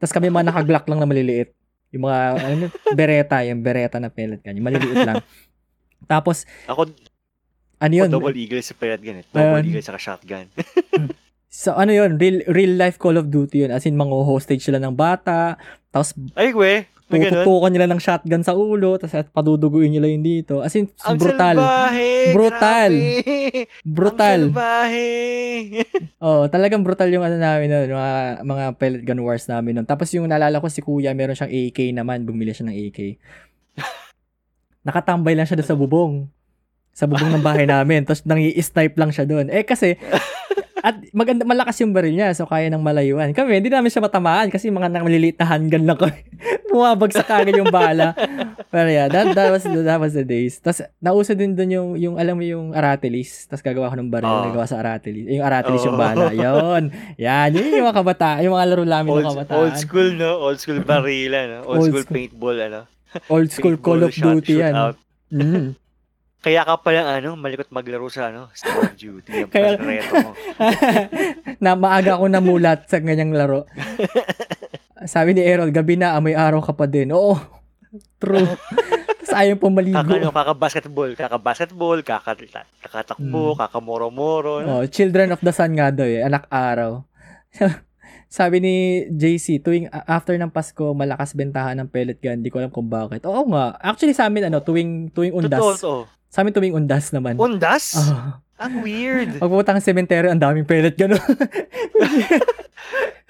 Tapos 0.00 0.16
kami 0.16 0.32
mga 0.32 0.48
naka-glock 0.48 0.88
lang 0.88 0.98
na 1.04 1.06
maliliit. 1.06 1.52
Yung 1.92 2.08
mga, 2.08 2.18
ano, 2.40 2.66
bereta, 2.96 3.44
yung 3.44 3.60
bereta 3.60 4.00
na 4.00 4.08
pellet 4.08 4.40
gun. 4.40 4.56
Yung 4.56 4.66
maliliit 4.66 5.04
lang. 5.04 5.20
Tapos, 6.08 6.48
Ako, 6.64 6.88
ano 7.80 7.92
yun, 7.92 8.08
double 8.08 8.32
eagle 8.40 8.64
sa 8.64 8.72
pellet 8.72 9.04
gun. 9.04 9.20
Double 9.28 9.60
Ayun. 9.60 9.68
eagle 9.68 9.84
sa 9.84 10.00
shotgun. 10.00 10.48
So, 11.50 11.74
ano 11.74 11.90
yun? 11.90 12.14
Real, 12.14 12.46
real 12.46 12.78
life 12.78 12.94
Call 12.94 13.18
of 13.18 13.26
Duty 13.26 13.66
yun. 13.66 13.74
As 13.74 13.82
in, 13.82 13.98
mga 13.98 14.14
hostage 14.22 14.62
sila 14.62 14.78
ng 14.78 14.94
bata. 14.94 15.58
Tapos, 15.90 16.14
Ay, 16.38 16.54
we. 16.54 16.86
Puputukan 17.10 17.74
nila 17.74 17.90
ng 17.90 17.98
shotgun 17.98 18.46
sa 18.46 18.54
ulo. 18.54 18.94
Tapos, 18.94 19.18
at 19.18 19.26
paduduguin 19.34 19.90
nila 19.90 20.06
yun 20.06 20.22
dito. 20.22 20.62
As 20.62 20.78
in, 20.78 20.86
Ang 21.02 21.18
brutal. 21.18 21.58
salbahe! 21.58 22.30
Brutal. 22.30 22.92
Grabe! 22.94 23.66
Brutal. 23.82 24.40
Ang 24.46 24.54
salbahe! 24.54 25.08
Oh, 26.20 26.44
talagang 26.52 26.84
brutal 26.84 27.08
yung 27.08 27.24
ano 27.24 27.40
namin 27.40 27.72
nun, 27.72 27.96
mga, 27.96 28.44
mga 28.44 28.64
pellet 28.76 29.02
gun 29.08 29.24
wars 29.24 29.48
namin 29.48 29.80
nun. 29.80 29.88
Tapos 29.88 30.12
yung 30.12 30.28
naalala 30.28 30.60
ko 30.60 30.68
si 30.68 30.84
Kuya, 30.84 31.16
meron 31.16 31.32
siyang 31.32 31.48
AK 31.48 31.96
naman, 31.96 32.28
bumili 32.28 32.52
siya 32.52 32.68
ng 32.68 32.76
AK. 32.76 32.98
Nakatambay 34.86 35.32
lang 35.32 35.48
siya 35.48 35.64
sa 35.64 35.72
bubong. 35.72 36.28
Sa 36.90 37.06
bubong 37.06 37.32
ng 37.32 37.44
bahay 37.44 37.64
namin. 37.64 38.04
Tapos 38.04 38.22
nang 38.24 38.38
i-snipe 38.38 38.96
lang 38.98 39.10
siya 39.10 39.24
doon. 39.24 39.48
Eh 39.48 39.62
kasi, 39.62 39.96
at 40.80 40.96
maganda, 41.12 41.44
malakas 41.44 41.76
yung 41.84 41.92
baril 41.92 42.16
niya, 42.16 42.32
so 42.32 42.48
kaya 42.48 42.72
nang 42.72 42.80
malayuan. 42.80 43.36
Kami, 43.36 43.60
hindi 43.60 43.68
namin 43.68 43.92
siya 43.92 44.00
matamaan 44.00 44.48
kasi 44.48 44.72
mga 44.72 44.88
nang 44.88 45.04
maliliit 45.04 45.36
na 45.36 45.46
handgun 45.46 45.84
lang 45.84 46.00
kami. 46.00 46.16
Bumabagsak 46.72 47.28
kagad 47.28 47.52
yung 47.52 47.68
bala. 47.68 48.16
Pero 48.70 48.88
yeah, 48.88 49.10
that, 49.10 49.34
that 49.34 49.50
was 49.50 49.66
the, 49.66 49.82
that 49.82 49.98
was 49.98 50.14
the 50.14 50.22
days. 50.24 50.62
Tapos 50.62 50.86
nauso 51.02 51.34
din 51.34 51.52
doon 51.52 51.70
yung, 51.70 51.88
yung 51.98 52.14
alam 52.16 52.38
mo 52.38 52.44
yung 52.46 52.72
aratilis. 52.72 53.44
Tapos 53.44 53.60
gagawa 53.60 53.90
ko 53.92 53.96
ng 53.98 54.08
baril, 54.08 54.30
Oo. 54.30 54.44
nagawa 54.48 54.64
sa 54.64 54.78
aratilis. 54.80 55.26
Yung 55.26 55.44
aratilis 55.44 55.82
yung 55.84 55.98
Oo. 55.98 56.00
bala. 56.00 56.30
Yun. 56.32 56.94
Yan, 57.18 57.48
yun 57.52 57.76
yung 57.76 57.86
mga 57.90 57.98
kabataan. 58.00 58.40
Yung 58.46 58.54
mga 58.56 58.66
laro 58.70 58.84
namin 58.86 59.10
old, 59.10 59.20
ng 59.20 59.30
kabataan. 59.34 59.58
old 59.60 59.76
school, 59.76 60.08
no? 60.14 60.30
Old 60.40 60.58
school 60.62 60.80
barila, 60.80 61.38
no? 61.44 61.58
Old, 61.66 61.76
Old 61.76 61.86
school, 61.90 62.04
school. 62.06 62.16
paintball, 62.16 62.56
ano? 62.56 62.80
Old 63.26 63.50
school 63.50 63.76
Call 63.76 64.06
of 64.06 64.14
Paintball, 64.14 64.38
shot- 64.38 64.46
Duty 64.46 64.54
yan. 64.62 64.74
Mm. 65.34 65.68
Kaya 66.40 66.64
ka 66.64 66.80
palang, 66.80 67.20
ano, 67.20 67.36
malikot 67.36 67.68
maglaro 67.68 68.08
sa, 68.08 68.32
ano, 68.32 68.48
of 68.48 68.96
Duty. 68.96 69.44
Yung 69.44 69.52
Kaya- 69.52 69.76
mo. 69.76 70.32
na 71.64 71.76
maaga 71.76 72.16
ako 72.16 72.32
namulat 72.32 72.88
sa 72.88 72.96
ganyang 72.96 73.36
laro. 73.36 73.68
Sabi 75.04 75.36
ni 75.36 75.44
Errol, 75.44 75.68
gabi 75.68 76.00
na, 76.00 76.16
amoy 76.16 76.32
araw 76.32 76.64
ka 76.64 76.72
pa 76.72 76.88
din. 76.88 77.12
Oo, 77.12 77.36
true. 78.16 78.48
Tapos 79.20 79.36
ayaw 79.36 79.56
pong 79.60 79.76
maligo. 79.76 80.00
Kaka, 80.00 80.16
ano, 80.16 80.32
kaka-basketball, 80.32 81.10
kaka-basketball, 81.12 81.98
kaka- 82.00 82.56
kakatakbo, 82.80 83.52
Mm. 83.52 83.58
kakamoro-moro. 83.60 84.52
No? 84.64 84.80
Oh, 84.80 84.84
Children 84.88 85.36
of 85.36 85.44
the 85.44 85.52
Sun 85.52 85.76
nga 85.76 85.92
daw 85.92 86.08
eh, 86.08 86.24
anak 86.24 86.48
araw. 86.48 87.04
Sabi 88.30 88.62
ni 88.62 88.74
JC, 89.10 89.60
tuwing 89.60 89.90
after 89.90 90.38
ng 90.38 90.48
Pasko, 90.48 90.94
malakas 90.94 91.34
bentahan 91.34 91.74
ng 91.76 91.90
pellet 91.90 92.16
gun. 92.16 92.40
Hindi 92.40 92.48
ko 92.48 92.62
alam 92.62 92.70
kung 92.70 92.86
bakit. 92.86 93.26
Oo 93.26 93.42
nga. 93.50 93.74
Actually 93.76 94.14
sa 94.14 94.24
amin, 94.24 94.46
ano, 94.46 94.62
tuwing, 94.62 95.10
tuwing 95.10 95.34
undas. 95.34 95.58
Totoo, 95.58 95.74
totoo. 95.76 96.19
Sa 96.30 96.40
amin 96.40 96.54
tuwing 96.54 96.72
undas 96.72 97.10
naman. 97.10 97.34
Undas? 97.36 97.98
Ah. 97.98 98.38
Ang 98.60 98.84
weird. 98.84 99.40
Pagpunta 99.40 99.72
ng 99.72 99.82
cemetery, 99.82 100.28
ang 100.28 100.38
daming 100.38 100.62
pellet 100.62 100.94
gun. 100.94 101.16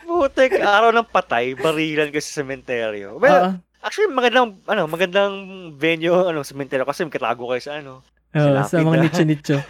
Putek, 0.05 0.59
araw 0.59 0.91
ng 0.91 1.07
patay, 1.07 1.55
barilan 1.55 2.11
ka 2.11 2.19
sa 2.19 2.43
sementeryo. 2.43 3.17
Well, 3.17 3.41
Ah, 3.41 3.55
actually, 3.81 4.11
magandang, 4.11 4.59
ano, 4.67 4.85
magandang 4.85 5.33
venue, 5.79 6.13
ano, 6.13 6.43
sementeryo 6.43 6.83
kasi 6.83 7.07
may 7.07 7.15
katago 7.15 7.47
kayo 7.47 7.63
sa, 7.63 7.79
ano. 7.79 8.03
Oo, 8.31 8.59
Sa 8.67 8.83
mga 8.83 8.99
ah. 8.99 9.01
nicho-nicho. 9.01 9.57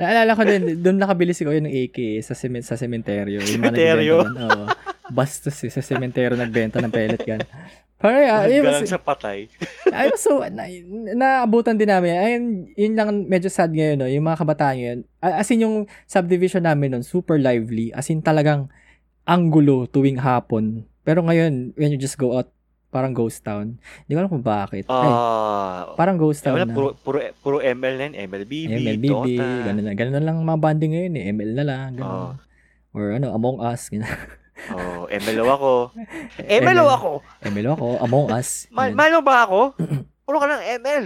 Naalala 0.00 0.32
ko 0.32 0.42
din, 0.48 0.80
doon 0.80 0.96
nakabili 0.96 1.36
si 1.36 1.44
Kuya 1.44 1.60
ng 1.60 1.68
AK 1.68 2.24
sa, 2.24 2.32
semen, 2.32 2.64
sa 2.64 2.80
sementeryo. 2.80 3.36
Yung 3.44 3.60
Sementeryo? 3.60 4.24
Oo. 4.24 4.64
Bastos 5.12 5.60
eh, 5.60 5.68
sa 5.68 5.84
sementeryo 5.84 6.40
nagbenta 6.40 6.80
ng 6.80 6.88
pellet 6.88 7.20
gun. 7.20 7.44
Pero 8.00 8.16
yeah, 8.16 8.48
it 8.48 8.64
was, 8.64 8.80
Hanggang 8.80 8.96
sa 8.96 9.02
patay. 9.04 9.44
I 9.92 10.08
was 10.08 10.24
so, 10.24 10.40
na, 10.40 10.64
naabutan 11.12 11.76
din 11.76 11.92
namin. 11.92 12.16
Ayun, 12.16 12.44
yun 12.72 12.94
lang 12.96 13.08
medyo 13.28 13.52
sad 13.52 13.76
ngayon, 13.76 14.00
no? 14.00 14.08
yung 14.08 14.24
mga 14.24 14.40
kabataan 14.40 14.76
ngayon. 14.80 14.98
As 15.20 15.52
in 15.52 15.68
yung 15.68 15.76
subdivision 16.08 16.64
namin 16.64 16.96
nun, 16.96 17.04
super 17.04 17.36
lively. 17.36 17.92
As 17.92 18.08
in 18.08 18.24
talagang 18.24 18.72
anggulo 19.28 19.84
tuwing 19.84 20.16
hapon. 20.16 20.88
Pero 21.04 21.20
ngayon, 21.28 21.76
when 21.76 21.92
you 21.92 22.00
just 22.00 22.16
go 22.16 22.40
out, 22.40 22.48
parang 22.90 23.10
ghost 23.10 23.40
town. 23.40 23.78
Hindi 23.78 24.12
ko 24.12 24.18
alam 24.18 24.28
kung 24.28 24.42
bakit. 24.42 24.84
Ay, 24.84 25.08
Ah, 25.08 25.94
parang 25.94 26.14
ghost 26.14 26.42
town 26.42 26.54
wala, 26.54 26.66
na. 26.66 26.74
puro, 26.74 26.88
puro, 26.96 27.18
puro 27.38 27.56
ML 27.58 27.94
na 27.94 28.04
yun. 28.04 28.14
MLBB, 28.20 28.52
MLBB, 28.68 29.04
Dota. 29.08 29.46
ganun 29.64 29.84
na. 29.84 29.94
Ganun 29.94 30.12
na 30.12 30.22
lang 30.22 30.36
mga 30.40 30.60
banding 30.60 30.92
ngayon 30.92 31.14
eh. 31.14 31.24
ML 31.30 31.50
na 31.54 31.64
lang, 31.64 31.88
ganun. 31.94 32.10
Oo. 32.10 32.30
Or 32.90 33.04
ano, 33.12 33.30
Among 33.30 33.58
Us, 33.60 33.88
ganun. 33.88 34.10
Oh, 34.68 35.08
MLO 35.08 35.48
ako. 35.48 35.72
MLO 36.60 36.84
ako. 36.86 37.10
ML 37.42 37.66
ako, 37.72 37.86
Among 37.98 38.28
Us. 38.28 38.66
Ma- 38.76 38.92
malo 38.92 39.24
ba 39.24 39.48
ako? 39.48 39.72
Puro 40.28 40.36
ka 40.36 40.46
ng 40.46 40.64
ML. 40.76 41.04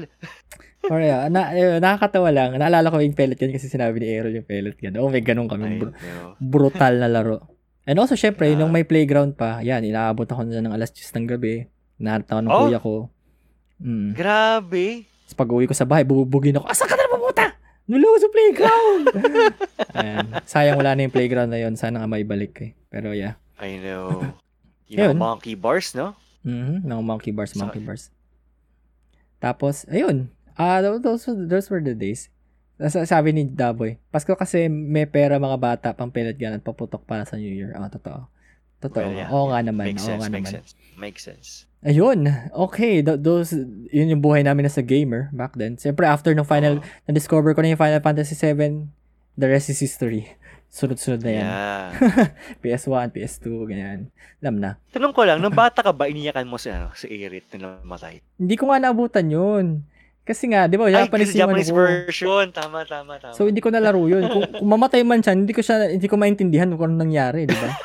Or 0.85 0.98
yeah, 0.98 1.31
na, 1.31 1.55
eh, 1.55 1.78
nakakatawa 1.78 2.28
lang. 2.28 2.59
Naalala 2.59 2.90
ko 2.90 2.98
yung 2.98 3.15
pellet 3.15 3.39
gun 3.39 3.55
kasi 3.55 3.70
sinabi 3.70 4.02
ni 4.02 4.11
Errol 4.11 4.35
yung 4.35 4.44
pellet 4.44 4.74
gun. 4.74 4.98
Oh, 4.98 5.06
may 5.06 5.23
ganun 5.23 5.47
kami. 5.47 5.78
Br- 5.78 5.94
brutal 6.36 6.98
na 6.98 7.06
laro. 7.06 7.47
And 7.85 7.94
also, 7.97 8.12
syempre, 8.15 8.48
Yeah. 8.48 8.59
nung 8.59 8.69
may 8.69 8.82
playground 8.82 9.32
pa, 9.35 9.61
yan, 9.61 9.81
inaabot 9.81 10.27
ako 10.27 10.44
na 10.44 10.59
ng 10.59 10.74
alas 10.74 10.90
10 10.90 11.15
ng 11.15 11.27
gabi. 11.31 11.70
Ako 11.97 12.41
ng 12.41 12.49
Oh. 12.49 12.61
kuya 12.65 12.79
ko. 12.79 12.95
Mm. 13.77 14.12
Grabe. 14.12 14.87
Tapos 15.25 15.37
pag 15.37 15.51
uwi 15.51 15.65
ko 15.65 15.75
sa 15.75 15.85
bahay, 15.85 16.03
bubugin 16.03 16.57
ako, 16.57 16.66
asa 16.66 16.85
ka 16.85 16.95
na 16.95 17.09
pumunta? 17.09 17.55
Nulo 17.85 18.16
sa 18.16 18.29
playground! 18.29 19.05
Ayan. 19.99 20.27
Sayang 20.43 20.77
wala 20.77 20.93
na 20.93 21.05
yung 21.05 21.12
playground 21.12 21.49
na 21.49 21.59
yun. 21.59 21.75
Sana 21.75 22.01
nga 22.01 22.09
may 22.09 22.23
balik 22.23 22.55
eh. 22.59 22.71
Pero 22.89 23.12
yeah. 23.12 23.37
I 23.57 23.77
know. 23.79 24.25
Yun. 24.87 25.15
Yung 25.15 25.19
monkey 25.19 25.55
bars, 25.55 25.93
no? 25.93 26.12
Mhm, 26.43 26.83
Mga 26.83 27.03
monkey 27.03 27.31
bars, 27.31 27.55
monkey 27.55 27.81
bars. 27.81 28.12
Tapos, 29.39 29.85
ayun. 29.87 30.29
Ah, 30.55 30.81
tho- 30.81 30.99
those, 30.99 31.25
those 31.27 31.69
were 31.69 31.81
the 31.81 31.93
days. 31.93 32.29
Sa- 32.81 33.07
Sabi 33.07 33.31
ni 33.31 33.45
Daboy, 33.45 33.97
Pasko 34.09 34.35
kasi 34.35 34.66
may 34.66 35.07
pera 35.07 35.37
mga 35.37 35.57
bata 35.57 35.89
pang 35.93 36.11
pellet 36.11 36.35
gun 36.35 36.53
at 36.53 36.62
paputok 36.62 37.03
para 37.03 37.23
sa 37.23 37.37
New 37.37 37.49
Year. 37.49 37.73
Ah, 37.73 37.87
totoo. 37.87 38.27
Totoo. 38.85 39.01
Well, 39.01 39.16
yeah. 39.16 39.28
Oo 39.28 39.48
nga 39.48 39.61
naman. 39.61 39.85
Makes 39.89 40.05
Oo 40.05 40.09
sense, 40.11 40.20
nga 40.20 40.28
makes 40.28 40.44
naman. 40.44 40.55
sense. 40.61 40.70
Makes 40.94 41.23
sense. 41.23 41.48
Ayun. 41.81 42.19
Okay. 42.51 43.01
Th- 43.01 43.16
those, 43.16 43.52
yun 43.89 44.12
yung 44.12 44.20
buhay 44.20 44.40
namin 44.40 44.65
as 44.65 44.77
a 44.77 44.82
gamer 44.82 45.28
back 45.31 45.52
then. 45.55 45.74
Siyempre, 45.74 46.05
after 46.05 46.31
ng 46.31 46.44
final, 46.44 46.78
Oh, 46.78 46.85
na-discover 47.05 47.52
ko 47.52 47.61
na 47.61 47.73
yung 47.73 47.81
Final 47.81 48.01
Fantasy 48.01 48.32
7, 48.35 48.89
the 49.35 49.48
rest 49.48 49.69
is 49.69 49.81
history. 49.81 50.28
Sunod-sunod 50.69 51.23
na 51.23 51.31
yan. 51.31 51.47
yeah. 51.47 51.85
PS1, 52.62 53.09
PS2, 53.11 53.44
ganyan. 53.65 53.98
Alam 54.40 54.56
na. 54.59 54.70
Tanong 54.90 55.12
ko 55.12 55.23
lang, 55.23 55.39
nung 55.39 55.55
bata 55.55 55.81
ka 55.81 55.93
ba, 55.93 56.05
iniyakan 56.05 56.44
mo 56.44 56.59
si, 56.59 56.66
ano, 56.66 56.90
si 56.93 57.06
Irit 57.06 57.47
na 57.55 57.78
namatay? 57.78 58.19
Hindi 58.35 58.55
ko 58.55 58.66
nga 58.66 58.82
naabutan 58.82 59.28
yun. 59.28 59.86
Kasi 60.24 60.48
nga, 60.48 60.65
di 60.66 60.74
ba, 60.74 60.89
Ay, 60.89 61.05
Japanese 61.05 61.31
ano 61.31 61.40
Japanese 61.47 61.69
ko. 61.69 61.77
version. 61.77 62.47
Tama, 62.51 62.82
tama, 62.85 63.20
tama. 63.20 63.36
So, 63.36 63.44
hindi 63.44 63.61
ko 63.61 63.69
nalaro 63.69 64.09
yun. 64.09 64.24
Kung, 64.24 64.44
kung 64.51 64.69
mamatay 64.69 65.05
man 65.05 65.20
siya, 65.20 65.36
hindi 65.36 65.52
ko 65.52 65.61
siya, 65.61 65.93
hindi 65.93 66.09
ko 66.09 66.16
maintindihan 66.16 66.73
kung 66.73 66.90
ano 66.90 66.97
nangyari, 66.98 67.44
di 67.44 67.55
ba? 67.55 67.70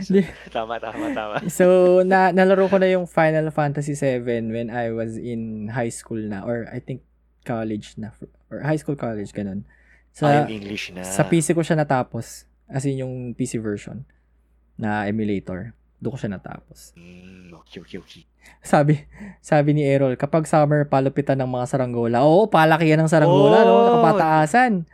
tama, 0.56 0.80
tama, 0.80 1.12
tama. 1.12 1.36
So, 1.48 2.00
na, 2.02 2.30
nalaro 2.32 2.68
ko 2.68 2.76
na 2.76 2.88
yung 2.90 3.08
Final 3.08 3.48
Fantasy 3.50 3.96
7 3.96 4.52
when 4.52 4.68
I 4.68 4.92
was 4.92 5.16
in 5.16 5.72
high 5.72 5.92
school 5.92 6.20
na, 6.20 6.44
or 6.44 6.68
I 6.68 6.80
think 6.80 7.02
college 7.44 7.96
na, 7.96 8.12
or 8.50 8.62
high 8.62 8.78
school 8.78 8.96
college, 8.96 9.32
ganun. 9.32 9.64
Sa, 10.16 10.46
Sa, 10.46 10.48
English 10.48 10.96
na. 10.96 11.04
sa 11.04 11.22
PC 11.28 11.52
ko 11.52 11.60
siya 11.60 11.76
natapos. 11.76 12.48
As 12.66 12.88
in, 12.88 13.04
yung 13.04 13.36
PC 13.36 13.60
version 13.60 14.08
na 14.76 15.04
emulator. 15.08 15.72
Doon 16.00 16.12
ko 16.16 16.18
siya 16.20 16.36
natapos. 16.36 16.92
Mm, 16.96 17.56
okay, 17.56 17.80
okay, 17.80 17.98
okay. 18.00 18.22
Sabi, 18.60 19.00
sabi 19.40 19.74
ni 19.74 19.82
Errol, 19.82 20.14
kapag 20.14 20.44
summer, 20.44 20.84
palupitan 20.86 21.40
ng 21.40 21.50
mga 21.50 21.66
saranggola. 21.66 22.22
Oo, 22.22 22.46
palakihan 22.46 23.00
ng 23.00 23.10
saranggola, 23.10 23.64
no? 23.64 23.72
Oh! 23.72 23.82
Nakapataasan. 23.88 24.84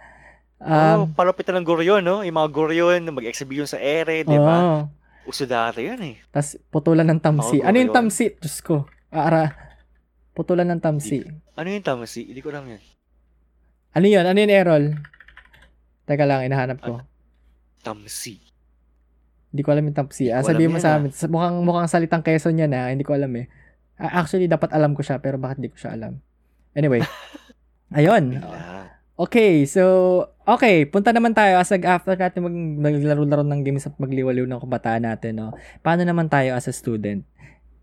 Um, 0.62 1.10
Um, 1.10 1.18
palupitan 1.18 1.58
ng 1.58 1.66
guryon, 1.66 2.06
no? 2.06 2.22
Yung 2.22 2.38
mga 2.38 2.50
guryon, 2.54 3.02
mag-exhibition 3.10 3.66
sa 3.66 3.82
ere, 3.82 4.22
di 4.22 4.38
ba? 4.38 4.56
oo. 4.58 4.78
Uso 5.22 5.46
dati 5.46 5.86
yun 5.86 5.98
eh. 6.02 6.16
Tapos, 6.30 6.58
putulan 6.70 7.06
ng 7.06 7.18
tamsi. 7.18 7.62
Oo, 7.62 7.66
ano 7.66 7.76
yung 7.78 7.90
yun. 7.90 7.98
tamsi? 7.98 8.34
Diyos 8.38 8.58
ko. 8.62 8.86
Ara, 9.10 9.54
putulan 10.34 10.66
ng 10.70 10.82
tamsi. 10.82 11.22
Ano 11.54 11.66
yung 11.66 11.82
tamasi? 11.82 12.30
Hindi 12.30 12.42
ko 12.42 12.50
alam 12.50 12.66
yun. 12.66 12.82
Ano 13.92 14.06
yun? 14.06 14.24
Ano 14.24 14.38
yun, 14.38 14.50
Errol? 14.50 14.84
Teka 16.06 16.26
lang, 16.26 16.46
inahanap 16.46 16.78
ko. 16.78 17.02
Tamsi. 17.82 18.38
Hindi 19.52 19.62
ko 19.62 19.68
alam 19.70 19.84
yung 19.84 19.98
tamsi. 19.98 20.30
Ah, 20.32 20.40
sabihin 20.42 20.72
mo 20.72 20.78
yan, 20.78 20.84
sa 20.86 20.90
ah. 20.94 20.98
amin. 20.98 21.10
Sa- 21.12 21.28
Mukhang, 21.30 21.58
mukhang 21.60 21.90
salitang 21.90 22.24
Quezon 22.24 22.56
yan, 22.56 22.72
ha? 22.72 22.88
Hindi 22.90 23.04
ko 23.04 23.12
alam 23.14 23.30
eh. 23.36 23.46
Ah, 23.98 24.22
Actually, 24.22 24.48
dapat 24.48 24.72
alam 24.72 24.94
ko 24.94 25.02
siya, 25.04 25.18
pero 25.18 25.36
bakit 25.38 25.60
hindi 25.60 25.70
ko 25.70 25.78
siya 25.78 25.94
alam? 25.94 26.18
Anyway. 26.72 27.02
Ayun. 27.98 28.40
Wala. 28.42 28.91
Okay, 29.12 29.68
so, 29.68 29.82
okay, 30.48 30.88
punta 30.88 31.12
naman 31.12 31.36
tayo 31.36 31.60
as 31.60 31.68
ag- 31.68 31.84
after 31.84 32.16
natin 32.16 32.48
mag, 32.48 32.56
maglaro-laro 32.80 33.44
ng 33.44 33.60
games 33.60 33.84
at 33.84 33.92
magliwaliw 34.00 34.48
ng 34.48 34.62
kabataan 34.62 35.04
natin, 35.04 35.36
no? 35.36 35.48
Paano 35.84 36.02
naman 36.08 36.32
tayo 36.32 36.56
as 36.56 36.64
a 36.66 36.74
student? 36.74 37.22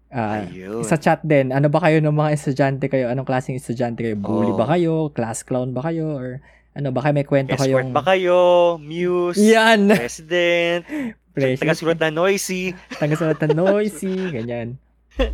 Ayun. 0.10 0.82
sa 0.82 0.98
chat 0.98 1.22
din, 1.22 1.54
ano 1.54 1.70
ba 1.70 1.86
kayo 1.86 2.02
ng 2.02 2.10
mga 2.10 2.34
estudyante 2.34 2.90
kayo? 2.90 3.14
Anong 3.14 3.30
klaseng 3.30 3.54
estudyante 3.54 4.02
kayo? 4.02 4.18
Bully 4.18 4.50
Oo. 4.50 4.58
ba 4.58 4.66
kayo? 4.66 5.14
Class 5.14 5.46
clown 5.46 5.70
ba 5.70 5.86
kayo? 5.86 6.18
Or 6.18 6.42
ano, 6.74 6.90
baka 6.90 7.14
may 7.14 7.30
kwento 7.30 7.54
Escort 7.54 7.86
kayong... 7.86 7.94
ba 7.94 8.02
kayo? 8.02 8.38
Muse? 8.82 9.38
Yan! 9.38 9.94
President? 10.02 10.82
Precious. 11.30 11.62
Taga-sulat 11.62 12.02
na 12.02 12.10
noisy? 12.10 12.74
Tagasulat 12.98 13.38
na 13.46 13.50
noisy, 13.54 14.18
ganyan. 14.34 14.82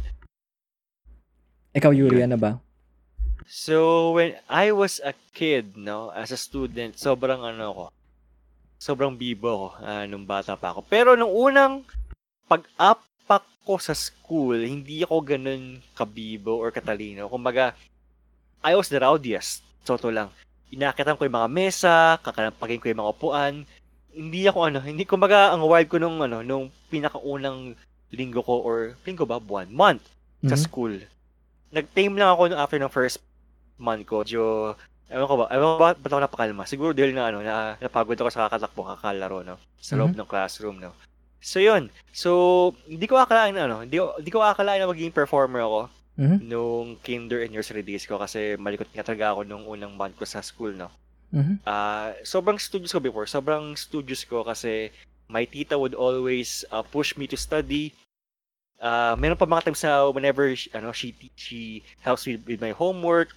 Ikaw, 1.80 1.92
Yuri, 1.96 2.28
ano 2.28 2.36
ba? 2.36 2.60
So, 3.46 4.12
when 4.18 4.42
I 4.50 4.74
was 4.74 4.98
a 5.06 5.14
kid, 5.38 5.78
no, 5.78 6.10
as 6.10 6.34
a 6.34 6.40
student, 6.40 6.98
sobrang 6.98 7.46
ano 7.46 7.66
ko, 7.74 7.86
sobrang 8.82 9.14
bibo 9.14 9.50
ko 9.50 9.68
ah, 9.86 10.10
nung 10.10 10.26
bata 10.26 10.58
pa 10.58 10.74
ako. 10.74 10.82
Pero 10.90 11.14
nung 11.14 11.30
unang 11.30 11.86
pag-apak 12.50 13.46
ko 13.62 13.78
sa 13.78 13.94
school, 13.94 14.66
hindi 14.66 15.06
ako 15.06 15.22
ganun 15.22 15.82
kabibo 15.94 16.58
or 16.58 16.74
katalino. 16.74 17.30
Kumbaga, 17.30 17.78
I 18.66 18.74
was 18.74 18.90
the 18.90 18.98
rowdiest. 18.98 19.62
Soto 19.86 20.10
lang. 20.10 20.34
Inakitan 20.74 21.14
ko 21.14 21.30
yung 21.30 21.38
mga 21.38 21.54
mesa, 21.54 21.96
kakalampagin 22.26 22.82
ko 22.82 22.90
yung 22.90 23.02
mga 23.06 23.14
upuan. 23.14 23.54
Hindi 24.10 24.42
ako 24.50 24.60
ano, 24.74 24.80
hindi 24.82 25.06
kumbaga 25.06 25.54
ang 25.54 25.62
wild 25.62 25.90
ko 25.90 26.02
nung 26.02 26.18
ano, 26.18 26.42
nung 26.42 26.74
pinakaunang 26.90 27.78
linggo 28.10 28.42
ko 28.42 28.62
or 28.66 28.98
linggo 29.06 29.26
ba, 29.30 29.38
buwan, 29.38 29.70
month 29.70 30.02
sa 30.46 30.58
Mhm. 30.58 30.62
school. 30.66 30.94
Nag-tame 31.70 32.16
lang 32.18 32.34
ako 32.34 32.42
nung 32.50 32.62
after 32.62 32.80
ng 32.82 32.90
first 32.90 33.22
month 33.78 34.06
ko. 34.08 34.24
Medyo, 34.24 34.74
ewan 35.10 35.28
ko 35.28 35.36
ba, 35.40 35.46
ewan 35.52 35.68
ko 35.76 35.80
ba, 35.82 35.92
ba't 35.94 36.12
ako 36.12 36.22
napakalma? 36.22 36.64
Siguro 36.66 36.92
dahil 36.96 37.14
na, 37.14 37.30
ano, 37.30 37.40
na, 37.44 37.76
napagod 37.80 38.18
ako 38.18 38.30
sa 38.32 38.48
kakatakbo, 38.48 38.88
kakalaro, 38.96 39.44
no? 39.44 39.56
Sa 39.80 39.96
loob 40.00 40.16
ng 40.16 40.30
classroom, 40.30 40.80
no? 40.82 40.92
So, 41.46 41.62
yun. 41.62 41.94
So, 42.10 42.74
hindi 42.90 43.06
ko 43.06 43.22
akalain 43.22 43.54
na, 43.54 43.70
ano, 43.70 43.86
hindi, 43.86 44.02
hindi 44.02 44.32
ko 44.34 44.42
akalain 44.42 44.82
na 44.82 44.90
magiging 44.90 45.14
performer 45.14 45.62
ako 45.62 45.82
Mhm. 46.16 46.38
nung 46.48 46.96
kinder 47.04 47.44
and 47.44 47.52
nursery 47.52 47.84
days 47.84 48.08
ko 48.08 48.16
kasi 48.16 48.56
malikot 48.56 48.88
nga 48.96 49.04
talaga 49.04 49.36
ako 49.36 49.44
nung 49.44 49.68
unang 49.68 49.94
month 49.94 50.16
ko 50.16 50.24
sa 50.24 50.40
school, 50.40 50.72
no? 50.72 50.88
Mhm. 51.36 51.60
Ah, 51.68 52.16
sobrang 52.24 52.56
studious 52.56 52.96
ko 52.96 53.04
before. 53.04 53.28
Sobrang 53.28 53.76
studious 53.76 54.24
ko 54.24 54.42
kasi 54.48 54.96
my 55.28 55.44
tita 55.44 55.76
would 55.76 55.94
always 55.94 56.64
uh, 56.72 56.82
push 56.82 57.18
me 57.20 57.28
to 57.28 57.36
study. 57.36 57.92
Ah, 58.80 59.20
meron 59.20 59.36
pa 59.36 59.44
mga 59.44 59.68
times 59.70 59.84
na 59.84 60.08
whenever 60.08 60.48
she, 60.56 60.72
ano 60.72 60.96
she 60.96 61.12
she 61.36 61.84
helps 62.00 62.24
me 62.24 62.40
with 62.48 62.64
my 62.64 62.72
homework. 62.72 63.36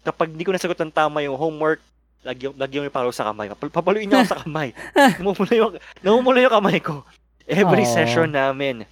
Kapag 0.00 0.32
hindi 0.32 0.44
ko 0.44 0.52
nasagot 0.52 0.78
ng 0.78 0.90
tama 0.90 1.20
yung 1.20 1.36
homework, 1.36 1.80
lagi 2.20 2.48
lagi 2.52 2.76
yung 2.76 2.88
paro 2.88 3.08
sa 3.10 3.28
kamay. 3.28 3.48
Papal- 3.48 3.72
Papaluin 3.72 4.04
niya 4.04 4.22
ako 4.22 4.28
sa 4.28 4.40
kamay. 4.44 4.68
namumula 5.20 5.52
yung 5.52 5.72
namumula 6.00 6.38
yung 6.40 6.54
kamay 6.54 6.78
ko. 6.78 7.04
Every 7.44 7.84
Aw. 7.84 7.90
session 7.90 8.30
namin. 8.30 8.84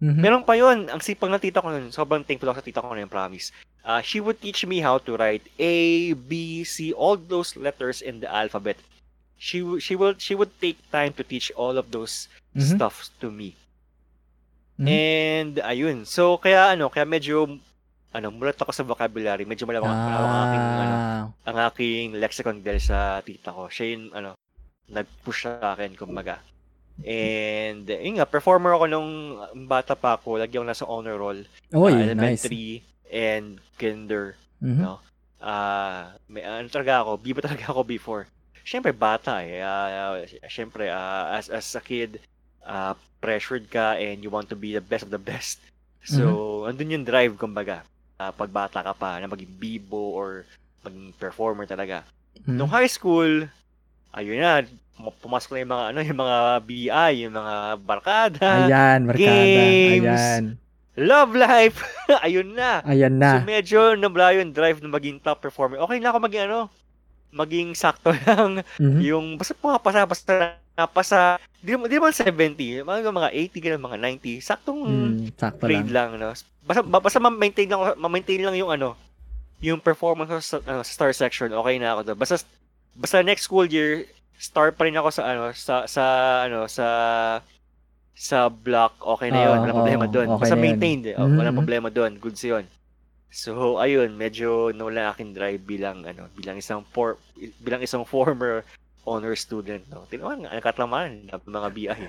Mhm. 0.00 0.16
Meron 0.16 0.44
pa 0.44 0.56
yun. 0.56 0.88
Ang 0.88 0.98
sipag 0.98 1.28
ng 1.28 1.38
tita 1.38 1.60
ko 1.60 1.68
nun. 1.68 1.92
Sobrang 1.92 2.24
thankful 2.24 2.48
ako 2.48 2.58
sa 2.58 2.66
tita 2.66 2.80
ko 2.80 2.92
nun, 2.92 3.04
promise. 3.06 3.52
Uh, 3.80 4.00
she 4.00 4.16
would 4.16 4.40
teach 4.40 4.64
me 4.64 4.80
how 4.80 4.96
to 4.96 5.16
write 5.16 5.44
A, 5.56 5.76
B, 6.12 6.60
C, 6.64 6.92
all 6.92 7.16
those 7.16 7.52
letters 7.54 8.00
in 8.00 8.20
the 8.20 8.28
alphabet. 8.28 8.76
She 9.36 9.60
w- 9.60 9.80
she 9.80 9.96
will 9.96 10.16
she 10.16 10.32
would 10.32 10.52
take 10.56 10.76
time 10.88 11.16
to 11.16 11.24
teach 11.24 11.48
all 11.52 11.76
of 11.76 11.88
those 11.88 12.28
Mhm. 12.52 12.76
stuff 12.76 13.08
to 13.20 13.28
me. 13.28 13.56
Mhm. 14.76 14.88
And 14.88 15.52
ayun. 15.62 15.98
So 16.04 16.36
kaya 16.36 16.72
ano, 16.72 16.88
kaya 16.88 17.04
medyo 17.04 17.60
ano, 18.10 18.26
mulat 18.34 18.58
ako 18.58 18.72
sa 18.74 18.82
vocabulary. 18.82 19.46
Medyo 19.46 19.66
malawak 19.66 19.86
malawak 19.86 20.26
ang 20.26 20.42
aking 20.46 20.66
ano, 20.66 20.94
Ah, 21.00 21.22
ang 21.46 21.56
aking 21.70 22.06
lexicon 22.18 22.58
dahil 22.58 22.82
sa 22.82 23.22
tita 23.22 23.54
ko. 23.54 23.70
Siya 23.70 23.86
yung 23.94 24.10
ano, 24.10 24.30
nag-push 24.90 25.46
sa 25.46 25.74
akin 25.74 25.94
kumbaga. 25.94 26.42
And 27.00 27.88
yun 27.88 28.20
nga, 28.20 28.28
performer 28.28 28.76
ako 28.76 28.84
nung 28.90 29.10
bata 29.64 29.94
pa 29.94 30.18
ako. 30.18 30.36
Lagi 30.42 30.58
ako 30.58 30.66
nasa 30.66 30.84
honor 30.84 31.16
roll 31.16 31.40
Oy, 31.72 31.94
uh, 31.94 31.96
nice. 31.96 32.04
elementary 32.44 32.82
and 33.08 33.62
kinder. 33.78 34.34
Mhm. 34.60 34.82
no? 34.84 35.00
ah, 35.40 36.12
may 36.28 36.44
ano 36.44 36.68
talaga 36.68 37.00
ako, 37.00 37.16
biba 37.16 37.40
talaga 37.46 37.72
ako 37.72 37.82
before. 37.86 38.28
Siyempre, 38.60 38.92
bata 38.92 39.40
eh. 39.40 39.64
Ah, 39.64 40.20
Siyempre, 40.46 40.92
ah, 40.92 41.32
as, 41.32 41.48
as 41.48 41.72
a 41.72 41.80
kid, 41.80 42.20
ah, 42.62 42.92
pressured 43.24 43.66
ka 43.72 43.96
and 43.96 44.20
you 44.20 44.28
want 44.28 44.52
to 44.52 44.56
be 44.56 44.76
the 44.76 44.84
best 44.84 45.04
of 45.04 45.12
the 45.12 45.20
best. 45.20 45.60
So, 46.00 46.64
andun 46.64 46.96
yung 46.96 47.04
drive, 47.04 47.36
kumbaga. 47.36 47.84
Ah, 48.20 48.28
pag 48.30 48.52
bata 48.52 48.84
ka 48.84 48.92
pa, 48.92 49.16
na 49.16 49.24
maging 49.24 49.48
bibo 49.56 50.12
or 50.12 50.44
maging 50.84 51.16
performer 51.16 51.64
talaga. 51.64 52.04
Mhm. 52.44 52.52
Nung 52.52 52.68
high 52.68 52.84
school, 52.86 53.48
ayun 54.12 54.36
na, 54.36 54.60
pum- 54.92 55.16
pumasok 55.18 55.50
na 55.50 55.58
yung 55.58 55.72
mga, 55.72 55.84
ano, 55.88 55.98
yung 56.12 56.20
mga 56.20 56.38
BI, 56.60 57.12
yung 57.18 57.32
mga 57.32 57.54
barkada, 57.80 58.48
Ayan, 58.68 59.08
barkada. 59.08 59.24
games. 59.24 60.04
Ayan. 60.04 60.44
love 61.00 61.32
life, 61.32 61.80
ayun 62.26 62.52
na. 62.52 62.84
Ayan 62.84 63.16
So 63.16 63.40
na. 63.40 63.40
medyo 63.40 63.80
nabla 63.96 64.36
yung 64.36 64.52
drive 64.52 64.84
na 64.84 64.90
maging 64.90 65.16
top 65.16 65.40
performer. 65.40 65.80
Okay 65.80 65.96
na 65.96 66.12
ako 66.12 66.20
maging 66.20 66.44
ano, 66.44 66.68
maging 67.30 67.74
sakto 67.74 68.10
lang. 68.26 68.62
Mhm. 68.76 69.00
Yung 69.00 69.26
basta 69.36 69.54
pumapasa, 69.54 70.02
basta 70.04 70.32
napasa, 70.74 71.36
di, 71.60 71.76
di 71.76 71.94
naman 71.94 72.12
70, 72.12 72.80
mga, 72.80 73.12
mga 73.12 73.30
80, 73.30 73.58
ganun, 73.60 73.82
mga 73.84 73.98
90, 74.00 74.40
saktong 74.40 74.80
Mm, 74.80 75.12
sakto 75.36 75.62
lang. 75.62 75.68
grade 75.68 75.90
lang. 75.92 76.10
no? 76.16 76.32
Basta, 76.64 76.80
ba- 76.82 77.02
basta 77.02 77.18
ma-maintain 77.18 77.68
lang, 77.68 77.80
ma-maintain 77.96 78.40
lang 78.40 78.56
yung 78.56 78.72
ano, 78.72 78.96
yung 79.60 79.78
performance 79.78 80.30
ko 80.30 80.38
sa, 80.40 80.56
ano, 80.64 80.80
star 80.82 81.12
section, 81.12 81.52
okay 81.52 81.76
na 81.76 81.92
ako 81.94 82.00
doon. 82.12 82.18
Basta, 82.18 82.36
basta 82.96 83.20
next 83.20 83.44
school 83.44 83.68
year, 83.68 84.08
star 84.40 84.72
pa 84.72 84.88
rin 84.88 84.96
ako 84.96 85.08
sa 85.12 85.22
ano, 85.28 85.42
sa, 85.52 85.84
sa, 85.84 86.04
ano, 86.48 86.64
sa, 86.64 86.86
sa 88.14 88.48
block, 88.52 89.00
okay 89.00 89.32
na 89.32 89.40
yun. 89.40 89.48
Oo, 89.48 89.62
Walang 89.62 89.78
problema 89.80 90.04
oo, 90.04 90.12
doon. 90.12 90.26
okay 90.36 90.42
Basta 90.44 90.56
maintained. 90.58 91.04
eh. 91.08 91.16
Mhm, 91.16 91.36
Walang 91.40 91.54
mhm. 91.56 91.60
problema 91.60 91.88
doon. 91.88 92.12
Goods 92.20 92.42
yun. 92.44 92.64
So, 93.30 93.78
ayun, 93.78 94.18
medyo 94.18 94.74
nawala 94.74 95.14
aking 95.14 95.38
drive 95.38 95.62
bilang 95.62 96.02
ano, 96.02 96.26
bilang 96.34 96.58
isang 96.58 96.82
for, 96.90 97.14
bilang 97.62 97.78
isang 97.78 98.02
former 98.02 98.66
honor 99.06 99.38
student, 99.38 99.86
no. 99.86 100.02
Tinawan 100.10 100.42
nga, 100.42 100.50
nakatamaran 100.58 101.30
ng 101.30 101.42
mga 101.46 101.68
BI. 101.70 102.00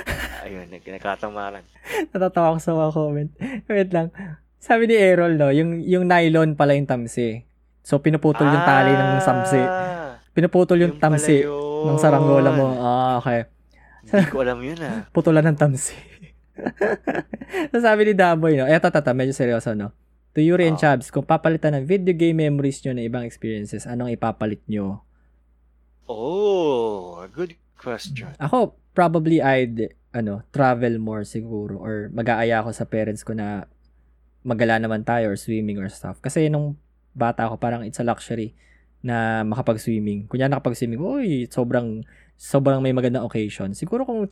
Ayun, 0.48 0.66
nakatamaran. 0.72 1.62
Natatawa 2.10 2.56
ko 2.56 2.58
sa 2.58 2.72
mga 2.72 2.90
comment. 2.96 3.30
Wait 3.68 3.90
lang. 3.92 4.08
Sabi 4.56 4.88
ni 4.88 4.96
Errol, 4.96 5.36
no, 5.36 5.52
yung, 5.52 5.84
yung 5.84 6.08
nylon 6.08 6.56
pala 6.56 6.72
yung 6.72 6.88
tamsi. 6.88 7.44
So, 7.84 8.00
pinuputol 8.00 8.48
yung 8.48 8.64
tali 8.64 8.92
ng 8.92 9.20
samsi. 9.20 9.60
Ah, 9.60 10.16
Pinuputol 10.32 10.80
yung 10.80 10.96
yun 10.96 11.00
pala 11.00 11.16
tamsi 11.16 11.44
ng 11.84 11.98
saranggola 12.00 12.50
mo. 12.56 12.66
Ah, 12.80 13.20
okay. 13.20 13.48
Hindi 14.04 14.32
ko 14.32 14.40
alam 14.40 14.58
yun 14.64 14.80
ah. 14.80 15.04
Putulan 15.16 15.44
ng 15.44 15.58
tamsi. 15.60 15.96
so, 17.68 17.76
sabi 17.86 18.08
ni 18.08 18.12
Daboy, 18.16 18.56
no, 18.56 18.64
eto, 18.68 18.88
tata, 18.88 19.12
medyo 19.12 19.32
seryoso, 19.36 19.72
no. 19.76 19.92
To 20.34 20.38
Yuri 20.38 20.70
and 20.70 20.78
Oo. 20.78 20.82
Chabs, 20.82 21.10
kung 21.10 21.26
papalitan 21.26 21.74
ng 21.74 21.84
video 21.86 22.14
game 22.14 22.46
memories 22.46 22.78
nyo 22.86 22.94
na 22.94 23.02
ibang 23.02 23.26
experiences, 23.26 23.82
anong 23.82 24.14
ipapalit 24.14 24.62
nyo? 24.70 25.02
Oh, 26.06 27.26
good 27.34 27.58
question. 27.74 28.30
Ako, 28.38 28.78
probably 28.94 29.42
I'd, 29.42 29.90
ano, 30.14 30.46
travel 30.54 31.02
more 31.02 31.26
siguro 31.26 31.82
or 31.82 32.14
mag-aaya 32.14 32.62
ako 32.62 32.70
sa 32.70 32.86
parents 32.86 33.26
ko 33.26 33.34
na 33.34 33.66
magala 34.46 34.78
naman 34.78 35.02
tayo 35.02 35.34
or 35.34 35.36
swimming 35.38 35.82
or 35.82 35.90
stuff. 35.90 36.22
Kasi 36.22 36.46
nung 36.46 36.78
bata 37.10 37.50
ako, 37.50 37.58
parang 37.58 37.82
it's 37.82 37.98
a 37.98 38.06
luxury 38.06 38.54
na 39.02 39.42
makapag-swimming. 39.42 40.30
Kunya 40.30 40.46
nakapag-swimming, 40.46 41.02
uy, 41.02 41.50
sobrang, 41.50 42.06
sobrang 42.38 42.78
may 42.78 42.94
magandang 42.94 43.26
occasion. 43.26 43.74
Siguro 43.74 44.06
kung 44.06 44.30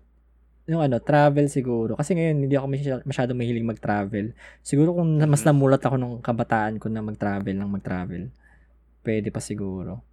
yung 0.68 0.84
ano, 0.84 1.00
travel 1.00 1.48
siguro. 1.48 1.96
Kasi 1.96 2.12
ngayon, 2.12 2.36
hindi 2.38 2.54
ako 2.54 2.66
masy- 2.68 3.02
masyadong 3.02 3.34
mahilig 3.34 3.64
mag-travel. 3.64 4.36
Siguro 4.60 4.92
kung 4.92 5.16
mas 5.18 5.40
Mhm. 5.40 5.48
namulat 5.48 5.80
ako 5.80 5.96
nung 5.96 6.16
kabataan 6.20 6.76
ko 6.76 6.86
na 6.86 7.00
mag-travel 7.00 7.56
ng 7.56 7.70
mag-travel. 7.70 8.28
Pwede 9.00 9.32
pa 9.32 9.40
siguro. 9.40 10.04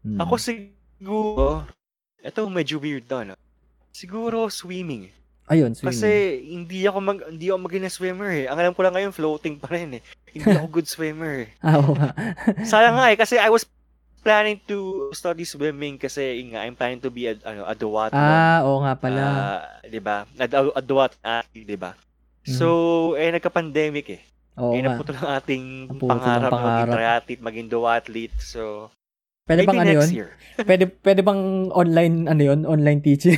Hmm. 0.00 0.18
Ako 0.18 0.34
siguro, 0.34 1.68
eto 2.18 2.48
medyo 2.48 2.80
weird 2.80 3.04
na, 3.06 3.28
no? 3.28 3.34
Siguro 3.92 4.48
swimming. 4.48 5.12
Ayun, 5.44 5.76
swimming. 5.76 5.92
Kasi 5.92 6.10
hindi 6.48 6.88
ako 6.88 6.98
mag 6.98 7.18
hindi 7.28 7.46
ako 7.46 7.58
maging 7.60 7.92
swimmer 7.92 8.30
eh. 8.32 8.46
Ang 8.48 8.56
alam 8.56 8.72
ko 8.72 8.80
lang 8.80 8.96
ngayon 8.96 9.12
floating 9.12 9.60
pa 9.60 9.68
rin 9.68 10.00
eh. 10.00 10.02
Hindi 10.32 10.48
ako 10.48 10.66
good 10.72 10.88
swimmer. 10.88 11.44
eh. 11.44 11.48
Ah, 11.60 11.76
oo 11.76 11.92
nga. 11.92 12.16
Sayang 12.64 12.96
nga 12.96 13.12
eh 13.12 13.18
kasi 13.20 13.36
I 13.36 13.52
was 13.52 13.68
planning 14.22 14.62
to 14.64 15.10
study 15.12 15.42
swimming 15.42 15.98
kasi 15.98 16.22
nga 16.48 16.62
I'm 16.62 16.78
planning 16.78 17.02
to 17.02 17.10
be 17.10 17.26
a 17.26 17.34
ano 17.42 17.66
a 17.66 17.74
duathlon. 17.74 18.14
ah, 18.16 18.62
oo 18.62 18.78
nga 18.86 18.94
pala. 18.94 19.20
Ah, 19.20 19.60
'di 19.82 19.98
ba? 19.98 20.24
A, 20.38 20.44
a, 20.46 20.60
a 20.78 20.82
duathlon 20.82 21.26
athlete, 21.26 21.66
'di 21.66 21.76
ba? 21.76 21.92
So, 22.42 22.66
eh 23.14 23.30
nagka-pandemic 23.30 24.06
eh. 24.10 24.22
Oo 24.58 24.74
eh 24.74 24.82
naputol 24.82 25.14
ang 25.14 25.38
ating 25.38 25.64
Naputol 25.88 26.10
ang 26.10 26.18
pangarap, 26.18 26.42
na 26.42 26.50
maging 26.50 26.54
pangarap. 26.58 26.94
triathlete, 26.94 27.40
maging 27.42 27.68
duathlete. 27.68 28.36
So, 28.38 28.62
Pwede 29.42 29.66
bang 29.66 29.82
ano 29.82 29.92
yun? 29.98 30.08
Pwede, 30.68 30.84
pwede 31.02 31.20
bang 31.22 31.42
online, 31.74 32.30
ano 32.30 32.42
yun? 32.46 32.60
Online 32.62 33.00
teaching? 33.02 33.34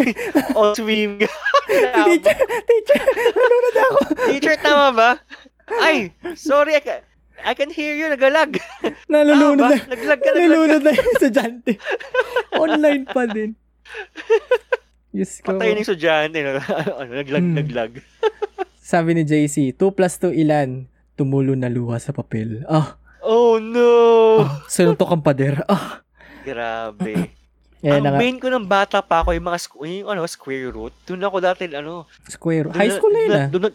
On 0.58 0.72
swim. 0.72 1.20
teacher, 2.08 2.36
teacher, 2.64 3.00
nanonood 3.36 3.76
ako. 3.76 3.98
Teacher, 4.30 4.56
tama 4.56 4.88
ba? 4.94 5.10
Ay, 5.80 6.12
sorry, 6.32 6.76
I 7.40 7.52
can, 7.52 7.68
hear 7.68 7.92
you, 7.92 8.06
nagalag. 8.06 8.62
Nalulunod 9.10 9.58
Tama 9.58 9.74
na. 9.74 9.90
Naglag 9.90 10.20
ka. 10.20 10.30
Nalulunod 10.30 10.80
na 10.80 10.90
yung 10.92 11.10
estudyante. 11.10 11.72
Online 12.56 13.02
pa 13.04 13.26
din. 13.26 13.58
Diyos 15.14 15.38
ko. 15.40 15.54
Patay 15.54 15.72
ng 15.72 15.82
estudyante. 15.82 16.38
no? 16.38 16.58
ano, 16.94 17.10
naglag, 17.12 17.42
Hmm. 17.42 17.54
naglag. 17.54 17.92
Sabi 18.76 19.14
ni 19.14 19.22
JC, 19.22 19.72
2 19.72 19.80
plus 19.90 20.14
2 20.18 20.30
ilan? 20.36 20.86
Tumulo 21.14 21.54
na 21.54 21.66
luha 21.66 21.96
sa 21.96 22.10
papel. 22.10 22.62
Ah, 22.66 22.98
Oh, 23.20 23.56
no! 23.56 24.44
ah 24.44 24.60
sinuntok 24.66 25.08
ang 25.08 25.24
pader. 25.24 25.64
Ah, 25.64 26.04
Grabe. 26.44 27.32
yan 27.80 28.04
na 28.04 28.04
Ang 28.04 28.04
nga. 28.10 28.20
main 28.20 28.36
ko 28.36 28.48
ng 28.48 28.66
bata 28.66 29.00
pa 29.00 29.20
ako, 29.20 29.32
yung 29.32 29.46
mga 29.46 29.60
squ- 29.60 29.80
yung, 29.82 30.10
ano, 30.10 30.26
square 30.26 30.68
root. 30.68 30.92
Doon 31.04 31.22
ako 31.22 31.36
dati, 31.40 31.64
ano, 31.70 32.04
Square. 32.26 32.68
doon 32.68 32.76
High 32.76 32.92
school 32.92 33.08
na 33.10 33.20
yun 33.20 33.32
ah. 33.34 33.48
doon 33.48 33.72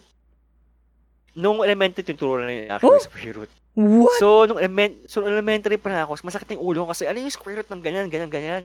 nung 1.32 1.60
elementary, 1.60 2.02
tinuturo 2.02 2.40
na 2.40 2.50
yun 2.50 2.66
actually, 2.68 2.90
Oh! 2.90 3.02
square 3.02 3.34
root. 3.36 3.50
What? 3.72 4.18
So, 4.18 4.44
nung 4.44 4.58
element, 4.58 5.06
so, 5.06 5.22
elementary 5.22 5.78
pa 5.78 5.88
na 5.88 6.02
ako, 6.02 6.18
masakit 6.20 6.52
yung 6.52 6.64
ulo 6.64 6.84
ko 6.84 6.90
kasi 6.90 7.06
ano 7.06 7.18
yung 7.18 7.30
square 7.30 7.62
root 7.62 7.70
ng 7.70 7.80
ganyan, 7.80 8.10
ganyan, 8.10 8.28
ganyan. 8.28 8.62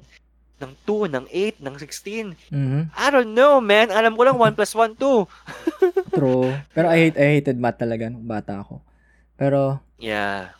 Ng 0.55 0.71
2, 0.83 1.11
ng 1.11 1.25
8, 1.29 1.59
ng 1.59 1.75
16. 1.77 2.31
Mhm. 2.49 2.81
I 2.89 3.07
don't 3.09 3.31
know, 3.31 3.59
man. 3.59 3.91
Alam 3.91 4.15
ko 4.15 4.23
lang 4.23 4.35
1 4.35 4.55
plus 4.55 4.71
1, 4.71 4.95
2. 4.95 5.27
True. 6.17 6.47
Pero 6.71 6.87
I, 6.87 6.97
hate, 7.05 7.17
I 7.17 7.27
hated 7.37 7.59
math 7.59 7.77
talaga 7.77 8.07
nung 8.07 8.23
bata 8.23 8.63
ako. 8.63 8.79
Pero, 9.35 9.83
Yeah. 9.95 10.51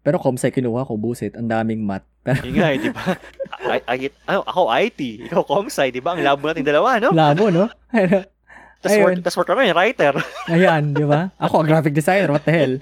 pero 0.00 0.16
comsci 0.16 0.48
kinuha 0.48 0.84
ko, 0.84 0.96
busit. 0.96 1.34
Ang 1.34 1.48
daming 1.48 1.82
math. 1.82 2.04
Pero, 2.22 2.44
nga, 2.44 2.68
eh, 2.70 2.78
di 2.78 2.92
ba? 2.92 3.04
I, 3.74 3.80
I, 3.84 3.96
ano, 4.24 4.44
ako 4.44 4.60
IT, 4.70 5.00
ikaw 5.26 5.42
comsci, 5.42 5.90
di 5.90 6.00
ba? 6.00 6.12
Ang 6.12 6.22
labo 6.22 6.44
natin 6.44 6.64
dalawa, 6.64 7.00
no? 7.00 7.10
labo, 7.10 7.48
no? 7.48 7.66
Tapos 8.78 8.94
work, 9.02 9.18
tas 9.20 9.34
work 9.34 9.48
kami, 9.48 9.74
writer. 9.74 10.14
Ayan, 10.54 10.94
di 10.94 11.02
ba? 11.02 11.34
Ako, 11.36 11.62
graphic 11.68 11.92
designer, 11.92 12.30
what 12.30 12.46
the 12.46 12.54
hell? 12.54 12.74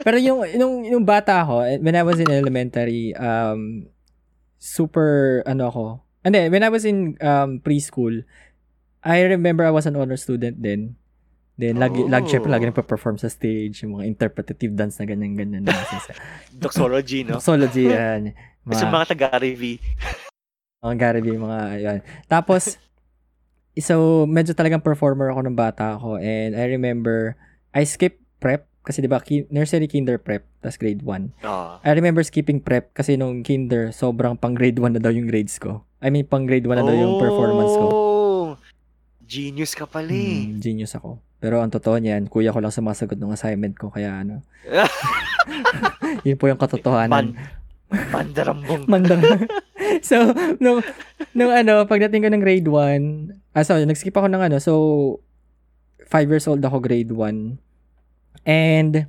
Pero 0.00 0.16
yung, 0.16 0.46
yung, 0.48 0.72
yung 0.86 1.04
bata 1.04 1.42
ako, 1.42 1.66
eh, 1.66 1.76
when 1.76 1.92
I 1.92 2.00
was 2.00 2.16
in 2.16 2.30
elementary, 2.30 3.12
um, 3.12 3.90
super, 4.56 5.42
ano 5.44 5.68
ako, 5.68 5.84
hindi, 6.24 6.48
when 6.48 6.62
I 6.62 6.70
was 6.70 6.84
in 6.84 7.18
um, 7.20 7.60
preschool, 7.60 8.24
I 9.02 9.22
remember 9.22 9.62
I 9.62 9.70
was 9.70 9.86
an 9.86 9.94
honor 9.94 10.16
student 10.16 10.58
then. 10.58 10.96
Then, 11.56 11.80
lagi, 11.80 12.04
Oh. 12.04 12.08
lagi, 12.12 12.28
syempre, 12.28 12.52
lagi 12.52 12.68
nagpa-perform 12.68 13.16
sa 13.16 13.32
stage, 13.32 13.80
yung 13.80 13.96
mga 13.96 14.04
interpretative 14.04 14.76
dance 14.76 15.00
na 15.00 15.08
ganyan-ganyan. 15.08 15.64
Doxology, 16.52 17.24
no? 17.24 17.40
Doxology, 17.40 17.88
yan. 17.88 18.36
Kasi 18.66 18.84
Mga, 18.84 18.92
mga 18.92 19.06
taga-review. 19.08 19.76
mga 20.84 20.94
Gary 21.00 21.20
Vee, 21.24 21.40
mga, 21.40 21.58
ayan. 21.72 21.98
Tapos, 22.28 22.76
so, 23.80 24.24
medyo 24.28 24.52
talagang 24.52 24.84
performer 24.84 25.32
ako 25.32 25.40
ng 25.46 25.56
bata 25.56 25.96
ako. 25.96 26.20
And 26.20 26.56
I 26.56 26.66
remember, 26.68 27.36
I 27.72 27.84
skipped 27.84 28.22
prep, 28.40 28.68
kasi 28.86 29.02
di 29.02 29.10
ba, 29.10 29.18
ki- 29.18 29.50
nursery, 29.50 29.90
kinder, 29.90 30.16
prep, 30.16 30.46
tas 30.62 30.78
grade 30.78 31.02
1. 31.02 31.42
Oh. 31.42 31.82
I 31.82 31.90
remember 31.92 32.22
skipping 32.22 32.62
prep 32.62 32.94
kasi 32.94 33.18
nung 33.18 33.42
kinder, 33.42 33.90
sobrang 33.90 34.38
pang 34.38 34.54
grade 34.54 34.78
1 34.78 34.96
na 34.96 35.02
daw 35.02 35.10
yung 35.10 35.26
grades 35.26 35.58
ko. 35.58 35.82
I 35.98 36.08
mean, 36.14 36.28
pang 36.28 36.46
grade 36.46 36.64
1 36.64 36.78
na 36.78 36.86
daw 36.86 36.94
yung 36.94 37.18
performance 37.18 37.74
ko. 37.74 37.86
Oh, 37.90 38.06
Genius 39.26 39.74
ka 39.74 39.90
pala 39.90 40.14
eh. 40.14 40.54
Hmm, 40.54 40.62
genius 40.62 40.94
ako. 40.94 41.18
Pero 41.42 41.58
ang 41.58 41.66
totoo 41.66 41.98
niyan, 41.98 42.30
kuya 42.30 42.54
ko 42.54 42.62
lang 42.62 42.70
sumasagot 42.70 43.18
ng 43.18 43.34
assignment 43.34 43.74
ko, 43.74 43.90
kaya 43.90 44.22
ano. 44.22 44.46
yun 46.26 46.38
po 46.38 46.46
yung 46.46 46.62
katotohanan. 46.62 47.34
pandarambong. 47.90 48.86
Mandang. 48.86 49.22
so, 50.08 50.30
nung, 50.62 50.78
nung 51.34 51.50
ano, 51.50 51.86
pagdating 51.90 52.22
ko 52.22 52.28
ng 52.30 52.42
grade 52.42 52.70
1, 52.70 53.45
ah, 53.56 53.64
so, 53.64 53.72
nag-skip 53.74 54.12
ako 54.12 54.28
ng 54.28 54.42
ano, 54.44 54.56
so, 54.60 54.72
5 56.04 56.28
years 56.28 56.44
old 56.44 56.60
ako, 56.60 56.78
grade 56.78 57.08
1. 57.10 57.56
And, 58.44 59.08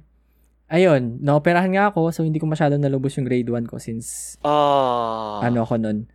ayun, 0.68 1.20
naoperahan 1.20 1.76
nga 1.76 1.92
ako, 1.92 2.10
so 2.10 2.24
hindi 2.24 2.40
ko 2.40 2.48
masyadong 2.48 2.80
nalubos 2.80 3.20
yung 3.20 3.28
grade 3.28 3.52
1 3.52 3.68
ko 3.68 3.76
since, 3.78 4.40
Oh. 4.42 5.44
ano 5.44 5.62
ako 5.62 5.76
nun, 5.78 6.08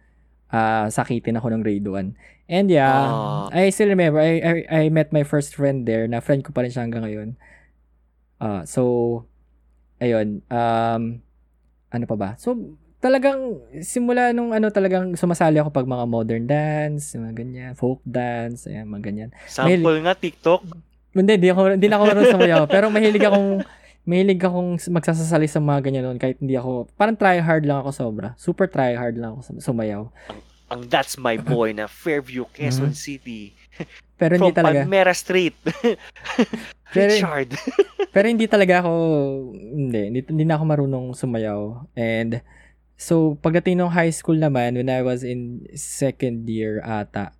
ah, 0.48 0.88
sakitin 0.88 1.36
ako 1.36 1.52
ng 1.52 1.62
grade 1.62 1.86
1. 1.86 2.16
And 2.48 2.66
yeah, 2.68 3.12
Ah. 3.12 3.46
I 3.52 3.70
still 3.70 3.88
remember, 3.88 4.18
I, 4.18 4.40
I, 4.40 4.54
I 4.68 4.82
met 4.88 5.12
my 5.12 5.22
first 5.22 5.54
friend 5.54 5.84
there, 5.84 6.08
na 6.08 6.18
friend 6.18 6.42
ko 6.42 6.50
pa 6.50 6.64
rin 6.64 6.72
siya 6.72 6.82
hanggang 6.82 7.04
ngayon. 7.04 7.36
Ah, 8.40 8.64
so, 8.64 9.22
ayun, 10.00 10.42
um, 10.50 11.02
ano 11.92 12.04
pa 12.08 12.16
ba? 12.18 12.28
So, 12.36 12.56
talagang, 13.02 13.58
simula 13.82 14.30
nung 14.30 14.54
ano, 14.54 14.70
talagang 14.70 15.18
sumasali 15.18 15.58
ako 15.58 15.74
pag 15.74 15.90
mga 15.90 16.06
modern 16.06 16.44
dance, 16.46 17.18
mga 17.18 17.34
ganyan, 17.34 17.72
folk 17.74 17.98
dance, 18.06 18.70
ayan, 18.70 18.86
mga 18.86 19.02
ganyan. 19.02 19.30
Sample 19.50 19.98
nga, 20.06 20.14
TikTok. 20.14 20.62
Hindi, 21.12 21.32
hindi 21.36 21.50
ako, 21.50 21.60
hindi 21.74 21.88
na 21.90 21.98
ako 21.98 22.04
marunong 22.06 22.34
sumayaw. 22.38 22.62
pero 22.78 22.86
mahilig 22.94 23.26
akong, 23.26 23.66
mahilig 24.06 24.40
akong 24.40 24.70
magsasasali 24.78 25.50
sa 25.50 25.58
mga 25.58 25.80
ganyan 25.82 26.04
noon 26.06 26.18
kahit 26.22 26.38
hindi 26.38 26.54
ako, 26.54 26.86
parang 26.94 27.18
try 27.18 27.42
hard 27.42 27.66
lang 27.66 27.82
ako 27.82 27.90
sobra. 27.90 28.38
Super 28.38 28.70
try 28.70 28.94
hard 28.94 29.18
lang 29.18 29.34
ako 29.34 29.58
sumayaw. 29.58 30.06
Ang 30.70 30.88
That's 30.88 31.18
My 31.18 31.36
Boy 31.36 31.74
na 31.76 31.90
Fairview, 31.90 32.46
Quezon 32.48 32.94
City. 32.94 33.52
Pero 34.22 34.38
hindi 34.38 34.54
From 34.54 34.62
talaga. 34.62 34.86
Palmera 34.86 35.12
Street. 35.12 35.58
Pero- 36.94 37.12
Richard. 37.12 37.50
Pero 38.12 38.26
hindi 38.28 38.46
talaga 38.46 38.84
ako, 38.84 38.92
hindi, 39.56 40.00
hindi, 40.12 40.20
hindi 40.22 40.44
na 40.46 40.54
ako 40.54 40.64
marunong 40.68 41.06
sumayaw. 41.16 41.90
And, 41.98 42.44
so, 43.02 43.34
pagdating 43.42 43.82
ng 43.82 43.90
high 43.90 44.14
school 44.14 44.38
naman, 44.38 44.78
when 44.78 44.86
I 44.86 45.02
was 45.02 45.26
in 45.26 45.66
second 45.74 46.46
year 46.46 46.78
ata, 46.86 47.34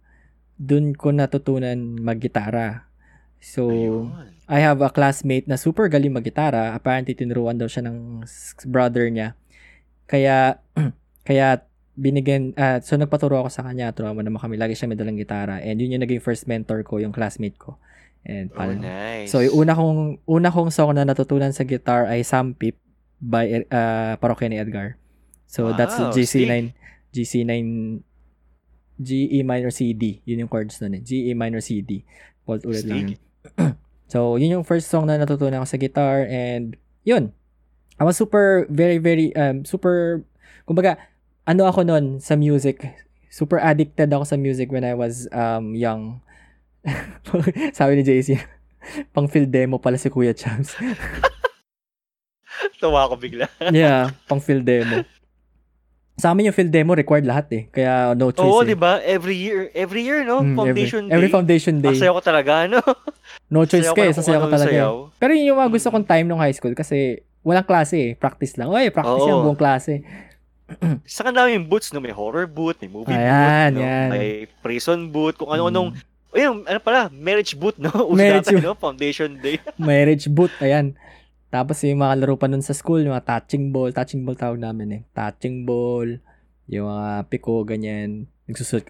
dun 0.59 0.99
ko 0.99 1.15
natutunan 1.15 2.03
maggitara. 2.03 2.91
So, 3.39 3.71
Ayun. 3.71 4.35
I 4.51 4.59
have 4.59 4.83
a 4.83 4.91
classmate 4.91 5.47
na 5.47 5.55
super 5.55 5.87
galing 5.87 6.11
maggitara. 6.11 6.75
Apparently, 6.75 7.15
tinuruan 7.15 7.63
daw 7.63 7.71
siya 7.71 7.87
ng 7.87 8.27
brother 8.67 9.07
niya. 9.07 9.39
Kaya, 10.11 10.59
kaya, 11.29 11.63
binigyan, 11.95 12.59
ah, 12.59 12.83
so 12.83 12.99
nagpaturo 12.99 13.39
ako 13.39 13.51
sa 13.51 13.63
kanya, 13.63 13.95
turuan 13.95 14.19
mo 14.19 14.23
naman 14.27 14.43
kami, 14.43 14.59
lagi 14.59 14.75
siya 14.75 14.91
may 14.91 14.99
dalang 14.99 15.19
gitara. 15.19 15.63
And 15.63 15.79
yun 15.79 15.95
yung 15.95 16.03
naging 16.03 16.23
first 16.23 16.51
mentor 16.51 16.83
ko, 16.83 16.99
yung 16.99 17.15
classmate 17.15 17.59
ko. 17.59 17.79
And 18.23 18.55
Oh, 18.55 18.71
nice. 18.71 19.31
So, 19.31 19.43
yung 19.43 19.67
una 19.67 19.75
kong, 19.75 20.23
una 20.27 20.51
kong 20.51 20.71
song 20.71 20.95
na 20.95 21.07
natutunan 21.07 21.55
sa 21.55 21.67
guitar 21.67 22.07
ay 22.07 22.23
Sampip 22.23 22.79
by 23.23 23.67
uh, 23.71 24.15
Parokya 24.19 24.51
ni 24.51 24.59
Edgar. 24.59 25.02
So, 25.53 25.77
that's 25.77 26.01
Wow, 26.01 26.17
GC9, 26.17 26.73
GC9, 27.13 27.53
G, 29.05 29.29
E 29.37 29.39
minor, 29.45 29.69
C, 29.69 29.93
D. 29.93 30.25
Yun 30.25 30.49
yung 30.49 30.53
chords 30.53 30.81
nun 30.81 30.97
eh. 30.97 31.03
G, 31.05 31.29
E 31.29 31.37
minor, 31.37 31.61
C, 31.61 31.85
D. 31.85 32.09
Pult 32.49 32.65
ulit 32.65 32.89
lang 32.89 33.21
so, 34.13 34.41
yun 34.41 34.57
yung 34.57 34.65
first 34.65 34.89
song 34.89 35.05
na 35.05 35.21
natutunan 35.21 35.61
ko 35.61 35.69
sa 35.69 35.77
guitar 35.77 36.25
and 36.25 36.81
yun. 37.05 37.37
I 38.01 38.09
was 38.09 38.17
super, 38.17 38.65
very, 38.73 38.97
very, 38.97 39.35
um, 39.37 39.69
super, 39.69 40.25
kumbaga, 40.65 40.97
ano 41.45 41.69
ako 41.69 41.85
nun 41.85 42.17
sa 42.17 42.33
music. 42.33 42.89
Super 43.29 43.61
addicted 43.61 44.09
ako 44.09 44.25
sa 44.25 44.41
music 44.41 44.73
when 44.73 44.89
I 44.89 44.97
was 44.97 45.29
um, 45.37 45.77
young. 45.77 46.25
Sabi 47.77 48.01
ni 48.01 48.03
JC, 48.09 48.41
pang 49.15 49.29
field 49.29 49.53
demo 49.53 49.77
pala 49.77 50.01
si 50.01 50.09
Kuya 50.09 50.33
Champs. 50.33 50.81
Tawa 52.81 53.11
ko 53.11 53.21
bigla. 53.21 53.47
yeah, 53.71 54.17
pang 54.25 54.41
field 54.41 54.65
demo. 54.65 55.05
Sa 56.13 56.31
amin 56.31 56.53
yung 56.53 56.57
field 56.57 56.69
demo 56.69 56.93
required 56.93 57.25
lahat 57.25 57.47
eh. 57.51 57.63
Kaya 57.73 58.13
no 58.13 58.29
choice 58.31 58.45
Oo, 58.45 58.61
eh. 58.63 58.69
di 58.69 58.77
ba? 58.77 59.01
Every 59.01 59.33
year, 59.35 59.73
every 59.73 60.05
year, 60.05 60.23
no? 60.23 60.45
Mm, 60.45 60.55
Foundation 60.55 61.09
every, 61.09 61.15
every 61.17 61.29
Day. 61.29 61.35
foundation 61.35 61.75
day. 61.81 61.97
Sayo 61.97 62.13
ko 62.13 62.23
talaga, 62.23 62.69
no? 62.69 62.81
No 63.49 63.65
choice 63.65 63.89
ka 63.89 64.03
eh. 64.03 64.13
ka 64.13 64.21
anong 64.21 64.53
talaga. 64.53 64.69
sayaw. 64.69 64.93
Pero 65.17 65.31
yun 65.33 65.53
yung 65.53 65.59
mga 65.59 65.73
gusto 65.73 65.89
kong 65.89 66.05
time 66.05 66.27
nung 66.29 66.39
high 66.39 66.53
school 66.53 66.77
kasi 66.77 67.21
walang 67.41 67.65
klase 67.65 67.97
eh. 67.97 68.11
Practice 68.13 68.61
lang. 68.61 68.69
Oy, 68.69 68.93
practice 68.93 69.25
Oo. 69.25 69.29
yung 69.29 69.41
buong 69.43 69.59
klase. 69.59 70.05
Saka 71.09 71.33
dami 71.33 71.57
yung 71.57 71.67
boots, 71.67 71.93
no? 71.93 72.01
May 72.01 72.13
horror 72.13 72.45
boot, 72.45 72.77
may 72.81 72.89
movie 72.89 73.13
Ayan, 73.13 73.73
boot, 73.73 73.81
no? 73.81 73.85
yan. 73.85 74.09
may 74.09 74.29
prison 74.61 75.09
boot, 75.09 75.37
kung 75.37 75.49
ano-anong, 75.49 75.93
Mm. 75.93 76.37
ayun, 76.37 76.57
ano 76.65 76.79
pala, 76.81 77.01
marriage 77.13 77.53
boot, 77.53 77.77
no? 77.77 77.93
Uso 78.09 78.17
Marriage 78.17 78.49
boot. 78.49 78.65
no? 78.65 78.73
Foundation 78.73 79.37
Day. 79.37 79.61
Marriage 79.77 80.29
boot. 80.29 80.49
Ayan. 80.61 80.97
Tapos 81.53 81.77
yung 81.85 82.01
mga 82.01 82.25
laro 82.25 82.41
pa 82.41 82.49
nun 82.49 82.65
sa 82.65 82.73
school, 82.73 83.05
yung 83.05 83.13
mga 83.13 83.29
touching 83.29 83.69
ball. 83.69 83.93
Touching 83.93 84.25
ball 84.25 84.41
tawag 84.41 84.57
namin 84.57 84.89
eh. 84.89 85.03
Touching 85.13 85.69
ball. 85.69 86.17
Yung 86.73 86.89
mga 86.89 87.29
piko, 87.29 87.61
ganyan. 87.69 88.25
Nagsusulat, 88.49 88.89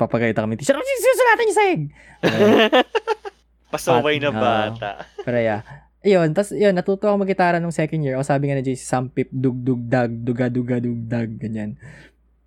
papagayta 0.00 0.40
kami. 0.40 0.56
Teacher, 0.56 0.80
susulatan 0.80 1.44
niyo 1.44 1.56
sahig! 1.60 1.82
Pasaway 3.76 4.16
na 4.16 4.32
bata. 4.32 5.04
Pero 5.28 5.38
yeah. 5.38 5.60
Ayun, 6.00 6.32
tapos 6.32 6.56
yun, 6.56 6.72
natuto 6.72 7.04
ako 7.04 7.20
mag-gitara 7.20 7.60
nung 7.60 7.76
second 7.76 8.00
year. 8.00 8.16
O 8.16 8.24
sabi 8.24 8.48
nga 8.48 8.56
na 8.56 8.64
JC, 8.64 8.80
sampip, 8.80 9.28
dug, 9.28 9.60
dug, 9.60 9.84
dag, 9.84 10.08
duga, 10.08 10.48
duga, 10.48 10.80
dug, 10.80 11.04
dag, 11.04 11.28
ganyan. 11.36 11.76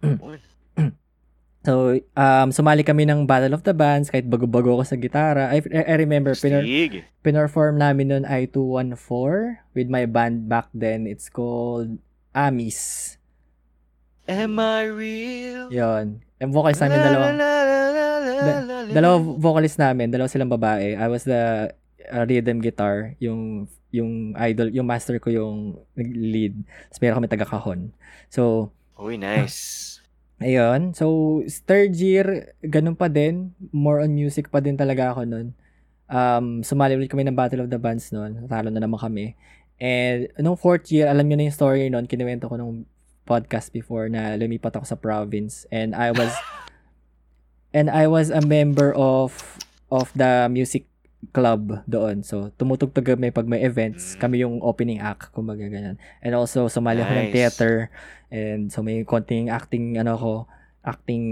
So, 1.63 1.95
um, 2.19 2.51
sumali 2.51 2.83
kami 2.83 3.07
ng 3.07 3.23
Battle 3.23 3.55
of 3.55 3.63
the 3.63 3.71
Bands 3.71 4.11
kahit 4.11 4.27
bago-bago 4.27 4.75
ako 4.75 4.83
sa 4.83 4.99
gitara. 4.99 5.47
I, 5.47 5.63
I 5.63 5.95
remember, 5.95 6.35
pinor, 6.35 6.59
pinorform 7.23 7.79
namin 7.79 8.11
nun 8.11 8.23
ay 8.27 8.51
214 8.51 9.63
with 9.71 9.87
my 9.87 10.03
band 10.03 10.51
back 10.51 10.67
then. 10.75 11.07
It's 11.07 11.31
called 11.31 12.03
Amis. 12.35 13.15
Am 14.27 14.59
I 14.59 14.91
real? 14.91 15.71
Yun. 15.71 16.19
Yung 16.43 16.51
vocalist 16.51 16.83
namin, 16.83 16.99
dalawa. 16.99 17.25
Da- 18.43 18.91
dalawa 18.91 19.15
vocalist 19.19 19.79
namin, 19.79 20.11
dalawa 20.11 20.27
silang 20.27 20.51
babae. 20.51 20.99
I 20.99 21.07
was 21.07 21.23
the 21.23 21.71
uh, 22.11 22.23
rhythm 22.27 22.59
guitar, 22.59 23.15
yung 23.23 23.71
yung 23.93 24.33
idol, 24.35 24.67
yung 24.73 24.87
master 24.89 25.21
ko 25.21 25.31
yung 25.31 25.79
lead. 25.95 26.57
Tapos 26.91 26.99
meron 26.99 27.17
kami 27.23 27.29
taga-kahon. 27.31 27.79
So, 28.27 28.73
Uy, 28.97 29.15
nice. 29.21 29.92
Ayun. 30.43 30.91
So, 30.93 31.39
third 31.65 31.95
year, 31.95 32.53
ganun 32.61 32.99
pa 32.99 33.07
din. 33.07 33.55
More 33.71 34.03
on 34.03 34.13
music 34.13 34.51
pa 34.53 34.59
din 34.59 34.77
talaga 34.77 35.15
ako 35.15 35.25
nun. 35.25 35.47
Um, 36.11 36.61
sumali 36.61 36.99
ulit 36.99 37.09
kami 37.09 37.25
ng 37.25 37.33
Battle 37.33 37.65
of 37.65 37.71
the 37.71 37.81
Bands 37.81 38.13
nun. 38.13 38.45
Talo 38.45 38.69
na 38.69 38.83
naman 38.83 38.99
kami. 39.01 39.33
And, 39.81 40.29
nung 40.37 40.59
fourth 40.59 40.93
year, 40.93 41.09
alam 41.09 41.25
nyo 41.25 41.39
na 41.39 41.49
yung 41.49 41.57
story 41.57 41.89
nun, 41.89 42.05
kinuwento 42.05 42.45
ko 42.45 42.59
nung 42.59 42.85
podcast 43.23 43.73
before 43.73 44.11
na 44.11 44.37
lumipat 44.37 44.77
ako 44.77 44.85
sa 44.85 44.99
province. 44.99 45.65
And 45.73 45.97
I 45.97 46.13
was, 46.13 46.29
and 47.77 47.89
I 47.89 48.05
was 48.05 48.29
a 48.29 48.43
member 48.43 48.93
of, 48.93 49.57
of 49.89 50.13
the 50.13 50.51
music 50.51 50.92
club 51.31 51.79
doon. 51.87 52.25
So, 52.25 52.51
tumutugtog 52.59 53.15
kami 53.15 53.31
pag 53.31 53.47
may 53.47 53.63
events. 53.63 54.15
Mm. 54.15 54.19
Kami 54.19 54.35
yung 54.43 54.55
opening 54.59 54.99
act, 54.99 55.31
kumbaga 55.31 55.63
ganun. 55.71 55.95
And 56.19 56.33
also, 56.35 56.67
sumali 56.67 56.99
ako 56.99 57.13
ng 57.15 57.27
Nice. 57.29 57.35
theater. 57.35 57.73
And 58.33 58.67
so, 58.67 58.83
may 58.83 59.07
konting 59.07 59.47
acting, 59.47 59.95
ano 59.95 60.19
ko, 60.19 60.33
acting 60.83 61.23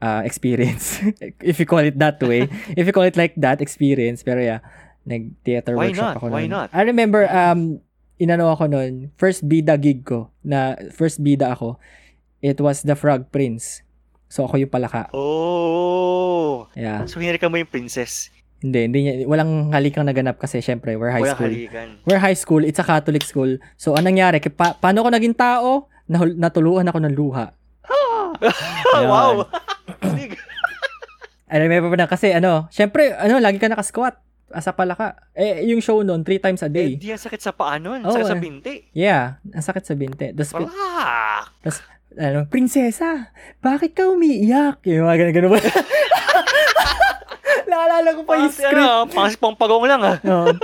uh, 0.00 0.22
experience. 0.24 1.02
if 1.44 1.60
you 1.60 1.66
call 1.66 1.84
it 1.84 1.98
that 1.98 2.22
way. 2.22 2.48
if 2.78 2.86
you 2.88 2.94
call 2.94 3.04
it 3.04 3.18
like 3.18 3.36
that, 3.36 3.60
experience. 3.60 4.24
Pero 4.24 4.40
yeah, 4.40 4.64
nag-theater 5.04 5.76
Why 5.76 5.92
workshop 5.92 6.04
not? 6.04 6.16
ako 6.16 6.26
Why 6.32 6.46
nun. 6.46 6.50
not? 6.50 6.68
I 6.72 6.82
remember, 6.88 7.28
um, 7.28 7.82
inano 8.18 8.50
ako 8.52 8.66
nun, 8.66 9.12
first 9.20 9.46
bida 9.46 9.78
gig 9.78 10.04
ko, 10.04 10.30
na 10.42 10.74
first 10.90 11.22
bida 11.22 11.52
ako, 11.52 11.76
it 12.40 12.58
was 12.60 12.82
the 12.82 12.94
Frog 12.96 13.30
Prince. 13.30 13.82
So, 14.28 14.44
ako 14.44 14.60
yung 14.60 14.72
palaka. 14.72 15.08
Oh. 15.16 16.68
Yeah. 16.76 17.08
So, 17.08 17.16
hinari 17.16 17.40
ka 17.40 17.48
mo 17.48 17.56
yung 17.56 17.70
princess. 17.70 18.28
Hindi, 18.58 18.78
hindi 18.84 18.98
niya, 19.00 19.12
walang 19.24 19.70
halikang 19.70 20.02
naganap 20.02 20.34
kasi 20.36 20.58
syempre, 20.58 20.94
we're 20.94 21.08
high 21.08 21.22
Walang 21.22 21.38
school. 21.38 21.52
halikan. 21.52 21.88
We're 22.02 22.18
high 22.18 22.34
school, 22.34 22.62
it's 22.62 22.78
a 22.78 22.84
Catholic 22.84 23.22
school. 23.22 23.54
So, 23.74 23.94
anong 23.94 24.12
nangyari? 24.12 24.42
Pa- 24.48 24.74
paano 24.74 25.00
ko 25.00 25.08
naging 25.08 25.32
tao? 25.32 25.86
Nahul- 26.04 26.34
natuluan 26.34 26.84
ako 26.84 26.98
ng 26.98 27.14
luha. 27.14 27.54
Ayun. 28.92 29.06
wow. 29.06 29.34
I 31.48 31.56
remember 31.56 31.94
na 31.94 32.04
kasi 32.04 32.28
ano, 32.30 32.66
syempre, 32.68 33.14
ano, 33.14 33.38
lagi 33.38 33.56
ka 33.56 33.66
nakasquat. 33.66 34.18
Asa 34.48 34.72
pala 34.72 34.92
ka. 34.92 35.28
Eh, 35.32 35.64
yung 35.66 35.78
show 35.78 36.00
noon, 36.00 36.24
three 36.24 36.40
times 36.40 36.60
a 36.60 36.66
Eh, 36.66 36.72
day. 36.72 36.90
di 36.96 37.08
yan 37.08 37.20
sakit 37.20 37.38
sa 37.38 37.52
paa 37.52 37.76
nun. 37.76 38.00
Oo, 38.00 38.10
sakit 38.10 38.26
sa 38.26 38.34
eh. 38.34 38.40
binti. 38.40 38.74
Yeah, 38.90 39.38
ang 39.46 39.60
sakit 39.62 39.84
sa 39.84 39.94
binte. 39.94 40.32
Tapos, 40.32 40.66
Ah! 40.72 41.44
ano, 42.16 42.48
prinsesa, 42.48 43.28
bakit 43.58 43.92
ka 43.92 44.08
umiiyak? 44.08 44.80
Yung 44.82 45.04
mga 45.04 45.16
ganun, 45.22 45.34
ganun? 45.52 45.62
Naalala 47.98 48.14
ko 48.14 48.22
pa 48.22 48.32
yung 48.38 48.46
Parang, 48.46 48.54
script. 48.54 48.78
ano, 48.78 49.10
parang 49.10 49.32
si 49.34 49.38
Pampagong 49.42 49.84
lang 49.90 50.02
ah. 50.06 50.16
Oo. 50.22 50.54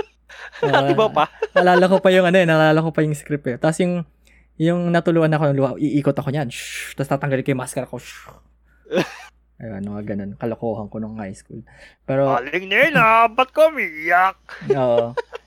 Oo. 0.63 0.87
Di 0.87 0.95
ba 0.95 1.07
pa? 1.11 1.23
naalala 1.51 1.85
ko 1.91 1.99
pa 1.99 2.09
yung 2.15 2.23
ano 2.23 2.37
eh, 2.39 2.47
naalala 2.47 2.79
ko 2.79 2.95
pa 2.95 3.03
yung 3.03 3.11
script 3.11 3.43
eh. 3.51 3.59
Tapos 3.59 3.75
yung, 3.83 4.07
yung 4.55 4.87
natuluan 4.87 5.27
ako 5.35 5.43
ng 5.51 5.57
luha, 5.59 5.71
iikot 5.75 6.15
ako 6.15 6.31
niyan. 6.31 6.47
Shh, 6.47 6.95
tapos 6.95 7.11
tatanggalin 7.11 7.43
ko 7.43 7.51
yung 7.51 7.59
maskara 7.59 7.91
ko. 7.91 7.99
Shh. 7.99 8.31
Ayun, 9.59 9.83
mga 9.83 10.15
ganun. 10.15 10.31
Kalokohan 10.39 10.87
ko 10.87 11.03
nung 11.03 11.19
high 11.19 11.35
school. 11.35 11.59
Pero, 12.07 12.31
Aling 12.31 12.71
nila, 12.71 13.27
ba't 13.27 13.51
ka 13.51 13.67
umiyak? 13.67 14.39
Oo. 14.71 15.11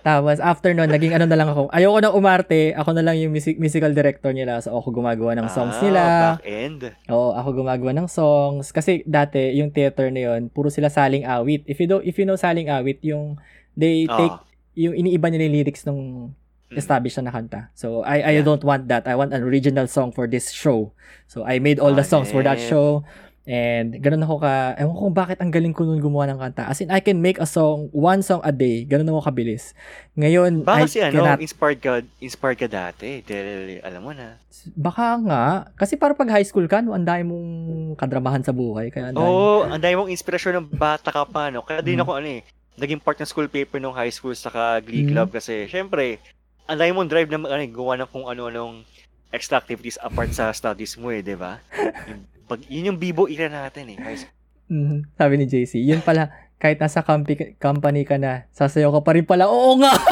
Tapos 0.00 0.36
after 0.38 0.72
nun, 0.72 0.88
naging 0.88 1.12
ano 1.12 1.24
na 1.24 1.36
lang 1.36 1.48
ako. 1.48 1.68
Ayoko 1.70 1.98
nang 2.00 2.12
umarte. 2.12 2.72
Ako 2.72 2.90
na 2.92 3.00
lang 3.00 3.16
yung 3.16 3.30
music, 3.30 3.56
musical 3.56 3.92
director 3.92 4.30
nila. 4.30 4.58
So 4.58 4.72
ako 4.72 4.92
gumagawa 4.94 5.32
ng 5.34 5.48
songs 5.48 5.76
Ah, 5.78 5.82
nila. 5.82 6.02
Back 6.36 6.44
end. 6.44 6.80
Oo, 7.08 7.32
ako 7.32 7.48
gumagawa 7.56 7.92
ng 7.94 8.08
songs. 8.08 8.70
Kasi 8.70 9.00
dati, 9.04 9.54
yung 9.54 9.70
theater 9.70 10.08
na 10.10 10.32
yun, 10.32 10.48
puro 10.48 10.68
sila 10.68 10.88
saling 10.88 11.22
awit. 11.22 11.64
If 11.64 11.78
you, 11.78 11.86
do, 11.86 12.00
if 12.00 12.16
you 12.16 12.24
know 12.24 12.36
saling 12.36 12.66
awit, 12.66 13.00
yung 13.00 13.40
they 13.72 14.04
take, 14.06 14.34
Ah. 14.34 14.44
yung 14.74 14.92
iniiba 14.92 15.28
nila 15.28 15.46
yung 15.46 15.56
lyrics 15.56 15.84
nung 15.84 16.32
Mm. 16.66 16.82
established 16.82 17.22
na 17.22 17.30
kanta. 17.30 17.70
So 17.78 18.02
I 18.02 18.18
I 18.20 18.32
Yeah. 18.34 18.42
don't 18.42 18.60
want 18.60 18.90
that. 18.90 19.06
I 19.06 19.14
want 19.14 19.30
an 19.30 19.46
original 19.46 19.86
song 19.86 20.10
for 20.10 20.26
this 20.26 20.50
show. 20.50 20.90
So 21.30 21.46
I 21.46 21.62
made 21.62 21.78
all 21.78 21.94
the 21.94 22.02
Ah, 22.02 22.10
songs 22.10 22.34
for 22.34 22.42
that 22.42 22.58
show. 22.58 23.06
And 23.46 23.94
ganun 24.02 24.26
ako 24.26 24.42
ka, 24.42 24.74
ewan 24.74 24.90
ko 24.90 25.00
kung 25.06 25.14
bakit 25.14 25.38
ang 25.38 25.54
galing 25.54 25.70
ko 25.70 25.86
nun 25.86 26.02
gumawa 26.02 26.26
ng 26.26 26.38
kanta. 26.42 26.66
As 26.66 26.82
in, 26.82 26.90
I 26.90 26.98
can 26.98 27.22
make 27.22 27.38
a 27.38 27.46
song, 27.46 27.86
one 27.94 28.18
song 28.18 28.42
a 28.42 28.50
day. 28.50 28.82
Ganun 28.82 29.06
ako 29.08 29.22
kabilis. 29.24 29.70
Ngayon, 30.14 30.66
Baka 30.66 30.78
I 30.78 30.84
kasi 30.84 30.98
ano, 30.98 31.22
cannot, 31.22 31.38
inspired 31.38 31.78
ka, 31.78 31.92
inspired 32.18 32.58
ka 32.58 32.66
dati. 32.66 33.22
Dahil, 33.22 33.78
alam 33.80 34.02
mo 34.02 34.10
na. 34.10 34.34
baka 34.74 35.14
nga, 35.22 35.44
kasi 35.78 35.94
para 35.94 36.10
pag 36.10 36.26
high 36.26 36.42
school 36.42 36.66
ka, 36.66 36.82
no, 36.82 36.90
ang 36.90 37.06
dami 37.06 37.22
mong 37.22 37.48
kadramahan 37.94 38.42
sa 38.42 38.50
buhay. 38.50 38.90
Kaya 38.90 39.14
ang 39.14 39.16
dami. 39.16 39.30
Oo, 39.30 39.62
ang 39.62 39.78
dami 39.78 39.94
mong 39.94 40.10
inspirasyon 40.10 40.54
ng 40.58 40.68
bata 40.74 41.14
ka 41.14 41.22
pa, 41.22 41.46
no? 41.46 41.62
Kaya 41.62 41.78
din 41.80 41.96
Mm. 41.96 42.02
ako, 42.02 42.12
ano 42.18 42.28
eh, 42.28 42.42
naging 42.74 42.98
part 42.98 43.14
ng 43.14 43.30
school 43.30 43.46
paper 43.46 43.78
nung 43.78 43.94
high 43.94 44.10
school 44.10 44.34
saka 44.34 44.82
Glee 44.82 45.06
Mm. 45.06 45.10
Club 45.14 45.28
kasi, 45.30 45.70
syempre, 45.70 46.18
ang 46.66 46.82
dami 46.82 46.90
mong 46.90 47.06
drive 47.06 47.30
na 47.30 47.38
ano, 47.38 47.62
eh, 47.62 47.70
gawa 47.70 47.94
ng 47.94 48.10
kung 48.10 48.26
ano-anong 48.26 48.82
extra 49.30 49.54
activities 49.56 50.02
apart 50.02 50.34
sa 50.34 50.50
studies 50.50 50.98
mo 50.98 51.08
eh, 51.08 51.22
di 51.22 51.32
ba? 51.32 51.62
Yung- 52.46 52.48
Pag, 52.48 52.60
yun 52.70 52.88
yung 52.88 53.00
bibo 53.02 53.26
ira 53.26 53.50
natin 53.50 53.90
eh. 53.90 53.98
School. 54.14 54.30
Mhm. 54.68 54.98
Sabi 55.12 55.34
ni 55.34 55.44
JC, 55.44 55.78
yun 55.80 55.98
pala, 56.00 56.30
kahit 56.56 56.78
nasa 56.78 57.02
company, 57.02 57.58
company 57.58 58.02
ka 58.02 58.16
na, 58.16 58.46
sasayaw 58.50 58.90
ka 58.92 59.00
pa 59.02 59.12
rin 59.12 59.26
pala. 59.26 59.46
Oo 59.46 59.74
nga! 59.76 59.90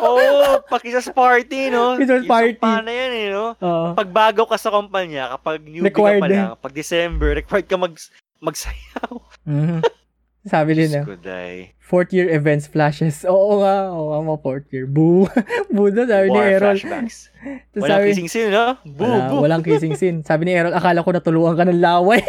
Oo, 0.00 0.16
oh, 0.16 0.54
pakisas 0.64 1.06
party, 1.06 1.68
no? 1.68 1.94
Kisas 1.94 2.24
Yung 2.24 2.26
party. 2.26 2.56
sumpa 2.56 2.80
na 2.80 2.90
yan 2.90 3.12
eh, 3.12 3.26
no? 3.28 3.52
Oo. 3.54 3.92
Pag 3.92 4.08
bago 4.08 4.42
ka 4.44 4.56
sa 4.56 4.72
kumpanya, 4.72 5.36
kapag 5.36 5.60
newbie 5.60 5.86
Required 5.86 6.18
ka 6.18 6.24
pa 6.24 6.26
eh. 6.26 6.32
lang, 6.32 6.50
pag 6.56 6.72
December, 6.72 7.28
required 7.36 7.68
ka 7.68 7.76
mag, 7.76 7.94
magsayaw. 8.40 9.12
Mhm. 9.46 9.78
Sabi 10.40 10.72
din 10.72 10.88
na, 10.88 11.04
Diyos 11.04 11.06
ko, 11.06 11.16
day. 11.20 11.76
fourth 11.76 12.10
year 12.10 12.32
events 12.32 12.64
flashes. 12.64 13.24
Oo 13.28 13.60
nga, 13.60 13.92
oo 13.92 14.08
nga, 14.10 14.18
mga 14.24 14.40
fourth 14.40 14.66
year. 14.70 14.88
Boo! 14.88 15.28
Boo 15.74 15.92
daw, 15.92 16.08
sabi 16.08 16.26
ni 16.26 16.38
War 16.38 16.48
Errol. 16.48 16.76
flashbacks. 16.80 17.28
Tapos 17.72 17.82
Walang 17.84 18.00
sabi, 18.00 18.08
kissing 18.08 18.28
scene, 18.28 18.50
no? 18.50 18.64
Boo, 18.82 19.04
wala, 19.04 19.28
boo. 19.28 19.40
walang 19.44 19.62
kissing 19.62 19.94
scene. 19.94 20.18
Sabi 20.22 20.48
ni 20.48 20.56
Errol, 20.56 20.72
akala 20.72 21.04
ko 21.04 21.12
natulungan 21.12 21.54
ka 21.54 21.64
ng 21.66 21.76
laway. 21.78 22.20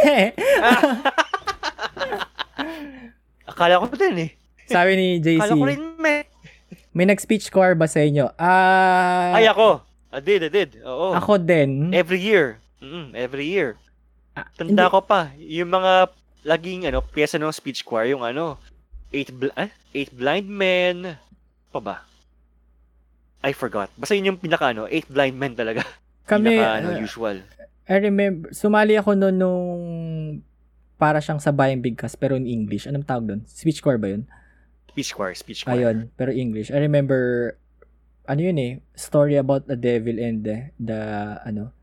Akala 3.48 3.80
ko 3.80 3.88
din 3.94 4.16
eh. 4.20 4.32
sabi 4.66 4.92
ni 4.96 5.08
JC, 5.20 5.40
Akala 5.40 5.54
ko 5.54 5.66
rin, 5.68 5.82
me. 5.98 6.16
may 6.92 7.06
nag-speech 7.06 7.48
choir 7.48 7.76
ba 7.76 7.88
sa 7.88 8.00
inyo? 8.00 8.32
Ah, 8.36 9.36
Ay, 9.36 9.48
ako. 9.48 9.84
I 10.12 10.20
did, 10.20 10.44
I 10.44 10.52
did. 10.52 10.84
Oo. 10.84 11.16
ako 11.16 11.40
din. 11.40 11.92
Every 11.92 12.20
year. 12.20 12.60
Mm, 12.80 13.16
every 13.16 13.48
year. 13.48 13.80
Ah, 14.32 14.48
Tanda 14.52 14.68
hindi- 14.88 14.92
ko 14.92 15.00
pa. 15.00 15.32
Yung 15.38 15.72
mga 15.72 16.12
laging 16.42 16.88
ano, 16.88 17.02
pyesa 17.02 17.38
ng 17.38 17.52
speech 17.52 17.82
choir, 17.82 18.12
yung 18.12 18.26
ano, 18.26 18.58
Eight, 19.12 19.28
bl- 19.30 19.52
ah? 19.54 19.68
Eight 19.92 20.16
Blind 20.16 20.48
Men. 20.48 21.20
Pa 21.70 21.80
ba? 21.84 21.96
I 23.44 23.52
forgot. 23.52 23.92
Basta 24.00 24.16
yun 24.16 24.32
yung 24.32 24.40
pinaka 24.40 24.72
ano, 24.72 24.88
Eight 24.88 25.10
Blind 25.12 25.36
Men 25.36 25.52
talaga. 25.52 25.84
Kami, 26.32 26.56
pinaka, 26.56 26.80
ano, 26.80 26.88
uh, 26.96 27.04
usual. 27.04 27.38
I 27.92 27.96
remember, 28.00 28.56
sumali 28.56 28.96
ako 28.96 29.20
noon 29.20 29.36
nung 29.36 29.74
para 30.96 31.20
siyang 31.20 31.42
sabayang 31.42 31.82
bigkas 31.84 32.16
pero 32.16 32.38
in 32.38 32.48
English. 32.48 32.88
Anong 32.88 33.04
tawag 33.04 33.26
doon? 33.28 33.42
Speech 33.44 33.84
choir 33.84 34.00
ba 34.00 34.08
yun? 34.08 34.24
Speech 34.94 35.12
choir, 35.12 35.34
speech 35.36 35.66
choir. 35.66 35.76
Ayun, 35.76 35.98
pero 36.16 36.32
English. 36.32 36.72
I 36.72 36.80
remember, 36.80 37.52
ano 38.24 38.40
yun 38.40 38.56
eh, 38.56 38.72
story 38.94 39.36
about 39.36 39.68
the 39.68 39.76
devil 39.76 40.16
and 40.16 40.46
the, 40.46 40.72
the 40.78 41.00
ano, 41.44 41.74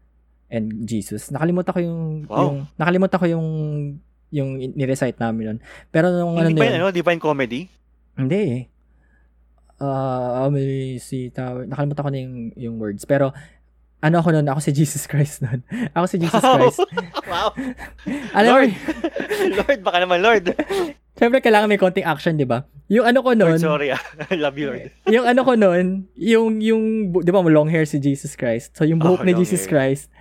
and 0.49 0.89
Jesus. 0.89 1.29
Nakalimutan 1.29 1.73
ko 1.77 1.81
yung, 1.83 2.01
Wow. 2.25 2.41
yung 2.41 2.57
nakalimutan 2.79 3.19
ko 3.21 3.27
yung, 3.29 3.47
yung 4.31 4.59
ni-recite 4.77 5.17
namin 5.17 5.43
nun. 5.55 5.59
Pero 5.89 6.13
nung 6.13 6.37
ano 6.37 6.49
Hindi 6.53 6.61
ba 6.61 6.69
yun, 6.69 6.77
ano, 6.81 6.93
Divine 6.93 7.21
Comedy? 7.23 7.61
hindi 8.19 8.41
eh. 8.51 8.63
Ah, 9.79 10.51
uh, 10.51 10.99
si 10.99 11.31
Tower, 11.31 11.71
nakalimutan 11.71 12.03
ko 12.03 12.11
na 12.11 12.19
yung, 12.19 12.37
yung 12.59 12.77
words. 12.83 13.07
Pero, 13.07 13.31
ano 13.99 14.23
ako 14.23 14.31
nun? 14.35 14.47
Ako 14.47 14.59
si 14.63 14.71
Jesus 14.75 15.07
Christ 15.07 15.43
nun. 15.43 15.63
Ako 15.97 16.07
si 16.07 16.19
Jesus 16.19 16.39
Christ. 16.39 16.79
wow. 17.31 17.51
Alam 18.39 18.51
Lord. 18.55 18.73
Lord, 19.59 19.81
baka 19.83 19.99
naman 20.03 20.19
Lord. 20.23 20.45
syempre 21.19 21.43
kailangan 21.43 21.67
may 21.67 21.79
konting 21.79 22.07
action, 22.07 22.39
di 22.39 22.47
ba? 22.47 22.63
Yung 22.87 23.07
ano 23.07 23.23
ko 23.23 23.35
nun, 23.35 23.59
Lord, 23.59 23.63
sorry 23.63 23.91
ah. 23.91 24.03
Love 24.35 24.57
you, 24.59 24.67
Lord. 24.71 24.91
yung 25.11 25.27
ano 25.27 25.41
ko 25.43 25.53
nun, 25.59 26.07
yung, 26.15 26.63
yung, 26.63 26.83
di 27.11 27.31
ba, 27.35 27.43
long 27.43 27.67
hair 27.67 27.87
si 27.87 27.99
Jesus 27.99 28.39
Christ. 28.39 28.79
So, 28.79 28.87
yung 28.87 29.03
buhok 29.03 29.23
Oh, 29.23 29.27
ni 29.27 29.35
Jesus 29.35 29.67
hair. 29.67 29.71
Christ, 29.71 30.15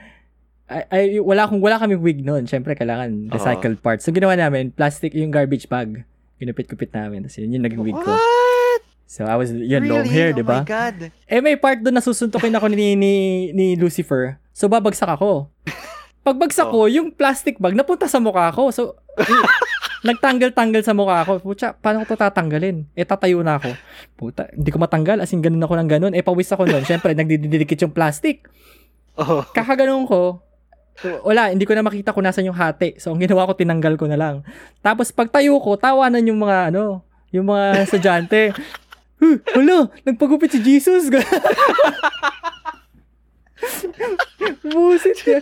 ay, 0.67 0.83
ay, 0.89 1.05
wala 1.19 1.47
akong, 1.47 1.63
wala 1.63 1.79
kami 1.79 1.95
wig 1.95 2.19
nun. 2.21 2.43
Syempre, 2.43 2.75
kailangan 2.75 3.31
recycled 3.31 3.79
parts. 3.79 4.03
So, 4.03 4.11
ginawa 4.11 4.35
namin, 4.35 4.69
plastic 4.69 5.15
yung 5.15 5.31
garbage 5.31 5.65
bag. 5.65 6.03
Ginupit-kupit 6.37 6.91
namin. 6.91 7.23
Tapos 7.23 7.39
yun 7.39 7.55
yung 7.55 7.63
naging 7.63 7.81
wig 7.81 7.95
ko. 7.95 8.11
What? 8.11 8.81
So, 9.07 9.23
I 9.23 9.39
was, 9.39 9.49
yun, 9.49 9.79
really? 9.79 9.87
long 9.87 10.03
hair, 10.03 10.35
di 10.35 10.43
Oh 10.43 10.45
ba? 10.45 10.61
my 10.61 10.67
God. 10.67 10.97
Eh, 11.23 11.39
may 11.39 11.55
part 11.55 11.79
doon 11.79 11.95
na 11.95 12.03
susuntukin 12.03 12.51
ako 12.51 12.67
ni, 12.67 12.93
ni, 12.93 13.13
ni 13.51 13.67
Lucifer. 13.73 14.35
So, 14.51 14.67
babagsak 14.67 15.07
ako. 15.07 15.47
Pagbagsak 16.21 16.67
ko, 16.67 16.91
yung 16.91 17.15
plastic 17.15 17.55
bag 17.55 17.71
napunta 17.71 18.11
sa 18.11 18.19
mukha 18.19 18.51
ko. 18.51 18.67
So, 18.67 18.99
y- 19.15 19.47
nagtanggal-tanggal 20.11 20.83
sa 20.83 20.91
mukha 20.91 21.23
ko. 21.23 21.39
Pucha, 21.39 21.71
paano 21.73 22.03
ko 22.03 22.11
to 22.11 22.19
tatanggalin? 22.19 22.83
Eh, 22.91 23.07
tatayo 23.07 23.39
na 23.39 23.55
ako. 23.55 23.71
Puta, 24.13 24.51
hindi 24.51 24.67
ko 24.67 24.77
matanggal. 24.77 25.23
As 25.23 25.31
in, 25.31 25.39
ganun 25.39 25.63
ako 25.63 25.79
ng 25.79 25.89
ganun. 25.89 26.11
Eh, 26.11 26.21
pawis 26.21 26.51
ako 26.51 26.67
nun. 26.67 26.83
Siyempre, 26.83 27.15
nagdididikit 27.15 27.79
yung 27.81 27.95
plastic. 27.95 28.43
Oh. 29.15 29.41
Kakaganon 29.49 30.03
ko, 30.03 30.43
wala, 31.21 31.53
hindi 31.53 31.65
ko 31.67 31.77
na 31.77 31.85
makita 31.85 32.13
kung 32.13 32.25
nasan 32.25 32.49
yung 32.49 32.57
hati. 32.57 32.97
So, 32.97 33.13
ang 33.13 33.21
ginawa 33.21 33.45
ko, 33.45 33.53
tinanggal 33.53 33.93
ko 34.01 34.09
na 34.09 34.17
lang. 34.17 34.35
Tapos, 34.81 35.13
pagtayo 35.13 35.61
ko, 35.61 35.77
tawanan 35.77 36.25
yung 36.25 36.41
mga, 36.41 36.73
ano, 36.73 37.05
yung 37.29 37.47
mga 37.49 37.65
estudyante. 37.85 38.41
Huh, 39.17 39.41
wala, 39.57 39.89
nagpagupit 40.05 40.53
si 40.53 40.61
Jesus. 40.61 41.09
Busit 44.61 45.17
yan. 45.25 45.41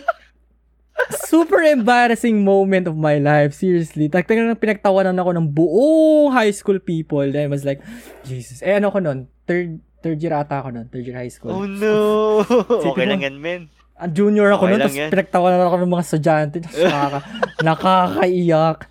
Super 1.28 1.60
embarrassing 1.60 2.40
moment 2.40 2.88
of 2.88 2.96
my 2.96 3.20
life. 3.20 3.52
Seriously. 3.52 4.08
Talagang 4.08 4.56
pinagtawanan 4.56 5.20
ako 5.20 5.30
ng 5.36 5.46
buong 5.52 6.32
high 6.32 6.56
school 6.56 6.80
people. 6.80 7.20
Then 7.28 7.46
I 7.46 7.52
was 7.52 7.68
like, 7.68 7.84
Jesus. 8.24 8.64
Eh, 8.64 8.80
ano 8.80 8.88
ko 8.88 8.98
nun? 9.04 9.28
Third, 9.44 9.76
third 10.00 10.18
year 10.24 10.32
ata 10.32 10.64
ako 10.64 10.72
nun. 10.72 10.88
Third 10.88 11.04
year 11.04 11.20
high 11.20 11.28
school. 11.28 11.52
Oh 11.52 11.68
no. 11.68 12.40
Okay 12.96 13.04
lang 13.04 13.20
yan, 13.20 13.36
men. 13.36 13.68
Ang 13.96 14.12
junior 14.12 14.52
ako 14.52 14.64
Okay 14.64 14.72
nun, 14.72 14.78
lang 14.78 14.92
tapos 14.92 15.08
pinagtawanan 15.08 15.60
ako 15.62 15.76
ng 15.78 15.90
mga 15.90 16.04
estudyante. 16.04 16.56
Nakaka, 16.84 17.18
nakakaiyak. 17.64 18.78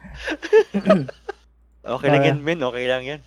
Okay 1.85 2.09
lang 2.09 2.21
Ah. 2.25 2.29
yan, 2.33 2.39
men. 2.41 2.57
Okay 2.57 2.85
lang 2.89 3.03
yan. 3.05 3.19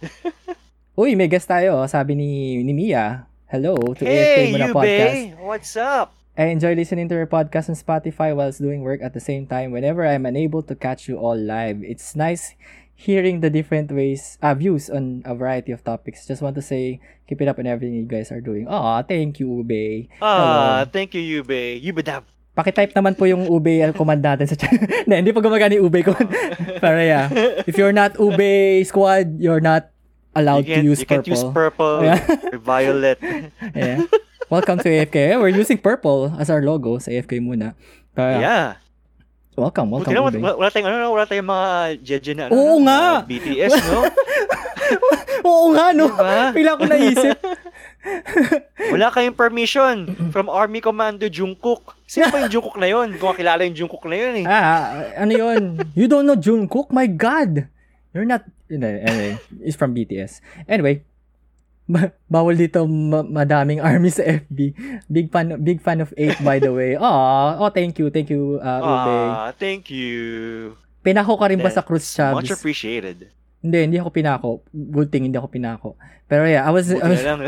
Uy, 0.98 1.14
may 1.14 1.30
guest 1.30 1.46
tayo. 1.46 1.86
Sabi 1.86 2.18
ni, 2.18 2.58
ni 2.66 2.74
Mia. 2.74 3.30
Hello 3.46 3.78
to 3.94 4.02
AFK 4.02 4.10
Hey, 4.10 4.50
Muna 4.50 4.66
you, 4.66 4.74
Podcast. 4.74 5.14
bae. 5.14 5.38
What's 5.38 5.72
up? 5.78 6.10
I 6.34 6.50
enjoy 6.50 6.74
listening 6.74 7.06
to 7.06 7.14
your 7.14 7.30
podcast 7.30 7.70
on 7.70 7.78
Spotify 7.78 8.34
whilst 8.34 8.58
doing 8.58 8.82
work 8.82 8.98
at 8.98 9.14
the 9.14 9.22
same 9.22 9.46
time 9.46 9.70
whenever 9.70 10.02
I'm 10.02 10.26
unable 10.26 10.66
to 10.66 10.74
catch 10.74 11.06
you 11.06 11.18
all 11.18 11.38
live. 11.38 11.86
It's 11.86 12.18
nice 12.18 12.58
hearing 12.98 13.38
the 13.38 13.48
different 13.48 13.94
ways, 13.94 14.34
uh, 14.42 14.58
views 14.58 14.90
on 14.90 15.22
a 15.22 15.30
variety 15.30 15.70
of 15.70 15.86
topics. 15.86 16.26
Just 16.26 16.42
want 16.42 16.58
to 16.58 16.62
say, 16.62 16.98
keep 17.30 17.38
it 17.38 17.46
up 17.46 17.62
and 17.62 17.70
everything 17.70 17.94
you 17.94 18.10
guys 18.10 18.34
are 18.34 18.42
doing. 18.42 18.66
Aw, 18.66 19.06
thank 19.06 19.38
you, 19.38 19.62
Ube. 19.62 20.10
Ah, 20.18 20.82
thank 20.90 21.14
you, 21.14 21.22
Yube. 21.22 21.78
Yubedab. 21.78 22.26
Pakitype 22.58 22.90
naman 22.90 23.14
po 23.14 23.22
yung 23.30 23.46
Ube 23.46 23.86
command 23.94 24.18
natin 24.18 24.50
sa 24.50 24.58
chat. 24.58 24.74
Hindi, 25.06 25.14
hindi 25.14 25.30
pa 25.30 25.38
gumagana 25.38 25.78
yung 25.78 25.86
Ube 25.86 26.02
command. 26.02 26.26
Pero 26.82 26.98
yeah, 26.98 27.30
if 27.70 27.78
you're 27.78 27.94
not 27.94 28.18
Ube 28.18 28.82
squad, 28.82 29.38
you're 29.38 29.62
not 29.62 29.94
allowed 30.34 30.66
you 30.66 30.74
to 30.74 30.82
use 30.82 30.98
you 30.98 31.06
can't 31.06 31.22
purple. 31.22 31.38
use 31.38 31.46
purple 31.54 31.94
Yeah. 32.02 32.18
or 32.50 32.58
violet. 32.58 33.22
yeah. 33.78 34.02
Welcome 34.50 34.82
to 34.82 34.90
AFK. 34.90 35.38
We're 35.38 35.54
using 35.54 35.78
purple 35.78 36.34
as 36.34 36.50
our 36.50 36.66
logo 36.66 36.98
sa 36.98 37.14
AFK 37.14 37.38
muna. 37.38 37.78
Pero, 38.18 38.42
yeah. 38.42 38.82
Welcome, 39.58 39.88
Buti 39.90 40.10
welcome, 40.10 40.14
na, 40.14 40.20
Ube. 40.22 40.38
wala, 40.38 40.54
wala 40.56 40.70
tayong, 40.70 40.88
ano, 40.88 41.06
wala 41.10 41.26
tayong 41.26 41.50
mga 41.50 41.68
jeje 42.00 42.32
na, 42.38 42.42
ano, 42.46 42.52
Oo 42.54 42.76
nga! 42.82 42.98
mga 43.22 43.26
BTS, 43.26 43.74
no? 43.90 44.00
Oo 45.48 45.66
nga, 45.74 45.86
no? 45.92 46.06
Diba? 46.08 46.44
Bigla 46.54 46.78
ko 46.78 46.84
naisip. 46.86 47.38
Wala 48.94 49.12
kayong 49.12 49.36
permission 49.36 49.96
from 50.32 50.48
Army 50.48 50.80
Commander 50.80 51.28
Jungkook. 51.28 51.98
Sino 52.08 52.32
pa 52.32 52.40
yung 52.40 52.52
Jungkook 52.52 52.78
na 52.80 52.88
yun? 52.88 53.20
Kung 53.20 53.36
kilala 53.36 53.68
yung 53.68 53.76
Jungkook 53.76 54.08
na 54.08 54.16
yun 54.16 54.34
eh. 54.40 54.46
ah, 54.48 55.12
ano 55.18 55.32
yun? 55.34 55.62
You 55.92 56.08
don't 56.08 56.24
know 56.24 56.38
Jungkook? 56.38 56.88
My 56.88 57.04
God! 57.04 57.68
You're 58.16 58.24
not... 58.24 58.48
Anyway, 58.68 59.36
it's 59.60 59.76
from 59.76 59.92
BTS. 59.92 60.40
Anyway, 60.68 61.04
bawal 62.28 62.52
dito 62.52 62.84
ma- 62.84 63.24
madaming 63.24 63.80
army 63.80 64.12
sa 64.12 64.22
FB. 64.22 64.58
Big 65.08 65.32
fan 65.32 65.56
big 65.64 65.80
fan 65.80 66.04
of 66.04 66.12
8 66.16 66.44
by 66.44 66.60
the 66.60 66.68
way. 66.68 66.94
Aw, 67.00 67.64
oh 67.64 67.72
thank 67.72 67.96
you, 67.96 68.12
thank 68.12 68.28
you 68.28 68.60
uh, 68.60 68.80
Ube. 68.84 69.16
Ah, 69.32 69.50
thank 69.56 69.88
you. 69.88 70.76
Pinako 71.00 71.40
ka 71.40 71.48
rin 71.48 71.58
ba 71.58 71.72
sa 71.72 71.80
Cruz 71.80 72.04
Much 72.04 72.52
Chavez? 72.52 72.60
appreciated. 72.60 73.32
Hindi, 73.58 73.78
hindi 73.90 73.98
ako 73.98 74.10
pinako. 74.12 74.50
Good 74.70 75.08
thing 75.10 75.26
hindi 75.26 75.40
ako 75.40 75.48
pinako. 75.50 75.88
Pero 76.28 76.44
yeah, 76.44 76.62
I 76.62 76.70
was, 76.70 76.92
I 76.92 77.00
Buti 77.00 77.08
was 77.08 77.24
na 77.24 77.34
lang. 77.34 77.40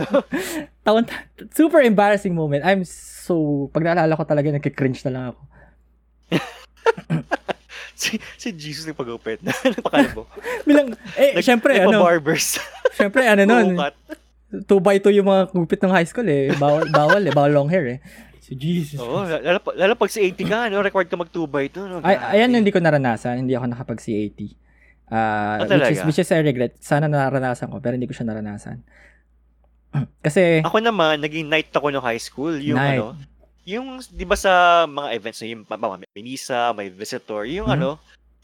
taon, 0.89 1.05
super 1.53 1.85
embarrassing 1.85 2.33
moment. 2.33 2.65
I'm 2.65 2.83
so, 2.89 3.69
pag 3.77 3.85
naalala 3.85 4.17
ko 4.17 4.25
talaga, 4.25 4.49
nagkikringe 4.49 5.05
na 5.05 5.13
lang 5.13 5.25
ako. 5.37 5.43
si, 8.01 8.17
si 8.41 8.49
Jesus 8.57 8.89
yung 8.89 8.97
pag-upit. 8.97 9.45
Napakalabo. 9.77 10.25
Bilang, 10.65 10.97
eh, 11.21 11.37
syempre, 11.45 11.77
ano, 11.77 12.01
barbers 12.01 12.57
syempre, 13.01 13.23
ano 13.25 13.43
nun, 13.45 13.77
2 14.51 14.67
by 14.79 14.99
2 14.99 15.15
yung 15.15 15.27
mga 15.27 15.43
gupit 15.51 15.79
ng 15.79 15.91
high 15.91 16.05
school 16.05 16.27
eh. 16.27 16.51
Bawal, 16.53 16.91
bawal 16.93 17.23
eh, 17.23 17.31
bawal 17.31 17.51
long 17.51 17.69
hair 17.69 17.87
eh. 17.87 17.99
So, 18.41 18.53
Jesus. 18.53 18.99
Oo, 18.99 19.23
lalo, 19.23 19.59
pa- 19.59 19.77
lalo 19.77 19.95
pag 19.95 20.11
sa 20.11 20.19
80 20.19 20.43
ka, 20.43 20.59
no, 20.67 20.83
required 20.83 21.07
ka 21.07 21.15
mag 21.15 21.31
2 21.31 21.47
by 21.47 21.67
2. 21.67 21.87
No? 21.87 21.97
Ay, 22.03 22.19
ayan 22.19 22.51
hindi 22.51 22.69
ko 22.69 22.83
naranasan. 22.83 23.39
Hindi 23.41 23.55
ako 23.55 23.67
nakapag 23.69 23.99
CAT. 23.99 24.41
Ah, 25.07 25.59
Ah, 25.59 25.67
which 25.67 25.91
is 25.91 26.01
which 26.05 26.21
is 26.21 26.31
I 26.31 26.39
regret. 26.41 26.79
Sana 26.79 27.07
naranasan 27.07 27.67
ko 27.67 27.79
pero 27.79 27.95
hindi 27.95 28.07
ko 28.07 28.15
siya 28.15 28.27
naranasan. 28.27 28.83
Kasi 30.23 30.63
Ako 30.63 30.79
naman, 30.79 31.19
naging 31.19 31.47
night 31.47 31.71
ako 31.71 31.91
no 31.91 31.99
high 31.99 32.19
school. 32.19 32.55
Yung 32.55 32.79
Night. 32.79 32.99
ano, 32.99 33.19
yung, 33.63 34.03
di 34.03 34.25
ba 34.25 34.35
sa 34.35 34.83
mga 34.83 35.09
events, 35.15 35.43
yung 35.43 35.63
may 35.67 36.23
misa, 36.25 36.71
may 36.73 36.89
visitor, 36.89 37.45
yung 37.45 37.67
Mhm. 37.67 37.77
ano, 37.77 37.89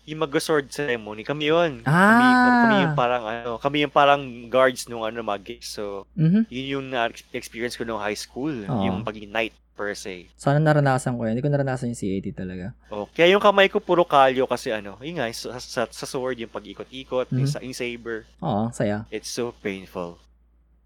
yung 0.07 0.23
mag-sword 0.23 0.71
ceremony, 0.71 1.27
kami 1.27 1.51
yun. 1.51 1.83
Kami, 1.83 2.25
Ah. 2.31 2.63
kami 2.63 2.75
yung 2.87 2.95
parang, 2.95 3.23
ano, 3.27 3.51
kami 3.59 3.77
yung 3.83 3.91
parang 3.91 4.23
guards 4.47 4.87
nung 4.87 5.03
ano, 5.03 5.19
gays. 5.43 5.67
So, 5.67 6.07
mhm. 6.15 6.47
yun 6.47 6.67
yung 6.79 6.87
na-experience 6.95 7.75
ko 7.75 7.83
nung 7.83 7.99
high 7.99 8.17
school. 8.17 8.55
Oo. 8.55 8.83
Yung 8.87 9.03
pagiging 9.03 9.35
night 9.35 9.51
per 9.77 9.93
se. 9.93 10.31
Sana 10.41 10.57
naranasan 10.57 11.19
ko 11.19 11.27
yan. 11.29 11.37
Hindi 11.37 11.45
ko 11.45 11.53
naranasan 11.53 11.93
yung 11.93 12.01
CAT 12.01 12.27
talaga. 12.33 12.73
Oh, 12.89 13.05
kaya 13.13 13.35
yung 13.35 13.45
kamay 13.45 13.69
ko 13.69 13.77
puro 13.77 14.07
kalyo 14.07 14.49
kasi 14.49 14.73
ano, 14.73 14.97
yun 15.05 15.21
nga, 15.21 15.29
sa, 15.35 15.59
sa, 15.61 15.85
sa 15.85 16.07
sword, 16.09 16.39
yung 16.41 16.49
pag-ikot-ikot, 16.49 17.29
yung, 17.35 17.45
Mhm. 17.45 17.53
sa, 17.53 17.59
yung 17.61 17.77
saber, 17.77 18.25
Oo, 18.41 18.71
saya. 18.73 19.05
it's 19.13 19.29
so 19.29 19.53
painful. 19.61 20.17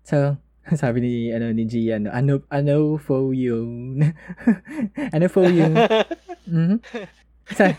So, 0.02 0.34
sabi 0.80 1.00
ni 1.00 1.12
ano 1.30 1.52
ni 1.52 1.64
Gian, 1.64 2.08
ano 2.08 2.42
ano 2.50 2.96
for 3.00 3.30
you. 3.32 3.62
ano 5.14 5.26
for 5.28 5.44
you. 5.46 5.66
Mhm. 6.50 6.82
Sa- 7.50 7.74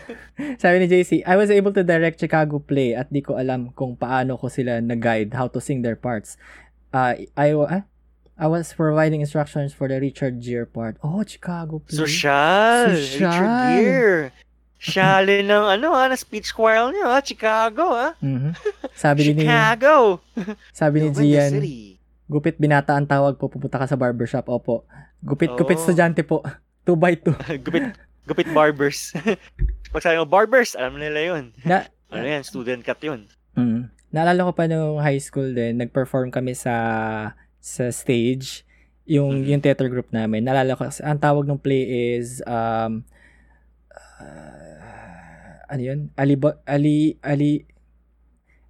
sabi 0.58 0.76
ni 0.80 0.86
JC, 0.88 1.10
I 1.24 1.36
was 1.36 1.48
able 1.48 1.72
to 1.72 1.82
direct 1.82 2.20
Chicago 2.20 2.58
play 2.58 2.92
at 2.92 3.08
di 3.08 3.20
ko 3.20 3.36
alam 3.36 3.72
kung 3.72 3.96
paano 3.96 4.36
ko 4.36 4.48
sila 4.48 4.80
nag-guide 4.80 5.32
how 5.32 5.48
to 5.48 5.60
sing 5.60 5.80
their 5.80 5.96
parts. 5.96 6.36
Uh, 6.92 7.24
I, 7.36 7.56
ah? 7.56 7.84
I 8.36 8.46
was 8.48 8.72
providing 8.72 9.20
instructions 9.20 9.72
for 9.72 9.86
the 9.88 10.00
Richard 10.00 10.40
Gere 10.40 10.66
part. 10.66 10.96
Oh, 11.00 11.22
Chicago 11.22 11.80
play. 11.80 11.94
Social! 11.94 12.96
Social. 12.96 13.28
Richard 13.28 13.52
Gere! 13.78 14.20
Shali 14.82 15.46
ng 15.46 15.64
ano 15.78 15.94
ha, 15.94 16.10
na 16.10 16.18
speech 16.18 16.50
choir 16.50 16.90
niyo 16.90 17.06
ha, 17.06 17.22
Chicago 17.22 17.94
ha. 17.94 18.18
Mhm. 18.18 18.50
Sabi 18.92 19.30
ni 19.30 19.46
Chicago! 19.46 20.18
sabi 20.74 21.06
ni 21.06 21.08
Gian, 21.14 21.54
gupit 22.26 22.58
binata 22.58 22.98
ang 22.98 23.06
tawag 23.06 23.38
po 23.38 23.46
pupunta 23.46 23.78
ka 23.78 23.86
sa 23.86 23.94
barbershop. 23.94 24.50
Opo. 24.50 24.82
Gupit 25.22 25.54
gupit 25.54 25.78
Oh. 25.78 25.82
estudyante 25.86 26.26
po. 26.26 26.42
2 26.82 26.98
by 26.98 27.14
2. 27.14 27.62
gupit, 27.62 27.94
gupit 28.24 28.48
barbers. 28.50 29.12
Pag 29.92 30.02
sabi 30.02 30.16
mo, 30.16 30.26
barbers, 30.26 30.72
alam 30.72 30.96
nila 30.96 31.20
yun. 31.34 31.44
Na 31.62 31.86
Ano 32.12 32.28
yan, 32.28 32.44
student 32.44 32.84
cut 32.84 33.00
yun. 33.00 33.24
Mm. 33.56 33.88
Naalala 34.12 34.44
ko 34.44 34.52
pa 34.52 34.68
nung 34.68 35.00
high 35.00 35.20
school 35.20 35.56
din, 35.56 35.80
nag-perform 35.80 36.28
kami 36.28 36.52
sa 36.52 36.76
sa 37.56 37.88
stage. 37.88 38.68
Yung 39.08 39.42
Mhm. 39.42 39.48
yung 39.48 39.62
theater 39.64 39.88
group 39.88 40.12
namin. 40.12 40.44
Naalala 40.44 40.76
ko 40.76 40.84
ang 40.84 41.18
tawag 41.18 41.48
ng 41.48 41.58
play 41.58 41.82
is 42.14 42.44
um 42.44 43.02
uh, 44.20 45.56
ano 45.66 45.80
yun? 45.80 46.00
Ali 46.14 46.36
Ali 46.68 47.16
Ali 47.24 47.64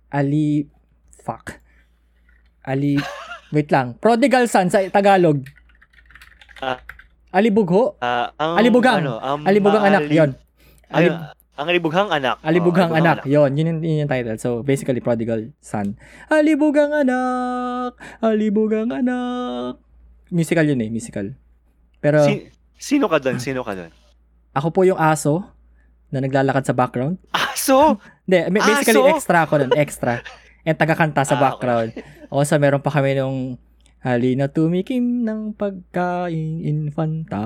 Ali 0.09 0.71
fuck. 1.11 1.59
Ali 2.63 2.97
wait 3.55 3.69
lang. 3.75 3.99
Prodigal 3.99 4.47
Son 4.47 4.71
sa 4.71 4.87
Tagalog. 4.87 5.43
Ah. 6.63 6.79
Alibugho? 7.33 7.97
Ang, 7.99 8.61
Alibugang. 8.61 9.01
Ano, 9.01 9.17
ang 9.17 9.41
Alibugang 9.43 9.83
anak, 9.83 10.03
maali- 10.05 10.15
yon. 10.15 10.31
Ay, 10.87 11.09
Alib- 11.09 11.21
ang 11.53 11.67
alibughang 11.69 12.11
anak. 12.11 12.37
Alibugang 12.41 12.91
Oh, 12.91 12.97
anak. 12.97 13.25
Yon, 13.25 13.51
yun, 13.55 13.67
yung- 13.71 13.83
yun 13.83 13.97
yung 13.99 14.11
title. 14.11 14.37
So, 14.37 14.61
basically, 14.61 14.99
Prodigal 14.99 15.53
Son. 15.59 15.97
Alibugang 16.27 16.93
anak! 16.93 17.93
Alibugang 18.19 18.89
anak! 18.91 19.77
Musical 20.29 20.65
yun 20.65 20.81
eh, 20.81 20.89
musical. 20.89 21.37
Pero, 21.99 22.21
Si- 22.23 22.49
sino 22.75 23.07
ka 23.07 23.17
doon? 23.17 23.37
Sino 23.39 23.61
ka 23.61 23.73
doon? 23.73 23.93
ako 24.53 24.69
po 24.69 24.81
yung 24.83 24.97
aso 24.97 25.49
na 26.09 26.21
naglalakad 26.21 26.61
sa 26.63 26.75
background. 26.75 27.17
Aso! 27.33 27.97
Hindi, 28.23 28.53
basically, 28.55 29.01
Aso? 29.01 29.09
extra 29.11 29.39
ako 29.43 29.55
nun. 29.59 29.73
Extra. 29.75 30.21
And 30.63 30.75
tagakanta 30.75 31.23
sa 31.23 31.33
Ah, 31.33 31.37
okay. 31.37 31.43
background. 31.43 31.91
O, 32.29 32.43
so, 32.43 32.57
meron 32.57 32.79
pa 32.79 32.91
kami 32.91 33.13
nung 33.15 33.57
Halina 34.03 34.51
tumikim 34.51 35.23
ng 35.23 35.55
pagkain 35.55 36.59
infanta. 36.61 37.39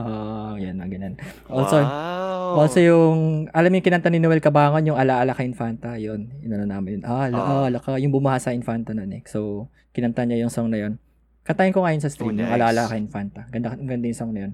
Yan, 0.57 0.81
na 0.81 0.89
ganyan. 0.89 1.21
Also, 1.53 1.77
wow. 1.77 2.65
Also 2.65 2.81
yung, 2.81 3.45
alam 3.53 3.69
mo 3.69 3.77
yung 3.77 3.85
kinanta 3.85 4.09
ni 4.09 4.17
Noel 4.17 4.41
Cabangon, 4.41 4.89
yung 4.89 4.97
Alaala 4.97 5.37
ka 5.37 5.45
Infanta, 5.45 6.01
yun. 6.01 6.33
Inano 6.41 6.65
namin 6.65 6.97
yun. 6.97 7.03
Ah, 7.05 7.29
Ah. 7.29 7.69
Alaala 7.69 7.77
ka. 7.77 8.01
Yung 8.01 8.09
bumaha 8.09 8.41
sa 8.41 8.57
Infanta 8.57 8.97
nun 8.97 9.13
eh. 9.13 9.21
So, 9.29 9.69
kinanta 9.93 10.25
niya 10.25 10.41
yung 10.41 10.49
song 10.49 10.73
na 10.73 10.81
yun. 10.81 10.97
Kantahin 11.45 11.77
ko 11.77 11.85
ngayon 11.85 12.01
sa 12.01 12.09
stream, 12.09 12.33
Oh, 12.33 12.41
yung 12.41 12.49
nice. 12.49 12.57
Alaala 12.57 12.89
ka 12.89 12.97
Infanta. 12.97 13.41
Ganda, 13.53 13.77
ganda 13.77 14.07
yung 14.09 14.17
song 14.17 14.33
na 14.33 14.41
yun. 14.49 14.53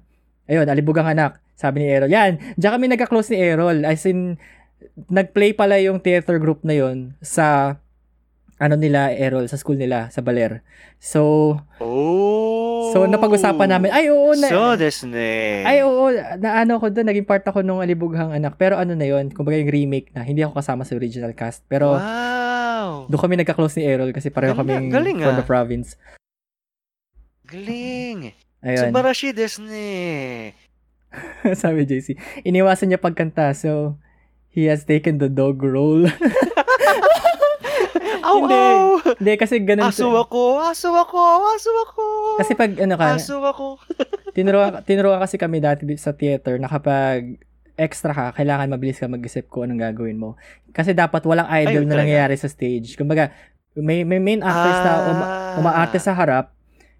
Ayun, 0.50 0.66
Alibugang 0.66 1.06
Anak. 1.06 1.38
Sabi 1.54 1.80
ni 1.80 1.86
Errol. 1.86 2.10
Yan, 2.10 2.42
diyan 2.58 2.72
kami 2.74 2.90
nagka-close 2.90 3.30
ni 3.30 3.38
Errol. 3.38 3.86
As 3.86 4.02
in, 4.04 4.42
nag-play 5.06 5.54
pala 5.54 5.78
yung 5.78 6.02
theater 6.02 6.42
group 6.42 6.66
na 6.66 6.74
yun 6.74 7.14
sa 7.22 7.78
ano 8.62 8.78
nila, 8.78 9.10
Errol, 9.10 9.50
sa 9.50 9.58
school 9.58 9.74
nila, 9.74 10.06
sa 10.14 10.22
Baler. 10.22 10.62
So, 11.02 11.58
Oh. 11.82 12.94
so 12.94 13.02
napag-usapan 13.10 13.66
namin, 13.66 13.90
ay 13.90 14.06
oo, 14.14 14.38
na, 14.38 14.46
So, 14.46 14.78
desu 14.78 15.10
ne. 15.10 15.66
ay, 15.66 15.82
oo, 15.82 16.14
na 16.38 16.62
ano 16.62 16.78
ko 16.78 16.86
doon, 16.86 17.10
naging 17.10 17.26
part 17.26 17.42
ako 17.42 17.66
nung 17.66 17.82
Alibughang 17.82 18.30
Anak. 18.30 18.54
Pero 18.54 18.78
ano 18.78 18.94
na 18.94 19.02
yun, 19.02 19.34
kumbaga 19.34 19.58
yung 19.58 19.74
remake 19.74 20.14
na, 20.14 20.22
hindi 20.22 20.46
ako 20.46 20.62
kasama 20.62 20.86
sa 20.86 20.94
original 20.94 21.34
cast. 21.34 21.66
Pero 21.66 21.98
wow. 21.98 23.10
doon 23.10 23.18
kami 23.18 23.42
nagka-close 23.42 23.82
ni 23.82 23.90
Errol 23.90 24.14
kasi 24.14 24.30
pareho 24.30 24.54
Ganda, 24.54 24.78
kaming 24.78 24.94
galing, 24.94 25.18
from 25.18 25.34
ah. 25.34 25.40
the 25.42 25.46
province. 25.46 25.98
Galing. 27.50 28.30
Ayun, 28.62 28.94
Subarashi 28.94 29.34
desu 29.34 29.66
ne. 29.66 30.54
sabi 31.60 31.82
JC. 31.82 32.14
Iniwasan 32.46 32.94
niya 32.94 33.02
pagkanta, 33.02 33.50
so 33.58 33.98
he 34.48 34.70
has 34.70 34.86
taken 34.86 35.18
the 35.18 35.28
dog 35.28 35.58
role. 35.60 36.06
Aw, 38.22 38.34
Hindi. 38.38 38.54
aw. 38.54 38.82
hindi, 39.16 39.32
kasi 39.36 39.54
ganun. 39.58 39.88
Aso 39.88 40.08
ako, 40.08 40.62
aso 40.62 40.88
ako, 40.90 41.20
aso 41.50 41.70
ako. 41.82 42.04
Kasi 42.38 42.52
pag 42.54 42.72
ano 42.76 42.94
ka, 42.94 43.06
Aso 43.14 43.36
ako. 43.38 43.66
tinuruan, 44.36 44.80
tinuruan 44.82 45.18
kasi 45.18 45.36
kami 45.36 45.58
dati 45.58 45.84
sa 45.94 46.12
theater 46.12 46.56
na 46.56 46.66
kapag 46.66 47.36
extra 47.74 48.12
ka, 48.12 48.26
kailangan 48.34 48.68
mabilis 48.68 48.96
ka 48.96 49.06
mag-isip 49.06 49.48
kung 49.48 49.66
anong 49.66 49.80
gagawin 49.82 50.16
mo. 50.16 50.36
Kasi 50.70 50.92
dapat 50.92 51.24
walang 51.24 51.48
idol 51.50 51.84
Ay, 51.84 51.88
na 51.88 52.00
nangyayari 52.00 52.36
sa 52.36 52.46
stage. 52.46 52.94
Kumbaga, 52.94 53.32
may, 53.72 54.04
may 54.04 54.20
main 54.20 54.40
actors 54.40 54.78
na 54.78 54.92
uma- 55.08 55.28
Ah. 55.28 55.56
umaarte 55.56 55.96
sa 55.96 56.12
harap, 56.12 56.52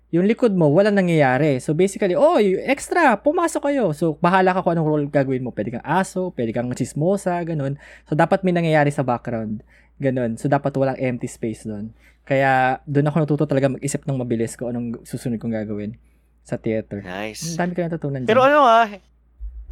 yung 0.09 0.29
likod 0.29 0.53
mo, 0.53 0.69
walang 0.69 0.93
nangyayari. 0.95 1.57
So 1.57 1.73
basically, 1.73 2.13
oh, 2.13 2.37
extra, 2.67 3.17
pumasok 3.17 3.65
kayo. 3.65 3.93
So 3.93 4.17
bahala 4.19 4.53
ka 4.53 4.61
kung 4.61 4.77
anong 4.77 4.85
role 4.87 5.07
gagawin 5.09 5.41
mo. 5.41 5.53
Pwede 5.53 5.73
kang 5.73 5.85
aso, 5.85 6.37
pwede 6.37 6.53
kang 6.53 6.69
chismosa, 6.73 7.41
ganun. 7.43 7.81
So 8.05 8.13
dapat 8.13 8.45
may 8.45 8.53
nangyayari 8.53 8.89
sa 8.89 9.01
background. 9.01 9.65
Ganun. 10.03 10.35
So 10.35 10.51
dapat 10.51 10.75
walang 10.75 10.99
empty 10.99 11.31
space 11.31 11.63
doon. 11.63 11.95
Kaya 12.27 12.83
doon 12.85 13.07
ako 13.07 13.17
natuto 13.23 13.45
talaga 13.47 13.71
mag-isip 13.71 14.03
ng 14.03 14.19
mabilis 14.19 14.59
kung 14.59 14.75
anong 14.75 15.07
susunod 15.07 15.39
kong 15.39 15.55
gagawin 15.55 15.95
sa 16.43 16.59
theater. 16.59 17.03
Nice. 17.03 17.55
Ang 17.55 17.59
dami 17.59 17.71
ko 17.73 17.81
natutunan 17.87 18.21
Pero 18.27 18.43
dyan. 18.43 18.51
ano 18.51 18.61
ah, 18.67 18.87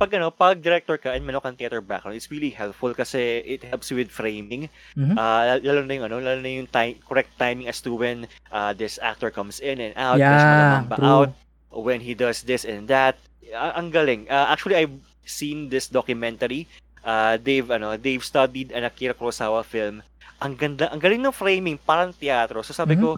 pag 0.01 0.11
ano, 0.17 0.33
pag 0.33 0.57
director 0.57 0.97
ka 0.97 1.13
and 1.13 1.27
meron 1.27 1.45
kang 1.45 1.59
theater 1.59 1.83
background, 1.85 2.17
it's 2.17 2.31
really 2.33 2.49
helpful 2.49 2.95
kasi 2.95 3.45
it 3.45 3.61
helps 3.67 3.91
you 3.91 3.99
with 3.99 4.09
framing. 4.09 4.71
Mhm. 4.97 5.13
Ah, 5.13 5.59
lalo 5.61 5.85
na 5.85 5.93
yung 5.93 6.07
ano, 6.07 6.17
lalo 6.19 6.41
na 6.41 6.49
yung 6.49 6.71
time, 6.71 6.97
correct 7.05 7.35
timing 7.37 7.69
as 7.69 7.83
to 7.83 7.93
when 7.93 8.25
uh, 8.49 8.73
this 8.73 8.97
actor 8.99 9.29
comes 9.29 9.61
in 9.61 9.77
and 9.77 9.93
out, 9.99 10.17
Yeah, 10.17 10.87
ba 10.89 10.97
true. 10.97 11.05
out, 11.05 11.31
when 11.69 12.01
he 12.01 12.15
does 12.15 12.43
this 12.43 12.65
and 12.65 12.89
that. 12.89 13.19
Ah, 13.51 13.77
ang 13.77 13.91
galing. 13.91 14.25
Ah, 14.27 14.49
actually, 14.49 14.79
I've 14.79 14.95
seen 15.23 15.69
this 15.69 15.87
documentary. 15.87 16.65
Uh, 17.01 17.37
they've 17.37 17.67
ano, 17.67 17.95
they've 17.95 18.23
studied 18.23 18.73
an 18.73 18.85
Akira 18.85 19.13
Kurosawa 19.13 19.63
film. 19.63 20.01
Ang 20.41 20.57
ganda, 20.57 20.89
ang 20.89 20.99
galing 20.99 21.21
ng 21.21 21.33
framing, 21.33 21.77
parang 21.77 22.11
teatro. 22.11 22.61
So 22.61 22.73
sabi 22.73 22.97
Mhm. 22.97 23.03
ko, 23.03 23.09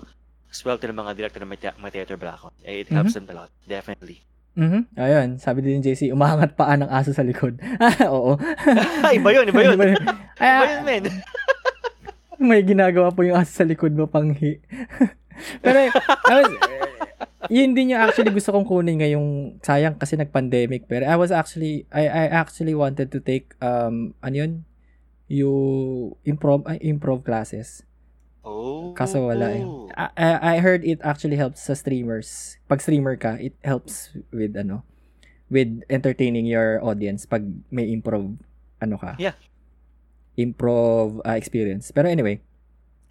swerte 0.51 0.85
ng 0.85 0.95
mga 0.95 1.13
director 1.15 1.41
na 1.41 1.49
may, 1.49 1.57
thea- 1.57 1.79
may 1.79 1.89
theater 1.89 2.15
background. 2.15 2.53
Eh, 2.61 2.83
It 2.83 2.91
helps 2.91 3.15
them 3.15 3.25
a 3.27 3.35
lot, 3.37 3.51
definitely. 3.65 4.21
Mhm. 4.53 4.85
Ayun, 4.95 5.29
sabi 5.39 5.65
din 5.65 5.81
ni 5.81 5.83
JC, 5.83 6.13
umahangat 6.13 6.53
paa 6.53 6.77
ng 6.77 6.85
aso 6.85 7.09
sa 7.11 7.25
likod. 7.25 7.57
Oo. 8.13 8.37
iba 9.17 9.29
yun, 9.33 9.49
iba 9.49 9.61
yun. 9.65 9.75
Iba 9.75 9.87
yun. 9.89 10.03
Iba 10.37 10.65
yun, 10.69 10.83
men. 10.85 11.05
may 12.43 12.61
ginagawa 12.61 13.09
po 13.09 13.23
yung 13.23 13.39
aso 13.39 13.55
sa 13.55 13.65
likod 13.65 13.95
mo 13.95 14.05
panghi. 14.05 14.61
Pero, 15.63 15.89
I 15.89 16.35
was, 16.37 16.53
yun 17.49 17.73
din 17.73 17.97
yung 17.97 18.03
actually 18.03 18.29
gusto 18.29 18.53
kong 18.53 18.67
kunin 18.67 19.01
ngayong 19.01 19.29
sayang 19.63 19.97
kasi 19.97 20.19
nag-pandemic. 20.19 20.85
Pero 20.85 21.07
I 21.07 21.17
was 21.17 21.33
actually, 21.33 21.87
I, 21.89 22.05
I 22.05 22.25
actually 22.29 22.75
wanted 22.75 23.09
to 23.09 23.19
take, 23.19 23.57
um, 23.59 24.13
ano 24.21 24.35
yun? 24.37 24.53
Yung 25.33 26.13
improv, 26.23 26.61
ay, 26.65 26.77
improv 26.85 27.25
classes. 27.25 27.81
Oh. 28.45 28.93
Kaso 28.93 29.25
wala 29.25 29.49
eh. 29.49 29.65
I, 29.97 30.59
I- 30.59 30.61
heard 30.61 30.83
it 30.83 31.01
actually 31.01 31.39
helps 31.39 31.63
sa 31.63 31.73
streamers. 31.73 32.59
Pag 32.67 32.83
streamer 32.83 33.17
ka, 33.17 33.39
it 33.39 33.57
helps 33.63 34.13
with 34.29 34.53
ano, 34.53 34.83
with 35.49 35.87
entertaining 35.89 36.45
your 36.45 36.83
audience 36.83 37.25
pag 37.25 37.47
may 37.71 37.89
improv 37.89 38.37
ano 38.77 38.99
ka. 38.99 39.15
Yeah. 39.17 39.39
Improv 40.35 41.21
uh, 41.23 41.33
experience. 41.33 41.89
Pero 41.91 42.09
anyway, 42.09 42.41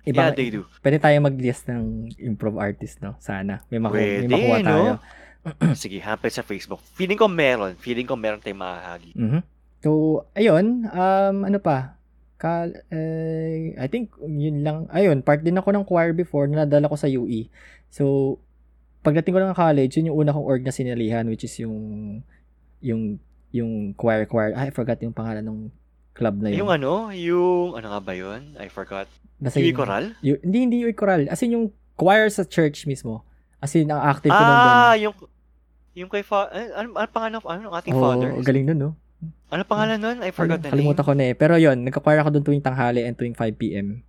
Yeah, 0.01 0.11
ibang, 0.11 0.33
they 0.33 0.49
do. 0.49 0.65
pwede 0.81 0.97
tayo 0.97 1.13
mag-list 1.21 1.69
ng 1.69 2.09
improv 2.17 2.57
artist, 2.57 2.97
no? 2.99 3.13
Sana. 3.17 3.61
May, 3.69 3.77
maku- 3.77 3.97
may 3.97 4.09
Pwede, 4.19 4.33
makuha 4.33 4.57
tayo. 4.59 4.81
no? 4.83 4.97
Sige, 5.77 6.01
hampir 6.01 6.29
sa 6.29 6.41
Facebook. 6.41 6.81
Feeling 6.91 7.15
ko 7.15 7.25
meron. 7.25 7.77
Feeling 7.77 8.05
ko 8.05 8.17
meron 8.17 8.41
tayong 8.41 8.57
mahahagi. 8.59 9.13
Mhm. 9.13 9.41
So, 9.81 9.89
ayun, 10.33 10.85
um, 10.85 11.37
ano 11.45 11.57
pa? 11.57 12.00
Kal 12.41 12.73
eh, 12.89 13.77
I 13.77 13.85
think 13.85 14.17
yun 14.17 14.65
lang. 14.65 14.89
Ayun, 14.89 15.21
part 15.21 15.45
din 15.45 15.61
ako 15.61 15.69
ng 15.77 15.85
choir 15.85 16.09
before 16.09 16.49
na 16.49 16.65
nadala 16.65 16.89
ko 16.89 16.97
sa 16.97 17.05
UE. 17.05 17.53
So, 17.93 18.37
pagdating 19.05 19.37
ko 19.37 19.39
ng 19.45 19.53
college, 19.53 20.01
yun 20.01 20.09
yung 20.09 20.25
una 20.25 20.33
kong 20.33 20.49
org 20.49 20.65
na 20.65 20.73
sinalihan 20.73 21.29
which 21.29 21.45
is 21.45 21.53
yung 21.61 21.77
yung 22.81 23.21
yung 23.53 23.93
choir 23.93 24.25
choir. 24.25 24.57
Ah, 24.57 24.65
I 24.65 24.73
forgot 24.73 24.97
yung 25.05 25.13
pangalan 25.13 25.45
ng 25.45 25.59
club 26.17 26.41
na 26.41 26.49
yun. 26.49 26.65
Yung 26.65 26.71
ano, 26.71 27.13
yung, 27.13 27.77
ano 27.77 27.87
nga 27.93 28.01
ba 28.01 28.13
yun? 28.17 28.55
I 28.57 28.67
forgot. 28.73 29.07
Yung 29.37 29.53
yung- 29.53 29.77
Coral? 29.77 30.05
yung- 30.25 30.41
hindi, 30.43 30.57
hindi 30.65 30.77
yung 30.81 30.97
choral. 30.97 31.29
As 31.29 31.41
in, 31.45 31.55
yung 31.55 31.69
choir 31.95 32.27
sa 32.33 32.41
church 32.41 32.89
mismo. 32.89 33.21
As 33.61 33.73
in, 33.77 33.89
ang 33.89 34.01
active 34.01 34.33
ko 34.33 34.41
nun 34.41 34.57
doon. 34.57 34.75
Ah, 34.81 34.95
yung, 34.97 35.15
yung 35.93 36.09
kay 36.09 36.23
fa, 36.25 36.49
eh, 36.51 36.73
ano, 36.73 36.97
ano 36.97 37.09
pangalan, 37.09 37.37
ano, 37.37 37.61
ng 37.69 37.75
ating 37.77 37.93
Oo, 37.95 38.01
father? 38.01 38.29
galing 38.41 38.65
nun, 38.65 38.79
no? 38.79 38.91
Ano 39.49 39.61
pangalan 39.63 39.99
nun? 39.99 40.17
I 40.19 40.31
forgot 40.31 40.59
name. 40.59 40.71
Kalimutan 40.71 41.03
ko 41.03 41.13
na 41.13 41.23
eh. 41.27 41.35
Pero 41.35 41.55
yun, 41.55 41.83
nagka-choir 41.83 42.19
ako 42.19 42.29
doon 42.31 42.45
tuwing 42.45 42.63
tanghali 42.63 43.03
and 43.03 43.13
tuwing 43.13 43.35
5pm. 43.35 44.01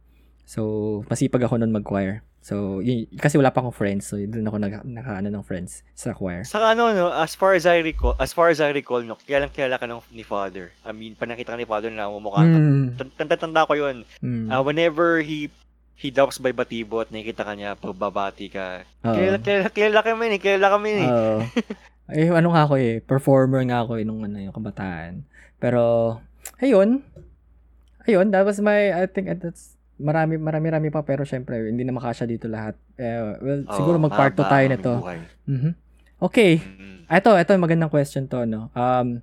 So, 0.44 0.60
masipag 1.06 1.42
ako 1.42 1.58
noon 1.58 1.72
mag-choir. 1.72 2.22
So, 2.42 2.78
yun, 2.78 3.06
kasi 3.14 3.38
wala 3.38 3.50
pa 3.50 3.62
akong 3.62 3.74
friends. 3.74 4.06
So, 4.06 4.18
doon 4.18 4.42
ako 4.44 4.56
nag, 4.58 4.82
naka, 4.82 5.18
ano, 5.18 5.30
ng 5.30 5.42
friends 5.42 5.86
sa 5.94 6.10
choir. 6.10 6.42
Saka 6.42 6.74
ano, 6.74 6.90
no, 6.90 7.06
as 7.08 7.34
far 7.34 7.54
as 7.54 7.64
I 7.64 7.78
recall, 7.78 8.18
as 8.18 8.30
far 8.30 8.50
as 8.50 8.58
I 8.58 8.70
recall, 8.70 8.98
no, 9.00 9.14
kilala 9.16 9.46
kilala 9.46 9.78
ka 9.78 9.86
ng, 9.86 10.02
ni 10.10 10.22
father. 10.22 10.74
I 10.82 10.90
mean, 10.90 11.14
panakita 11.14 11.50
ka 11.50 11.58
ni 11.58 11.64
father 11.64 11.88
na 11.88 12.06
mumukha. 12.06 12.42
Mm, 12.42 12.98
Tanda-tanda 13.14 13.62
ko 13.62 13.74
yun. 13.74 14.02
mm, 14.18 14.46
Ah, 14.48 14.58
whenever 14.60 15.20
he 15.20 15.50
he 15.94 16.10
drops 16.10 16.38
by 16.38 16.50
Batibot, 16.50 17.06
nakikita 17.08 17.46
ka 17.46 17.54
niya, 17.54 17.78
pagbabati 17.78 18.50
ka. 18.50 18.82
oo. 19.00 19.14
Kilala, 19.14 19.38
kilala, 19.38 19.68
kilala 19.70 20.00
kami 20.02 20.24
ni, 20.26 20.36
kilala 20.38 20.66
kami 20.68 20.90
ni. 20.98 21.06
Eh, 22.10 22.28
ano 22.32 22.50
nga 22.50 22.66
ako 22.66 22.74
eh, 22.80 22.98
performer 22.98 23.62
nga 23.70 23.86
ako 23.86 24.00
eh, 24.00 24.04
nung 24.04 24.26
ano, 24.26 24.40
yung 24.42 24.54
kabataan. 24.54 25.22
Pero, 25.62 26.18
ayun. 26.58 27.06
Ayun, 28.02 28.34
that 28.34 28.42
was 28.42 28.58
my, 28.58 28.90
I 28.90 29.06
think 29.06 29.30
uh, 29.30 29.38
that's, 29.38 29.78
marami, 30.02 30.34
marami, 30.34 30.66
marami 30.74 30.88
pa, 30.90 31.06
pero 31.06 31.22
syempre, 31.22 31.70
hindi 31.70 31.86
na 31.86 31.94
makasya 31.94 32.26
dito 32.26 32.50
lahat. 32.50 32.74
Eh, 32.98 33.38
well, 33.38 33.62
Oo, 33.70 33.76
siguro 33.78 33.96
mag-part 34.02 34.34
2 34.34 34.42
mahaba 34.42 34.50
tayo 34.50 34.66
nito. 34.66 34.92
Mhm. 35.46 35.72
Okay. 36.22 36.52
Ito, 37.06 37.34
ito 37.38 37.50
magandang 37.58 37.90
question 37.90 38.26
to, 38.26 38.46
no? 38.46 38.70
Um, 38.74 39.22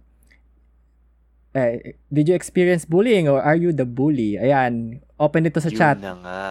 eh, 1.56 1.98
did 2.12 2.30
you 2.30 2.36
experience 2.36 2.86
bullying 2.86 3.26
or 3.26 3.42
are 3.42 3.58
you 3.58 3.74
the 3.74 3.88
bully? 3.88 4.38
Ayan, 4.38 5.02
open 5.18 5.48
ito 5.48 5.58
sa 5.60 5.72
Yun 5.72 5.78
chat. 5.80 5.98
na 6.00 6.14
nga. 6.22 6.44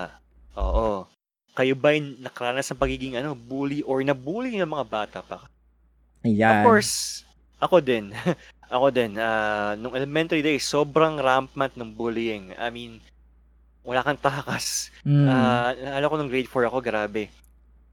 Oo. 0.59 1.07
Kayo 1.55 1.75
ba'y 1.75 2.23
nakaranas 2.23 2.71
ng 2.71 2.81
pagiging 2.81 3.15
ano, 3.19 3.35
bully 3.35 3.83
or 3.87 4.03
nabully 4.03 4.59
ng 4.59 4.67
mga 4.69 4.87
bata 4.89 5.19
pa? 5.23 5.47
Ayan. 6.27 6.63
Of 6.63 6.67
course, 6.67 7.23
ako 7.59 7.83
din. 7.83 8.15
ako 8.75 8.87
din. 8.91 9.19
ah, 9.19 9.75
nung 9.79 9.95
elementary 9.95 10.43
days, 10.43 10.67
sobrang 10.67 11.19
rampant 11.19 11.75
ng 11.75 11.91
bullying. 11.95 12.55
I 12.59 12.69
mean, 12.71 13.03
wala 13.87 14.05
kang 14.05 14.21
takas. 14.21 14.93
Mm. 15.07 15.27
Ah, 15.27 15.73
naalala 15.73 16.11
ko 16.11 16.17
nung 16.19 16.31
grade 16.31 16.51
4 16.51 16.69
ako, 16.69 16.79
grabe. 16.85 17.33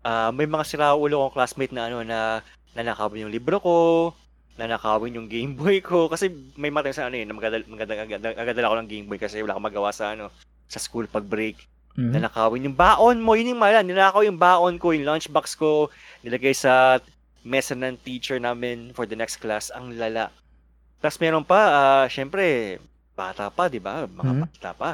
Ah, 0.05 0.29
may 0.29 0.45
mga 0.45 0.67
siraulo 0.67 1.25
kong 1.25 1.35
classmate 1.35 1.73
na 1.73 1.89
ano 1.89 2.03
na 2.05 2.43
nanakawin 2.75 3.25
yung 3.25 3.33
libro 3.33 3.57
ko, 3.57 3.77
nanakawin 4.59 5.15
yung 5.15 5.31
Game 5.31 5.55
Boy 5.55 5.79
ko 5.79 6.11
kasi 6.11 6.31
may 6.59 6.69
mga 6.69 6.91
na 6.91 7.07
ano 7.07 7.15
yun, 7.15 7.29
magdadala 7.31 8.67
ako 8.67 8.75
ng 8.83 8.91
Game 8.91 9.07
Boy 9.07 9.17
kasi 9.19 9.39
wala 9.39 9.55
akong 9.55 9.67
magawa 9.71 9.89
sa 9.95 10.11
ano 10.13 10.29
sa 10.67 10.77
school 10.77 11.07
pag 11.07 11.23
break. 11.23 11.63
Mhm. 11.95 12.11
Nanakawin 12.11 12.67
yung 12.67 12.77
baon 12.77 13.23
mo, 13.23 13.39
yun 13.39 13.55
yung 13.55 13.61
mala. 13.63 13.79
Ninakaw 13.79 14.27
yung 14.27 14.35
baon 14.35 14.75
ko, 14.75 14.91
yung 14.91 15.07
lunchbox 15.07 15.55
ko, 15.55 15.87
nilagay 16.27 16.51
sa 16.51 16.99
mesa 17.45 17.71
ng 17.71 17.95
teacher 17.97 18.35
namin 18.37 18.89
for 18.91 19.05
the 19.05 19.13
next 19.13 19.37
class. 19.37 19.69
Ang 19.69 19.93
lala. 19.95 20.33
Tapos 20.97 21.21
meron 21.21 21.45
pa, 21.45 21.61
ah, 21.69 22.05
syempre, 22.07 22.77
bata 23.13 23.47
pa, 23.47 23.69
di 23.69 23.77
ba? 23.77 24.03
Mga 24.03 24.33
Mhm. 24.33 24.41
bata 24.43 24.71
pa. 24.73 24.89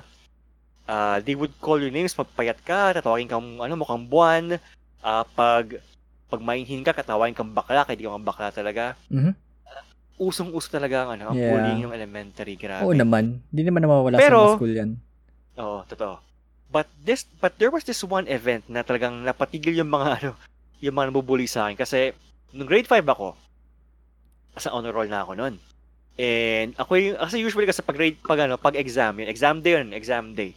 Ah, 0.84 1.18
they 1.18 1.34
would 1.34 1.56
call 1.58 1.80
your 1.80 1.90
names, 1.90 2.12
magpayat 2.12 2.60
ka, 2.60 2.92
tatawagin 2.94 3.26
kang, 3.26 3.48
ano, 3.58 3.74
mukhang 3.74 4.04
buwan. 4.04 4.60
Ah, 5.00 5.24
pag, 5.24 5.80
pag 6.28 6.42
mainhin 6.42 6.84
ka, 6.84 6.92
katawagin 6.92 7.34
kang 7.34 7.50
bakla, 7.50 7.88
kaya 7.88 7.96
di 7.96 8.04
ka 8.04 8.12
mga 8.12 8.28
bakla 8.28 8.52
talaga. 8.52 9.00
Mhm. 9.08 9.32
Usong-uso 10.22 10.70
talaga 10.70 11.08
ang, 11.08 11.18
ano, 11.18 11.24
ang 11.32 11.38
Yeah. 11.40 11.50
bullying 11.50 11.82
yung 11.82 11.96
elementary, 11.96 12.54
grabe. 12.54 12.84
Oo 12.84 12.94
naman. 12.94 13.40
Hindi 13.50 13.62
naman 13.64 13.82
nawawala 13.82 14.20
Pero- 14.20 14.54
sa 14.54 14.60
school 14.60 14.76
yan. 14.76 15.00
Oo, 15.58 15.82
totoo. 15.88 16.20
But 16.68 16.88
this 16.98 17.28
but 17.36 17.58
there 17.58 17.68
was 17.68 17.84
this 17.84 18.00
one 18.00 18.30
event 18.30 18.64
na 18.66 18.80
talagang 18.80 19.18
napatigil 19.20 19.76
yung 19.76 19.90
mga 19.90 20.08
ano, 20.22 20.32
yung 20.80 20.94
mga 20.94 21.08
nabubuli 21.10 21.44
sa 21.44 21.68
akin 21.68 21.76
kasi 21.76 22.16
nung 22.52 22.68
grade 22.68 22.88
5 22.88 23.04
ako, 23.08 23.36
sa 24.58 24.72
honor 24.76 24.92
roll 24.92 25.08
na 25.08 25.24
ako 25.24 25.32
noon. 25.36 25.56
And 26.20 26.76
ako 26.76 26.92
yung 27.00 27.18
kasi 27.18 27.40
usually 27.40 27.66
kasi 27.66 27.80
pag 27.80 27.96
grade 27.96 28.20
pag 28.20 28.44
ano, 28.44 28.60
pag 28.60 28.76
exam, 28.76 29.16
yun, 29.16 29.32
exam 29.32 29.64
day 29.64 29.80
yun, 29.80 29.96
exam 29.96 30.36
day. 30.36 30.52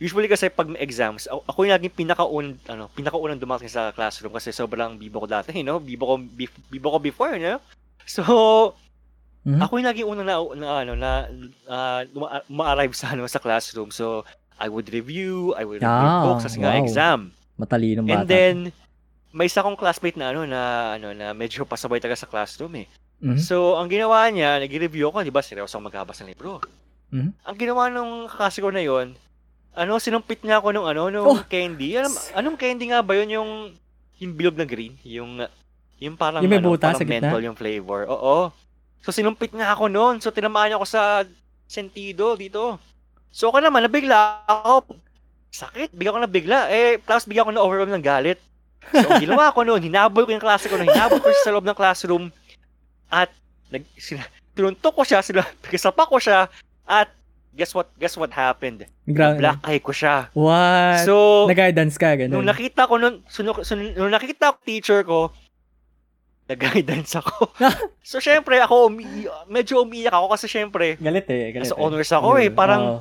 Usually 0.00 0.28
kasi 0.28 0.48
pag 0.48 0.68
may 0.68 0.80
exams, 0.80 1.28
ako, 1.28 1.64
yung 1.64 1.76
naging 1.76 1.92
pinakaunang 1.92 2.56
ano, 2.68 2.88
pinakaunang 2.92 3.40
dumating 3.40 3.68
sa 3.68 3.92
classroom 3.92 4.32
kasi 4.32 4.48
sobrang 4.48 4.96
bibo 4.96 5.20
ko 5.20 5.28
dati, 5.28 5.52
you 5.52 5.64
know, 5.64 5.76
bibo 5.76 6.04
ko 6.04 6.14
bibo 6.72 6.88
ko 6.92 6.98
before, 7.00 7.36
you 7.36 7.44
know. 7.44 7.60
So, 8.08 8.76
Mhm. 9.40 9.60
ako 9.60 9.72
yung 9.80 9.88
naging 9.88 10.08
unang 10.08 10.28
na, 10.28 10.36
na 10.36 10.68
ano 10.84 10.92
na 10.96 11.10
uma- 12.12 12.44
ma-arrive 12.44 12.92
sa 12.92 13.16
ano 13.16 13.24
sa 13.24 13.40
classroom. 13.40 13.88
So, 13.88 14.24
I 14.60 14.68
would 14.68 14.92
review, 14.92 15.56
I 15.56 15.64
would 15.64 15.80
review 15.80 16.08
Ah, 16.12 16.24
books 16.28 16.44
kasi 16.44 16.60
nga 16.60 16.76
wow. 16.76 16.84
exam. 16.84 17.20
Matalinong 17.56 18.04
bata. 18.04 18.20
And 18.20 18.24
then 18.28 18.56
may 19.30 19.46
isa 19.46 19.62
kong 19.62 19.78
classmate 19.78 20.18
na 20.18 20.30
ano 20.30 20.42
na 20.44 20.60
ano 20.94 21.14
na 21.14 21.30
medyo 21.32 21.62
pasabay 21.62 21.98
talaga 21.98 22.18
sa 22.18 22.30
classroom 22.30 22.82
eh. 22.82 22.86
Mhm. 23.20 23.36
So, 23.36 23.76
ang 23.76 23.86
ginawa 23.86 24.24
niya, 24.28 24.56
nag-review 24.58 25.08
ako, 25.08 25.22
'di 25.22 25.30
ba? 25.30 25.44
Seryoso 25.44 25.76
ako 25.76 25.86
magbabasa 25.86 26.24
ng 26.24 26.32
libro. 26.32 26.58
Mhm. 27.12 27.30
Ang 27.44 27.56
ginawa 27.56 27.86
nung 27.88 28.26
kaklase 28.26 28.58
ko 28.58 28.72
na 28.72 28.80
'yon, 28.80 29.12
ano, 29.76 29.92
sinumpit 30.00 30.40
niya 30.42 30.58
ako 30.58 30.72
nung 30.72 30.88
ano, 30.88 31.12
nung 31.12 31.26
Oh! 31.28 31.44
candy. 31.46 31.94
Anong, 31.94 32.16
anong 32.34 32.56
candy 32.58 32.90
nga 32.90 33.04
ba 33.04 33.12
'yon 33.14 33.30
yung 33.30 33.50
yung 34.18 34.32
bilog 34.34 34.56
na 34.56 34.66
green, 34.66 34.96
yung 35.02 35.40
yung 36.00 36.16
parang 36.16 36.40
Yung 36.42 36.50
may 36.50 36.58
ano, 36.58 36.72
buta 36.72 36.90
parang 36.90 37.00
sa 37.00 37.04
gitna? 37.04 37.28
menthol 37.28 37.44
yung 37.44 37.56
flavor. 37.56 38.08
Oo. 38.08 38.48
So 39.00 39.12
sinumpit 39.12 39.52
nga 39.52 39.72
ako 39.72 39.88
noon. 39.88 40.20
So 40.20 40.32
tinamaan 40.32 40.72
niya 40.72 40.76
ako 40.76 40.88
sa 40.88 41.24
sentido 41.64 42.36
dito. 42.36 42.76
So 43.30 43.48
ako 43.48 43.60
naman 43.60 43.84
nabigla 43.84 44.42
ako. 44.44 44.96
Sakit, 45.50 45.92
bigyan 45.92 46.16
ko 46.16 46.20
na 46.20 46.30
bigla. 46.30 46.58
Eh, 46.68 46.96
plus 46.98 47.24
bigyan 47.24 47.48
ko 47.48 47.52
na 47.52 47.60
overwhelm 47.60 47.92
ng 47.92 48.04
galit. 48.04 48.40
So 48.88 49.20
ginawa 49.20 49.52
ko 49.52 49.60
noon, 49.62 49.80
hinabol 49.80 50.24
ko 50.24 50.32
yung 50.32 50.42
klase 50.42 50.66
ko 50.66 50.74
noon, 50.74 50.88
hinabol 50.88 51.20
ko 51.20 51.28
siya 51.28 51.44
sa 51.44 51.52
loob 51.52 51.64
ng 51.64 51.76
classroom 51.76 52.24
at 53.06 53.28
nag 53.68 53.84
sina, 53.94 54.24
tinuntok 54.52 54.92
ko 54.92 55.02
siya, 55.04 55.20
sila, 55.20 55.44
pinasapa 55.60 56.04
ko 56.04 56.16
siya 56.16 56.48
at 56.84 57.08
guess 57.50 57.70
what 57.70 57.90
guess 57.96 58.14
what 58.14 58.30
happened? 58.30 58.86
Gra- 59.04 59.36
Black 59.36 59.60
eye 59.62 59.78
ko 59.78 59.90
siya. 59.90 60.30
What? 60.32 61.04
So, 61.04 61.46
Nag-guidance 61.46 61.98
ka, 61.98 62.14
ganun. 62.14 62.40
Nung 62.40 62.48
nakita 62.48 62.86
ko 62.86 62.96
nun, 62.96 63.22
sunu, 63.26 63.52
sunu, 63.60 63.90
nung 63.92 64.10
nakita 64.10 64.54
ko 64.54 64.58
teacher 64.62 65.02
ko, 65.02 65.30
nag-guidance 66.46 67.14
ako. 67.14 67.50
so, 68.02 68.18
syempre, 68.18 68.58
ako, 68.58 68.90
umi- 68.90 69.28
medyo 69.46 69.82
umiyak 69.82 70.14
ako 70.14 70.34
kasi 70.34 70.46
syempre, 70.46 70.98
galit 70.98 71.26
eh. 71.30 71.54
Galit 71.54 71.68
nasa 71.68 71.78
eh. 71.78 71.82
honors 71.82 72.10
ako 72.10 72.28
eh. 72.38 72.50
Parang, 72.50 72.82
oo. 72.82 72.98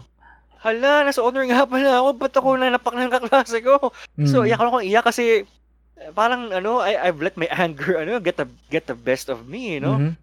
hala, 0.61 1.01
nasa 1.01 1.21
honor 1.21 1.45
nga 1.45 1.65
pala 1.65 1.97
ako. 1.97 2.09
Ba't 2.13 2.33
ako 2.35 2.47
nanapak 2.57 2.93
ng 2.93 3.09
kaklase 3.09 3.57
ko? 3.61 3.89
So, 4.25 4.41
Mm. 4.41 4.49
iyak 4.49 4.61
ako 4.61 4.77
iyak 4.81 5.05
kasi, 5.05 5.49
parang, 6.11 6.49
ano, 6.49 6.79
I, 6.79 6.95
I've 6.97 7.19
let 7.19 7.35
my 7.35 7.47
anger, 7.65 7.99
ano, 7.99 8.19
get 8.19 8.35
the, 8.35 8.47
get 8.67 8.85
the 8.85 8.95
best 8.95 9.27
of 9.27 9.45
me, 9.45 9.75
you 9.75 9.81
know? 9.81 9.97
Mhm. 9.97 10.13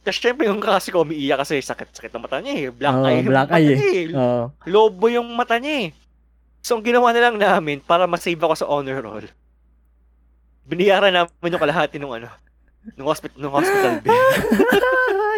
Kasi 0.00 0.22
syempre, 0.22 0.46
yung 0.46 0.62
kaklase 0.62 0.88
ko 0.88 1.02
umiiyak 1.02 1.42
kasi 1.42 1.58
sakit-sakit 1.58 2.14
ng 2.14 2.22
mata 2.22 2.38
niya 2.38 2.54
eh. 2.54 2.66
Black 2.70 2.94
Oo, 2.94 3.04
eye. 3.04 3.22
black 3.34 3.50
eye 3.50 3.66
niya 3.68 3.90
eh. 3.90 4.06
Oo. 4.14 4.42
Lobo 4.64 5.06
yung 5.06 5.26
mata 5.34 5.58
niya 5.58 5.74
eh. 5.82 5.88
So, 6.62 6.78
ang 6.78 6.86
ginawa 6.86 7.10
na 7.10 7.22
lang 7.22 7.36
namin 7.36 7.78
para 7.78 8.06
masave 8.06 8.38
ako 8.38 8.54
sa 8.54 8.66
honor 8.66 8.98
roll, 8.98 9.26
biniyaran 10.64 11.10
namin 11.10 11.50
yung 11.50 11.62
kalahati 11.62 11.98
nung 11.98 12.14
ano, 12.14 12.30
nung 12.94 13.06
hospital, 13.06 13.34
nung 13.36 13.50
hospital 13.50 13.98
bill. 14.04 14.14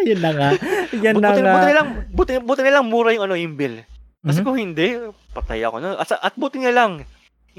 Yun 0.05 0.19
na 0.19 0.31
nga. 0.31 0.49
Yan 0.95 1.13
But, 1.13 1.21
na 1.21 1.29
buti, 1.29 1.41
nga. 1.41 1.51
buti 1.51 1.65
na 1.65 1.75
lang, 1.75 1.87
buti, 2.09 2.31
buti 2.39 2.61
na 2.61 2.73
lang 2.73 2.85
mura 2.85 3.09
yung 3.09 3.25
ano, 3.25 3.35
yung 3.35 3.53
bill. 3.53 3.81
Kasi 4.19 4.41
Mhm. 4.41 4.45
kung 4.45 4.57
hindi, 4.57 4.87
patay 5.31 5.61
ako 5.61 5.77
na. 5.79 5.95
At, 5.95 6.13
at 6.13 6.33
buti 6.33 6.57
na 6.59 6.73
lang, 6.73 6.91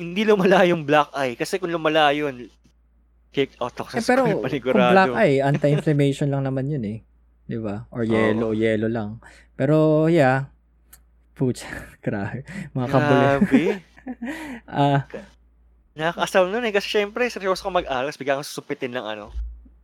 hindi 0.00 0.24
lumala 0.24 0.64
yung 0.64 0.88
black 0.88 1.12
eye. 1.12 1.36
Kasi 1.36 1.60
kung 1.60 1.68
lumala 1.68 2.10
yun, 2.16 2.48
kick 3.30 3.52
out 3.60 3.76
ako 3.76 3.92
sa 3.92 3.98
Eh, 4.00 4.04
pero 4.08 4.24
school, 4.24 4.32
kung 4.40 4.44
panigurado. 4.48 4.92
black 4.96 5.12
eye, 5.20 5.38
anti-inflammation 5.44 6.32
lang 6.32 6.42
naman 6.48 6.66
yun 6.66 6.84
eh. 6.88 6.98
Di 7.44 7.60
ba? 7.60 7.84
Or 7.92 8.02
yellow, 8.02 8.56
yellow 8.56 8.88
lang. 8.88 9.20
Pero 9.54 10.08
yeah, 10.08 10.48
Pucha, 11.40 11.64
grabe. 12.04 12.44
Mga 12.76 12.86
kabuli. 12.92 13.24
Grabe. 13.24 13.62
Ah, 14.66 15.06
Nakakasal 15.94 16.48
nun 16.50 16.66
eh. 16.66 16.72
Kasi 16.74 16.88
syempre, 16.88 17.28
seryoso 17.30 17.62
ko 17.62 17.70
mag-aral. 17.70 18.08
tapos 18.08 18.18
Biglang 18.18 18.42
susupitin 18.42 18.96
ng 18.96 19.06
ano, 19.06 19.26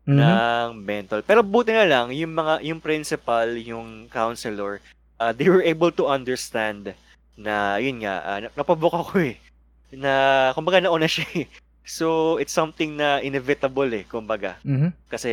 mhm. 0.09 0.19
ng 0.19 0.69
mental. 0.83 1.21
Pero 1.23 1.47
buti 1.47 1.71
na 1.71 1.87
lang, 1.87 2.11
yung 2.11 2.33
mga, 2.35 2.65
yung 2.65 2.81
principal, 2.83 3.55
yung 3.55 4.09
counselor, 4.11 4.81
uh, 5.21 5.31
they 5.31 5.47
were 5.47 5.63
able 5.63 5.93
to 5.93 6.09
understand 6.09 6.97
na, 7.37 7.77
yun 7.79 8.03
nga, 8.03 8.25
uh, 8.25 8.39
napabok 8.57 9.05
ako 9.07 9.31
eh. 9.31 9.37
Na, 9.93 10.13
kumbaga 10.53 10.81
nauna 10.81 11.07
siya 11.07 11.27
eh. 11.37 11.47
So, 11.87 12.35
it's 12.43 12.51
something 12.51 12.99
na 12.99 13.23
inevitable 13.23 13.87
eh, 13.95 14.03
kumbaga. 14.03 14.59
Mhm. 14.67 14.91
Kasi, 15.07 15.31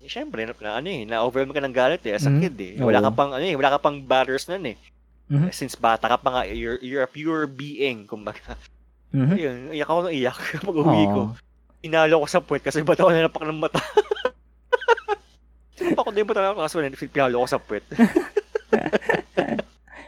syempre, 0.00 0.48
na, 0.48 0.56
na- 0.56 0.80
ano 0.80 0.88
eh, 0.88 1.04
na-overwhelm 1.04 1.52
ka 1.52 1.60
ng 1.60 1.76
galit 1.76 2.00
eh, 2.08 2.16
as 2.16 2.24
a 2.24 2.32
Mhm. 2.32 2.40
kid 2.40 2.56
eh. 2.56 2.72
Wala 2.80 3.04
ka 3.04 3.12
pang, 3.12 3.36
ano 3.36 3.44
eh, 3.44 3.52
wala 3.52 3.76
ka 3.76 3.78
pang 3.78 4.00
barriers 4.00 4.48
nun 4.48 4.64
eh. 4.64 4.76
Mhm. 5.28 5.52
Since 5.52 5.76
bata 5.76 6.08
ka 6.08 6.16
pa 6.16 6.28
nga, 6.32 6.42
you're, 6.48 6.80
you're 6.80 7.04
a 7.04 7.10
pure 7.12 7.44
being, 7.44 8.08
kumbaga. 8.08 8.56
Mhm. 9.12 9.34
Ayun, 9.36 9.56
iyak 9.76 9.84
ako 9.84 10.00
ng 10.08 10.14
iyak 10.16 10.36
pag 10.64 10.78
uwi 10.80 11.04
ko. 11.12 11.22
Inalo 11.84 12.24
ko 12.24 12.26
sa 12.26 12.40
puwet 12.40 12.64
kasi 12.64 12.80
ba't 12.80 12.96
ako 12.96 13.12
nalapak 13.12 13.44
ng 13.44 13.60
mata? 13.60 13.80
Sinapak 15.76 16.08
ko 16.08 16.10
din 16.10 16.24
ba 16.24 16.32
talaga 16.32 16.56
kaso 16.56 16.80
pinalo 17.04 17.44
ko 17.44 17.48
sa 17.48 17.60
puwet. 17.60 17.84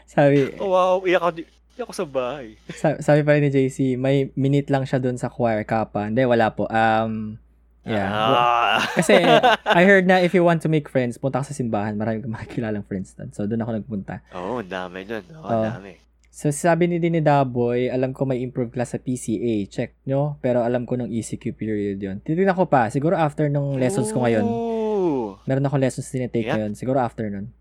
Sabi, 0.09 0.57
Oh, 0.57 0.73
wow, 0.73 0.97
iyak 1.01 1.21
ako, 1.21 1.31
di- 1.33 1.49
iyak 1.73 1.83
ako 1.83 1.93
sa 1.93 2.05
bahay. 2.05 2.55
sa- 2.81 2.99
sabi 2.99 3.21
pa 3.21 3.33
rin 3.33 3.43
ni 3.43 3.51
JC, 3.51 3.95
may 3.95 4.29
minute 4.33 4.69
lang 4.69 4.85
siya 4.85 4.97
doon 4.97 5.17
sa 5.17 5.27
choir 5.27 5.61
kapa. 5.63 6.07
Hindi, 6.07 6.21
wala 6.23 6.53
po. 6.53 6.65
Um, 6.67 7.41
yeah. 7.81 8.09
Ah. 8.09 8.79
Kasi 8.93 9.17
I 9.65 9.83
heard 9.83 10.05
na 10.05 10.21
if 10.21 10.31
you 10.31 10.41
want 10.41 10.61
to 10.61 10.69
make 10.69 10.85
friends, 10.85 11.17
punta 11.17 11.41
ka 11.41 11.49
sa 11.49 11.57
simbahan. 11.57 11.97
Marami 11.97 12.21
kang 12.21 12.31
makikilalang 12.31 12.85
friends 12.85 13.13
doon. 13.13 13.33
So, 13.33 13.43
doon 13.43 13.59
ako 13.59 13.71
nagpunta. 13.75 14.21
Oo, 14.33 14.57
oh, 14.57 14.59
ang 14.61 14.69
dami 14.69 15.03
dun. 15.03 15.25
Oo, 15.33 15.41
Oh. 15.41 15.49
ang 15.65 15.81
dami. 15.81 15.93
So, 16.33 16.49
sabi 16.49 16.89
ni 16.89 16.97
din 16.97 17.13
ni 17.13 17.21
Daboy, 17.21 17.93
alam 17.93 18.09
ko 18.09 18.25
may 18.25 18.41
improve 18.41 18.73
class 18.73 18.93
sa 18.93 19.01
PCA. 19.01 19.69
Check, 19.69 19.93
no? 20.09 20.41
Pero 20.41 20.65
alam 20.65 20.89
ko 20.89 20.97
nung 20.97 21.05
ECQ 21.05 21.53
period 21.53 22.01
yon. 22.01 22.25
Titignan 22.25 22.57
ko 22.57 22.65
pa. 22.65 22.89
Siguro 22.89 23.13
after 23.13 23.49
nung 23.49 23.77
lessons 23.77 24.09
ko 24.09 24.25
ngayon. 24.25 24.41
Ooh. 24.41 25.37
Meron 25.45 25.61
ako 25.63 25.77
lessons 25.77 26.09
din 26.09 26.25
take 26.29 26.49
Yeah. 26.49 26.57
ngayon. 26.57 26.73
Siguro 26.73 26.97
after 26.97 27.29
nun. 27.29 27.53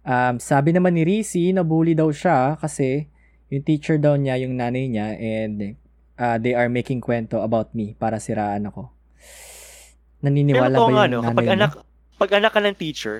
Um, 0.00 0.38
sabi 0.38 0.72
naman 0.72 0.94
ni 0.94 1.04
Rizzy, 1.04 1.52
nabully 1.52 1.92
daw 1.92 2.08
siya 2.08 2.56
kasi 2.56 3.04
yung 3.50 3.62
teacher 3.62 3.96
daw 3.96 4.18
niya, 4.18 4.40
yung 4.42 4.58
nanay 4.58 4.90
niya, 4.90 5.14
and 5.14 5.78
uh, 6.18 6.36
they 6.38 6.54
are 6.54 6.68
making 6.68 6.98
kwento 6.98 7.38
about 7.42 7.70
me 7.72 7.94
para 7.94 8.18
siraan 8.18 8.66
ako. 8.66 8.90
Naniniwala 10.24 10.74
Pero 10.74 10.82
ba 10.82 10.90
yung 10.90 10.96
nga, 10.96 11.06
no, 11.06 11.18
nanay 11.22 11.28
kapag 11.30 11.44
niya? 11.46 11.54
anak, 11.54 11.72
pag 12.16 12.30
anak 12.32 12.52
ka 12.52 12.60
ng 12.64 12.76
teacher, 12.76 13.16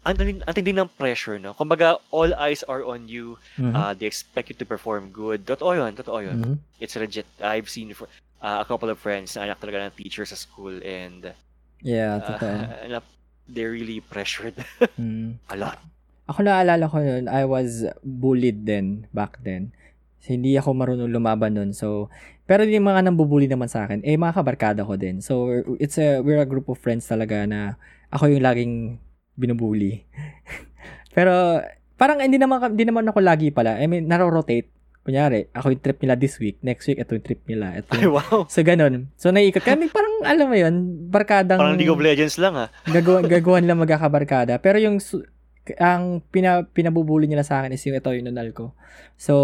ang 0.00 0.16
tindi, 0.16 0.32
ang 0.40 0.54
tindi 0.56 0.72
ng 0.72 0.88
pressure, 0.96 1.36
no? 1.36 1.52
Kumbaga, 1.52 2.00
all 2.08 2.32
eyes 2.34 2.64
are 2.64 2.80
on 2.82 3.04
you. 3.04 3.36
Mhm. 3.60 3.76
Uh, 3.76 3.92
they 3.92 4.08
expect 4.08 4.48
you 4.48 4.56
to 4.56 4.64
perform 4.64 5.12
good. 5.12 5.44
Totoo 5.44 5.76
yun, 5.76 5.92
totoo 5.92 6.24
yun. 6.24 6.36
Mhm. 6.40 6.54
It's 6.80 6.96
legit. 6.96 7.28
I've 7.38 7.68
seen 7.68 7.92
uh, 7.92 8.64
a 8.64 8.66
couple 8.66 8.88
of 8.88 8.96
friends 8.96 9.36
na 9.36 9.44
anak 9.44 9.60
talaga 9.60 9.92
ng 9.92 9.96
teacher 10.00 10.24
sa 10.24 10.34
school 10.34 10.80
and 10.80 11.36
Yeah, 11.84 12.16
uh, 12.20 12.26
totoo. 12.32 12.52
na- 12.96 13.04
they're 13.50 13.72
really 13.74 14.00
pressured 14.00 14.54
Mm. 14.96 15.36
a 15.52 15.56
lot. 15.58 15.76
Ako 16.30 16.46
naalala 16.46 16.86
ko 16.86 17.02
nun, 17.02 17.26
I 17.26 17.42
was 17.42 17.90
bullied 18.06 18.62
then, 18.62 19.10
back 19.10 19.42
then. 19.42 19.74
So, 20.22 20.36
hindi 20.36 20.54
ako 20.54 20.78
marunong 20.78 21.10
lumaban 21.10 21.58
nun. 21.58 21.74
So, 21.74 22.06
pero 22.46 22.62
yung 22.62 22.86
mga 22.86 23.10
nambubuli 23.10 23.50
naman 23.50 23.66
sa 23.66 23.86
akin, 23.86 24.02
eh, 24.06 24.14
mga 24.14 24.36
kabarkada 24.38 24.86
ko 24.86 24.94
din. 24.94 25.18
So, 25.18 25.50
it's 25.82 25.98
a, 25.98 26.22
we're 26.22 26.38
a 26.38 26.46
group 26.46 26.70
of 26.70 26.78
friends 26.78 27.08
talaga 27.08 27.46
na 27.48 27.80
ako 28.14 28.30
yung 28.30 28.44
laging 28.44 28.74
binubuli. 29.34 30.06
pero, 31.16 31.64
parang 31.98 32.22
hindi 32.22 32.38
naman, 32.38 32.62
hindi 32.74 32.86
naman 32.86 33.10
ako 33.10 33.18
lagi 33.24 33.48
pala. 33.50 33.80
I 33.80 33.90
mean, 33.90 34.06
naro-rotate. 34.06 34.70
Kunyari, 35.00 35.48
ako 35.56 35.72
yung 35.72 35.82
trip 35.82 35.98
nila 36.04 36.14
this 36.20 36.36
week. 36.36 36.60
Next 36.60 36.84
week, 36.84 37.00
ito 37.00 37.16
yung 37.16 37.24
trip 37.24 37.42
nila. 37.48 37.80
Ito 37.80 37.88
Ay, 37.96 38.04
yung... 38.04 38.20
wow. 38.20 38.44
So, 38.52 38.60
ganun. 38.60 39.08
So, 39.16 39.32
naiikot 39.32 39.64
kami. 39.64 39.88
Parang, 39.88 40.14
alam 40.28 40.46
mo 40.46 40.56
yun, 40.58 40.74
barkadang 41.08 41.56
Parang 41.56 41.80
League 41.80 41.88
of 41.88 41.98
Legends 41.98 42.36
lang, 42.36 42.54
ah. 42.54 42.68
gagawa, 42.84 43.24
gagawa 43.24 43.64
nila 43.64 43.80
magkakabarkada. 43.80 44.60
Pero 44.60 44.76
yung 44.76 45.00
ang 45.78 46.24
pina, 46.32 46.64
pinabubuli 46.64 47.28
nila 47.28 47.44
sa 47.44 47.60
akin 47.60 47.74
is 47.74 47.82
yung 47.84 47.94
ito, 47.94 48.10
yung 48.10 48.26
nunal 48.26 48.50
ko. 48.50 48.72
So, 49.14 49.34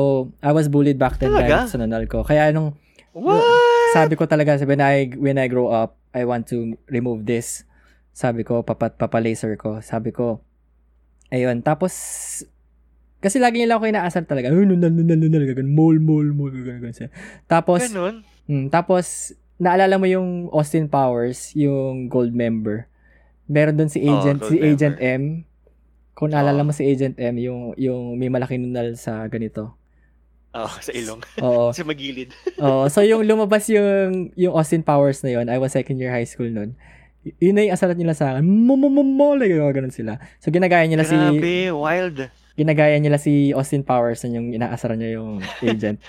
I 0.41 0.51
was 0.51 0.67
bullied 0.67 0.97
back 0.97 1.21
then 1.21 1.31
Talaga? 1.31 1.67
dahil 1.67 1.71
sa 1.71 1.79
nunal 1.79 2.05
ko. 2.09 2.25
Kaya 2.25 2.51
nung 2.51 2.75
What? 3.13 3.45
sabi 3.93 4.17
ko 4.17 4.25
talaga, 4.25 4.57
when 4.65 4.81
I, 4.81 5.13
when 5.15 5.37
I 5.37 5.47
grow 5.47 5.69
up, 5.69 5.97
I 6.13 6.25
want 6.25 6.49
to 6.51 6.77
remove 6.89 7.29
this. 7.29 7.65
Sabi 8.17 8.43
ko, 8.43 8.65
papat, 8.65 8.97
papalaser 8.97 9.57
ko. 9.61 9.85
Sabi 9.85 10.13
ko, 10.13 10.41
ayun. 11.29 11.61
Tapos, 11.61 11.93
kasi 13.21 13.37
lagi 13.41 13.61
nila 13.61 13.77
ako 13.77 13.89
inaasar 13.89 14.25
talaga. 14.25 14.49
Ay, 14.53 14.65
nunal, 14.65 14.93
nunal, 14.93 15.19
nunal. 15.21 15.45
Gagano, 15.45 15.69
mole, 15.69 16.01
mole, 16.01 16.33
mole. 16.33 16.57
Gagano 16.65 16.93
siya. 16.93 17.09
Tapos, 17.45 17.85
Ganun? 17.89 18.25
Mm, 18.47 18.69
tapos, 18.73 19.35
naalala 19.57 19.97
mo 19.97 20.07
yung 20.07 20.53
Austin 20.53 20.87
Powers, 20.87 21.53
yung 21.57 22.09
gold 22.13 22.33
member. 22.37 22.87
Meron 23.49 23.77
doon 23.77 23.91
si 23.91 24.05
Agent, 24.05 24.41
gold 24.41 24.51
si 24.53 24.57
Agent 24.61 24.97
member. 25.01 25.21
M. 25.21 25.25
Kung 26.17 26.33
naalala 26.33 26.65
Oo. 26.65 26.67
mo 26.67 26.73
si 26.73 26.81
Agent 26.83 27.21
M, 27.21 27.37
yung, 27.37 27.77
yung 27.77 28.17
may 28.17 28.27
malaking 28.27 28.65
nunal 28.65 28.97
sa 28.97 29.29
ganito. 29.29 29.77
Oh, 30.51 30.73
sa 30.81 30.89
ilong. 30.91 31.21
Oo. 31.45 31.69
sa 31.77 31.85
magilid. 31.85 32.33
Oo. 32.57 32.89
So, 32.89 33.05
yung 33.05 33.21
lumabas 33.29 33.69
yung, 33.69 34.33
yung 34.33 34.57
Austin 34.57 34.81
Powers 34.81 35.21
na 35.21 35.37
yun, 35.37 35.47
I 35.47 35.61
was 35.61 35.77
second 35.77 36.01
year 36.01 36.09
high 36.09 36.25
school 36.25 36.49
noon. 36.49 36.73
Y- 37.21 37.37
Yun 37.43 37.55
na 37.55 37.69
yung 37.69 37.77
asarat 37.77 38.01
nila 38.01 38.17
sa 38.17 38.33
akin. 38.33 38.49
Momomomole. 38.49 39.45
Ganun 39.45 39.93
sila. 39.93 40.17
So, 40.41 40.49
ginagaya 40.49 40.89
nila 40.89 41.05
si, 41.05 41.13
Grabe, 41.13 41.69
wild. 41.69 42.33
ginagaya 42.57 42.97
nila 42.97 43.21
si 43.21 43.53
Austin 43.53 43.85
Powers 43.85 44.25
na 44.25 44.41
yung 44.41 44.57
inaasaran 44.57 44.97
niya 44.97 45.21
yung 45.21 45.45
agent. 45.69 46.01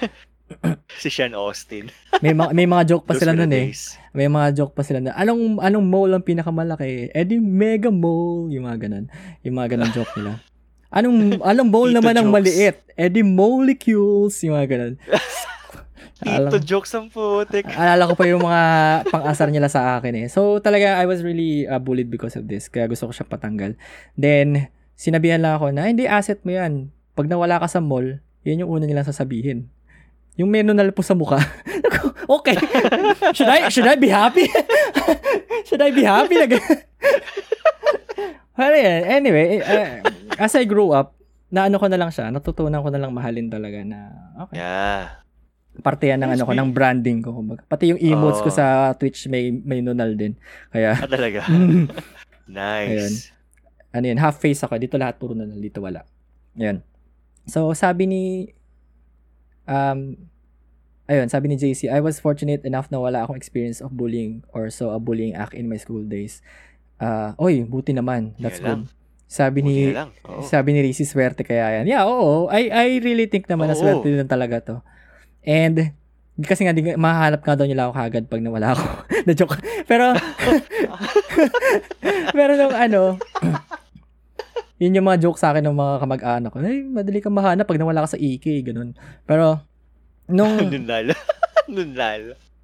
Si 1.01 1.09
Sean 1.11 1.35
Austin. 1.37 1.91
May, 2.23 2.33
mga 2.33 2.49
may 2.55 2.65
mga 2.65 2.83
joke 2.95 3.05
pa 3.05 3.13
sila 3.13 3.35
nun 3.35 3.51
eh. 3.53 3.69
May 4.15 4.25
mga 4.25 4.47
joke 4.57 4.73
pa 4.73 4.81
sila 4.81 4.97
na, 4.97 5.13
anong, 5.13 5.61
anong 5.61 5.85
mole 5.85 6.17
ang 6.17 6.25
pinakamalaki? 6.25 7.13
Eh 7.13 7.23
di 7.27 7.37
mega 7.37 7.93
mole. 7.93 8.49
Yung 8.55 8.65
mga 8.65 8.89
ganun. 8.89 9.05
Yung 9.45 9.55
mga 9.59 9.77
ganun 9.77 9.91
joke 9.93 10.09
nila. 10.17 10.41
Anong, 10.89 11.37
anong 11.53 11.69
mole 11.69 11.93
Tito 11.93 11.97
naman 12.01 12.15
ang 12.17 12.27
jokes. 12.31 12.35
maliit? 12.41 12.77
Eh 12.97 13.09
di 13.13 13.21
molecules. 13.21 14.41
Yung 14.41 14.57
mga 14.57 14.67
ganun. 14.73 14.93
Tito 16.17 16.33
Alam, 16.33 16.65
jokes 16.65 16.91
ang 16.97 17.13
putik. 17.13 17.69
alala 17.69 18.09
ko 18.09 18.17
pa 18.17 18.25
yung 18.25 18.41
mga 18.41 18.61
pang-asar 19.13 19.53
nila 19.53 19.69
sa 19.69 20.01
akin 20.01 20.25
eh. 20.25 20.27
So 20.33 20.57
talaga, 20.57 20.97
I 20.97 21.05
was 21.05 21.21
really 21.21 21.69
uh, 21.69 21.77
bullied 21.77 22.09
because 22.09 22.33
of 22.33 22.49
this. 22.49 22.65
Kaya 22.73 22.89
gusto 22.89 23.05
ko 23.05 23.13
siya 23.13 23.29
patanggal. 23.29 23.77
Then, 24.17 24.73
sinabihan 24.97 25.45
lang 25.45 25.61
ako 25.61 25.69
na, 25.77 25.85
hindi 25.85 26.09
asset 26.09 26.41
mo 26.41 26.57
yan. 26.57 26.89
Pag 27.13 27.29
nawala 27.29 27.61
ka 27.61 27.69
sa 27.69 27.85
mall, 27.85 28.17
yun 28.41 28.65
yung 28.65 28.71
una 28.73 28.89
nilang 28.89 29.05
sasabihin. 29.05 29.69
Yung 30.37 30.49
may 30.49 30.61
nunal 30.61 30.93
po 30.93 31.01
sa 31.01 31.17
mukha. 31.17 31.41
okay. 32.37 32.53
should 33.33 33.49
I 33.49 33.69
should 33.69 33.89
I 33.89 33.97
be 33.97 34.07
happy? 34.07 34.45
should 35.67 35.81
I 35.81 35.89
be 35.89 36.05
happy? 36.05 36.37
Well, 38.57 38.73
yeah, 38.73 39.05
anyway, 39.13 39.61
uh, 39.61 40.01
as 40.41 40.57
I 40.57 40.65
grew 40.65 40.89
up, 40.89 41.13
naano 41.53 41.77
ko 41.77 41.85
na 41.85 41.93
lang 41.93 42.09
siya, 42.09 42.33
natutunan 42.33 42.81
ko 42.81 42.89
na 42.89 42.97
lang 42.97 43.13
mahalin 43.13 43.53
talaga 43.53 43.85
na, 43.85 44.09
okay. 44.41 44.57
Yeah. 44.57 45.21
Parte 45.77 46.09
yan 46.09 46.25
ng 46.25 46.33
ano 46.33 46.41
ko, 46.41 46.57
ng 46.57 46.73
branding 46.73 47.21
ko. 47.21 47.37
Kumbaga. 47.37 47.61
Pati 47.69 47.93
yung 47.93 48.01
emotes 48.01 48.41
ko 48.41 48.49
Oo. 48.49 48.57
sa 48.57 48.97
Twitch 48.97 49.29
may 49.29 49.53
may 49.53 49.85
nunal 49.85 50.17
din. 50.17 50.33
Kaya, 50.73 50.97
Ah, 50.97 51.05
talaga. 51.05 51.45
nice. 52.49 53.29
ano 53.93 54.05
yun, 54.09 54.17
half 54.17 54.41
face 54.41 54.65
ako. 54.65 54.73
Dito 54.81 54.97
lahat 54.97 55.21
puro 55.21 55.37
nunal, 55.37 55.61
dito 55.61 55.77
wala. 55.77 56.01
Yan. 56.57 56.81
So, 57.45 57.69
sabi 57.77 58.09
ni, 58.09 58.21
um, 59.67 60.15
ayun, 61.07 61.27
sabi 61.31 61.47
ni 61.51 61.55
JC, 61.55 61.87
I 61.87 62.03
was 62.03 62.19
fortunate 62.19 62.63
enough 62.67 62.91
na 62.91 62.99
wala 62.99 63.23
akong 63.23 63.39
experience 63.39 63.79
of 63.79 63.95
bullying 63.95 64.43
or 64.51 64.67
so 64.71 64.91
a 64.91 64.99
bullying 64.99 65.35
act 65.35 65.55
in 65.55 65.71
my 65.71 65.79
school 65.79 66.03
days. 66.03 66.43
Ah, 66.99 67.37
oy, 67.37 67.63
buti 67.63 67.95
naman. 67.95 68.35
That's 68.41 68.59
good. 68.59 68.67
lang. 68.67 68.81
Sabi 69.27 69.59
ni, 69.61 69.91
Buti 69.91 69.93
na 69.93 69.99
lang. 70.07 70.11
Oo. 70.27 70.41
Sabi 70.43 70.69
ni 70.75 70.79
Rizzy, 70.83 71.03
swerte 71.03 71.43
kaya 71.43 71.81
yan. 71.81 71.85
Yeah, 71.85 72.07
oo. 72.07 72.47
I, 72.47 72.71
I 72.71 72.87
really 73.03 73.27
think 73.27 73.47
naman 73.47 73.71
na 73.71 73.75
Oo. 73.75 73.81
swerte 73.83 74.07
din 74.07 74.27
talaga 74.27 74.63
to. 74.63 74.75
And, 75.43 75.95
kasi 76.43 76.63
nga, 76.67 76.73
di, 76.75 76.83
mahahanap 76.95 77.41
nga 77.43 77.55
daw 77.59 77.67
nila 77.67 77.87
ako 77.87 77.93
kagad 77.97 78.25
pag 78.27 78.43
nawala 78.43 78.75
ako. 78.75 78.85
na 79.27 79.33
joke. 79.35 79.59
Pero, 79.85 80.15
pero 82.37 82.51
nung 82.55 82.75
ano, 82.75 83.01
yun 84.77 84.93
yung 84.93 85.07
mga 85.09 85.25
joke 85.25 85.41
sa 85.41 85.49
akin 85.53 85.65
ng 85.65 85.77
mga 85.77 85.93
kamag-anak 86.05 86.49
ko. 86.53 86.61
Ay, 86.61 86.85
madali 86.85 87.17
kang 87.17 87.33
mahanap 87.33 87.65
pag 87.65 87.81
nawala 87.81 88.05
ka 88.05 88.13
sa 88.13 88.21
EK, 88.21 88.61
ganun. 88.61 88.93
Pero, 89.25 89.65
nung, 90.29 90.53
Nunal. 90.73 91.17
Nunal. 91.65 92.23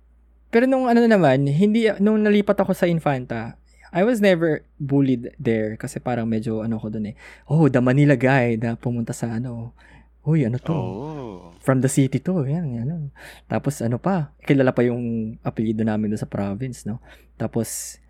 pero 0.53 0.69
nung 0.69 0.85
ano 0.85 1.01
naman, 1.09 1.49
hindi, 1.49 1.89
nung 1.97 2.21
nalipat 2.21 2.61
ako 2.61 2.77
sa 2.77 2.85
Infanta, 2.85 3.57
I 3.93 4.01
was 4.05 4.21
never 4.21 4.65
bullied 4.81 5.37
there 5.37 5.77
kasi 5.77 6.01
parang 6.01 6.25
medyo 6.25 6.65
ano 6.65 6.81
ko 6.81 6.89
dun 6.89 7.13
eh. 7.13 7.15
Oh, 7.45 7.69
the 7.69 7.77
Manila 7.77 8.17
guy 8.17 8.57
na 8.57 8.73
pumunta 8.73 9.13
sa 9.13 9.37
ano. 9.37 9.77
Uy, 10.25 10.45
ano 10.49 10.57
to? 10.57 10.73
Oh. 10.73 11.53
From 11.61 11.81
the 11.81 11.89
city 11.89 12.17
to. 12.17 12.41
Yan, 12.45 12.73
yan. 12.73 13.13
Tapos 13.45 13.81
ano 13.85 14.01
pa, 14.01 14.33
kilala 14.45 14.73
pa 14.73 14.81
yung 14.81 15.35
apelyido 15.45 15.85
namin 15.85 16.09
doon 16.09 16.21
sa 16.21 16.29
province, 16.29 16.89
no? 16.89 16.97
Tapos, 17.37 18.01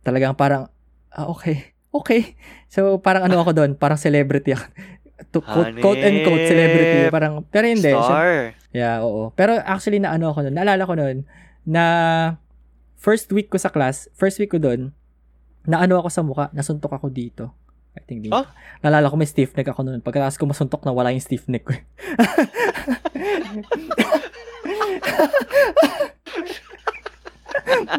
talagang 0.00 0.32
parang, 0.32 0.72
ah, 1.12 1.28
okay. 1.28 1.76
Okay. 2.04 2.38
So, 2.68 3.00
parang 3.00 3.26
ano 3.26 3.40
ako 3.40 3.50
doon, 3.56 3.70
parang 3.74 3.98
celebrity 3.98 4.54
ako. 4.54 4.66
to 5.34 5.42
quote, 5.42 5.74
quote 5.82 5.98
and 5.98 6.22
quote 6.22 6.46
celebrity. 6.46 7.10
Parang, 7.10 7.42
pero 7.50 7.66
hindi. 7.66 7.90
Star. 7.90 8.54
Yeah, 8.70 9.02
oo. 9.02 9.34
Pero 9.34 9.58
actually 9.66 9.98
na 9.98 10.14
ano 10.14 10.30
ako 10.30 10.46
noon, 10.46 10.54
naalala 10.54 10.86
ko 10.86 10.94
noon 10.94 11.26
na 11.66 11.84
first 12.96 13.30
week 13.34 13.50
ko 13.50 13.58
sa 13.58 13.68
class, 13.72 14.06
first 14.14 14.38
week 14.38 14.54
ko 14.54 14.62
doon, 14.62 14.94
na 15.66 15.82
ano 15.82 15.98
ako 16.00 16.08
sa 16.08 16.22
muka, 16.22 16.48
nasuntok 16.54 16.94
ako 16.94 17.10
dito. 17.10 17.50
I 17.98 18.00
think 18.06 18.22
dito. 18.24 18.38
Oh? 18.38 18.46
Naalala 18.80 19.10
ko 19.10 19.18
may 19.18 19.26
stiff 19.26 19.52
neck 19.58 19.66
ako 19.68 19.82
noon. 19.82 19.98
Pagkatapos 20.00 20.38
ko 20.38 20.46
masuntok 20.46 20.86
na 20.86 20.94
wala 20.94 21.10
yung 21.10 21.24
stiff 21.24 21.50
neck 21.50 21.66
ko. 21.66 21.74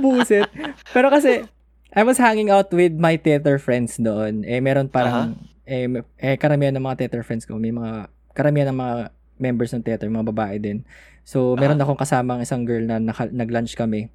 Buset. 0.02 0.48
Pero 0.96 1.12
kasi, 1.12 1.44
I 1.92 2.04
was 2.04 2.18
hanging 2.18 2.50
out 2.50 2.70
with 2.70 2.94
my 2.94 3.18
theater 3.18 3.58
friends 3.58 3.98
doon. 3.98 4.46
Eh, 4.46 4.62
meron 4.62 4.86
parang, 4.88 5.34
eh, 5.64 5.86
m- 5.86 6.06
eh, 6.16 6.38
karamihan 6.38 6.70
ng 6.72 6.84
mga 6.84 6.98
theater 7.00 7.22
friends 7.22 7.44
ko, 7.44 7.58
may 7.58 7.72
mga, 7.72 8.06
karamihan 8.32 8.70
ng 8.70 8.78
mga 8.78 8.96
members 9.36 9.72
ng 9.72 9.82
theater, 9.82 10.06
mga 10.06 10.30
babae 10.30 10.58
din. 10.58 10.86
So, 11.24 11.56
meron 11.56 11.76
Ah. 11.76 11.84
akong 11.84 11.98
kasamang 11.98 12.42
isang 12.42 12.62
girl 12.62 12.84
na 12.84 13.00
naka, 13.00 13.26
nag-lunch 13.28 13.74
kami. 13.74 14.14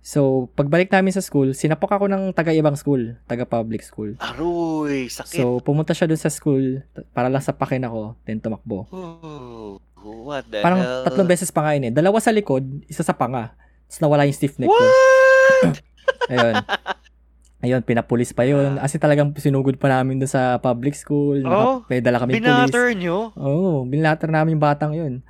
So, 0.00 0.48
pagbalik 0.54 0.88
namin 0.88 1.12
sa 1.12 1.20
school, 1.20 1.52
sinapok 1.52 1.92
ako 1.92 2.08
ng 2.08 2.32
taga-ibang 2.32 2.72
school, 2.72 3.20
taga-public 3.26 3.84
school. 3.84 4.16
Aroy, 4.16 5.04
sakit. 5.06 5.36
So, 5.36 5.60
pumunta 5.60 5.92
siya 5.92 6.08
doon 6.08 6.16
sa 6.18 6.32
school 6.32 6.80
para 7.12 7.28
lang 7.28 7.44
sapakin 7.44 7.84
ako, 7.84 8.16
then 8.24 8.40
tumakbo. 8.40 8.88
Ooh, 8.88 9.76
what 10.24 10.48
the 10.48 10.64
Parang 10.64 10.80
hell? 10.80 11.04
tatlong 11.04 11.28
beses 11.28 11.52
pa 11.52 11.60
nga 11.62 11.76
yun 11.76 11.84
eh. 11.84 11.92
Dalawa 11.92 12.16
sa 12.16 12.32
likod, 12.32 12.64
isa 12.88 13.04
sa 13.04 13.12
panga. 13.12 13.52
Tapos 13.84 14.00
nawala 14.00 14.24
yung 14.24 14.32
stiff 14.32 14.56
neck 14.56 14.72
ko. 14.72 14.80
What? 14.80 15.84
Ayun. 16.32 16.54
Ayun, 17.60 17.84
pinapulis 17.84 18.32
pa 18.32 18.48
yun. 18.48 18.80
Kasi 18.80 18.96
talagang 18.96 19.36
sinugod 19.36 19.76
pa 19.76 19.92
namin 19.92 20.16
doon 20.16 20.32
sa 20.32 20.56
public 20.60 20.96
school. 20.96 21.44
Oh, 21.44 21.84
Naka, 21.84 21.92
may 21.92 22.00
dala 22.00 22.18
kami 22.24 22.32
pulis. 22.36 22.44
Binatter 22.44 22.86
nyo? 22.96 23.18
Oo, 23.36 23.60
oh, 23.60 23.78
binatter 23.84 24.32
namin 24.32 24.56
yung 24.56 24.64
batang 24.64 24.92
yun. 24.96 25.20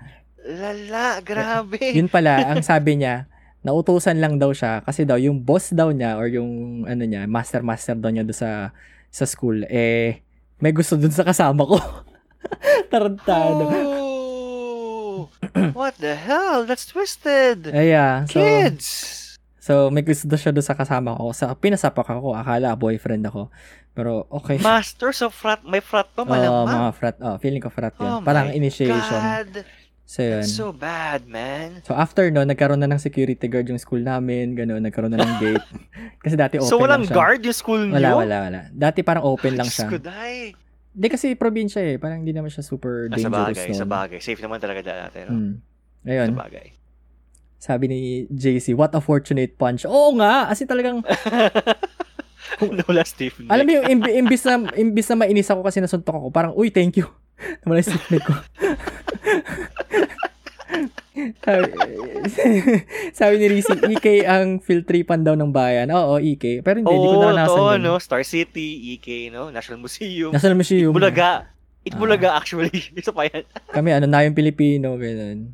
Lala, 0.46 1.18
grabe. 1.26 1.90
Yun 1.90 2.06
pala, 2.06 2.54
ang 2.54 2.62
sabi 2.62 3.02
niya, 3.02 3.26
nautusan 3.60 4.16
lang 4.22 4.40
daw 4.40 4.54
siya 4.54 4.80
kasi 4.86 5.04
daw 5.04 5.20
yung 5.20 5.42
boss 5.44 5.74
daw 5.74 5.92
niya 5.92 6.16
or 6.16 6.30
yung 6.32 6.84
ano 6.88 7.04
niya, 7.04 7.28
master 7.28 7.60
master 7.60 7.98
daw 7.98 8.08
niya 8.08 8.24
doon 8.24 8.38
sa 8.38 8.72
sa 9.10 9.26
school 9.26 9.66
eh 9.68 10.22
may 10.60 10.72
gusto 10.76 10.94
dun 10.96 11.12
sa 11.12 11.24
kasama 11.24 11.64
ko. 11.64 11.76
Tarantado. 12.92 13.64
Oh, 13.68 15.28
what 15.72 15.96
the 15.96 16.16
hell? 16.16 16.68
That's 16.68 16.84
twisted. 16.84 17.68
Ayan, 17.72 18.28
so 18.28 18.40
Kids. 18.40 18.88
So 19.70 19.86
may 19.88 20.02
gusto 20.02 20.26
daw 20.26 20.34
siya 20.34 20.50
doon 20.50 20.64
sa 20.64 20.74
kasama 20.74 21.14
ko. 21.14 21.30
Sa 21.30 21.54
pinasapak 21.54 22.02
ako, 22.04 22.34
akala 22.34 22.74
boyfriend 22.74 23.22
ako. 23.24 23.46
Pero 23.90 24.26
okay. 24.28 24.58
Masters 24.58 25.20
of 25.20 25.30
frat. 25.30 25.62
May 25.62 25.78
frat 25.78 26.10
pa 26.10 26.20
Oo, 26.20 26.28
malamang. 26.28 26.66
mga 26.66 26.90
frat. 26.92 27.16
Oh, 27.18 27.38
feeling 27.38 27.58
ko 27.58 27.68
frat 27.68 27.94
yun. 27.94 28.06
Oh 28.08 28.18
Parang 28.20 28.50
initiation. 28.50 28.98
God. 29.16 29.62
So, 30.04 30.20
yun. 30.20 30.42
That's 30.42 30.50
so 30.52 30.74
bad, 30.74 31.22
man. 31.24 31.86
So, 31.86 31.94
after 31.94 32.26
no, 32.28 32.42
nagkaroon 32.42 32.78
na 32.78 32.88
ng 32.88 32.98
security 32.98 33.46
guard 33.46 33.64
yung 33.64 33.78
school 33.78 34.02
namin. 34.02 34.58
Gano'n, 34.58 34.82
nagkaroon 34.82 35.14
na 35.14 35.22
ng 35.22 35.34
gate. 35.54 35.62
Kasi 36.18 36.34
dati 36.34 36.58
open 36.58 36.66
So, 36.66 36.76
walang 36.76 37.02
lang 37.02 37.02
siya. 37.04 37.14
guard 37.14 37.40
yung 37.40 37.54
school 37.54 37.82
nyo? 37.84 37.94
Wala, 37.94 38.10
wala, 38.18 38.36
wala. 38.42 38.60
Dati 38.68 39.06
parang 39.06 39.22
open 39.22 39.54
lang 39.54 39.70
Diyos 39.70 39.78
siya. 39.78 39.86
ko, 39.86 40.02
day. 40.02 40.50
Hindi 40.90 41.06
kasi 41.06 41.38
probinsya 41.38 41.82
eh. 41.84 41.96
Parang 41.96 42.26
hindi 42.26 42.34
naman 42.34 42.50
siya 42.50 42.66
super 42.66 43.06
Ah, 43.06 43.14
sa 43.14 43.30
dangerous 43.30 43.38
bagay, 43.54 43.66
noon. 43.70 43.78
sa 43.78 43.86
bagay. 43.86 44.18
Safe 44.18 44.40
naman 44.40 44.58
talaga 44.58 44.80
dati. 44.82 45.22
No? 45.22 45.62
Sa 46.02 46.10
Ayun, 46.10 46.30
bagay. 46.34 46.66
Sabi 47.60 47.84
ni 47.86 47.98
JC, 48.26 48.72
what 48.72 48.90
a 48.90 48.98
fortunate 48.98 49.52
punch. 49.54 49.84
Oo 49.84 50.16
nga, 50.16 50.48
kasi 50.48 50.64
talagang, 50.64 51.04
Wala 52.88 53.04
stiff 53.04 53.36
neck. 53.38 53.46
alam 53.46 53.62
mo 53.62 53.72
yung 53.74 53.86
imbi- 53.86 54.16
imbis 54.16 54.42
na, 54.42 54.54
imbis 54.74 55.06
na 55.06 55.16
mainis 55.18 55.46
ako 55.46 55.60
kasi 55.60 55.78
nasuntok 55.78 56.16
ako, 56.16 56.26
parang, 56.32 56.52
uy, 56.56 56.68
thank 56.68 56.96
you. 56.96 57.04
Yung 57.62 57.76
stiff 57.78 58.04
neck 58.08 58.20
ko. 58.22 58.34
sabi, 61.40 61.64
sabi 63.12 63.34
ni 63.36 63.46
Rizzy, 63.50 63.76
EK 63.90 64.06
ang 64.24 64.58
field 64.58 64.84
tripan 64.84 65.20
daw 65.20 65.34
ng 65.34 65.50
bayan. 65.50 65.88
Oo, 65.90 66.16
EK. 66.16 66.60
Pero 66.60 66.80
hindi, 66.80 66.88
hindi 66.88 67.06
ko 67.06 67.14
Oo, 67.14 67.22
naranasan 67.22 67.56
to, 67.56 67.64
yun. 67.66 67.80
no? 67.82 67.94
Star 67.98 68.22
City, 68.22 68.68
EK, 68.94 69.28
no? 69.28 69.48
National 69.48 69.78
Museum. 69.78 70.32
Nasa 70.32 70.52
museum. 70.54 70.92
Itbulaga. 70.92 71.48
Itbulaga, 71.80 72.28
Ah. 72.30 72.38
actually. 72.38 72.72
Isa 72.92 73.10
pa 73.10 73.24
yan. 73.24 73.44
Kami, 73.68 73.88
ano, 73.90 74.04
na 74.04 74.20
yung 74.22 74.36
Pilipino, 74.36 74.96
ganun. 74.96 75.52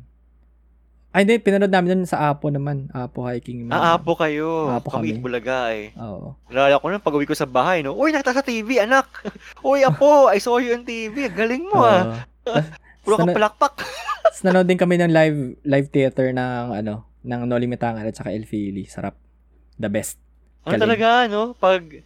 Ay, 1.09 1.23
hindi, 1.23 1.39
pinanood 1.39 1.71
namin 1.71 1.89
dun 1.89 2.03
sa 2.05 2.29
Apo 2.29 2.51
naman. 2.51 2.91
Apo 2.91 3.25
hiking. 3.25 3.71
Ah, 3.71 3.95
apo 3.97 4.13
kayo. 4.13 4.69
Apo 4.69 4.91
kami 4.91 5.15
kami. 5.15 5.17
Itbulaga, 5.17 5.71
eh. 5.73 5.89
Oo. 5.97 6.35
Nalala 6.51 6.77
ko 6.77 6.87
na 6.87 7.01
pag 7.01 7.15
uwi 7.15 7.25
ko 7.25 7.33
sa 7.33 7.47
bahay, 7.47 7.81
no? 7.81 7.95
Uy, 7.95 8.11
nakita 8.11 8.35
sa 8.35 8.45
TV, 8.45 8.83
anak! 8.83 9.07
Uy, 9.65 9.81
apo, 9.81 10.27
I 10.29 10.37
saw 10.37 10.59
you 10.59 10.75
on 10.75 10.83
TV. 10.83 11.31
Galing 11.31 11.65
mo, 11.65 11.81
ah. 11.81 12.27
Puro 13.03 13.17
kang 13.17 13.31
palakpak. 13.31 13.81
Tapos 14.27 14.43
nanood 14.43 14.67
din 14.67 14.75
kami 14.75 14.99
ng 14.99 15.07
live 15.09 15.39
live 15.63 15.87
theater 15.87 16.35
ng 16.35 16.75
ano, 16.75 17.07
ng 17.23 17.41
Noli 17.47 17.65
Me 17.65 17.79
Tangere 17.79 18.11
at 18.11 18.19
saka 18.19 18.35
El 18.35 18.43
Fili. 18.43 18.83
Sarap. 18.83 19.15
The 19.79 19.87
best. 19.87 20.19
Ano 20.67 20.75
Galing. 20.75 20.83
talaga, 20.83 21.07
no? 21.31 21.55
Pag 21.55 22.03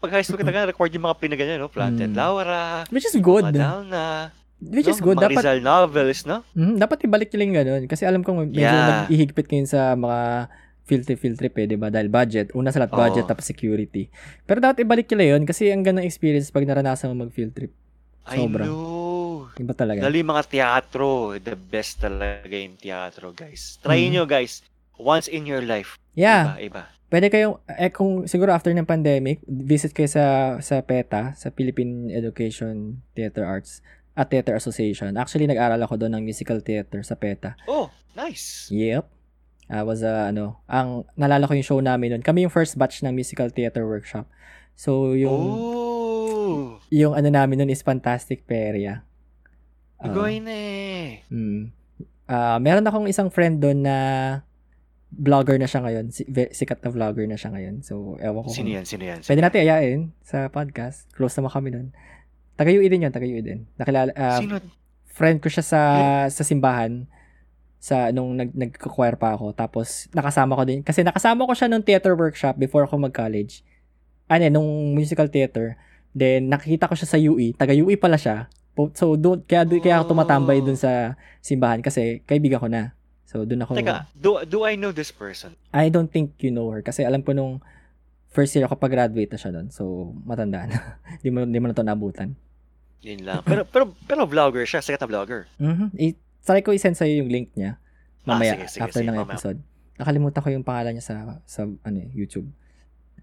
pag 0.00 0.16
high 0.16 0.24
school 0.24 0.40
ka 0.40 0.48
talaga, 0.48 0.72
record 0.72 0.88
yung 0.90 1.04
mga 1.04 1.20
pinaganyan, 1.20 1.60
no? 1.60 1.68
Planted 1.68 2.08
Mm. 2.08 2.16
Laura, 2.16 2.88
Which 2.88 3.04
is 3.04 3.12
good. 3.20 3.44
Madonna, 3.44 4.32
Which 4.60 4.86
is 4.86 5.00
no? 5.00 5.04
good. 5.06 5.16
mga 5.16 5.24
Dapat 5.26 5.42
Rizal 5.42 5.60
novels, 5.60 6.20
no? 6.24 6.44
mm, 6.52 6.76
dapat 6.76 6.98
ibalik 7.04 7.28
nyo 7.30 7.38
lang 7.38 7.52
ganun. 7.56 7.82
Kasi 7.84 8.04
alam 8.04 8.20
kong 8.20 8.52
medyo 8.52 8.60
Yeah. 8.62 9.08
nag-ihigpit 9.08 9.46
ngayon 9.48 9.66
sa 9.66 9.92
mga 9.94 10.20
field 10.84 11.04
trip, 11.04 11.18
field 11.18 11.38
trip 11.38 11.54
eh, 11.56 11.66
di 11.66 11.74
ba? 11.74 11.88
Dahil 11.88 12.06
budget. 12.06 12.52
Una 12.52 12.68
sa 12.68 12.82
lahat, 12.82 12.92
budget, 12.92 13.24
Oo. 13.24 13.30
tapos 13.30 13.46
security. 13.46 14.10
Pero 14.44 14.58
dapat 14.58 14.82
ibalik 14.82 15.08
lang 15.12 15.38
yun 15.38 15.42
kasi 15.44 15.70
ang 15.70 15.80
gandang 15.80 16.04
experience 16.04 16.50
pag 16.50 16.66
naranasan 16.66 17.08
mo 17.08 17.24
mag-field 17.24 17.54
trip. 17.54 17.72
Sobra. 18.26 18.62
I 18.62 18.68
know. 18.68 19.48
Iba 19.56 19.72
talaga. 19.72 20.04
Lalo 20.04 20.14
yung 20.14 20.30
mga 20.30 20.44
teatro, 20.46 21.08
the 21.36 21.56
best 21.56 21.98
talaga 21.98 22.52
yung 22.52 22.76
teatro, 22.76 23.32
guys. 23.32 23.80
Try 23.80 24.04
Mhm. 24.04 24.10
nyo, 24.12 24.22
guys. 24.24 24.60
Once 24.94 25.26
in 25.26 25.44
your 25.44 25.62
life. 25.62 25.96
Yeah. 26.12 26.58
Iba, 26.58 26.60
iba. 26.60 26.82
Pwede 27.08 27.26
kayong, 27.26 27.58
eh 27.66 27.90
kung 27.90 28.26
siguro 28.26 28.50
after 28.50 28.70
ng 28.70 28.86
pandemic, 28.86 29.42
visit 29.42 29.90
kayo 29.90 30.06
sa, 30.06 30.24
sa 30.58 30.78
PETA, 30.78 31.34
sa 31.34 31.50
Philippine 31.50 32.06
Education 32.08 33.02
Theater 33.12 33.42
Arts 33.42 33.82
at 34.20 34.28
Theater 34.28 34.52
Association. 34.52 35.16
Actually, 35.16 35.48
nag-aral 35.48 35.80
ako 35.80 35.96
doon 35.96 36.20
ng 36.20 36.22
musical 36.28 36.60
theater 36.60 37.00
sa 37.00 37.16
PETA. 37.16 37.56
Oh, 37.64 37.88
nice. 38.12 38.68
Yep. 38.68 39.08
I 39.72 39.80
was, 39.80 40.04
uh, 40.04 40.28
ano, 40.28 40.60
ang, 40.68 41.08
nalala 41.16 41.48
ko 41.48 41.56
yung 41.56 41.64
show 41.64 41.80
namin 41.80 42.12
noon. 42.12 42.22
Kami 42.26 42.44
yung 42.44 42.52
first 42.52 42.76
batch 42.76 43.00
ng 43.00 43.16
musical 43.16 43.48
theater 43.48 43.88
workshop. 43.88 44.28
So, 44.76 45.16
yung, 45.16 45.32
oh, 45.56 46.76
yung 46.92 47.16
ano 47.16 47.32
namin 47.32 47.64
noon 47.64 47.72
is 47.72 47.80
Fantastic 47.80 48.44
Peria. 48.44 49.08
Oo. 50.04 50.12
Goy 50.12 50.44
na 50.44 50.52
eh. 50.52 51.24
Mm. 51.32 51.72
Ah, 52.28 52.60
meron 52.60 52.84
akong 52.84 53.08
isang 53.08 53.32
friend 53.32 53.64
doon 53.64 53.88
na 53.88 53.96
vlogger 55.10 55.56
na 55.56 55.66
siya 55.66 55.80
ngayon. 55.82 56.12
Si, 56.12 56.22
sikat 56.28 56.84
na 56.84 56.90
vlogger 56.92 57.26
na 57.26 57.40
siya 57.40 57.50
ngayon. 57.56 57.82
So, 57.82 58.20
ewan 58.20 58.46
ko. 58.46 58.50
Sino 58.52 58.68
yan? 58.68 58.84
Sino 58.84 59.02
yan? 59.02 59.24
Pwede 59.24 59.40
natin 59.42 59.64
ayain 59.64 60.00
sa 60.22 60.46
podcast. 60.52 61.08
Close 61.16 61.40
naman 61.40 61.50
kami 61.50 61.68
nun. 61.74 61.88
Taga-UE 62.60 62.92
din 62.92 63.08
yun, 63.08 63.12
taga-UE 63.12 63.40
din. 63.40 63.64
Nakilala, 63.80 64.12
ah, 64.12 64.36
Sino? 64.36 64.60
friend 65.08 65.40
ko 65.40 65.48
siya 65.48 65.64
sa 65.64 65.80
sa 66.28 66.44
simbahan 66.44 67.08
sa 67.80 68.12
nung 68.12 68.36
nag 68.36 68.52
nagko-choir 68.52 69.16
pa 69.16 69.32
ako. 69.32 69.56
Tapos 69.56 70.12
nakasama 70.12 70.52
ko 70.52 70.68
din 70.68 70.84
kasi 70.84 71.00
nakasama 71.00 71.48
ko 71.48 71.56
siya 71.56 71.72
nung 71.72 71.80
theater 71.80 72.12
workshop 72.12 72.60
before 72.60 72.84
ako 72.84 73.00
mag-college. 73.00 73.64
Ano, 74.28 74.44
nung 74.52 74.92
musical 74.92 75.32
theater. 75.32 75.80
Then 76.12 76.52
nakikita 76.52 76.84
ko 76.84 76.92
siya 76.92 77.08
sa 77.08 77.16
UE, 77.16 77.56
taga-UE 77.56 77.96
pala 77.96 78.20
siya. 78.20 78.52
So 78.92 79.16
doon 79.16 79.40
kaya 79.48 79.64
doon 79.64 79.80
kaya 79.80 79.96
ako 79.96 80.12
tumatambay 80.12 80.60
doon 80.60 80.76
sa 80.76 81.16
simbahan 81.40 81.80
kasi 81.80 82.20
kaibigan 82.28 82.60
ko 82.60 82.68
na. 82.68 82.92
So 83.24 83.48
doon 83.48 83.64
ako 83.64 83.80
Teka, 83.80 84.04
do, 84.12 84.44
do 84.44 84.68
I 84.68 84.76
know 84.76 84.92
this 84.92 85.08
person? 85.08 85.56
I 85.72 85.88
don't 85.88 86.12
think 86.12 86.36
you 86.44 86.52
know 86.52 86.68
her 86.68 86.84
kasi 86.84 87.08
alam 87.08 87.24
ko 87.24 87.32
nung 87.32 87.64
first 88.30 88.52
year 88.52 88.68
ako 88.68 88.76
pag-graduate 88.76 89.32
na 89.32 89.38
siya 89.40 89.50
doon. 89.56 89.72
So 89.72 90.12
matanda 90.28 90.68
na. 90.68 90.76
Di 91.24 91.32
mo 91.32 91.48
di 91.48 91.56
mo 91.56 91.66
na 91.68 91.76
to 91.76 91.80
naabutan. 91.80 92.36
Yun 93.02 93.20
lang. 93.22 93.40
Pero, 93.42 93.62
pero, 93.64 93.84
pero 94.04 94.22
vlogger 94.24 94.64
siya. 94.64 94.80
Sikat 94.80 95.00
na 95.00 95.08
vlogger. 95.08 95.48
Mhm. 95.56 95.86
I- 95.94 96.18
try 96.40 96.60
ko 96.60 96.70
i-send 96.70 96.94
sa'yo 96.94 97.20
yung 97.20 97.28
link 97.28 97.52
niya. 97.52 97.76
Mamaya, 98.22 98.54
Ah, 98.54 98.56
sige, 98.58 98.64
sige, 98.70 98.82
after 98.82 99.00
sige, 99.00 99.08
ng 99.08 99.14
mamaya. 99.14 99.28
episode. 99.30 99.58
Nakalimutan 99.96 100.40
ko 100.40 100.48
yung 100.50 100.64
pangalan 100.64 100.92
niya 100.92 101.04
sa, 101.04 101.14
sa 101.44 101.60
ano, 101.64 101.96
eh, 101.96 102.08
YouTube. 102.10 102.48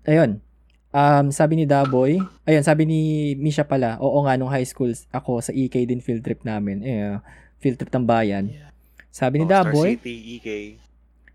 Ayun. 0.03 0.41
Um, 0.89 1.29
sabi 1.29 1.53
ni 1.55 1.65
Daboy, 1.65 2.17
ayun, 2.43 2.63
sabi 2.63 2.85
ni 2.85 2.99
Misha 3.35 3.61
pala, 3.61 3.99
oo 3.99 4.17
nga, 4.23 4.33
nung 4.33 4.47
high 4.47 4.63
school, 4.63 4.89
ako 5.11 5.41
sa 5.41 5.51
EK 5.51 5.83
din 5.83 5.99
field 5.99 6.21
trip 6.21 6.41
namin. 6.41 6.81
Eh, 6.81 7.17
field 7.57 7.75
trip 7.75 7.91
ng 7.91 8.01
bayan. 8.03 8.49
Sabi 9.09 9.37
ni 9.37 9.45
Oh, 9.45 9.47
Star 9.47 9.67
Daboy, 9.67 9.97
City, 9.97 10.15
EK. 10.37 10.49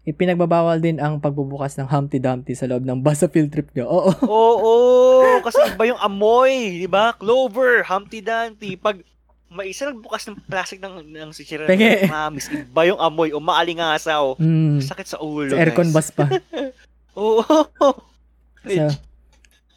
Ipinagbabawal 0.03 0.83
din 0.83 0.99
ang 0.99 1.23
pagbubukas 1.23 1.79
ng 1.79 1.87
Humpty 1.87 2.19
Dumpty 2.19 2.59
sa 2.59 2.67
loob 2.67 2.83
ng 2.83 2.99
bus 2.99 3.23
sa 3.23 3.31
field 3.31 3.55
trip 3.55 3.71
niyo. 3.71 3.87
Oo. 3.87 4.11
Oo, 4.27 5.39
kasi 5.47 5.63
iba 5.63 5.95
yung 5.95 6.01
amoy, 6.03 6.83
di 6.83 6.91
ba? 6.91 7.15
Clover, 7.15 7.87
Humpty 7.87 8.19
Dumpty. 8.19 8.75
Pag 8.75 9.07
may 9.53 9.71
isa 9.71 9.87
nagbukas 9.87 10.27
ng 10.27 10.43
plastic 10.49 10.83
ng, 10.83 11.07
ng 11.07 11.31
sisira 11.31 11.69
ng 11.69 12.11
mamis, 12.11 12.51
iba 12.51 12.83
yung 12.89 12.99
amoy, 12.99 13.31
umaalingasaw. 13.31 14.41
Mm, 14.43 14.83
Sakit 14.83 15.07
sa 15.07 15.19
ulo, 15.23 15.55
sa 15.55 15.61
aircon 15.63 15.95
bus 15.95 16.11
pa. 16.11 16.27
Oo. 17.21 17.47
So, 18.67 18.85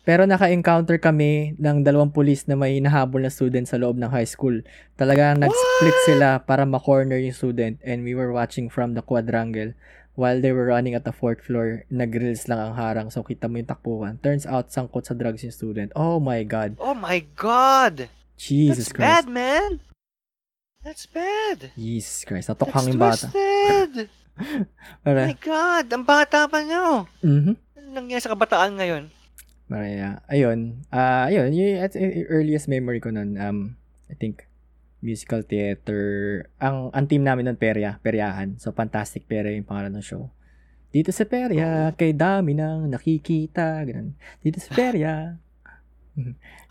pero 0.06 0.30
naka-encounter 0.30 1.02
kami 1.02 1.58
ng 1.58 1.82
dalawang 1.82 2.14
pulis 2.14 2.46
na 2.46 2.54
may 2.54 2.78
nahabol 2.78 3.26
na 3.26 3.34
student 3.34 3.66
sa 3.66 3.82
loob 3.82 3.98
ng 3.98 4.10
high 4.10 4.30
school. 4.30 4.62
Talaga 4.94 5.34
nag-split 5.34 5.98
sila 6.06 6.42
para 6.46 6.62
ma-corner 6.66 7.18
yung 7.18 7.34
student 7.34 7.82
and 7.82 8.06
we 8.06 8.14
were 8.14 8.30
watching 8.30 8.70
from 8.70 8.94
the 8.94 9.02
quadrangle 9.02 9.74
while 10.16 10.40
they 10.40 10.52
were 10.52 10.66
running 10.66 10.96
at 10.96 11.04
the 11.04 11.12
fourth 11.12 11.40
floor. 11.40 11.84
Nag-grills 11.88 12.48
lang 12.48 12.58
ang 12.58 12.74
harang 12.74 13.08
so 13.08 13.22
kita 13.22 13.46
mo 13.46 13.60
yung 13.60 13.68
takbuhan. 13.68 14.16
Turns 14.20 14.44
out 14.44 14.72
sangkot 14.72 15.04
sa 15.04 15.14
drugs 15.14 15.44
yung 15.44 15.52
student. 15.52 15.92
Oh 15.94 16.18
my 16.18 16.42
God. 16.42 16.76
oh 16.80 16.96
my 16.96 17.24
God! 17.36 18.08
Jesus 18.36 18.90
That's 18.90 19.00
bad, 19.00 19.24
Christ. 19.26 19.32
man! 19.32 19.70
That's 20.82 21.06
bad! 21.08 21.72
Jesus 21.74 22.24
Christ. 22.24 22.48
That's 22.48 22.60
Natukhang 22.60 22.88
yung 22.90 23.00
bata. 23.00 23.28
twisted! 23.30 23.94
Oh 25.08 25.16
my 25.16 25.32
God, 25.40 25.88
ang 25.88 26.04
bata 26.04 26.44
pa 26.46 26.60
nyo. 26.60 27.08
mhm. 27.24 27.56
Ano 27.80 27.88
nangyari 27.90 28.20
sa 28.20 28.36
kabataan 28.36 28.76
ngayon? 28.76 29.08
Maraya. 29.66 30.20
Ayun. 30.28 30.84
Ah, 30.92 31.32
ayun, 31.32 31.56
yung 31.56 31.80
at- 31.80 31.96
yung 31.96 32.28
earliest 32.28 32.68
memory 32.68 33.00
ko 33.00 33.16
nun, 33.16 33.40
um, 33.40 33.80
I 34.12 34.16
think, 34.20 34.44
musical 35.06 35.46
theater. 35.46 36.04
Ang, 36.58 36.90
ang 36.90 37.06
team 37.06 37.22
namin 37.22 37.46
nun, 37.46 37.58
Perya, 37.62 38.02
Peryahan. 38.02 38.58
So, 38.58 38.74
Fantastic 38.74 39.30
Perya 39.30 39.54
yung 39.54 39.70
pangalan 39.70 39.94
ng 39.94 40.06
show. 40.06 40.34
Dito 40.90 41.14
sa 41.14 41.30
Perya, 41.30 41.94
kay 41.94 42.18
dami 42.18 42.58
nang 42.58 42.90
nakikita. 42.90 43.86
Ganun. 43.86 44.18
Dito 44.42 44.58
sa 44.58 44.74
Perya. 44.74 45.38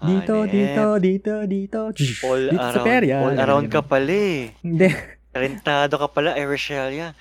Dito, 0.04 0.44
Anet. 0.44 0.52
dito, 0.52 0.84
dito, 1.00 1.32
dito. 1.46 1.80
All 2.28 2.52
dito 2.52 2.60
sa 2.60 2.80
around, 2.80 2.88
Perya. 2.88 3.16
all 3.24 3.38
around 3.40 3.66
ka 3.72 3.80
pala 3.80 4.12
eh. 4.12 4.52
Hindi. 4.60 4.88
Rentado 5.32 5.96
ka 5.96 6.08
pala, 6.12 6.36
eh, 6.36 6.44
Rochelle. 6.44 7.12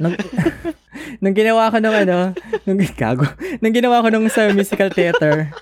nung, 0.00 0.16
nung 1.22 1.36
ginawa 1.36 1.68
ko 1.68 1.76
nung 1.80 1.92
ano, 1.92 2.32
nung 2.64 2.80
gago, 2.96 3.28
nung 3.60 3.74
ginawa 3.74 4.00
ko 4.00 4.08
nung 4.08 4.28
sa 4.32 4.48
musical 4.48 4.88
theater, 4.88 5.52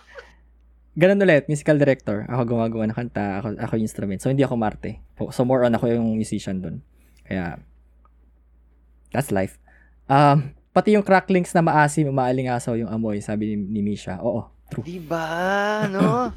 ganun 0.94 1.22
ulit, 1.22 1.46
musical 1.46 1.78
director. 1.78 2.26
Ako 2.26 2.56
gumagawa 2.56 2.90
ng 2.90 2.96
kanta, 2.96 3.42
ako, 3.42 3.46
ako 3.58 3.72
yung 3.78 3.86
instrument. 3.86 4.20
So, 4.22 4.30
hindi 4.30 4.42
ako 4.42 4.54
marte. 4.58 5.02
So, 5.30 5.46
more 5.46 5.62
on 5.66 5.74
ako 5.74 5.90
yung 5.90 6.18
musician 6.18 6.62
dun. 6.62 6.82
Kaya, 7.26 7.62
that's 9.14 9.30
life. 9.30 9.58
Um, 10.10 10.54
pati 10.74 10.98
yung 10.98 11.06
cracklings 11.06 11.54
na 11.54 11.62
maasim, 11.62 12.10
umaalingasaw 12.10 12.74
yung 12.78 12.90
amoy, 12.90 13.22
sabi 13.22 13.54
ni, 13.54 13.56
ni 13.58 13.80
Misha. 13.82 14.18
Oo, 14.18 14.50
true. 14.70 14.82
Diba, 14.82 15.86
no? 15.90 16.34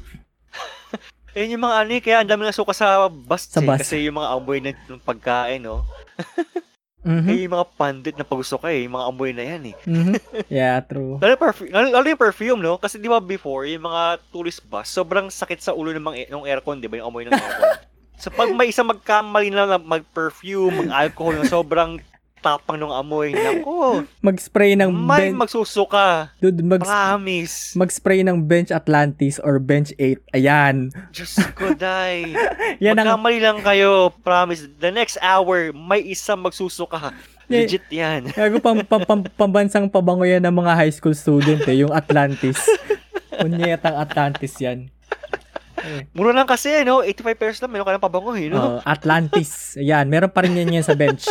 Ayun 1.34 1.58
yung 1.58 1.64
mga 1.66 1.76
ano 1.82 1.90
eh, 1.90 2.02
kaya 2.02 2.16
ang 2.22 2.30
dami 2.30 2.46
na 2.46 2.54
suka 2.54 2.70
sa 2.70 3.10
bus, 3.10 3.50
Sa 3.50 3.58
eh, 3.58 3.66
bus. 3.66 3.82
Kasi 3.82 4.06
yung 4.06 4.22
mga 4.22 4.30
amoy 4.38 4.58
ng, 4.62 4.78
ng 4.86 5.02
pagkain, 5.02 5.66
no? 5.66 5.82
Mhm, 7.04 7.28
Eh, 7.28 7.44
yung 7.44 7.54
mga 7.54 7.68
pandit 7.76 8.14
na 8.16 8.24
paggusto 8.24 8.56
ka 8.56 8.72
eh, 8.72 8.88
yung 8.88 8.96
mga 8.96 9.06
amoy 9.06 9.30
na 9.30 9.44
yan 9.44 9.62
eh. 9.70 9.76
mhm. 9.84 10.14
Yeah, 10.48 10.80
true. 10.80 11.20
Lalo, 11.20 11.36
perfume, 11.36 11.68
lalo, 11.68 11.86
lalo 11.92 12.06
yung 12.08 12.22
perfume, 12.22 12.60
no? 12.60 12.80
Kasi 12.80 12.96
di 12.96 13.06
ba 13.06 13.20
before, 13.20 13.68
yung 13.68 13.84
mga 13.84 14.24
tourist 14.32 14.64
bus, 14.64 14.88
sobrang 14.88 15.28
sakit 15.28 15.60
sa 15.60 15.76
ulo 15.76 15.92
ng, 15.92 16.00
mga, 16.00 16.16
ng 16.32 16.48
aircon, 16.48 16.80
di 16.80 16.88
ba? 16.88 16.96
Yung 16.98 17.12
amoy 17.12 17.28
ng 17.28 17.32
aircon. 17.32 17.70
so 18.22 18.32
pag 18.32 18.48
may 18.50 18.72
isang 18.72 18.88
magkamali 18.88 19.52
na 19.52 19.66
na 19.66 19.78
mag-perfume, 19.78 20.88
mag-alcohol 20.88 21.36
na 21.36 21.44
sobrang 21.44 22.00
tapang 22.44 22.76
ng 22.76 22.92
amoy, 22.92 23.32
nako, 23.32 24.04
Mag-spray 24.20 24.76
ng 24.76 24.92
may 24.92 25.32
bench, 25.32 25.40
magsusuka. 25.40 26.28
dude, 26.36 26.60
mag, 26.60 26.84
Promise. 26.84 27.72
mag-spray 27.72 28.20
ng 28.20 28.44
Bench 28.44 28.68
Atlantis 28.68 29.40
or 29.40 29.56
Bench 29.56 29.96
8. 29.96 30.20
Ayan. 30.36 30.92
Diyos 31.08 31.40
ko, 31.56 31.72
day. 31.72 32.36
Yan 32.84 33.00
ang, 33.00 33.16
Magkamali 33.16 33.40
lang 33.40 33.64
kayo, 33.64 34.12
promise. 34.20 34.68
The 34.76 34.92
next 34.92 35.16
hour, 35.18 35.72
may 35.72 36.04
isang 36.04 36.44
magsusuka. 36.44 37.16
Legit 37.44 37.88
yan. 37.88 38.28
Gago 38.36 38.60
pam, 38.60 38.84
pam, 38.84 39.00
pam, 39.02 39.20
pambansang 39.24 39.88
pabango 39.88 40.24
yan 40.24 40.44
ng 40.44 40.52
mga 40.54 40.72
high 40.74 40.92
school 40.92 41.16
student 41.16 41.64
eh, 41.64 41.80
yung 41.80 41.92
Atlantis. 41.92 42.60
Kunyetang 43.40 43.96
Atlantis 43.96 44.52
yan. 44.60 44.92
Mura 46.16 46.32
lang 46.32 46.48
kasi, 46.48 46.80
no? 46.80 47.04
85 47.04 47.36
pesos 47.36 47.60
lang, 47.60 47.68
meron 47.68 47.84
ka 47.84 47.92
ng 47.92 48.04
pabango, 48.04 48.32
eh, 48.32 48.48
no? 48.48 48.56
Oh, 48.56 48.78
Atlantis. 48.82 49.76
Ayan, 49.76 50.08
meron 50.08 50.32
pa 50.32 50.40
rin 50.40 50.56
yan 50.56 50.80
yan 50.80 50.86
sa 50.86 50.96
bench. 50.96 51.28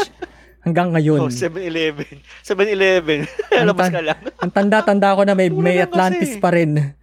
Hanggang 0.63 0.95
ngayon. 0.95 1.19
Oh, 1.19 1.31
7-Eleven. 1.31 2.23
7-Eleven. 2.39 3.27
Ang 3.59 3.67
Labas 3.67 3.91
ka 3.91 3.99
lang. 3.99 4.19
Ang 4.39 4.51
tanda-tanda 4.51 5.11
ko 5.13 5.21
na 5.27 5.35
may, 5.35 5.51
may 5.51 5.83
Atlantis 5.83 6.39
pa 6.39 6.55
rin. 6.55 6.95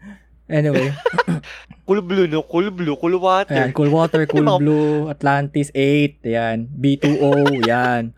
Anyway, 0.48 0.90
Cool 1.86 2.02
blue, 2.02 2.26
no? 2.26 2.42
Cool 2.42 2.70
blue, 2.70 2.94
cool 2.96 3.18
water. 3.18 3.50
ayan, 3.50 3.70
Cool 3.74 3.90
Water, 3.90 4.22
Cool 4.26 4.46
Mga- 4.46 4.60
Blue, 4.62 5.10
Atlantis 5.10 5.74
8, 5.74 6.22
ayan, 6.22 6.70
B2O, 6.70 7.30
yan. 7.60 8.14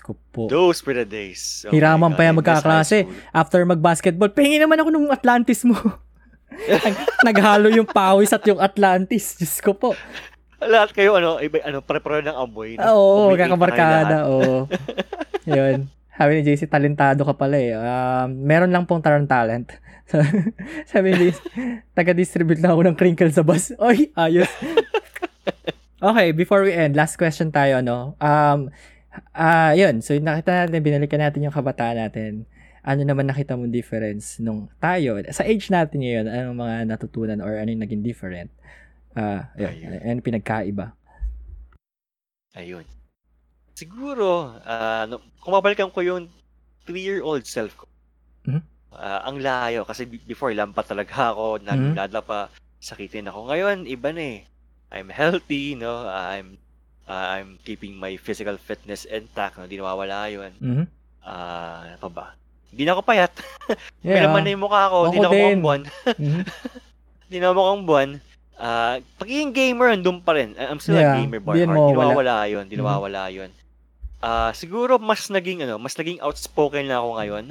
Ko 0.00 0.16
po. 0.32 0.48
Those 0.48 0.80
were 0.88 0.96
the 0.96 1.04
days. 1.04 1.68
Oh 1.68 1.72
Hiraman 1.72 2.16
pa 2.16 2.24
yan 2.24 2.32
magkaklase. 2.32 3.04
After 3.28 3.60
mag-basketball, 3.68 4.32
pahingin 4.32 4.64
naman 4.64 4.80
ako 4.80 4.88
nung 4.88 5.12
Atlantis 5.12 5.68
mo. 5.68 5.76
Nag- 6.48 7.04
Naghalo 7.20 7.68
yung 7.68 7.84
pawis 7.84 8.32
at 8.32 8.40
yung 8.48 8.56
Atlantis. 8.56 9.36
Diyos 9.36 9.60
ko 9.60 9.76
po. 9.76 9.92
Lahat 10.58 10.90
kayo, 10.90 11.14
ano, 11.14 11.38
iba, 11.38 11.62
ano, 11.62 11.78
pare-pareho 11.78 12.26
ng 12.26 12.34
amoy. 12.38 12.74
Oo, 12.82 13.30
Amoy 13.30 13.38
kakabarkada. 13.38 14.26
Oo. 14.26 14.66
Yun. 15.46 15.86
Sabi 16.18 16.30
ni 16.34 16.42
JC, 16.42 16.66
talentado 16.66 17.22
ka 17.22 17.30
pala 17.38 17.56
eh. 17.62 17.78
Um, 17.78 18.42
meron 18.42 18.74
lang 18.74 18.82
pong 18.82 18.98
tarang 18.98 19.30
talent. 19.30 19.70
Sabi 20.90 21.14
ni 21.14 21.30
JC, 21.30 21.38
taga-distribute 21.94 22.58
na 22.58 22.74
ako 22.74 22.90
ng 22.90 22.96
crinkle 22.98 23.30
sa 23.30 23.46
bus. 23.46 23.70
Oy, 23.86 24.10
ayos. 24.18 24.50
okay, 26.02 26.34
before 26.34 26.66
we 26.66 26.74
end, 26.74 26.98
last 26.98 27.14
question 27.14 27.54
tayo, 27.54 27.78
no? 27.78 28.18
Um, 28.18 28.74
ah 29.30 29.78
yun. 29.78 30.02
So, 30.02 30.18
nakita 30.18 30.66
natin, 30.66 30.82
binalikan 30.82 31.22
natin 31.22 31.46
yung 31.46 31.54
kabataan 31.54 32.02
natin. 32.02 32.50
Ano 32.82 33.06
naman 33.06 33.30
nakita 33.30 33.54
mong 33.54 33.70
difference 33.70 34.42
nung 34.42 34.66
tayo, 34.82 35.22
sa 35.30 35.46
age 35.46 35.70
natin 35.70 36.02
ngayon, 36.02 36.26
anong 36.26 36.58
mga 36.58 36.76
natutunan 36.90 37.38
or 37.38 37.54
ano 37.54 37.70
yung 37.70 37.84
naging 37.86 38.02
different? 38.02 38.50
Ah, 39.18 39.50
yun. 39.58 39.72
Ayun. 39.74 39.90
Ano 39.98 40.20
pinagkaiba? 40.22 40.86
Ayun. 42.54 42.86
Siguro, 43.74 44.54
ah, 44.62 45.06
no, 45.06 45.18
kung 45.38 45.50
babalikan 45.52 45.90
ko 45.90 46.02
yung 46.02 46.30
3-year-old 46.86 47.42
self 47.42 47.74
ko, 47.74 47.86
Mhm. 48.46 48.62
ah, 48.92 49.26
ang 49.26 49.38
layo. 49.38 49.82
Kasi 49.82 50.06
be- 50.06 50.22
before, 50.24 50.54
lampat 50.54 50.86
talaga 50.86 51.10
ako, 51.34 51.58
Mhm. 51.58 51.66
nagdadla 51.66 52.20
pa, 52.22 52.46
sakitin 52.78 53.26
ako. 53.26 53.50
Ngayon, 53.50 53.78
iba 53.84 54.10
na 54.10 54.22
eh. 54.22 54.40
I'm 54.88 55.10
healthy, 55.10 55.74
no? 55.74 56.06
I'm 56.06 56.56
ah, 57.04 57.34
I'm 57.34 57.56
keeping 57.60 57.96
my 57.96 58.16
physical 58.16 58.54
fitness 58.56 59.02
intact, 59.04 59.56
no? 59.56 59.64
Hindi 59.64 59.76
nawawala 59.76 60.28
yun. 60.28 60.52
Mhm. 60.56 60.84
Ah, 61.20 61.84
ano 61.84 61.98
pa 61.98 62.08
ba? 62.08 62.26
Hindi 62.70 62.84
na 62.84 62.94
ako 62.94 63.02
payat. 63.02 63.32
Yeah. 64.00 64.24
laman 64.24 64.44
na 64.44 64.52
yung 64.52 64.62
mukha 64.62 64.88
ko. 64.88 64.98
Hindi 65.08 65.18
Ako 65.18 65.22
na 65.24 65.28
ako 65.28 65.36
mukhang 65.36 65.60
buwan. 65.60 65.82
Hindi 67.26 67.36
na 67.36 67.44
ako 67.44 67.54
mukhang 67.54 67.84
buwan. 67.84 68.10
Ah, 68.58 68.98
pagiging 69.22 69.54
gamer, 69.54 69.94
andun 69.94 70.18
pa 70.18 70.34
rin. 70.34 70.58
I'm 70.58 70.82
still 70.82 70.98
Yeah, 70.98 71.14
a 71.14 71.22
gamer 71.22 71.38
by 71.38 71.62
heart. 71.62 71.78
Hindi 71.78 71.94
nawawala 71.94 72.36
yun. 72.50 72.62
Hindi 72.66 72.76
Mhm. 72.76 72.82
nawawala 72.82 73.22
yun. 73.30 73.50
Ah, 74.18 74.50
siguro 74.50 74.98
mas 74.98 75.30
naging 75.30 75.62
ano, 75.62 75.78
mas 75.78 75.94
naging 75.94 76.18
outspoken 76.18 76.90
na 76.90 76.98
ako 76.98 77.22
ngayon. 77.22 77.44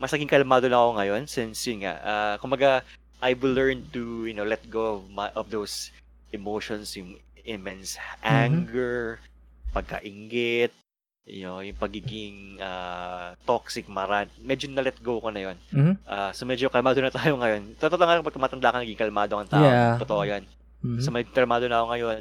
Mas 0.00 0.08
naging 0.08 0.32
kalmado 0.32 0.72
na 0.72 0.80
ako 0.80 0.90
ngayon 0.96 1.22
since 1.28 1.60
yun 1.68 1.84
nga, 1.84 1.94
ah, 2.00 2.34
kumaga 2.40 2.80
I've 3.22 3.44
learned 3.44 3.92
to, 3.94 4.26
you 4.26 4.34
know, 4.34 4.42
let 4.42 4.66
go 4.66 4.98
of, 4.98 5.06
my, 5.06 5.30
of 5.38 5.46
those 5.52 5.94
emotions, 6.34 6.98
yung 6.98 7.22
immense 7.46 7.94
anger, 8.18 9.22
pagkaingit, 9.70 10.74
you 11.24 11.46
know, 11.46 11.62
yung 11.62 11.78
pagiging 11.78 12.58
ah, 12.58 13.38
toxic 13.46 13.86
maran. 13.86 14.26
Medyo 14.42 14.66
na-let 14.70 14.98
go 14.98 15.22
ko 15.22 15.30
na 15.30 15.50
yun. 15.50 15.56
Mhm. 15.70 15.94
Ah, 16.02 16.30
so 16.34 16.42
medyo 16.42 16.66
kalmado 16.66 16.98
na 16.98 17.14
tayo 17.14 17.38
ngayon. 17.38 17.78
Totoo 17.78 17.98
lang 17.98 18.20
kapag 18.22 18.34
tumatanda 18.34 18.72
ka, 18.74 18.82
naging 18.82 18.98
kalmado 18.98 19.38
ang 19.38 19.46
tao. 19.46 19.62
Yeah. 19.62 19.98
Totoo 20.02 20.22
yan. 20.26 20.42
Mhm. 20.82 21.00
So 21.00 21.14
medyo 21.14 21.30
kalmado 21.30 21.66
na 21.70 21.82
ako 21.82 21.86
ngayon. 21.94 22.20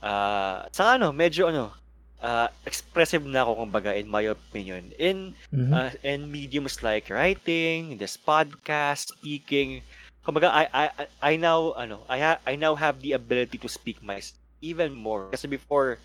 Ah, 0.00 0.64
sa 0.72 0.96
ano, 0.96 1.12
medyo 1.12 1.52
ano, 1.52 1.72
ah, 2.20 2.48
expressive 2.64 3.24
na 3.28 3.44
ako 3.44 3.64
kumbaga 3.68 3.92
in 3.92 4.08
my 4.08 4.24
opinion. 4.24 4.88
In 4.96 5.36
Mhm. 5.52 5.70
uh, 5.72 5.90
in 6.00 6.28
mediums 6.28 6.80
like 6.80 7.12
writing, 7.12 8.00
this 8.00 8.16
podcast, 8.16 9.12
speaking. 9.12 9.84
Kumbaga 10.24 10.48
I 10.48 10.64
I 10.72 10.84
I- 10.96 11.12
I 11.20 11.32
now 11.36 11.76
ano, 11.76 12.00
I 12.08 12.18
ha, 12.18 12.40
I 12.48 12.56
now 12.56 12.72
have 12.72 13.04
the 13.04 13.12
ability 13.12 13.60
to 13.60 13.68
speak 13.68 14.00
my 14.00 14.24
even 14.64 14.96
more 14.96 15.28
kasi 15.28 15.44
before 15.44 16.00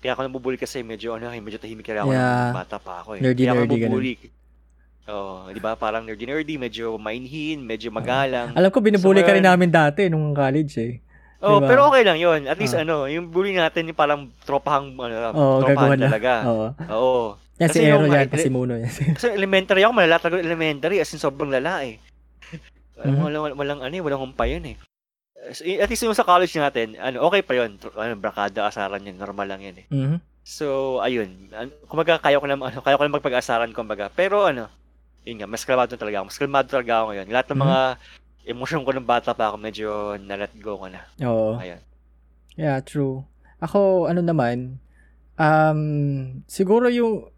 kaya 0.00 0.12
ako 0.12 0.20
nabubuli 0.24 0.56
kasi 0.56 0.80
medyo 0.80 1.12
ano, 1.12 1.28
medyo 1.30 1.56
tahimik 1.56 1.84
kaya 1.84 2.02
ako 2.02 2.10
Yeah. 2.10 2.50
bata 2.50 2.76
pa 2.76 3.04
ako 3.04 3.16
eh. 3.16 3.20
Nerdy, 3.20 3.42
kaya 3.42 3.52
ako 3.52 3.60
nerdy, 3.62 3.76
nabubuli. 3.78 4.12
Oh, 5.06 5.48
di 5.48 5.58
ba? 5.58 5.74
Parang 5.74 6.02
nerdy 6.02 6.24
nerdy, 6.24 6.54
medyo 6.56 6.96
mainhin, 6.96 7.60
medyo 7.60 7.90
magalang. 7.90 8.52
Alam 8.52 8.70
ko, 8.70 8.78
binubuli 8.78 9.20
So, 9.20 9.26
ka 9.26 9.34
rin 9.34 9.44
namin 9.44 9.68
dati 9.68 10.06
nung 10.06 10.32
college 10.32 10.74
eh. 10.78 10.92
Oh, 11.40 11.56
Diba? 11.56 11.72
pero 11.72 11.88
okay 11.88 12.04
lang 12.04 12.20
'yon. 12.20 12.44
At 12.44 12.60
least 12.60 12.76
Ah. 12.76 12.84
ano, 12.84 13.08
yung 13.08 13.32
bully 13.32 13.56
natin 13.56 13.88
yung 13.88 13.96
parang 13.96 14.28
tropahang 14.44 14.92
ano, 14.92 15.32
Oo, 15.32 15.64
tropahan 15.64 15.96
talaga. 15.96 16.32
Oo. 16.44 16.66
Oo. 16.90 17.24
Yan 17.56 17.68
si 17.68 17.80
Kasi 17.80 17.80
Ero 17.82 18.04
yung 18.04 18.12
yan, 18.12 18.28
mga- 18.28 18.36
si 18.38 18.50
Muno 18.52 18.74
yan. 18.76 18.92
Kasi 19.16 19.26
elementary 19.30 19.80
ako, 19.80 19.92
malala 19.94 20.16
talaga 20.16 20.40
elementary, 20.40 21.00
as 21.00 21.08
in 21.08 21.16
sobrang 21.16 21.48
lala 21.48 21.80
eh. 21.84 21.96
Mhm. 23.00 23.16
Walang, 23.16 23.42
walang, 23.42 23.56
walang, 23.56 23.80
ano 23.80 23.94
eh, 23.96 24.02
walang 24.04 24.20
humpay 24.20 24.52
yun 24.52 24.64
eh. 24.68 24.76
At 25.40 25.88
least 25.88 26.04
yung 26.04 26.12
sa 26.12 26.26
college 26.26 26.52
natin, 26.52 27.00
ano, 27.00 27.24
okay 27.24 27.40
pa 27.40 27.56
yun. 27.56 27.80
Ano, 27.96 28.12
brakada, 28.20 28.68
asaran 28.68 29.00
yun, 29.00 29.16
normal 29.16 29.48
lang 29.48 29.64
yun 29.64 29.76
eh. 29.80 29.86
Mhm. 29.88 30.16
So, 30.44 30.98
ayun. 31.00 31.48
Kumbaga, 31.88 32.20
kaya 32.20 32.36
ko 32.36 32.44
na, 32.44 32.60
ano, 32.60 32.80
kaya 32.84 32.98
ko 33.00 33.04
na 33.08 33.16
magpag-asaran, 33.16 33.72
kumbaga. 33.72 34.12
Pero 34.12 34.44
ano, 34.44 34.68
yun 35.24 35.40
nga, 35.40 35.48
mas 35.48 35.64
kalmado 35.64 35.96
talaga 35.96 36.20
ako. 36.20 36.26
Mas 36.28 36.40
kalmado 36.40 36.68
talaga 36.68 36.92
ako 37.00 37.06
ngayon. 37.12 37.26
Lahat 37.32 37.46
ng 37.48 37.56
Mhm. 37.56 37.64
mga 37.64 37.80
emosyon 38.50 38.82
ko 38.84 38.90
ng 38.92 39.08
bata 39.08 39.30
pa 39.32 39.48
ako, 39.48 39.56
medyo 39.56 39.88
na-let 40.20 40.52
go 40.60 40.76
ko 40.76 40.86
na. 40.92 41.00
Oo. 41.24 41.56
Ayun. 41.56 41.80
Yeah, 42.60 42.76
true. 42.84 43.24
Ako, 43.64 44.08
ano 44.12 44.20
naman, 44.20 44.76
um, 45.40 45.80
siguro 46.44 46.92
yung, 46.92 47.28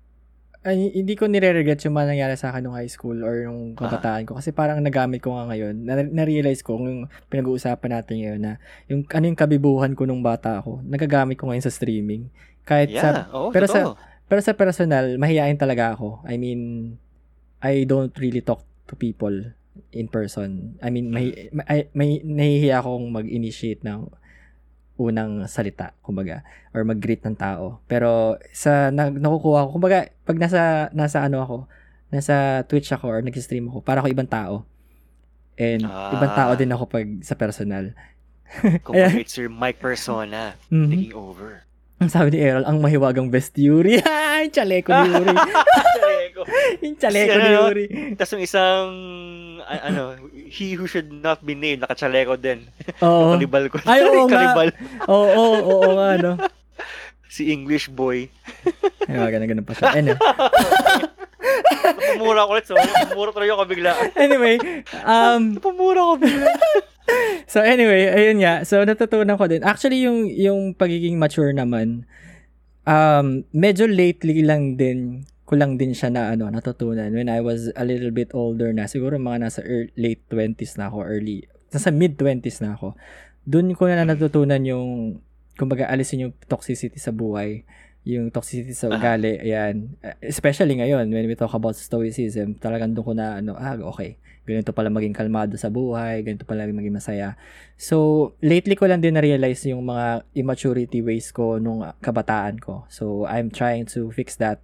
ay, 0.63 0.95
hindi 0.95 1.19
ko 1.19 1.27
nire-regret 1.27 1.83
yung 1.83 1.99
mga 1.99 2.15
nangyari 2.15 2.35
sa 2.39 2.55
akin 2.55 2.63
nung 2.63 2.79
high 2.79 2.87
school 2.91 3.19
or 3.27 3.51
nung 3.51 3.75
kabataan 3.75 4.23
ko. 4.23 4.39
Kasi 4.39 4.55
parang 4.55 4.79
nagamit 4.79 5.19
ko 5.19 5.35
nga 5.35 5.51
ngayon. 5.51 5.75
Na- 5.83 6.07
na-realize 6.07 6.63
ko 6.63 6.79
kung 6.79 7.11
pinag-uusapan 7.27 7.91
natin 7.99 8.15
ngayon 8.23 8.41
na 8.41 8.53
yung 8.87 9.03
ano 9.11 9.25
yung 9.27 9.39
kabibuhan 9.39 9.93
ko 9.99 10.07
nung 10.07 10.23
bata 10.23 10.63
ako. 10.63 10.79
Nagagamit 10.87 11.35
ko 11.35 11.51
ngayon 11.51 11.67
sa 11.67 11.75
streaming. 11.75 12.31
Kahit 12.63 12.95
sa 12.95 13.27
Yeah, 13.27 13.35
oo, 13.35 13.51
pero 13.51 13.67
sa- 13.67 13.91
totoo. 13.91 13.95
Pero 14.31 14.41
sa 14.41 14.57
personal, 14.57 15.19
mahihain 15.19 15.59
talaga 15.59 15.93
ako. 15.93 16.23
I 16.25 16.39
mean, 16.39 16.95
I 17.61 17.83
don't 17.85 18.15
really 18.17 18.41
talk 18.41 18.65
to 18.89 18.97
people 18.97 19.35
in 19.93 20.07
person. 20.09 20.79
I 20.81 20.89
mean, 20.89 21.13
may, 21.13 21.53
may, 21.53 21.91
may 21.93 22.11
nahihiya 22.25 22.81
akong 22.81 23.13
mag-initiate 23.13 23.85
ng 23.85 24.09
unang 25.05 25.47
salita, 25.47 25.91
kumbaga, 25.99 26.41
or 26.71 26.83
mag-greet 26.83 27.23
ng 27.23 27.35
tao. 27.35 27.83
Pero 27.85 28.37
sa 28.51 28.89
na, 28.89 29.09
nakukuha 29.09 29.67
ko, 29.67 29.71
kumbaga, 29.73 29.99
pag 30.23 30.37
nasa 30.37 30.61
nasa 30.91 31.21
ano 31.21 31.41
ako, 31.41 31.57
nasa 32.09 32.35
Twitch 32.65 32.89
ako 32.89 33.07
or 33.09 33.19
nag-stream 33.21 33.67
ako, 33.67 33.81
para 33.81 33.99
ako 33.99 34.09
ibang 34.09 34.29
tao. 34.29 34.63
And 35.55 35.83
Ah. 35.83 36.13
ibang 36.13 36.33
tao 36.33 36.53
din 36.55 36.71
ako 36.71 36.85
pag 36.87 37.07
sa 37.21 37.35
personal. 37.35 37.93
Kung 38.85 38.95
it's 38.95 39.35
your 39.35 39.49
mic 39.49 39.79
persona 39.79 40.55
Mhm. 40.69 40.89
taking 40.89 41.15
over. 41.15 41.65
Ang 41.99 42.11
sabi 42.11 42.35
ni 42.35 42.39
Errol, 42.39 42.65
ang 42.65 42.79
mahiwagang 42.79 43.29
best 43.29 43.55
Yuri. 43.55 44.03
yung 44.43 44.51
chaleko 44.51 44.91
ni 44.93 45.09
Yuri. 45.09 45.37
Yung 46.85 46.97
chaleko 46.97 47.33
Si 47.33 47.39
ni 47.39 47.45
ano, 47.45 47.59
Yuri. 47.69 47.85
Tapos 48.15 48.33
yung 48.33 48.45
isang, 48.45 48.87
ano, 49.63 50.03
he 50.33 50.75
who 50.75 50.85
should 50.85 51.09
not 51.09 51.41
be 51.41 51.55
named, 51.55 51.83
nakachaleko 51.83 52.37
din. 52.37 52.67
Oo. 53.01 53.35
Kalibal 53.35 53.67
ko. 53.69 53.77
Ay, 53.85 54.03
oo 54.03 54.27
nga. 54.31 54.53
Oo, 55.07 55.29
oo, 55.33 55.57
oo, 55.63 55.91
nga, 55.97 56.11
no. 56.19 56.33
Si 57.33 57.49
English 57.49 57.89
boy. 57.89 58.29
Ay, 59.09 59.17
mga 59.17 59.41
ganun, 59.41 59.49
ganun 59.49 59.65
pa 59.65 59.73
siya. 59.73 59.89
Ano? 59.97 60.13
Napamura 61.83 62.45
ko 62.45 62.53
ulit. 62.53 62.67
So, 62.69 62.77
napamura 62.77 63.31
talaga 63.33 63.53
ako 63.57 63.65
bigla. 63.67 63.93
Anyway, 64.15 64.57
um, 65.03 65.57
Napamura 65.57 66.01
ko 66.13 66.15
bigla. 66.21 66.53
so 67.49 67.59
anyway, 67.61 68.09
ayun 68.09 68.39
nga. 68.41 68.63
So 68.63 68.85
natutunan 68.85 69.37
ko 69.37 69.49
din. 69.49 69.65
Actually, 69.65 70.05
yung 70.05 70.29
yung 70.31 70.61
pagiging 70.73 71.19
mature 71.19 71.51
naman, 71.51 72.07
um, 72.87 73.43
medyo 73.51 73.89
lately 73.89 74.45
lang 74.45 74.79
din 74.79 75.27
ko 75.43 75.59
lang 75.59 75.75
din 75.75 75.93
siya 75.93 76.09
na 76.09 76.33
ano, 76.33 76.49
natutunan 76.49 77.11
when 77.11 77.29
I 77.29 77.43
was 77.43 77.69
a 77.75 77.85
little 77.85 78.15
bit 78.15 78.31
older 78.33 78.71
na. 78.71 78.87
Siguro 78.87 79.19
mga 79.19 79.43
nasa 79.43 79.61
ear- 79.67 79.91
late 79.99 80.23
20s 80.31 80.79
na 80.79 80.87
ako, 80.87 81.03
early, 81.03 81.45
nasa 81.69 81.91
mid 81.91 82.15
20s 82.15 82.63
na 82.63 82.79
ako. 82.79 82.95
Doon 83.43 83.75
ko 83.75 83.91
na 83.91 84.07
natutunan 84.07 84.63
yung 84.63 85.19
kumbaga 85.59 85.91
alisin 85.91 86.31
yung 86.31 86.35
toxicity 86.47 86.97
sa 86.97 87.11
buhay, 87.13 87.67
yung 88.03 88.31
toxicity 88.31 88.73
sa 88.73 88.89
Ah. 88.91 88.97
ugali, 88.97 89.39
ayan. 89.39 89.95
Especially 90.23 90.75
ngayon 90.75 91.11
when 91.11 91.27
we 91.27 91.35
talk 91.35 91.53
about 91.53 91.75
stoicism, 91.75 92.55
talagang 92.57 92.95
doon 92.95 93.07
ko 93.07 93.15
na 93.15 93.39
ano, 93.43 93.59
ah, 93.59 93.75
okay. 93.79 94.17
Ganito 94.43 94.75
pala 94.75 94.91
maging 94.91 95.15
kalmado 95.15 95.55
sa 95.55 95.71
buhay, 95.71 96.27
ganito 96.27 96.43
pala 96.43 96.67
maging 96.67 96.99
masaya. 96.99 97.39
So, 97.79 98.35
lately 98.43 98.75
ko 98.75 98.91
lang 98.91 98.99
din 98.99 99.15
na-realize 99.15 99.71
yung 99.71 99.87
mga 99.87 100.27
immaturity 100.35 100.99
ways 100.99 101.31
ko 101.31 101.63
nung 101.63 101.87
kabataan 102.03 102.59
ko. 102.59 102.83
So, 102.91 103.23
I'm 103.31 103.55
trying 103.55 103.87
to 103.95 104.11
fix 104.11 104.35
that 104.43 104.59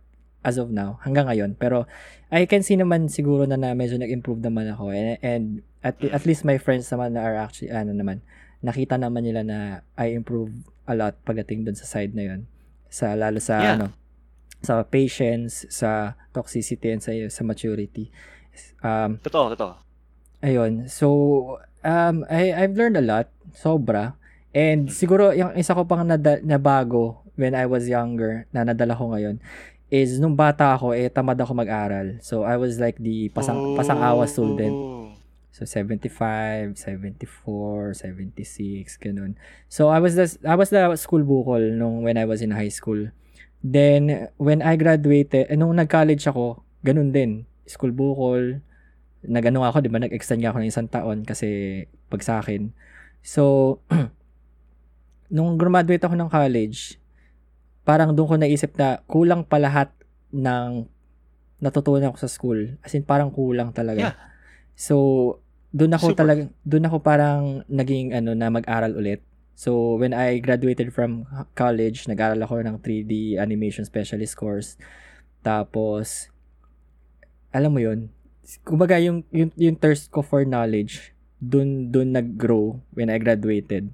as 0.49 0.57
of 0.57 0.73
now, 0.73 0.97
hanggang 1.05 1.29
ngayon. 1.29 1.53
Pero, 1.61 1.85
I 2.33 2.49
can 2.49 2.65
see 2.65 2.81
naman 2.81 3.13
siguro 3.13 3.45
na, 3.45 3.61
na 3.61 3.77
medyo 3.77 4.01
nag-improve 4.01 4.41
naman 4.41 4.73
ako. 4.73 4.89
And, 4.97 5.21
and 5.21 5.45
at, 5.85 6.01
at 6.01 6.25
least 6.25 6.49
my 6.49 6.57
friends 6.57 6.89
naman 6.89 7.13
na 7.13 7.21
are 7.21 7.37
actually, 7.37 7.69
ano 7.69 7.93
naman, 7.93 8.25
nakita 8.65 8.97
naman 8.97 9.29
nila 9.29 9.45
na 9.45 9.59
I 10.01 10.17
improve 10.17 10.51
a 10.89 10.97
lot 10.97 11.21
pagdating 11.29 11.69
dun 11.69 11.77
sa 11.77 11.85
side 11.85 12.17
na 12.17 12.25
yun. 12.25 12.41
Sa, 12.89 13.13
lalo 13.13 13.37
sa, 13.45 13.61
Yeah. 13.61 13.77
ano, 13.77 13.87
sa 14.59 14.83
patience, 14.83 15.69
sa 15.71 16.19
toxicity, 16.35 16.91
and 16.91 16.99
sa, 17.05 17.13
sa 17.31 17.47
maturity. 17.47 18.11
Um, 18.83 19.23
Totoo, 19.23 19.55
totoo. 19.55 19.73
Ayun. 20.43 20.91
So, 20.91 21.07
um, 21.87 22.27
I, 22.27 22.51
I've 22.51 22.75
learned 22.75 22.99
a 22.99 23.05
lot. 23.05 23.31
Sobra. 23.55 24.19
And 24.51 24.91
siguro, 24.91 25.31
yung 25.31 25.55
isa 25.55 25.79
ko 25.79 25.87
pang 25.87 26.03
nada, 26.03 26.43
nabago 26.43 27.23
when 27.39 27.55
I 27.55 27.71
was 27.71 27.87
younger, 27.87 28.51
na 28.51 28.67
nadala 28.67 28.99
ko 28.99 29.15
ngayon, 29.15 29.39
is 29.89 30.21
nung 30.21 30.37
bata 30.37 30.77
ako, 30.77 30.93
eh, 30.93 31.09
tamad 31.09 31.41
ako 31.41 31.53
mag-aral. 31.57 32.21
So, 32.21 32.45
I 32.45 32.61
was 32.61 32.77
like 32.77 33.01
the 33.01 33.33
pasang, 33.33 33.77
pasang-awa 33.77 34.29
student. 34.29 34.73
Oh. 34.73 34.99
So 35.59 35.67
75, 35.67 36.79
74, 36.79 37.91
76, 37.99 38.95
ganun. 39.03 39.35
So 39.67 39.91
I 39.91 39.99
was 39.99 40.15
the 40.15 40.31
I 40.47 40.55
was 40.55 40.71
the 40.71 40.95
school 40.95 41.27
bukol 41.27 41.75
nung 41.75 42.07
when 42.07 42.15
I 42.15 42.31
was 42.31 42.47
in 42.47 42.55
high 42.55 42.71
school. 42.71 43.11
Then 43.59 44.31
when 44.39 44.63
I 44.63 44.79
graduated, 44.79 45.51
eh, 45.51 45.59
nung 45.59 45.75
nag-college 45.75 46.23
ako, 46.31 46.63
ganun 46.87 47.11
din. 47.11 47.43
School 47.67 47.91
bukol. 47.91 48.63
Nagano 49.27 49.67
ako, 49.67 49.83
'di 49.83 49.91
ba? 49.91 49.99
Nag-extend 49.99 50.47
nga 50.47 50.55
ako 50.55 50.63
ng 50.63 50.71
isang 50.71 50.87
taon 50.87 51.27
kasi 51.27 51.83
pag 52.07 52.23
sa 52.23 52.39
akin. 52.39 52.71
So 53.27 53.83
nung 55.35 55.59
graduate 55.59 56.07
ako 56.07 56.15
ng 56.15 56.31
college, 56.31 57.03
parang 57.89 58.13
doon 58.13 58.29
ko 58.29 58.37
naisip 58.37 58.77
na 58.77 59.01
kulang 59.09 59.49
pa 59.49 59.57
lahat 59.57 59.89
ng 60.29 60.85
natutunan 61.65 62.13
ko 62.13 62.21
sa 62.21 62.29
school. 62.29 62.77
As 62.85 62.93
in, 62.93 63.01
parang 63.01 63.33
kulang 63.33 63.73
talaga. 63.73 64.13
Yeah. 64.13 64.17
So, 64.77 64.95
doon 65.73 65.97
ako 65.97 66.13
Super. 66.13 66.21
talaga, 66.21 66.43
doon 66.69 66.85
ako 66.85 66.97
parang 67.01 67.65
naging 67.65 68.13
ano 68.13 68.37
na 68.37 68.53
mag-aral 68.53 68.93
ulit. 68.93 69.25
So, 69.57 69.97
when 69.97 70.13
I 70.13 70.37
graduated 70.39 70.93
from 70.93 71.25
college, 71.57 72.05
nag-aral 72.05 72.45
ako 72.45 72.61
ng 72.61 72.77
3D 72.85 73.41
animation 73.41 73.89
specialist 73.89 74.37
course. 74.37 74.77
Tapos, 75.41 76.29
alam 77.57 77.73
mo 77.73 77.81
yun, 77.81 78.13
kumbaga 78.69 79.01
yung, 79.01 79.25
yung, 79.33 79.49
yung 79.57 79.81
thirst 79.81 80.13
ko 80.13 80.21
for 80.21 80.45
knowledge, 80.45 81.17
doon, 81.41 81.89
doon 81.89 82.13
nag-grow 82.13 82.85
when 82.93 83.09
I 83.09 83.17
graduated. 83.17 83.91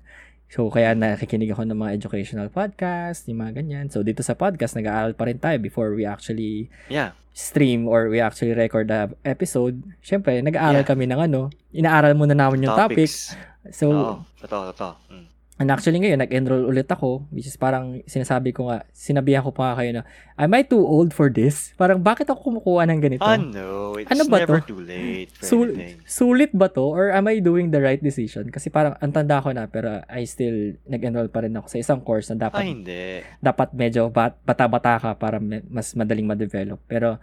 So, 0.55 0.71
kaya 0.71 0.95
nakikinig 0.95 1.51
ako 1.51 1.67
ng 1.67 1.75
mga 1.75 1.99
educational 1.99 2.47
podcast, 2.47 3.27
yung 3.27 3.43
mga 3.43 3.59
ganyan. 3.59 3.91
So, 3.91 4.07
dito 4.07 4.23
sa 4.23 4.39
podcast, 4.39 4.79
nag-aaral 4.79 5.19
pa 5.19 5.27
rin 5.27 5.43
tayo 5.43 5.59
before 5.59 5.99
we 5.99 6.07
actually 6.07 6.71
Yeah. 6.87 7.11
stream 7.35 7.91
or 7.91 8.07
we 8.07 8.23
actually 8.23 8.55
record 8.55 8.87
the 8.87 9.11
episode. 9.27 9.83
Siyempre, 9.99 10.39
nag-aaral 10.47 10.87
Yeah. 10.87 10.91
kami 10.95 11.11
ng 11.11 11.19
ano, 11.27 11.51
inaaral 11.75 12.15
muna 12.15 12.39
namin 12.39 12.71
yung 12.71 12.79
topics. 12.79 13.35
Topics. 13.35 13.75
So, 13.75 13.91
Oo, 13.91 14.15
totoo, 14.47 14.71
totoo. 14.71 14.95
Mm. 15.11 15.27
And 15.55 15.69
actually 15.69 15.97
ngayon, 15.97 16.19
nag-enroll 16.19 16.67
ulit 16.67 16.87
ako, 16.87 17.31
which 17.31 17.45
is 17.45 17.55
parang 17.55 18.03
sinasabi 18.05 18.51
ko 18.51 18.67
nga, 18.67 18.83
sinabihan 18.91 19.39
ko 19.39 19.51
pa 19.51 19.71
nga 19.71 19.79
kayo 19.79 19.91
na, 19.95 20.03
am 20.35 20.51
I 20.51 20.63
too 20.63 20.79
old 20.79 21.11
for 21.11 21.29
this? 21.29 21.71
Parang, 21.75 22.01
bakit 22.01 22.27
ako 22.27 22.51
kumukuha 22.51 22.83
ng 22.85 22.99
ganito? 22.99 23.23
Ah, 23.23 23.39
no. 23.39 23.95
It's 23.95 24.09
Ano 24.09 24.27
ba 24.27 24.43
never 24.43 24.59
to? 24.61 24.67
too 24.69 24.81
late 24.81 25.31
for 25.31 25.47
Sul- 25.47 25.71
anything. 25.73 26.03
sulit 26.05 26.51
ba 26.51 26.67
to? 26.69 26.83
Or 26.85 27.09
am 27.09 27.27
I 27.27 27.39
doing 27.39 27.71
the 27.71 27.79
right 27.79 27.99
decision? 27.99 28.49
Kasi 28.49 28.67
parang, 28.67 28.99
ang 28.99 29.11
tanda 29.11 29.39
ko 29.39 29.51
na, 29.51 29.65
pero 29.65 30.03
I 30.07 30.25
still 30.25 30.75
nag-enroll 30.85 31.31
pa 31.31 31.47
rin 31.47 31.55
ako 31.55 31.67
sa 31.69 31.79
isang 31.79 32.01
course 32.01 32.29
na 32.29 32.37
Ah, 32.37 32.43
dapat 32.51 32.63
hindi. 32.65 33.23
dapat 33.39 33.71
medyo 33.73 34.09
bat- 34.09 34.41
bata-bata 34.41 34.99
ka 34.99 35.11
para 35.15 35.39
mas 35.65 35.95
madaling 35.95 36.27
ma-develop. 36.27 36.83
Pero, 36.85 37.23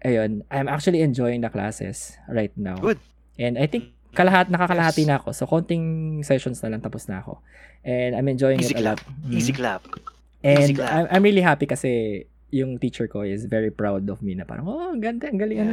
ayun, 0.00 0.42
I'm 0.48 0.66
actually 0.66 1.00
enjoying 1.00 1.40
the 1.40 1.48
classes 1.48 2.18
right 2.26 2.52
now. 2.54 2.76
Good. 2.76 2.98
And 3.36 3.56
I 3.56 3.64
think 3.64 3.94
kalahat, 4.10 4.48
nakakalahati 4.48 5.04
na 5.04 5.16
ako. 5.16 5.30
So, 5.30 5.44
konting 5.44 5.84
sessions 6.20 6.58
na 6.60 6.70
lang 6.70 6.80
tapos 6.80 7.06
na 7.06 7.20
ako. 7.20 7.38
And 7.80 8.12
I'm 8.12 8.26
enjoying 8.26 8.60
Easy 8.60 8.74
it 8.74 8.80
a 8.80 8.92
lot. 8.92 8.98
clap. 8.98 9.30
Easy 9.30 9.52
Mhm. 9.52 9.56
clap. 9.56 9.82
And 10.40 10.58
easy 10.60 10.74
clap. 10.74 10.90
I'm, 10.90 11.06
I'm 11.10 11.22
really 11.22 11.40
happy 11.40 11.64
kasi 11.64 12.24
yung 12.50 12.76
teacher 12.76 13.06
ko 13.06 13.22
is 13.22 13.46
very 13.46 13.70
proud 13.70 14.02
of 14.10 14.18
me 14.18 14.34
na 14.34 14.42
parang, 14.42 14.66
oh, 14.66 14.90
ganda, 14.98 15.30
ang 15.30 15.38
galing. 15.38 15.62
Ano. 15.62 15.70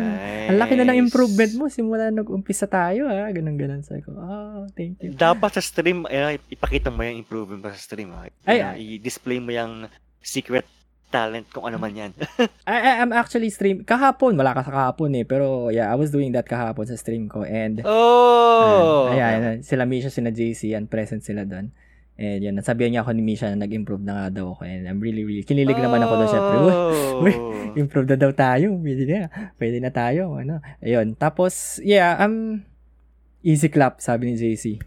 Ang 0.48 0.62
laki 0.62 0.78
na 0.78 0.86
ng 0.86 1.02
improvement 1.02 1.52
mo 1.58 1.66
simula 1.68 2.14
nag-umpisa 2.14 2.70
tayo, 2.70 3.10
ha? 3.10 3.34
Ganun, 3.34 3.58
ganun. 3.58 3.82
Sabi 3.82 4.06
ko, 4.06 4.14
oh, 4.14 4.70
thank 4.78 5.02
you. 5.02 5.10
Dapat 5.10 5.58
sa 5.58 5.62
stream, 5.64 6.06
eh, 6.06 6.38
ipakita 6.48 6.94
mo 6.94 7.02
yung 7.02 7.18
improvement 7.18 7.66
mo 7.66 7.74
sa 7.74 7.82
stream. 7.82 8.14
Ha? 8.14 8.30
Ay, 8.46 8.58
Na, 8.62 8.78
I-display 8.78 9.42
mo 9.42 9.50
yung 9.50 9.90
secret 10.22 10.70
talent 11.08 11.48
kung 11.50 11.66
ano 11.68 11.80
man 11.80 11.96
yan. 11.96 12.12
I, 12.68 13.00
I'm 13.00 13.16
actually 13.16 13.48
stream, 13.50 13.88
kahapon, 13.88 14.36
wala 14.36 14.52
ka 14.52 14.68
sa 14.68 14.74
kahapon 14.76 15.16
eh, 15.16 15.24
pero 15.24 15.72
yeah, 15.72 15.88
I 15.88 15.96
was 15.96 16.12
doing 16.12 16.36
that 16.36 16.48
kahapon 16.48 16.88
sa 16.88 17.00
stream 17.00 17.32
ko 17.32 17.48
and 17.48 17.82
oh! 17.88 19.08
Ayan, 19.12 19.40
ayan, 19.40 19.58
sila 19.64 19.88
Misha, 19.88 20.12
sila 20.12 20.36
JC, 20.36 20.76
yan, 20.76 20.92
present 20.92 21.24
sila 21.24 21.48
doon. 21.48 21.72
And 22.18 22.42
yun, 22.42 22.58
nasabihan 22.58 22.90
niya 22.90 23.02
ako 23.06 23.14
ni 23.14 23.22
Misha 23.22 23.46
na 23.54 23.62
nag-improve 23.62 24.02
na 24.02 24.26
nga 24.26 24.42
daw 24.42 24.58
ako. 24.58 24.66
And 24.66 24.90
I'm 24.90 24.98
really, 24.98 25.22
really, 25.22 25.46
kinilig 25.46 25.78
naman 25.78 26.02
ako 26.02 26.14
doon, 26.18 26.30
syempre. 26.34 26.56
Uy, 26.58 26.74
uy, 27.30 27.34
improve 27.78 28.10
na 28.10 28.18
daw 28.18 28.34
tayo. 28.34 28.74
Pwede 28.82 29.06
na. 29.06 29.30
Pwede 29.54 29.78
na 29.78 29.94
tayo. 29.94 30.34
Ano. 30.34 30.58
Ayun. 30.82 31.14
Tapos, 31.14 31.78
yeah, 31.86 32.18
um, 32.18 32.66
easy 33.46 33.70
clap, 33.70 34.02
sabi 34.02 34.34
ni 34.34 34.34
JC. 34.34 34.82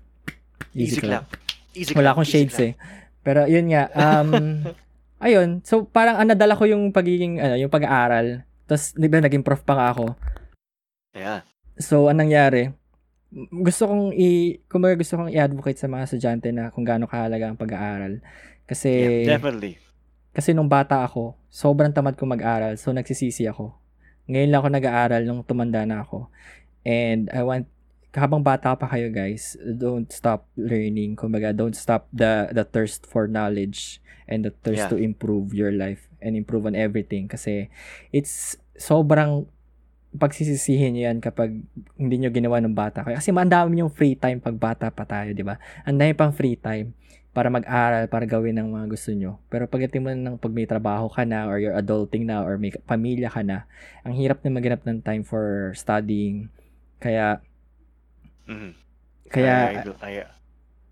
Easy 0.74 0.98
clap. 0.98 1.30
Easy 1.70 1.94
Wala 1.94 2.10
clap, 2.10 2.14
akong 2.18 2.26
easy 2.26 2.34
shades 2.34 2.58
clap. 2.58 2.66
eh. 2.66 2.72
Pero 3.22 3.40
yun 3.46 3.66
nga, 3.70 3.82
um, 3.94 4.30
ayun. 5.20 5.60
So, 5.62 5.86
parang 5.86 6.16
ang 6.16 6.28
nadala 6.32 6.56
ko 6.56 6.64
yung 6.64 6.90
pagiging, 6.90 7.38
ano, 7.38 7.54
yung 7.60 7.70
pag-aaral. 7.70 8.42
Tapos, 8.64 8.96
di 8.96 9.06
ba, 9.06 9.20
naging 9.20 9.44
prof 9.44 9.62
pa 9.62 9.76
nga 9.76 9.86
ako. 9.92 10.06
Yeah. 11.12 11.44
So, 11.76 12.08
anong 12.08 12.26
nangyari? 12.26 12.72
Gusto 13.52 13.86
kong 13.86 14.10
i, 14.16 14.58
kumbaga 14.66 14.98
gusto 14.98 15.14
kong 15.14 15.30
i-advocate 15.30 15.78
sa 15.78 15.86
mga 15.86 16.02
estudyante 16.08 16.48
na 16.50 16.74
kung 16.74 16.82
gaano 16.82 17.06
kahalaga 17.06 17.52
ang 17.52 17.60
pag-aaral. 17.60 18.18
Kasi, 18.66 18.90
yeah. 19.22 19.36
Definitely. 19.36 19.78
kasi 20.30 20.54
nung 20.54 20.70
bata 20.70 21.02
ako, 21.02 21.36
sobrang 21.50 21.92
tamad 21.92 22.16
ko 22.16 22.26
mag-aral. 22.26 22.74
So, 22.80 22.90
nagsisisi 22.90 23.46
ako. 23.46 23.76
Ngayon 24.30 24.50
lang 24.50 24.60
ako 24.62 24.68
nag-aaral 24.72 25.22
nung 25.26 25.42
tumanda 25.42 25.82
na 25.84 26.06
ako. 26.06 26.30
And 26.86 27.28
I 27.34 27.42
want, 27.42 27.66
habang 28.14 28.42
bata 28.42 28.74
pa 28.74 28.86
kayo 28.90 29.10
guys, 29.10 29.58
don't 29.62 30.10
stop 30.10 30.46
learning. 30.58 31.14
Kumbaga, 31.14 31.54
don't 31.54 31.74
stop 31.74 32.10
the 32.10 32.50
the 32.50 32.66
thirst 32.66 33.06
for 33.06 33.30
knowledge 33.30 34.02
and 34.30 34.46
the 34.46 34.54
thirst 34.62 34.86
Yeah. 34.86 34.90
to 34.90 34.96
improve 34.96 35.52
your 35.52 35.74
life. 35.74 36.06
and 36.20 36.36
improve 36.36 36.68
on 36.68 36.76
everything 36.76 37.24
kasi 37.24 37.72
it's 38.12 38.52
sobrang 38.76 39.48
pagsisisihin 40.12 40.92
nyo 40.92 41.02
yan 41.08 41.16
kapag 41.16 41.64
hindi 41.96 42.14
nyo 42.20 42.28
ginawa 42.28 42.60
ng 42.60 42.76
bata 42.76 43.00
kayo. 43.00 43.16
Kasi 43.16 43.32
ang 43.32 43.48
dami 43.48 43.80
yung 43.80 43.88
free 43.88 44.12
time 44.12 44.36
pag 44.36 44.52
bata 44.52 44.92
pa 44.92 45.08
tayo, 45.08 45.32
di 45.32 45.40
ba? 45.40 45.56
Ang 45.88 45.96
dami 45.96 46.12
pang 46.12 46.28
free 46.28 46.60
time 46.60 46.92
para 47.32 47.48
mag-aral, 47.48 48.04
para 48.10 48.28
gawin 48.28 48.58
ng 48.58 48.68
mga 48.68 48.86
gusto 48.92 49.16
nyo. 49.16 49.40
Pero 49.48 49.64
pagdating 49.64 50.02
mo 50.02 50.12
ng 50.12 50.36
pag 50.36 50.52
may 50.52 50.68
trabaho 50.68 51.08
ka 51.08 51.24
na 51.24 51.48
or 51.48 51.56
you're 51.56 51.72
adulting 51.72 52.28
na 52.28 52.44
or 52.44 52.60
may 52.60 52.68
pamilya 52.84 53.32
ka 53.32 53.40
na, 53.40 53.64
ang 54.04 54.12
hirap 54.12 54.44
na 54.44 54.52
maganap 54.52 54.84
ng 54.84 55.00
time 55.00 55.24
for 55.24 55.72
studying. 55.72 56.50
Kaya, 57.00 57.40
Mhm. 58.44 58.70
kaya, 59.32 59.54
I, 59.72 59.94
I, 60.04 60.12
I- 60.20 60.32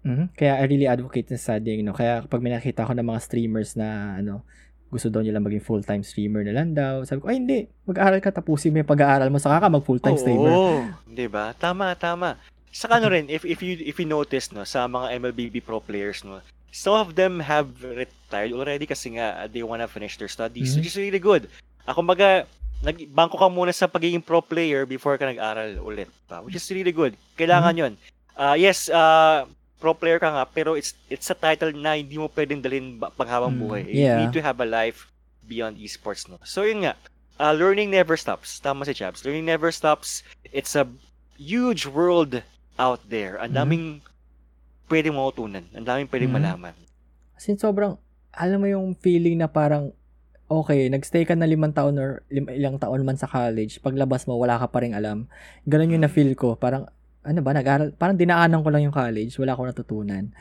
Mhm. 0.02 0.30
Kaya 0.34 0.58
I 0.58 0.64
really 0.66 0.86
advocate 0.86 1.26
sa 1.30 1.38
studying, 1.38 1.82
no? 1.82 1.92
Kaya 1.92 2.22
kapag 2.22 2.40
may 2.40 2.54
nakita 2.54 2.86
ko 2.86 2.92
ng 2.94 3.02
mga 3.04 3.20
streamers 3.20 3.74
na, 3.74 4.18
ano, 4.18 4.42
gusto 4.88 5.12
daw 5.12 5.20
nila 5.20 5.36
maging 5.36 5.60
full-time 5.60 6.00
streamer 6.00 6.40
na 6.46 6.54
lang 6.54 6.72
daw. 6.72 7.04
Sabi 7.04 7.20
ko, 7.20 7.28
ay 7.28 7.36
hindi, 7.36 7.68
mag-aaral 7.84 8.24
ka, 8.24 8.32
tapusin 8.32 8.72
mo 8.72 8.80
yung 8.80 8.88
pag-aaral 8.88 9.28
mo, 9.28 9.36
saka 9.36 9.60
ka 9.60 9.68
mag 9.68 9.84
full-time 9.84 10.16
streamer. 10.16 10.48
Oo, 10.48 10.88
'di 11.12 11.28
ba? 11.28 11.52
Tama, 11.52 11.92
tama. 11.94 12.40
Saka 12.72 12.96
ano 12.96 13.12
rin, 13.12 13.28
if 13.28 13.44
if 13.44 13.60
you 13.60 13.76
if 13.80 13.96
you 13.96 14.08
notice 14.08 14.48
no 14.48 14.64
sa 14.64 14.88
mga 14.88 15.18
MLBB 15.20 15.60
pro 15.60 15.80
players 15.80 16.24
no, 16.24 16.40
some 16.70 16.96
of 16.96 17.16
them 17.16 17.40
have 17.40 17.68
retired 17.80 18.52
already 18.52 18.84
kasi 18.84 19.16
nga 19.18 19.40
uh, 19.40 19.48
they 19.48 19.60
wanna 19.60 19.88
finish 19.88 20.16
their 20.16 20.30
studies, 20.30 20.72
Mhm. 20.72 20.76
which 20.80 20.88
is 20.88 20.96
really 20.96 21.20
good. 21.20 21.48
Ako 21.84 22.00
baga 22.04 22.48
nagbangko 22.80 23.36
ka 23.36 23.48
muna 23.50 23.74
sa 23.74 23.90
pagiging 23.90 24.22
pro 24.22 24.38
player 24.40 24.86
before 24.86 25.18
ka 25.18 25.26
nag-aral 25.26 25.80
ulit, 25.82 26.08
pa, 26.24 26.40
which 26.40 26.54
is 26.54 26.64
really 26.70 26.94
good. 26.94 27.12
Kailangan 27.36 27.74
'yon. 27.74 27.92
Uh, 28.38 28.54
yes, 28.54 28.86
uh, 28.88 29.42
pro 29.78 29.94
player 29.94 30.18
ka 30.18 30.28
nga, 30.28 30.44
pero 30.44 30.74
it's 30.74 30.92
it's 31.06 31.26
a 31.26 31.36
title 31.36 31.70
na 31.70 31.94
hindi 31.94 32.14
mo 32.14 32.26
pwedeng 32.28 32.58
dalhin 32.58 32.98
ba- 32.98 33.10
panghabang 33.10 33.54
Mm, 33.54 33.60
buhay. 33.60 33.82
yeah. 33.86 34.18
You 34.18 34.26
need 34.26 34.34
to 34.34 34.42
have 34.42 34.58
a 34.58 34.66
life 34.66 35.06
beyond 35.42 35.78
esports, 35.78 36.26
no? 36.26 36.36
So 36.42 36.62
yun 36.62 36.82
nga, 36.82 36.98
uh, 37.38 37.50
learning 37.50 37.88
never 37.88 38.14
stops. 38.14 38.58
Tama 38.58 38.82
si 38.82 38.92
Chaps. 38.92 39.22
Learning 39.22 39.46
never 39.46 39.70
stops. 39.70 40.20
It's 40.44 40.74
a 40.74 40.84
huge 41.34 41.86
world 41.86 42.42
out 42.76 43.00
there. 43.04 43.38
Ang 43.38 43.50
Mhm. 43.50 43.56
daming 43.56 43.84
pwedeng 44.86 45.14
mautunan. 45.14 45.64
Ang 45.70 45.86
daming 45.86 46.08
pwedeng 46.08 46.30
Mhm. 46.30 46.36
malaman. 46.36 46.74
Kasi 47.32 47.54
sobrang, 47.54 47.96
alam 48.30 48.58
mo 48.58 48.66
yung 48.66 48.92
feeling 48.94 49.38
na 49.38 49.46
parang, 49.46 49.94
okay, 50.46 50.88
nagstay 50.88 51.22
ka 51.22 51.32
na 51.32 51.44
limang 51.44 51.70
taon 51.70 51.96
or 51.96 52.24
lim- 52.26 52.50
ilang 52.50 52.76
taon 52.76 53.04
man 53.04 53.14
sa 53.14 53.28
college, 53.28 53.78
paglabas 53.78 54.24
mo, 54.24 54.34
wala 54.34 54.58
ka 54.58 54.66
pa 54.66 54.80
rin 54.80 54.92
alam. 54.92 55.28
Ganun 55.64 55.92
yung 55.92 56.02
Mm. 56.02 56.08
na-feel 56.08 56.32
ko. 56.34 56.56
Parang, 56.56 56.88
ano 57.28 57.44
ba, 57.44 57.52
nag-aral, 57.52 57.92
parang 57.92 58.16
dinaanan 58.16 58.64
ko 58.64 58.68
lang 58.72 58.88
yung 58.88 58.96
college, 58.96 59.36
wala 59.36 59.52
akong 59.52 59.68
natutunan. 59.68 60.32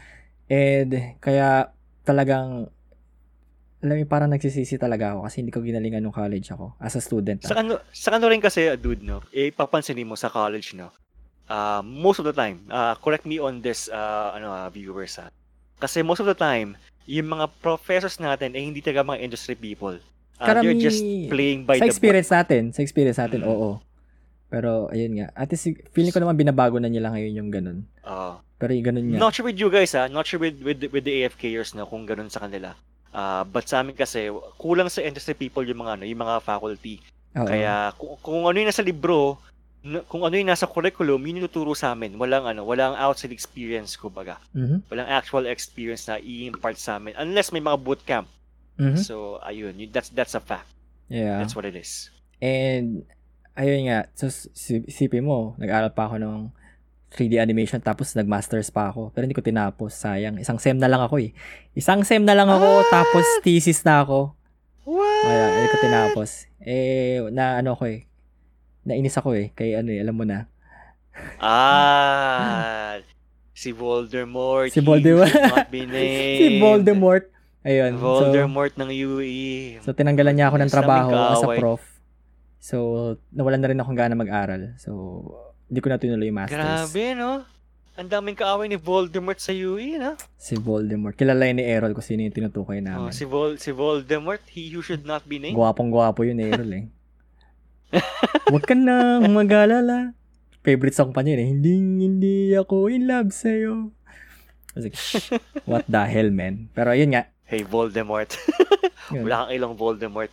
And, 0.48 1.20
kaya, 1.20 1.76
talagang, 2.08 2.72
alam 3.84 3.94
mo, 3.94 4.04
parang 4.08 4.32
nagsisisi 4.32 4.80
talaga 4.80 5.14
ako 5.14 5.28
kasi 5.28 5.36
hindi 5.44 5.52
ko 5.52 5.60
ginalingan 5.60 6.02
nung 6.02 6.16
college 6.16 6.48
ako 6.50 6.80
as 6.80 6.96
a 6.96 7.04
student. 7.04 7.44
Sa 7.44 7.60
ano, 7.60 7.84
sa 7.92 8.16
ano 8.16 8.32
rin 8.32 8.40
kasi, 8.40 8.72
dude, 8.80 9.04
no? 9.04 9.20
Eh, 9.36 9.52
papansinin 9.52 10.08
mo 10.08 10.16
sa 10.16 10.32
college, 10.32 10.74
no? 10.74 10.90
Uh, 11.52 11.84
most 11.84 12.24
of 12.24 12.26
the 12.26 12.34
time, 12.34 12.64
uh, 12.72 12.96
correct 13.04 13.28
me 13.28 13.38
on 13.38 13.60
this, 13.60 13.92
uh, 13.92 14.34
ano, 14.34 14.50
uh, 14.50 14.68
viewers, 14.72 15.20
ha? 15.20 15.28
Kasi 15.78 16.02
most 16.02 16.24
of 16.24 16.28
the 16.28 16.34
time, 16.34 16.74
yung 17.06 17.28
mga 17.28 17.52
professors 17.62 18.18
natin, 18.18 18.56
eh, 18.56 18.64
hindi 18.64 18.82
talaga 18.82 19.14
mga 19.14 19.22
industry 19.22 19.54
people. 19.54 20.00
Uh, 20.40 20.46
they're 20.48 20.64
Karami- 20.64 20.82
just 20.82 21.04
playing 21.30 21.68
by 21.68 21.78
sa 21.78 21.86
the 21.86 21.92
experience 21.92 22.30
natin, 22.34 22.74
sa 22.74 22.82
experience 22.82 23.20
natin, 23.20 23.46
Mm. 23.46 23.52
oo. 23.52 23.70
Pero, 24.48 24.88
ayun 24.90 25.20
nga. 25.20 25.28
At 25.36 25.52
least, 25.52 25.68
feeling 25.92 26.12
ko 26.12 26.24
naman 26.24 26.40
binabago 26.40 26.80
na 26.80 26.88
nila 26.88 27.12
ngayon 27.12 27.34
yung 27.36 27.52
ganun. 27.52 27.80
book. 27.84 28.08
Uh, 28.08 28.36
Pero 28.58 28.72
yung 28.74 28.88
ganun 28.90 29.06
nga. 29.12 29.20
Not 29.20 29.34
sure 29.36 29.46
with 29.46 29.60
you 29.60 29.70
guys 29.70 29.94
ha, 29.94 30.10
not 30.10 30.26
sure 30.26 30.42
with 30.42 30.58
with, 30.66 30.82
with 30.90 31.06
the 31.06 31.28
AFKers 31.28 31.78
na 31.78 31.86
kung 31.86 32.10
ganun 32.10 32.32
sa 32.32 32.42
kanila. 32.42 32.74
Ah, 33.14 33.46
but 33.46 33.66
sa 33.70 33.82
amin 33.82 33.94
kasi 33.94 34.30
kulang 34.58 34.90
sa 34.90 35.02
industry 35.02 35.34
people 35.34 35.62
yung 35.62 35.82
mga 35.82 36.00
ano, 36.00 36.04
yung 36.10 36.22
mga 36.22 36.42
faculty. 36.42 37.02
Oo. 37.38 37.46
Kaya 37.46 37.94
kung, 37.98 38.18
kung 38.22 38.42
ano 38.50 38.58
yung 38.58 38.70
nasa 38.70 38.82
libro, 38.82 39.38
kung 40.10 40.26
ano 40.26 40.34
yung 40.34 40.50
nasa 40.50 40.66
curriculum, 40.66 41.22
yun 41.22 41.38
yung 41.42 41.48
tuturo 41.50 41.78
sa 41.78 41.94
amin. 41.94 42.18
Walang 42.18 42.50
ano, 42.50 42.66
walang 42.66 42.98
outside 42.98 43.34
experience 43.34 43.94
kumbaga. 43.94 44.42
Mhm. 44.58 44.90
Walang 44.90 45.10
actual 45.10 45.46
experience 45.46 46.10
na 46.10 46.18
i-impart 46.18 46.82
sa 46.82 46.98
amin 46.98 47.14
unless 47.18 47.54
may 47.54 47.62
mga 47.62 47.78
bootcamp. 47.78 48.28
Mhm. 48.78 48.98
So 49.02 49.38
ayun, 49.46 49.78
yun, 49.78 49.90
that's 49.94 50.10
that's 50.10 50.34
a 50.34 50.42
fact. 50.42 50.70
Yeah. 51.10 51.40
That's 51.42 51.54
what 51.54 51.66
it 51.66 51.78
is. 51.78 52.10
And, 52.42 53.06
ayun 53.58 53.90
nga, 53.90 54.06
so, 54.14 54.30
si- 54.30 54.86
isipin 54.86 55.26
mo, 55.26 55.58
nag-aral 55.58 55.90
pa 55.90 56.06
ako 56.06 56.22
ng 56.22 56.38
3D 57.10 57.40
animation 57.42 57.80
tapos 57.82 58.14
nag-masters 58.14 58.70
pa 58.70 58.94
ako. 58.94 59.10
Pero 59.12 59.26
hindi 59.26 59.34
ko 59.34 59.42
tinapos, 59.42 59.98
sayang. 59.98 60.38
Isang 60.38 60.62
sem 60.62 60.78
na 60.78 60.86
lang 60.86 61.02
ako 61.02 61.18
eh. 61.18 61.34
Isang 61.74 62.06
sem 62.06 62.22
na 62.22 62.38
lang 62.38 62.48
ako, 62.52 62.86
What? 62.86 62.92
tapos 62.94 63.26
thesis 63.42 63.82
na 63.82 64.06
ako. 64.06 64.38
What? 64.86 65.24
Kaya, 65.26 65.44
hindi 65.58 65.68
ko 65.74 65.78
tinapos. 65.82 66.30
Eh, 66.62 67.24
na 67.34 67.60
ano 67.60 67.74
ko 67.74 67.90
eh. 67.90 68.06
Nainis 68.86 69.18
ako 69.18 69.36
eh. 69.36 69.52
Kay 69.52 69.76
ano 69.76 69.90
eh, 69.92 70.00
alam 70.00 70.16
mo 70.16 70.24
na. 70.24 70.48
Ah, 71.42 73.02
si 73.62 73.74
Voldemort. 73.74 74.70
Si 74.70 74.80
Voldemort. 74.80 75.32
si 76.40 76.62
Voldemort. 76.62 77.26
Ayun. 77.66 78.00
So, 78.00 78.06
Voldemort 78.30 78.74
ng 78.78 78.90
UE. 78.94 79.82
so, 79.82 79.92
tinanggalan 79.92 80.38
niya 80.38 80.48
ako 80.48 80.58
ng 80.62 80.72
trabaho 80.72 81.10
as 81.12 81.44
a 81.44 81.50
prof. 81.58 81.97
So, 82.68 82.76
nawalan 83.32 83.64
na 83.64 83.70
rin 83.72 83.80
akong 83.80 83.96
gana 83.96 84.12
mag-aral. 84.12 84.76
So, 84.76 84.92
hindi 85.72 85.80
ko 85.80 85.88
na 85.88 85.96
tinuloy 85.96 86.28
yung 86.28 86.36
masters. 86.36 86.60
Grabe, 86.60 87.16
no? 87.16 87.48
Ang 87.96 88.12
daming 88.12 88.36
kaaway 88.36 88.68
ni 88.68 88.76
Voldemort 88.76 89.40
sa 89.40 89.56
UE, 89.56 89.96
no? 89.96 90.20
Si 90.36 90.60
Voldemort. 90.60 91.16
Kilala 91.16 91.48
ni 91.48 91.64
Errol 91.64 91.96
kung 91.96 92.04
sino 92.04 92.28
yung 92.28 92.36
tinutukoy 92.36 92.84
Oh, 92.84 93.08
namin. 93.08 93.16
si, 93.16 93.24
Vol 93.24 93.56
si 93.56 93.72
Voldemort, 93.72 94.44
he 94.52 94.68
who 94.70 94.84
should 94.84 95.08
not 95.08 95.24
be 95.24 95.40
named. 95.40 95.56
Gwapong-gwapo 95.56 96.28
yun, 96.28 96.44
Errol 96.44 96.72
eh. 96.76 96.86
Huwag 98.52 98.68
ka 98.68 98.76
nang 98.76 99.32
mag-alala. 99.32 100.12
Favorite 100.60 100.94
song 100.94 101.16
pa 101.16 101.24
niya 101.24 101.40
eh. 101.40 101.48
Hindi, 101.48 101.72
hindi 101.80 102.36
ako 102.52 102.92
in 102.92 103.08
love 103.08 103.32
sa'yo. 103.32 103.96
I 103.96 104.76
was 104.76 104.84
like, 104.92 105.00
"Shh, 105.00 105.32
what 105.72 105.88
the 105.88 106.04
hell, 106.04 106.30
man? 106.36 106.68
Pero 106.76 106.92
yun 106.92 107.16
nga. 107.16 107.32
Hey, 107.48 107.64
Voldemort. 107.64 108.36
Wala 109.24 109.48
kang 109.48 109.52
ilong 109.56 109.74
Voldemort. 109.80 110.30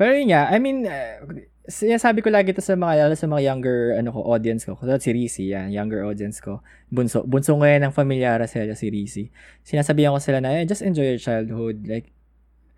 Pero 0.00 0.16
yun 0.16 0.32
nga, 0.32 0.48
I 0.48 0.56
mean, 0.56 0.88
uh, 0.88 1.20
sinasabi 1.68 2.24
ko 2.24 2.32
lagi 2.32 2.56
to 2.56 2.64
sa 2.64 2.72
mga, 2.72 3.04
lalo 3.04 3.12
sa 3.12 3.28
mga 3.28 3.44
younger 3.44 4.00
ano 4.00 4.08
ko, 4.10 4.24
audience 4.32 4.64
ko. 4.64 4.72
Kasi 4.72 4.96
si 4.96 5.10
Risi, 5.12 5.44
yan, 5.52 5.68
younger 5.68 6.08
audience 6.08 6.40
ko. 6.40 6.64
Bunso, 6.88 7.20
bunso 7.28 7.52
ngayon 7.52 7.84
ng 7.84 7.92
familyara 7.92 8.48
sila, 8.48 8.72
si 8.72 8.88
Risi. 8.88 9.28
Sinasabihan 9.60 10.16
ko 10.16 10.20
sila 10.24 10.40
na, 10.40 10.56
eh, 10.56 10.64
just 10.64 10.80
enjoy 10.80 11.04
your 11.04 11.20
childhood. 11.20 11.84
Like, 11.84 12.08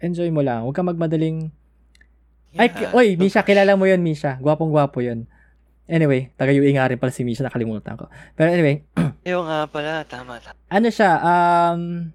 enjoy 0.02 0.34
mo 0.34 0.42
lang. 0.42 0.66
Huwag 0.66 0.74
ka 0.74 0.82
magmadaling 0.82 1.54
Ay, 2.52 2.68
ki- 2.68 2.92
oy, 2.92 3.16
Misha, 3.16 3.40
kilala 3.40 3.78
mo 3.78 3.88
yun, 3.88 4.04
Misha. 4.04 4.36
Gwapong-gwapo 4.36 5.00
yun. 5.00 5.24
Anyway, 5.88 6.28
taga-UE 6.36 6.74
nga 6.76 6.84
rin 6.84 7.00
pala 7.00 7.08
si 7.08 7.24
Misha, 7.24 7.40
nakalimutan 7.40 7.96
ko. 7.96 8.12
Pero 8.36 8.52
anyway, 8.52 8.84
Ayaw 9.24 9.40
nga 9.46 9.58
pala, 9.70 9.92
tama, 10.04 10.36
tama. 10.36 10.58
ano 10.68 10.88
siya, 10.92 11.10
um, 11.22 12.12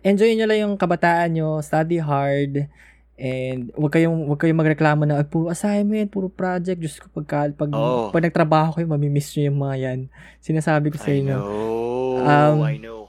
enjoy 0.00 0.32
nyo 0.32 0.46
lang 0.48 0.58
yung 0.64 0.74
kabataan 0.80 1.34
nyo, 1.34 1.60
study 1.60 2.00
hard, 2.00 2.70
and 3.16 3.72
wag 3.72 3.92
kayong, 3.92 4.28
wag 4.28 4.38
kayong 4.38 4.60
magreklamo 4.60 5.02
na, 5.04 5.24
puro 5.24 5.48
assignment, 5.48 6.12
puro 6.12 6.28
project, 6.28 6.76
Diyos 6.76 7.00
ko, 7.00 7.08
pag, 7.10 7.52
pag, 7.56 7.70
Oo. 7.72 8.12
pag 8.12 8.22
nagtrabaho 8.22 8.76
kayo, 8.76 8.86
mamimiss 8.86 9.32
nyo 9.34 9.48
yung 9.48 9.60
mga 9.60 9.76
yan. 9.80 9.98
Sinasabi 10.38 10.92
ko 10.92 11.00
sa 11.00 11.08
I 11.10 11.24
inyo. 11.24 11.36
know. 11.36 12.20
Um, 12.20 12.56
I 12.64 12.76
know. 12.76 13.08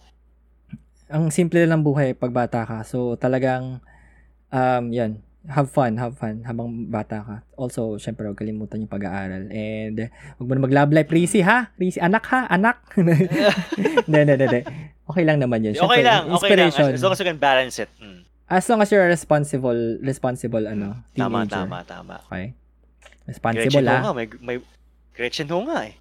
ang 1.07 1.31
simple 1.31 1.63
lang 1.63 1.84
buhay 1.84 2.11
pag 2.11 2.31
bata 2.31 2.67
ka. 2.67 2.84
So, 2.84 3.15
talagang, 3.15 3.79
um, 4.51 4.84
yan, 4.91 5.23
have 5.47 5.71
fun, 5.71 5.95
have 5.95 6.19
fun 6.19 6.43
habang 6.43 6.91
bata 6.91 7.23
ka. 7.23 7.35
Also, 7.55 7.95
syempre, 7.95 8.27
huwag 8.27 8.35
kalimutan 8.35 8.84
yung 8.84 8.91
pag-aaral. 8.91 9.47
And, 9.47 10.11
huwag 10.35 10.47
mo 10.47 10.53
na 10.53 10.63
mag-love 10.67 10.91
life. 10.91 11.07
Risi, 11.07 11.39
ha? 11.39 11.71
Risi, 11.79 12.03
anak, 12.03 12.27
ha? 12.27 12.51
Anak? 12.51 12.84
Hindi, 14.07 14.19
hindi, 14.23 14.35
hindi. 14.35 14.61
Okay 15.07 15.23
lang 15.23 15.39
naman 15.39 15.63
yun. 15.63 15.71
okay 15.75 15.79
Syempre, 15.79 16.03
lang, 16.03 16.21
okay 16.27 16.51
lang. 16.55 16.67
inspiration. 16.67 16.91
As, 16.91 16.99
as 16.99 17.03
long 17.03 17.15
as 17.15 17.19
you 17.19 17.27
can 17.27 17.39
balance 17.39 17.79
it. 17.79 17.88
Mm. 17.99 18.26
As 18.47 18.63
long 18.67 18.79
as 18.79 18.87
you're 18.89 19.03
responsible, 19.05 19.99
responsible, 19.99 20.63
ano, 20.63 21.03
Tama, 21.13 21.43
teenager. 21.43 21.67
tama, 21.67 21.77
tama. 21.83 22.15
Okay? 22.25 22.55
Gretchen 22.55 23.27
Responsible, 23.27 23.83
Ho 23.83 23.91
ha? 23.91 23.99
nga, 24.01 24.13
may, 24.15 24.27
may 24.39 24.57
Gretchen 25.11 25.47
Ho 25.51 25.67
nga 25.67 25.79
eh. 25.83 25.93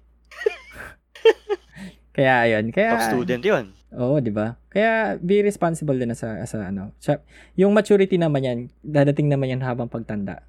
Kaya, 2.15 2.33
ayun. 2.47 2.71
Kaya, 2.71 2.89
Top 2.95 3.03
student 3.13 3.43
yun. 3.43 3.65
Oo, 3.93 4.19
di 4.19 4.31
ba? 4.31 4.55
Kaya 4.67 5.15
be 5.15 5.39
responsible 5.39 5.95
din 5.95 6.11
as 6.11 6.23
a, 6.23 6.39
as 6.39 6.51
a 6.51 6.67
ano. 6.67 6.91
Siya, 6.99 7.23
yung 7.55 7.71
maturity 7.71 8.15
naman 8.15 8.41
yan, 8.43 8.59
dadating 8.79 9.27
naman 9.27 9.51
yan 9.51 9.63
habang 9.63 9.87
pagtanda. 9.87 10.43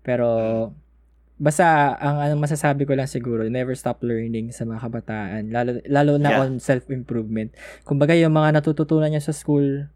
Pero 0.00 0.28
basta 1.38 1.94
ang 1.94 2.18
ano 2.18 2.34
masasabi 2.36 2.82
ko 2.82 2.96
lang 2.96 3.06
siguro, 3.06 3.44
never 3.46 3.76
stop 3.76 4.00
learning 4.02 4.50
sa 4.50 4.66
mga 4.66 4.82
kabataan, 4.82 5.42
lalo 5.54 5.78
lalo 5.86 6.12
na 6.18 6.30
Yeah. 6.34 6.42
on 6.42 6.58
self-improvement. 6.58 7.52
Kumbaga 7.84 8.12
yung 8.12 8.34
mga 8.34 8.58
natututunan 8.58 9.12
niyo 9.12 9.22
sa 9.22 9.36
school, 9.36 9.86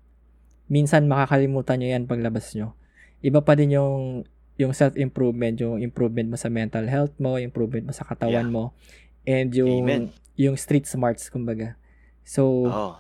minsan 0.73 1.05
makakalimutan 1.05 1.77
niyo 1.77 1.89
yan 1.93 2.09
paglabas 2.09 2.57
niyo. 2.57 2.73
Iba 3.21 3.45
pa 3.45 3.53
din 3.53 3.77
yung 3.77 4.25
yung 4.57 4.73
self-improvement, 4.73 5.61
yung 5.61 5.77
improvement 5.81 6.33
mo 6.33 6.37
sa 6.41 6.49
mental 6.49 6.89
health 6.89 7.13
mo, 7.21 7.37
improvement 7.37 7.89
mo 7.89 7.93
sa 7.93 8.09
katawan 8.09 8.49
Yeah. 8.49 8.55
mo, 8.55 8.65
and 9.29 9.53
yung 9.53 9.85
Amen. 9.85 10.03
yung 10.35 10.57
street 10.57 10.89
smarts 10.89 11.29
kumbaga. 11.29 11.77
So, 12.25 12.65
Oh. 12.67 12.97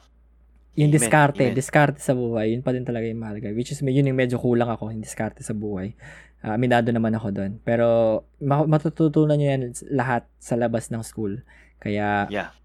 Yung 0.72 0.88
Amen, 0.88 0.96
diskarte, 0.96 1.44
amen. 1.52 1.56
diskarte 1.56 2.00
sa 2.00 2.16
buhay, 2.16 2.56
yun 2.56 2.64
pa 2.64 2.72
din 2.72 2.80
talaga 2.80 3.04
yung 3.04 3.20
mahalaga. 3.20 3.52
Which 3.52 3.76
is, 3.76 3.84
yun 3.84 4.08
yung 4.08 4.16
medyo 4.16 4.40
kulang 4.40 4.72
ako, 4.72 4.88
yung 4.88 5.04
diskarte 5.04 5.44
sa 5.44 5.52
buhay. 5.52 5.92
Ah, 6.40 6.56
aminado 6.56 6.88
naman 6.88 7.12
ako 7.12 7.28
doon. 7.28 7.52
Pero, 7.60 7.86
ma- 8.40 8.64
matututunan 8.64 9.36
nyo 9.36 9.52
yan 9.52 9.62
lahat 9.92 10.24
sa 10.40 10.56
labas 10.56 10.88
ng 10.88 11.04
school. 11.04 11.44
Kaya, 11.76 12.24
Yeah. 12.32 12.56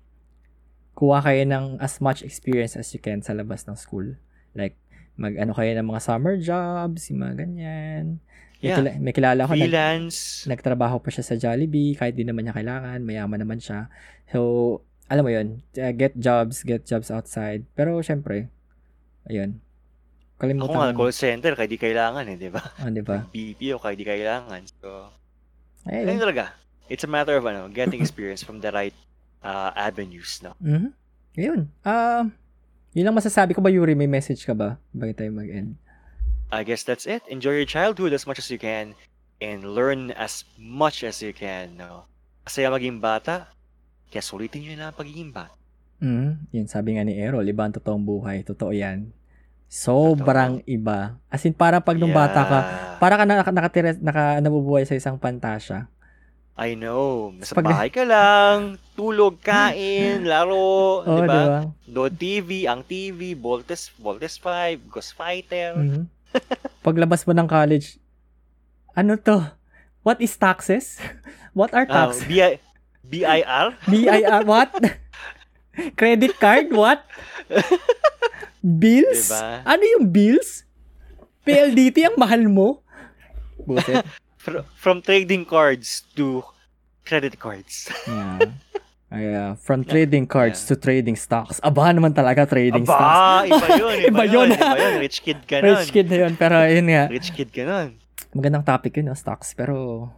kuha 0.96 1.20
kayo 1.20 1.44
ng 1.46 1.84
as 1.84 2.00
much 2.00 2.24
experience 2.24 2.80
as 2.80 2.88
you 2.96 3.04
can 3.04 3.20
sa 3.20 3.36
labas 3.36 3.68
ng 3.68 3.76
school. 3.76 4.16
Like, 4.56 4.80
mag-ano 5.18 5.52
kayo 5.52 5.74
ng 5.74 5.88
mga 5.88 6.02
summer 6.02 6.36
jobs, 6.38 7.10
yung 7.10 7.20
mga 7.20 7.36
ganyan. 7.40 8.06
May, 8.56 8.64
Yeah. 8.64 8.78
kila- 8.80 8.98
may 8.98 9.14
kilala 9.14 9.42
ko, 9.44 9.54
nag, 9.54 9.70
Freelance. 9.70 10.46
nagtrabaho 10.46 10.98
pa 10.98 11.10
siya 11.10 11.22
sa 11.22 11.36
Jollibee, 11.36 11.94
kahit 11.94 12.14
di 12.14 12.24
naman 12.24 12.42
niya 12.42 12.54
kailangan, 12.54 13.02
mayaman 13.02 13.38
naman 13.38 13.58
siya. 13.58 13.86
So, 14.28 14.82
alam 15.06 15.22
mo 15.22 15.30
yun, 15.30 15.48
uh, 15.76 15.94
get 15.94 16.14
jobs, 16.16 16.62
get 16.62 16.82
jobs 16.84 17.08
outside. 17.08 17.70
Pero, 17.74 17.98
syempre, 18.00 18.50
ayun. 19.26 19.62
Ako 20.38 20.42
Kalimutan 20.44 20.74
nga, 20.76 20.90
mo. 20.92 20.98
call 21.00 21.14
center, 21.14 21.54
kaya 21.54 21.66
di 21.66 21.78
kailangan 21.78 22.26
eh, 22.28 22.38
di 22.38 22.50
ba? 22.50 22.62
Oh, 22.78 22.90
di 22.90 23.02
ba? 23.02 23.26
BPO, 23.34 23.78
kaya 23.78 23.94
di 23.94 24.06
kailangan. 24.06 24.62
So, 24.76 25.10
Ayun. 25.86 26.06
ayun 26.08 26.22
talaga. 26.22 26.46
It's 26.88 27.04
a 27.04 27.10
matter 27.10 27.34
of 27.34 27.44
ano, 27.44 27.66
getting 27.68 28.02
experience 28.06 28.42
from 28.42 28.58
the 28.58 28.70
right 28.70 28.94
uh, 29.42 29.70
avenues, 29.74 30.42
no? 30.42 30.58
Mhm. 30.58 30.94
Ayun. 31.36 31.70
Ah, 31.82 32.26
yun 32.92 33.06
lang 33.06 33.16
masasabi 33.16 33.52
ko 33.52 33.60
ba, 33.60 33.68
Yuri? 33.68 33.94
May 33.94 34.08
message 34.08 34.44
ka 34.44 34.52
ba? 34.52 34.78
Bago 34.92 35.12
tayo 35.12 35.32
mag-end. 35.32 35.76
I 36.48 36.64
guess 36.64 36.84
that's 36.84 37.04
it. 37.04 37.24
Enjoy 37.28 37.52
your 37.52 37.68
childhood 37.68 38.12
as 38.12 38.24
much 38.24 38.40
as 38.40 38.48
you 38.48 38.56
can 38.56 38.96
and 39.38 39.68
learn 39.68 40.16
as 40.16 40.48
much 40.56 41.04
as 41.04 41.20
you 41.20 41.36
can, 41.36 41.76
no? 41.76 42.08
Kasi 42.42 42.64
maging 42.64 43.04
bata, 43.04 43.52
kaya 44.08 44.24
sulitin 44.24 44.64
nyo 44.64 44.74
na 44.74 44.86
ang 44.90 44.98
pagiging 44.98 45.36
bata. 45.36 45.52
Mhm. 46.00 46.54
Yun, 46.54 46.68
sabi 46.70 46.96
nga 46.96 47.04
ni 47.04 47.18
Errol, 47.18 47.44
iba 47.44 47.66
ang 47.66 47.74
totoong 47.74 48.00
buhay. 48.00 48.46
Totoo 48.46 48.72
yan. 48.72 49.12
Sobrang 49.68 50.64
iba. 50.64 51.20
As 51.28 51.44
in, 51.44 51.52
parang 51.52 51.84
pag 51.84 52.00
nung 52.00 52.16
bata 52.16 52.40
ka, 52.42 52.60
Yeah. 52.64 53.00
para 53.04 53.20
ka 53.20 53.24
na, 53.28 53.44
nakatira, 53.44 53.92
naka, 54.00 54.40
nabubuhay 54.40 54.88
sa 54.88 54.96
isang 54.96 55.20
pantasya. 55.20 55.92
I 56.56 56.74
know. 56.74 57.36
Nasa 57.36 57.52
Pag- 57.54 57.68
bahay 57.68 57.90
ka 57.92 58.08
lang, 58.08 58.80
tulog, 58.98 59.38
kain, 59.40 60.26
laro, 60.32 61.06
Oo, 61.06 61.14
di 61.14 61.22
ba? 61.24 61.38
ba? 61.38 61.58
Load 61.86 62.18
TV, 62.18 62.66
ang 62.66 62.82
TV, 62.82 63.32
Voltes, 63.32 63.94
Voltes 63.96 64.36
5, 64.36 64.82
Ghost 64.90 65.14
Fighter. 65.14 65.78
Mhm. 65.78 66.04
Paglabas 66.82 67.24
mo 67.24 67.32
ng 67.32 67.46
college, 67.46 68.02
ano 68.92 69.14
to? 69.16 69.46
What 70.02 70.18
is 70.18 70.34
taxes? 70.34 70.98
What 71.58 71.72
are 71.72 71.86
Ah, 71.86 72.10
taxes? 72.10 72.26
BI, 72.26 72.58
BIR? 73.04 73.68
BIR, 73.92 74.42
what? 74.44 74.74
Credit 75.94 76.34
card, 76.36 76.74
what? 76.74 77.06
Bills? 78.60 79.30
Diba? 79.30 79.62
Ano 79.64 79.84
yung 79.86 80.06
bills? 80.10 80.66
PLDT 81.42 82.04
ang 82.04 82.18
mahal 82.18 82.44
mo? 82.46 82.82
Buset. 83.60 84.04
Fr- 84.36 84.66
from 84.76 85.00
trading 85.00 85.44
cards 85.44 86.04
to 86.14 86.44
credit 87.04 87.40
cards. 87.40 87.88
Yeah. 88.04 88.52
Ay, 89.08 89.32
uh, 89.32 89.56
from 89.56 89.88
trading 89.88 90.28
cards 90.28 90.68
to 90.68 90.76
trading 90.76 91.16
stocks. 91.16 91.64
Aba 91.64 91.96
naman 91.96 92.12
talaga 92.12 92.44
trading 92.44 92.84
stocks. 92.84 93.48
Aba, 93.48 93.48
iba 93.48 93.68
yun, 93.80 93.96
iba, 94.04 94.08
Iba 94.12 94.24
yun, 94.28 94.48
yun. 94.52 94.60
iba 94.60 94.76
yun. 94.76 94.94
Rich 95.00 95.18
kid 95.24 95.40
ka 95.48 95.64
nun. 95.64 95.80
Rich 95.80 95.96
kid 95.96 96.08
na 96.12 96.18
yun. 96.28 96.34
Pero 96.36 96.56
yun 96.68 96.88
nga. 96.92 97.04
Rich 97.08 97.32
kid 97.32 97.50
ka 97.56 97.64
nun. 97.64 97.88
Magandang 98.36 98.68
topic 98.68 99.00
yun, 99.00 99.08
no? 99.08 99.16
stocks. 99.16 99.56
Pero 99.56 100.12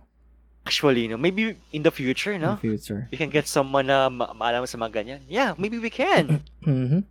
Actually, 0.65 1.05
no, 1.09 1.17
maybe 1.17 1.53
in 1.73 1.81
the 1.81 1.89
future, 1.89 2.33
in 2.33 2.41
no? 2.41 2.57
the 2.57 2.61
future. 2.61 3.05
We 3.09 3.17
can 3.17 3.29
get 3.29 3.45
someone 3.45 3.89
na 3.89 4.09
ma- 4.09 4.33
maalam 4.33 4.65
sa 4.65 4.77
mga 4.77 5.01
ganyan. 5.01 5.21
Yeah, 5.29 5.53
maybe 5.57 5.77
we 5.77 5.89
can. 5.89 6.41
Mhm. 6.65 7.05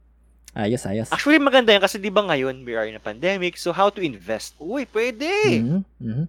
Ayos, 0.58 0.82
ayos. 0.86 1.10
Actually, 1.14 1.38
maganda 1.38 1.70
yan 1.70 1.82
kasi 1.82 1.98
di 1.98 2.10
ba 2.10 2.22
ngayon, 2.22 2.66
we 2.66 2.74
are 2.74 2.86
in 2.86 2.98
a 2.98 3.02
pandemic, 3.02 3.54
so 3.54 3.70
how 3.70 3.86
to 3.90 4.02
invest? 4.02 4.58
Uy, 4.58 4.82
pwede! 4.90 5.30
Mhm. 5.62 5.80
Mhm. 6.02 6.24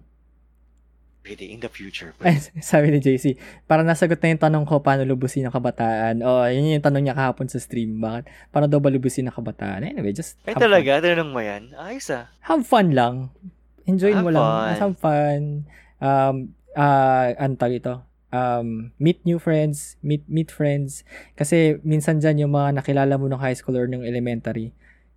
Pwede, 1.20 1.44
in 1.44 1.60
the 1.60 1.68
future. 1.68 2.16
Ay, 2.24 2.40
sabi 2.64 2.88
ni 2.88 2.98
JC, 2.98 3.36
para 3.68 3.84
nasagot 3.84 4.16
na 4.16 4.32
yung 4.32 4.42
tanong 4.42 4.64
ko, 4.64 4.80
paano 4.80 5.04
lubusin 5.04 5.44
ang 5.44 5.52
kabataan? 5.52 6.24
O, 6.24 6.44
oh, 6.44 6.46
yun 6.48 6.80
yung 6.80 6.84
tanong 6.84 7.04
niya 7.04 7.16
kahapon 7.16 7.44
sa 7.44 7.60
stream. 7.60 8.00
Bakit? 8.00 8.28
Paano 8.48 8.66
daw 8.66 8.80
ba 8.80 8.88
lubusin 8.88 9.28
ang 9.28 9.36
kabataan? 9.36 9.84
Anyway, 9.84 10.16
just 10.16 10.40
Ay, 10.48 10.56
have 10.56 10.64
fun. 10.64 10.64
talaga? 10.64 10.90
Tinanong 11.04 11.32
mo 11.32 11.40
yan? 11.44 11.62
Ayos 11.76 12.08
ah. 12.08 12.32
Have 12.48 12.64
fun 12.64 12.96
lang. 12.96 13.28
Enjoy 13.84 14.16
Have 14.16 14.24
mo 14.24 14.32
lang. 14.32 14.40
fun. 14.40 14.74
Have 14.80 14.96
fun. 14.96 15.40
Um, 16.00 16.36
uh, 16.72 17.28
ano 17.36 17.52
tawag 17.60 17.84
ito? 17.84 17.94
Um, 18.30 18.94
meet 18.96 19.20
new 19.26 19.42
friends, 19.42 19.98
meet 20.00 20.22
meet 20.30 20.48
friends. 20.54 21.02
Kasi 21.34 21.82
minsan 21.82 22.22
dyan 22.22 22.46
yung 22.46 22.54
mga 22.54 22.80
nakilala 22.80 23.18
mo 23.18 23.26
ng 23.26 23.42
high 23.42 23.58
school 23.58 23.76
or 23.76 23.90
ng 23.90 24.06
elementary, 24.06 24.70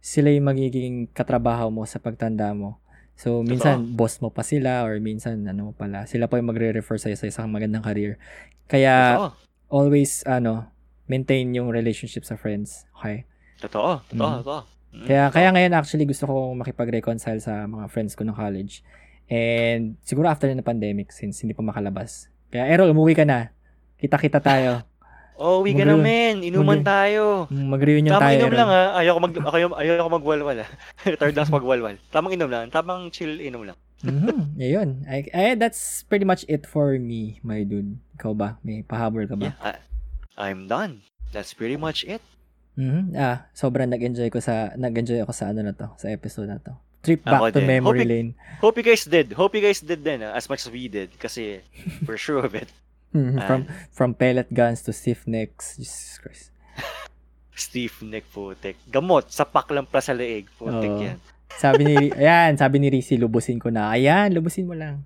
sila 0.03 0.33
yung 0.33 0.49
magiging 0.49 1.07
katrabaho 1.13 1.71
mo 1.71 1.87
sa 1.87 2.01
pagtanda 2.01 2.51
mo. 2.51 2.82
So, 3.13 3.45
minsan, 3.45 3.93
boss 3.93 4.19
mo 4.19 4.33
pa 4.33 4.41
sila 4.41 4.83
or 4.83 4.97
minsan, 4.99 5.45
ano 5.45 5.71
pala, 5.77 6.03
sila 6.09 6.25
pa 6.27 6.41
yung 6.41 6.49
magre-refer 6.49 6.97
sa'yo 6.97 7.15
sa 7.15 7.29
isang 7.29 7.47
magandang 7.53 7.85
career. 7.85 8.17
Kaya, 8.67 9.15
Totoo. 9.15 9.29
always, 9.69 10.25
ano, 10.25 10.67
maintain 11.05 11.45
yung 11.53 11.69
relationship 11.69 12.25
sa 12.25 12.35
friends. 12.35 12.89
Okay? 12.99 13.23
Totoo. 13.61 14.01
Totoo. 14.09 14.27
Mhm. 14.27 14.37
Totoo. 14.43 14.61
Mm, 14.93 15.05
Kaya, 15.07 15.23
totoo. 15.29 15.35
kaya 15.39 15.47
ngayon, 15.53 15.73
actually, 15.73 16.05
gusto 16.05 16.25
ko 16.25 16.53
makipag-reconcile 16.57 17.39
sa 17.39 17.65
mga 17.65 17.85
friends 17.89 18.13
ko 18.17 18.25
ng 18.25 18.35
college. 18.35 18.81
And, 19.29 19.95
siguro 20.03 20.27
after 20.27 20.49
na 20.51 20.65
pandemic, 20.65 21.13
since 21.13 21.41
hindi 21.41 21.53
pa 21.55 21.63
makalabas. 21.63 22.27
Kaya, 22.51 22.69
Errol, 22.69 22.91
umuwi 22.93 23.13
ka 23.17 23.25
na. 23.25 23.53
Kita-kita 23.97 24.41
tayo. 24.43 24.83
Oh, 25.35 25.61
we 25.61 25.73
na, 25.73 25.97
men. 25.97 26.41
Inuman 26.41 26.81
mag- 26.81 26.85
tayo. 26.85 27.49
Mag-reunion 27.49 28.13
Tamang 28.13 28.23
tayo, 28.23 28.37
inom 28.37 28.49
Errol. 28.49 28.59
lang 28.59 28.69
ha. 28.69 28.83
Ayaw 28.95 29.11
ko 29.11 29.19
mag 29.19 29.33
ayaw, 29.49 29.69
ayaw 29.75 29.93
ko 29.97 30.11
magwalwal 30.13 30.57
ha. 30.61 30.67
Lang 31.33 31.47
sa 31.47 31.57
magwalwal. 31.57 31.95
Tamang 32.09 32.33
inom 32.33 32.49
lang. 32.49 32.69
Tamang 32.69 33.09
chill 33.09 33.39
inom 33.39 33.65
lang. 33.65 33.77
Mhm, 34.03 34.59
Ayun. 34.59 34.89
Ay, 35.07 35.31
ay, 35.31 35.55
that's 35.55 36.03
pretty 36.03 36.27
much 36.27 36.43
it 36.47 36.67
for 36.67 36.99
me, 36.99 37.39
my 37.39 37.63
dude. 37.63 37.95
Ikaw 38.19 38.35
ba? 38.35 38.59
May 38.59 38.83
pahabol 38.83 39.23
ka 39.23 39.39
ba? 39.39 39.55
Yeah, 39.55 39.55
I, 39.63 39.79
I'm 40.35 40.67
done. 40.67 41.07
That's 41.31 41.55
pretty 41.55 41.79
much 41.79 42.03
it. 42.03 42.19
Mhm. 42.75 43.15
Ah, 43.15 43.47
sobrang 43.55 43.87
nag-enjoy 43.87 44.27
ko 44.27 44.43
sa 44.43 44.75
nag-enjoy 44.75 45.23
ako 45.23 45.31
sa 45.31 45.55
ano 45.55 45.63
na 45.63 45.71
to, 45.71 45.87
sa 45.95 46.11
episode 46.11 46.51
na 46.51 46.59
to. 46.59 46.75
Trip 46.99 47.19
Ako 47.21 47.31
back 47.47 47.55
to 47.55 47.59
din. 47.59 47.67
memory 47.69 48.03
Hope 48.03 48.11
lane. 48.11 48.29
Hope 48.59 48.75
you 48.75 48.85
guys 48.85 49.03
did. 49.03 49.31
Hope 49.31 49.55
you 49.55 49.63
guys 49.63 49.79
did 49.79 50.03
din 50.03 50.19
ha, 50.19 50.35
as 50.35 50.47
much 50.47 50.63
as 50.63 50.71
we 50.71 50.87
did. 50.87 51.15
Kasi 51.15 51.63
we're 52.03 52.19
sure 52.19 52.43
of 52.43 52.51
it. 52.55 52.67
Mhm, 53.13 53.35
Ah. 53.35 53.45
From 53.45 53.61
from 53.89 54.09
pellet 54.11 54.49
guns 54.49 54.81
to 54.81 54.91
stiff 54.91 55.23
necks. 55.23 55.77
Jesus 55.77 56.17
Christ. 56.17 56.49
Steve 57.55 57.93
Nick 58.03 58.25
putik. 58.27 58.75
Gamot. 58.87 59.29
Sapak 59.29 59.69
lang 59.69 59.85
pa 59.85 59.99
sa 59.99 60.11
leeg. 60.11 60.49
Putik 60.51 60.89
Oo. 60.91 61.05
yan. 61.05 61.17
Sabi 61.53 61.85
ni 61.85 61.93
ayan, 62.17 62.57
sabi 62.57 62.81
ni 62.81 62.89
Rizzy, 62.89 63.15
lubusin 63.15 63.61
ko 63.61 63.69
na. 63.69 63.93
Ayan, 63.93 64.33
lubusin 64.33 64.65
mo 64.65 64.73
lang. 64.73 65.05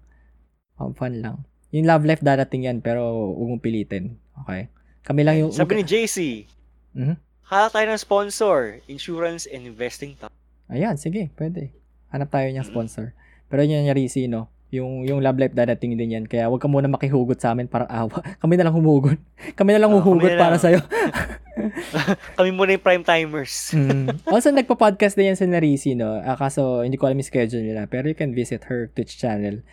Have 0.75 0.95
fun 0.95 1.19
lang. 1.19 1.43
Yung 1.69 1.83
love 1.83 2.07
life 2.07 2.23
darating 2.23 2.63
yan, 2.63 2.79
pero 2.79 3.03
huwag 3.35 3.49
mong 3.51 3.61
pilitin. 3.61 4.15
Okay? 4.39 4.71
Kami 5.03 5.21
lang 5.21 5.35
yung... 5.37 5.51
Sabi 5.51 5.75
ni 5.75 5.83
JC, 5.83 6.47
Mhm. 6.95 7.19
hala 7.43 7.67
tayo 7.67 7.83
ng 7.85 7.99
sponsor. 7.99 8.79
Insurance 8.87 9.43
and 9.45 9.67
investing. 9.67 10.15
ta- 10.15 10.31
Ayan, 10.67 10.95
sige, 10.95 11.27
pwede. 11.35 11.75
Hanap 12.07 12.31
tayo 12.31 12.47
niyang 12.47 12.63
Mhm. 12.63 12.71
sponsor. 12.71 13.11
Pero 13.45 13.59
yun 13.61 13.83
yung 13.83 13.91
Rizzy, 13.91 14.31
no? 14.31 14.47
Yung, 14.67 15.07
yung 15.07 15.23
love 15.23 15.39
life 15.39 15.55
dadating 15.55 15.95
din 15.95 16.19
yan. 16.19 16.25
Kaya 16.27 16.51
huwag 16.51 16.59
ka 16.59 16.67
muna 16.67 16.91
makihugot 16.91 17.39
sa 17.39 17.55
amin 17.55 17.71
para 17.71 17.87
awa. 17.87 18.19
Kami 18.43 18.59
na 18.59 18.67
lang 18.67 18.75
humugot. 18.75 19.15
Kami 19.55 19.71
na 19.71 19.79
lang 19.79 19.95
kami 19.95 20.03
huhugot 20.03 20.35
para 20.35 20.59
lang. 20.59 20.63
sa'yo. 20.63 20.79
Kami 22.37 22.51
muna 22.51 22.75
yung 22.75 22.83
prime 22.83 23.05
timers. 23.07 23.55
Mm. 23.77 24.11
Also, 24.27 24.51
nagpa-podcast 24.51 25.15
din 25.15 25.31
yan 25.31 25.39
si 25.39 25.47
Narisi, 25.47 25.95
no? 25.95 26.19
Ah, 26.19 26.35
kaso, 26.35 26.83
hindi 26.83 26.99
ko 26.99 27.07
alam 27.07 27.15
yung 27.15 27.29
schedule 27.31 27.63
nila. 27.63 27.87
Pero 27.87 28.11
you 28.11 28.17
can 28.17 28.35
visit 28.35 28.67
her 28.67 28.91
Twitch 28.91 29.15
channel. 29.15 29.63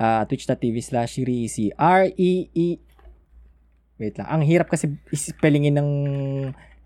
Uh, 0.00 0.24
twitch.tv 0.24 0.80
slash 0.80 1.20
Risi. 1.20 1.68
R-E-E... 1.76 2.80
Wait 4.00 4.16
lang. 4.16 4.28
Ang 4.32 4.42
hirap 4.48 4.72
kasi 4.72 4.96
spellingin 5.12 5.76
ng 5.76 5.88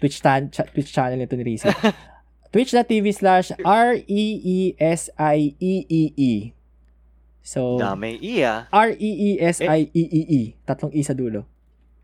Twitch, 0.03 0.19
ta- 0.19 0.51
cha- 0.51 0.67
Twitch 0.67 0.91
channel 0.91 1.15
nito 1.15 1.39
ni 1.39 1.47
Risi. 1.47 1.71
Twitch.tv 2.51 3.15
slash 3.15 3.55
R-E-E-S-I-E-E-E. 5.15 6.33
So, 7.45 7.77
Dami 7.77 8.17
iya. 8.19 8.73
R-E-E-S-I-E-E-E. 8.73 10.41
Tatlong 10.65 10.89
E 10.91 11.05
sa 11.05 11.13
dulo. 11.13 11.45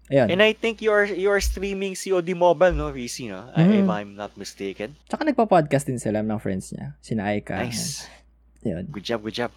Ayan. 0.06 0.26
And 0.28 0.42
I 0.42 0.52
think 0.52 0.82
you 0.82 0.90
are 0.90 1.06
you 1.06 1.30
are 1.30 1.40
streaming 1.40 1.94
COD 1.94 2.34
Mobile, 2.34 2.74
no, 2.74 2.90
Rizy, 2.90 3.30
no? 3.30 3.46
Uh, 3.54 3.62
Mhm. 3.62 3.74
if 3.78 3.88
I'm 3.88 4.10
not 4.12 4.34
mistaken. 4.34 4.98
Tsaka 5.06 5.22
nagpa-podcast 5.24 5.86
din 5.86 6.02
sila 6.02 6.20
ng 6.20 6.36
friends 6.36 6.74
niya. 6.74 6.98
Sina 6.98 7.30
Aika. 7.30 7.56
Nice. 7.56 8.04
Ayan. 8.60 8.90
Good 8.90 9.06
job, 9.06 9.22
good 9.22 9.38
job. 9.38 9.54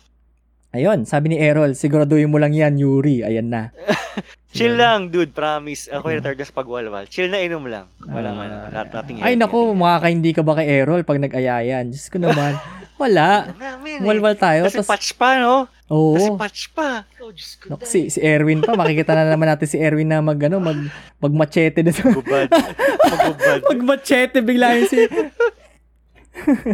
Ayun, 0.72 1.05
sabi 1.05 1.34
ni 1.34 1.38
Errol, 1.38 1.77
siguraduhin 1.77 2.30
mo 2.30 2.41
lang 2.41 2.49
yan, 2.49 2.77
Yuri. 2.77 3.22
Ayan 3.22 3.49
na. 3.49 3.69
Chill 4.57 4.73
lang, 4.73 5.10
dude, 5.10 5.30
promise. 5.30 5.85
Ako 5.89 6.10
yung 6.10 6.22
retarded 6.22 6.45
sa 6.45 6.53
pagwalwal. 6.53 7.05
Chill 7.10 7.30
na 7.30 7.41
inom 7.41 7.65
lang. 7.65 7.89
Walang 8.01 8.38
Ah, 8.38 8.45
ano, 8.45 8.55
not, 8.69 8.89
nothing 8.89 9.22
Ay, 9.22 9.34
naku, 9.34 9.57
nothing 9.69 9.81
makaka-hindi 9.81 10.31
ka 10.34 10.41
ba 10.41 10.53
kay 10.57 10.69
Errol 10.69 11.01
pag 11.01 11.22
nag-ayayan? 11.22 11.89
Diyos 11.89 12.10
ko 12.10 12.18
naman. 12.22 12.57
Wala. 12.98 13.53
Namin, 13.57 14.02
eh. 14.02 14.07
Walwal 14.07 14.36
tayo. 14.38 14.70
Kasi 14.70 14.80
tas- 14.82 14.90
patch 14.90 15.07
pa, 15.18 15.41
no? 15.41 15.65
Kasi 15.90 16.30
Oo. 16.30 16.38
patch 16.40 16.61
pa. 16.74 17.06
Oh, 17.22 17.30
Diyos 17.30 17.60
ko. 17.60 17.74
Naku, 17.74 17.86
si, 17.86 18.10
si 18.10 18.20
Erwin 18.22 18.64
pa. 18.64 18.74
Makikita 18.74 19.14
na 19.14 19.30
naman 19.30 19.45
natin 19.45 19.68
si 19.70 19.78
Erwin 19.78 20.10
na 20.10 20.24
mag, 20.24 20.40
ano, 20.41 20.57
mag, 20.57 20.80
mag-machete. 21.20 21.86
doon. 21.86 21.94
Magbubad. 21.94 22.48
Magbubad. 22.49 23.60
mag-machete 23.74 24.41
bigla 24.41 24.78
yun 24.80 24.88
si... 24.88 24.99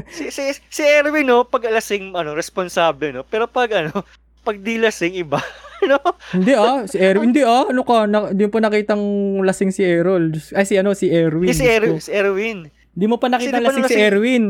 si, 0.09 0.23
si, 0.31 0.43
si 0.55 0.83
Erwin, 0.83 1.27
no, 1.27 1.43
pag 1.43 1.67
lasing, 1.67 2.15
ano, 2.15 2.31
responsable, 2.31 3.11
no? 3.11 3.27
Pero 3.27 3.49
pag, 3.49 3.69
ano, 3.75 4.05
pag 4.41 4.55
di 4.55 4.79
lasing, 4.79 5.19
iba. 5.19 5.41
no? 5.89 5.99
hindi 6.35 6.51
ah, 6.55 6.83
si 6.87 6.95
Erwin, 6.99 7.31
hindi 7.31 7.43
ah. 7.43 7.67
Ano 7.67 7.83
ka, 7.83 8.07
na, 8.07 8.31
di 8.31 8.47
mo 8.47 8.51
pa 8.51 8.63
nakitang 8.63 9.03
lasing 9.43 9.71
si 9.71 9.83
Errol. 9.83 10.31
Ay, 10.55 10.63
si 10.63 10.75
ano, 10.79 10.95
si 10.95 11.11
Erwin. 11.11 11.51
Si, 11.51 11.59
si, 11.59 11.67
Erwin, 11.67 11.99
si 11.99 12.11
Erwin. 12.11 12.59
Di 12.91 13.05
mo 13.07 13.15
pa 13.15 13.27
nakita 13.27 13.59
Kasi 13.59 13.63
pa 13.63 13.67
lasing 13.67 13.85
si 13.87 13.95
lasing- 13.95 14.03
Erwin. 14.05 14.45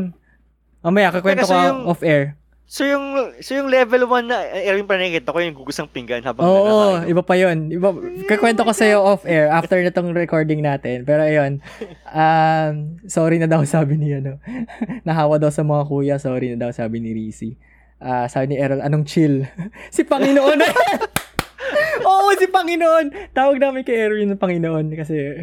Mamaya, 0.80 1.08
kakwento 1.10 1.44
ko 1.44 1.54
yung- 1.54 1.86
off-air. 1.86 2.36
So 2.70 2.86
yung 2.86 3.02
so 3.42 3.58
yung 3.58 3.66
level 3.66 4.06
1 4.06 4.30
na 4.30 4.46
eh, 4.46 4.70
Erwin 4.70 4.86
pa 4.86 4.94
nakikita 4.94 5.34
ko 5.34 5.42
yung 5.42 5.58
gugusang 5.58 5.90
pinggan 5.90 6.22
habang 6.22 6.46
Oo, 6.46 6.62
nakakain. 7.02 7.10
iba 7.10 7.22
pa 7.26 7.34
yun. 7.34 7.58
Iba, 7.66 7.88
kakwento 8.30 8.62
ko 8.62 8.70
sa'yo 8.70 9.02
off-air 9.02 9.50
after 9.50 9.74
na 9.76 9.90
tong 9.90 10.14
recording 10.14 10.62
natin. 10.62 11.02
Pero 11.02 11.18
ayun, 11.20 11.58
um, 12.06 12.74
sorry 13.04 13.42
na 13.42 13.50
daw 13.50 13.58
sabi 13.66 13.98
ni 13.98 14.14
ano. 14.14 14.38
Nahawa 15.02 15.36
daw 15.36 15.50
sa 15.50 15.66
mga 15.66 15.82
kuya, 15.84 16.16
sorry 16.16 16.54
na 16.54 16.62
daw 16.62 16.70
sabi 16.70 17.02
ni 17.02 17.10
Rizzy. 17.10 17.58
Ah, 17.98 18.30
sabi 18.30 18.54
ni 18.54 18.56
Errol, 18.56 18.80
anong 18.80 19.02
chill? 19.02 19.50
si 19.90 20.06
Panginoon. 20.06 20.62
Oo, 22.00 22.28
si 22.38 22.46
Panginoon. 22.46 23.34
Tawag 23.34 23.58
namin 23.58 23.82
kay 23.82 23.98
Erwin 23.98 24.30
ng 24.30 24.38
Panginoon 24.38 24.94
kasi 24.94 25.42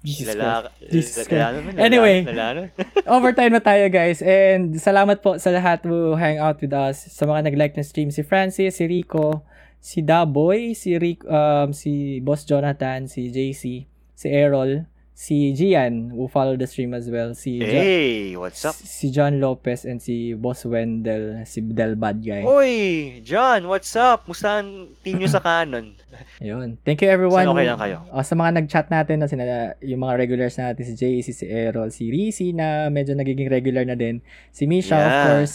Jesus. 0.00 0.32
Lala, 0.32 0.72
Jesus 0.80 1.28
lala, 1.28 1.60
lala, 1.60 1.76
Anyway. 1.76 2.24
lala, 2.24 2.72
Overtime 3.20 3.52
na 3.52 3.60
tayo 3.60 3.84
guys. 3.92 4.24
And 4.24 4.72
salamat 4.80 5.20
po 5.20 5.36
sa 5.36 5.52
lahat 5.52 5.84
who 5.84 6.16
hang 6.16 6.40
out 6.40 6.56
with 6.56 6.72
us. 6.72 7.04
Sa 7.12 7.28
mga 7.28 7.52
nag-like 7.52 7.76
ng 7.76 7.84
stream, 7.84 8.08
si 8.08 8.24
Francis, 8.24 8.80
si 8.80 8.88
Rico, 8.88 9.44
si 9.76 10.00
Daboy, 10.00 10.72
si 10.72 10.96
Rick, 10.96 11.24
um, 11.28 11.76
si 11.76 12.20
Boss 12.24 12.48
Jonathan, 12.48 13.08
si 13.08 13.28
JC, 13.28 13.84
si 14.16 14.26
Errol, 14.28 14.88
si 15.20 15.52
Gian, 15.52 16.08
who 16.16 16.32
follow 16.32 16.56
the 16.56 16.64
stream 16.64 16.96
as 16.96 17.12
well, 17.12 17.36
si 17.36 17.60
Jo- 17.60 17.68
Hey, 17.68 18.32
what's 18.40 18.64
up? 18.64 18.72
si 18.72 19.12
John 19.12 19.36
Lopez 19.36 19.84
and 19.84 20.00
si 20.00 20.32
Boss 20.32 20.64
Wendell, 20.64 21.44
si 21.44 21.60
Del 21.60 21.92
Bad 21.92 22.24
Guy. 22.24 22.40
Oy, 22.40 22.72
John, 23.20 23.68
what's 23.68 23.92
up? 24.00 24.24
Musta 24.24 24.64
ang 24.64 24.96
team 25.04 25.20
nyo 25.20 25.28
sa 25.28 25.44
Canon? 25.44 25.92
Ayun. 26.40 26.80
Thank 26.88 27.04
you 27.04 27.12
everyone. 27.12 27.44
Okay 27.44 27.68
lang 27.68 27.76
kayo. 27.76 28.00
Oh, 28.08 28.24
sa 28.24 28.32
mga 28.32 28.64
nag-chat 28.64 28.88
natin, 28.88 29.20
no, 29.20 29.28
sina, 29.28 29.76
yung 29.84 30.00
mga 30.00 30.14
regulars 30.16 30.56
natin, 30.56 30.88
si 30.88 30.96
JC, 30.96 31.36
si 31.36 31.44
Errol, 31.44 31.92
si 31.92 32.08
Rizzy 32.08 32.56
na 32.56 32.88
medyo 32.88 33.12
nagiging 33.12 33.52
regular 33.52 33.84
na 33.84 34.00
din. 34.00 34.24
Si 34.56 34.64
Misha, 34.64 34.96
of 34.96 35.04
Yeah. 35.04 35.24
course. 35.28 35.54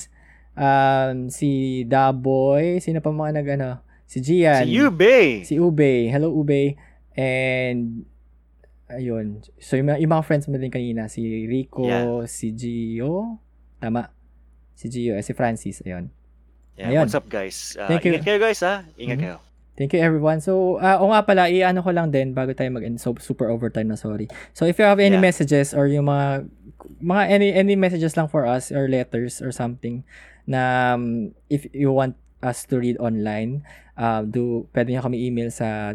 Um, 0.54 1.34
si 1.34 1.50
Daboy. 1.90 2.78
Sino 2.80 3.02
pa 3.02 3.10
mga 3.10 3.34
nag, 3.34 3.48
ano? 3.58 3.70
Si 4.06 4.22
Gian. 4.22 4.62
Si 4.62 4.78
Yube. 4.78 5.42
Si 5.42 5.58
Ube. 5.58 6.06
Hello, 6.14 6.30
Ube. 6.32 6.78
And, 7.18 8.06
ayun. 8.95 9.43
So, 9.59 9.76
yung, 9.76 9.88
mga- 9.88 9.99
yung 10.01 10.11
mga 10.11 10.26
friends 10.26 10.45
mo 10.47 10.55
din 10.55 10.72
kanina. 10.72 11.07
Si 11.07 11.22
Rico, 11.45 11.84
Yeah. 11.84 12.26
si 12.26 12.51
Gio. 12.51 13.39
Tama. 13.77 14.09
Si 14.73 14.88
Gio, 14.88 15.13
eh, 15.13 15.23
si 15.23 15.31
Francis. 15.31 15.84
Ayun. 15.84 16.09
Yeah, 16.76 16.91
Ayun. 16.91 17.07
what's 17.07 17.15
up 17.15 17.27
guys? 17.27 17.80
Uh, 17.80 17.88
Thank 17.88 18.03
you. 18.03 18.15
Ingat 18.15 18.23
kayo 18.26 18.39
guys 18.41 18.59
ha. 18.59 18.84
Ingat 18.99 19.15
Mhm. 19.15 19.23
kayo. 19.23 19.38
Thank 19.76 19.91
you 19.91 19.99
everyone. 19.99 20.39
So, 20.39 20.80
ah 20.80 20.99
o 20.99 21.11
nga 21.11 21.23
pala, 21.23 21.51
i-ano 21.51 21.84
ko 21.84 21.91
lang 21.91 22.07
din 22.07 22.31
bago 22.31 22.51
tayo 22.51 22.72
mag-end. 22.72 22.95
So, 22.99 23.11
super 23.19 23.51
overtime 23.51 23.91
na, 23.91 23.99
sorry. 23.99 24.31
So, 24.51 24.63
if 24.63 24.80
you 24.80 24.88
have 24.88 24.99
any 24.99 25.19
Yeah. 25.19 25.23
messages 25.23 25.76
or 25.76 25.88
yung 25.88 26.07
mga, 26.07 26.47
mga 27.03 27.23
any, 27.27 27.47
any 27.51 27.76
messages 27.76 28.15
lang 28.15 28.27
for 28.27 28.47
us 28.47 28.72
or 28.72 28.88
letters 28.88 29.43
or 29.43 29.51
something 29.51 30.03
na 30.47 30.95
um, 30.95 31.35
if 31.51 31.67
you 31.76 31.91
want 31.91 32.15
us 32.39 32.63
to 32.67 32.80
read 32.80 32.95
online, 33.03 33.67
uh, 33.95 34.23
do, 34.23 34.67
pwede 34.72 34.95
nyo 34.95 35.03
kami 35.03 35.27
email 35.27 35.51
sa 35.51 35.91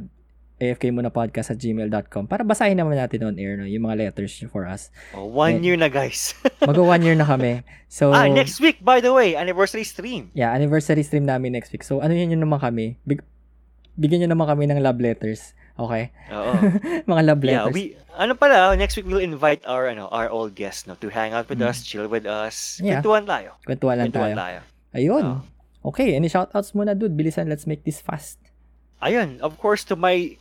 afkmunapodcast 0.61 1.51
at 1.51 1.59
gmail.com 1.59 2.29
para 2.29 2.45
basahin 2.45 2.77
naman 2.77 2.95
natin 2.95 3.25
on 3.25 3.35
air 3.35 3.57
no, 3.57 3.65
yung 3.65 3.83
mga 3.83 3.97
letters 4.07 4.37
for 4.47 4.69
us. 4.69 4.93
Oh, 5.11 5.25
one 5.25 5.59
Eh. 5.59 5.73
year 5.73 5.79
na 5.81 5.89
guys. 5.89 6.37
Mag 6.63 6.77
one 6.77 7.01
year 7.01 7.17
na 7.17 7.25
kami. 7.25 7.65
So, 7.89 8.13
ah, 8.13 8.29
next 8.29 8.61
week 8.61 8.79
by 8.79 9.01
the 9.01 9.11
way, 9.11 9.35
anniversary 9.35 9.83
stream. 9.83 10.29
yeah, 10.31 10.53
anniversary 10.53 11.01
stream 11.03 11.25
namin 11.25 11.57
next 11.57 11.73
week. 11.73 11.83
So, 11.83 11.99
ano 11.99 12.13
yun 12.13 12.31
yun 12.31 12.45
naman 12.45 12.61
kami? 12.61 13.01
Big, 13.03 13.25
bigyan 13.97 14.29
nyo 14.29 14.37
naman 14.37 14.47
kami 14.47 14.69
ng 14.69 14.79
love 14.79 15.01
letters. 15.01 15.57
Okay? 15.81 16.13
Oo. 16.29 16.53
mga 17.11 17.23
love 17.25 17.41
yeah, 17.43 17.65
letters. 17.65 17.73
we 17.73 17.97
ano 18.15 18.37
pala, 18.37 18.77
next 18.77 19.01
week 19.01 19.09
we'll 19.09 19.25
invite 19.25 19.65
our 19.65 19.89
ano, 19.89 20.13
our 20.13 20.29
old 20.29 20.53
guests 20.53 20.85
no 20.85 20.93
to 20.95 21.09
hang 21.09 21.33
out 21.33 21.49
with 21.49 21.59
Mm. 21.59 21.73
us, 21.73 21.81
chill 21.81 22.05
with 22.05 22.29
us. 22.29 22.77
Yeah. 22.79 23.01
Kwentuhan 23.01 23.25
tayo. 23.25 23.57
Kwentuhan 23.65 23.97
lang 23.97 24.13
Kwentuhan 24.13 24.37
tayo. 24.37 24.61
tayo. 24.61 24.61
Ayun. 24.93 25.25
Oo. 25.25 25.41
Okay, 25.81 26.13
any 26.13 26.29
shoutouts 26.29 26.77
muna, 26.77 26.93
dude? 26.93 27.17
Bilisan, 27.17 27.49
let's 27.49 27.65
make 27.65 27.89
this 27.89 28.05
fast. 28.05 28.37
Ayun, 29.01 29.41
of 29.41 29.57
course 29.57 29.81
to 29.81 29.97
my 29.97 30.37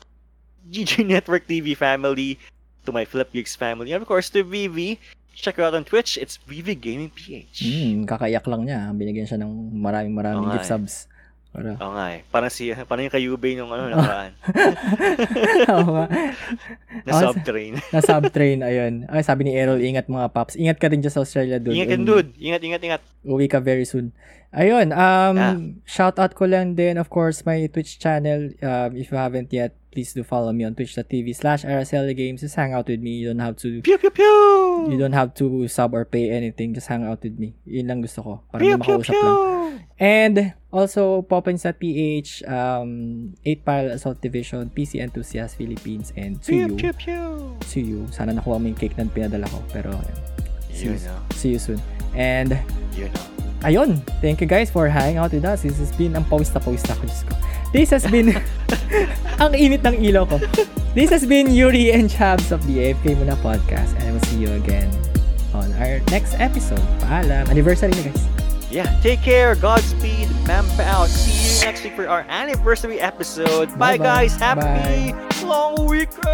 GG 0.70 1.04
Network 1.04 1.46
TV 1.46 1.74
family, 1.74 2.38
to 2.86 2.91
my 2.91 3.04
Flip 3.04 3.30
Geeks 3.30 3.54
family, 3.54 3.91
and 3.91 4.02
of 4.02 4.08
course 4.08 4.30
to 4.30 4.41
Vivi. 4.41 4.98
Check 5.32 5.56
her 5.56 5.64
out 5.64 5.74
on 5.74 5.84
Twitch. 5.84 6.18
It's 6.18 6.36
Vivi 6.36 6.76
Gaming 6.76 7.10
PH. 7.10 7.64
Hmm, 7.64 8.04
kakaiyak 8.04 8.44
lang 8.44 8.68
niya. 8.68 8.91
Binigyan 8.91 9.24
siya 9.24 9.40
ng 9.40 9.72
maraming 9.72 10.12
maraming 10.12 10.44
nga 10.44 10.60
gift 10.60 10.68
eh. 10.68 10.72
subs. 10.76 10.96
Para. 11.50 11.80
Oo 11.82 11.94
nga 11.96 12.06
eh. 12.14 12.22
Parang 12.30 12.52
si 12.52 12.70
parang 12.86 13.08
yung 13.08 13.16
kayube 13.16 13.50
nung 13.56 13.72
ano 13.72 13.90
nakaraan. 13.90 14.34
Oo 15.74 15.90
nga. 15.96 16.06
na 17.08 17.12
Oh, 17.16 17.22
subtrain. 17.32 17.74
Na 17.96 18.02
subtrain, 18.04 18.60
ayun. 18.62 18.94
Ay, 19.08 19.26
sabi 19.26 19.48
ni 19.48 19.58
Errol, 19.58 19.82
ingat 19.82 20.06
mga 20.06 20.30
paps. 20.30 20.54
Ingat 20.54 20.78
ka 20.78 20.91
din 20.91 21.02
dyan 21.02 21.14
sa 21.14 21.24
Australia, 21.24 21.58
dude. 21.58 21.74
ingat 21.74 21.90
And 21.96 22.04
dude. 22.06 22.30
Ingat, 22.38 22.62
ingat, 22.62 22.82
ingat. 22.84 23.02
Uwi 23.26 23.50
ka 23.50 23.58
very 23.58 23.88
soon. 23.88 24.12
Ayun, 24.52 24.91
um, 24.91 25.36
Yeah. 25.38 25.56
shout 25.88 26.20
out 26.20 26.36
ko 26.36 26.46
lang 26.46 26.76
din, 26.76 27.00
of 27.00 27.08
course, 27.08 27.41
my 27.48 27.64
Twitch 27.72 27.98
channel. 27.98 28.54
Um, 28.60 28.94
if 28.94 29.10
you 29.10 29.18
haven't 29.18 29.50
yet, 29.50 29.74
please 29.91 30.14
do 30.14 30.24
follow 30.24 30.52
me 30.53 30.64
on 30.64 30.76
twitch.tv 30.76 31.36
slash 31.36 31.64
RSL 31.66 32.10
Games. 32.16 32.41
Just 32.41 32.56
hang 32.56 32.74
out 32.74 32.88
with 32.88 32.99
me. 33.02 33.20
You 33.22 33.30
don't 33.34 33.40
have 33.44 33.57
to 33.66 33.82
Pew, 33.82 33.98
pew, 33.98 34.10
pew! 34.10 34.88
You 34.90 34.98
don't 34.98 35.14
have 35.14 35.34
to 35.41 35.68
sub 35.68 35.94
or 35.94 36.06
pay 36.06 36.30
anything. 36.30 36.74
Just 36.74 36.88
hang 36.88 37.03
out 37.06 37.22
with 37.24 37.38
me. 37.38 37.56
Yun 37.66 37.88
lang 37.88 38.02
gusto 38.02 38.22
ko. 38.22 38.34
Para 38.52 38.61
Pew, 38.61 38.78
may 38.78 38.86
pew, 38.86 38.98
makausap 39.02 39.14
pew! 39.14 39.26
lang. 39.26 39.40
And 39.99 40.36
also, 40.72 41.22
Poppins.ph, 41.24 42.44
um, 42.48 43.34
8 43.44 43.66
Parallel 43.66 43.91
Assault 43.99 44.22
Division, 44.22 44.70
PC 44.72 45.02
Enthusiast 45.03 45.57
Philippines, 45.57 46.14
and 46.16 46.40
to 46.44 46.52
Pew, 46.52 46.68
you. 46.68 46.76
pew, 46.78 46.94
pew! 46.94 47.57
To 47.60 47.80
you. 47.82 48.07
Sana 48.16 48.32
nakuha 48.32 48.61
mo 48.61 48.66
yung 48.72 48.80
cake 48.80 48.95
na 48.95 49.03
pinadala 49.10 49.49
ko. 49.52 49.60
Pero, 49.74 49.91
ayun. 49.91 50.20
Yun, 50.80 50.95
no? 51.03 51.20
see 51.36 51.52
you 51.57 51.60
soon. 51.60 51.82
And, 52.16 52.56
Yun, 52.95 53.11
no? 53.11 53.49
Ayun. 53.64 54.02
Thank 54.22 54.41
you 54.41 54.48
guys 54.48 54.69
for 54.69 54.88
hanging 54.88 55.18
out 55.18 55.31
with 55.31 55.45
us. 55.45 55.61
This 55.64 55.77
has 55.80 55.91
been, 55.94 56.15
ang 56.15 56.26
pawis 56.26 56.53
na 56.53 56.60
pawis 56.60 56.84
na 56.88 56.95
ako. 56.95 57.03
Diyos 57.07 57.23
ko. 57.27 57.34
This 57.69 57.90
has 57.94 58.03
been, 58.10 58.34
ang 59.44 59.53
init 59.53 59.86
ng 59.86 60.02
ilaw 60.02 60.26
ko. 60.26 60.38
This 60.98 61.14
has 61.14 61.26
been 61.26 61.53
Yuri 61.53 61.91
and 61.94 62.10
Chabs 62.10 62.49
of 62.52 62.65
the 62.65 62.91
AFK 62.91 63.14
Muna 63.19 63.38
Podcast. 63.45 63.94
And 64.02 64.10
I 64.10 64.11
will 64.11 64.26
see 64.31 64.41
you 64.41 64.49
again 64.57 64.90
on 65.53 65.69
our 65.77 66.02
next 66.10 66.34
episode. 66.41 66.81
Paalam. 67.06 67.45
Anniversary 67.49 67.94
na 67.94 68.10
guys. 68.10 68.26
Yeah, 68.69 68.86
take 69.02 69.22
care. 69.22 69.57
Godspeed. 69.57 70.30
Mampa 70.45 70.86
out. 70.86 71.10
See 71.10 71.34
you 71.34 71.65
next 71.65 71.81
week 71.84 71.98
for 71.98 72.06
our 72.06 72.22
anniversary 72.30 73.02
episode. 73.02 73.69
Bye, 73.77 73.98
Bye-bye. 73.98 74.30
guys. 74.30 74.38
Happy 74.38 75.14
long 75.45 75.90
weekend. 75.90 76.26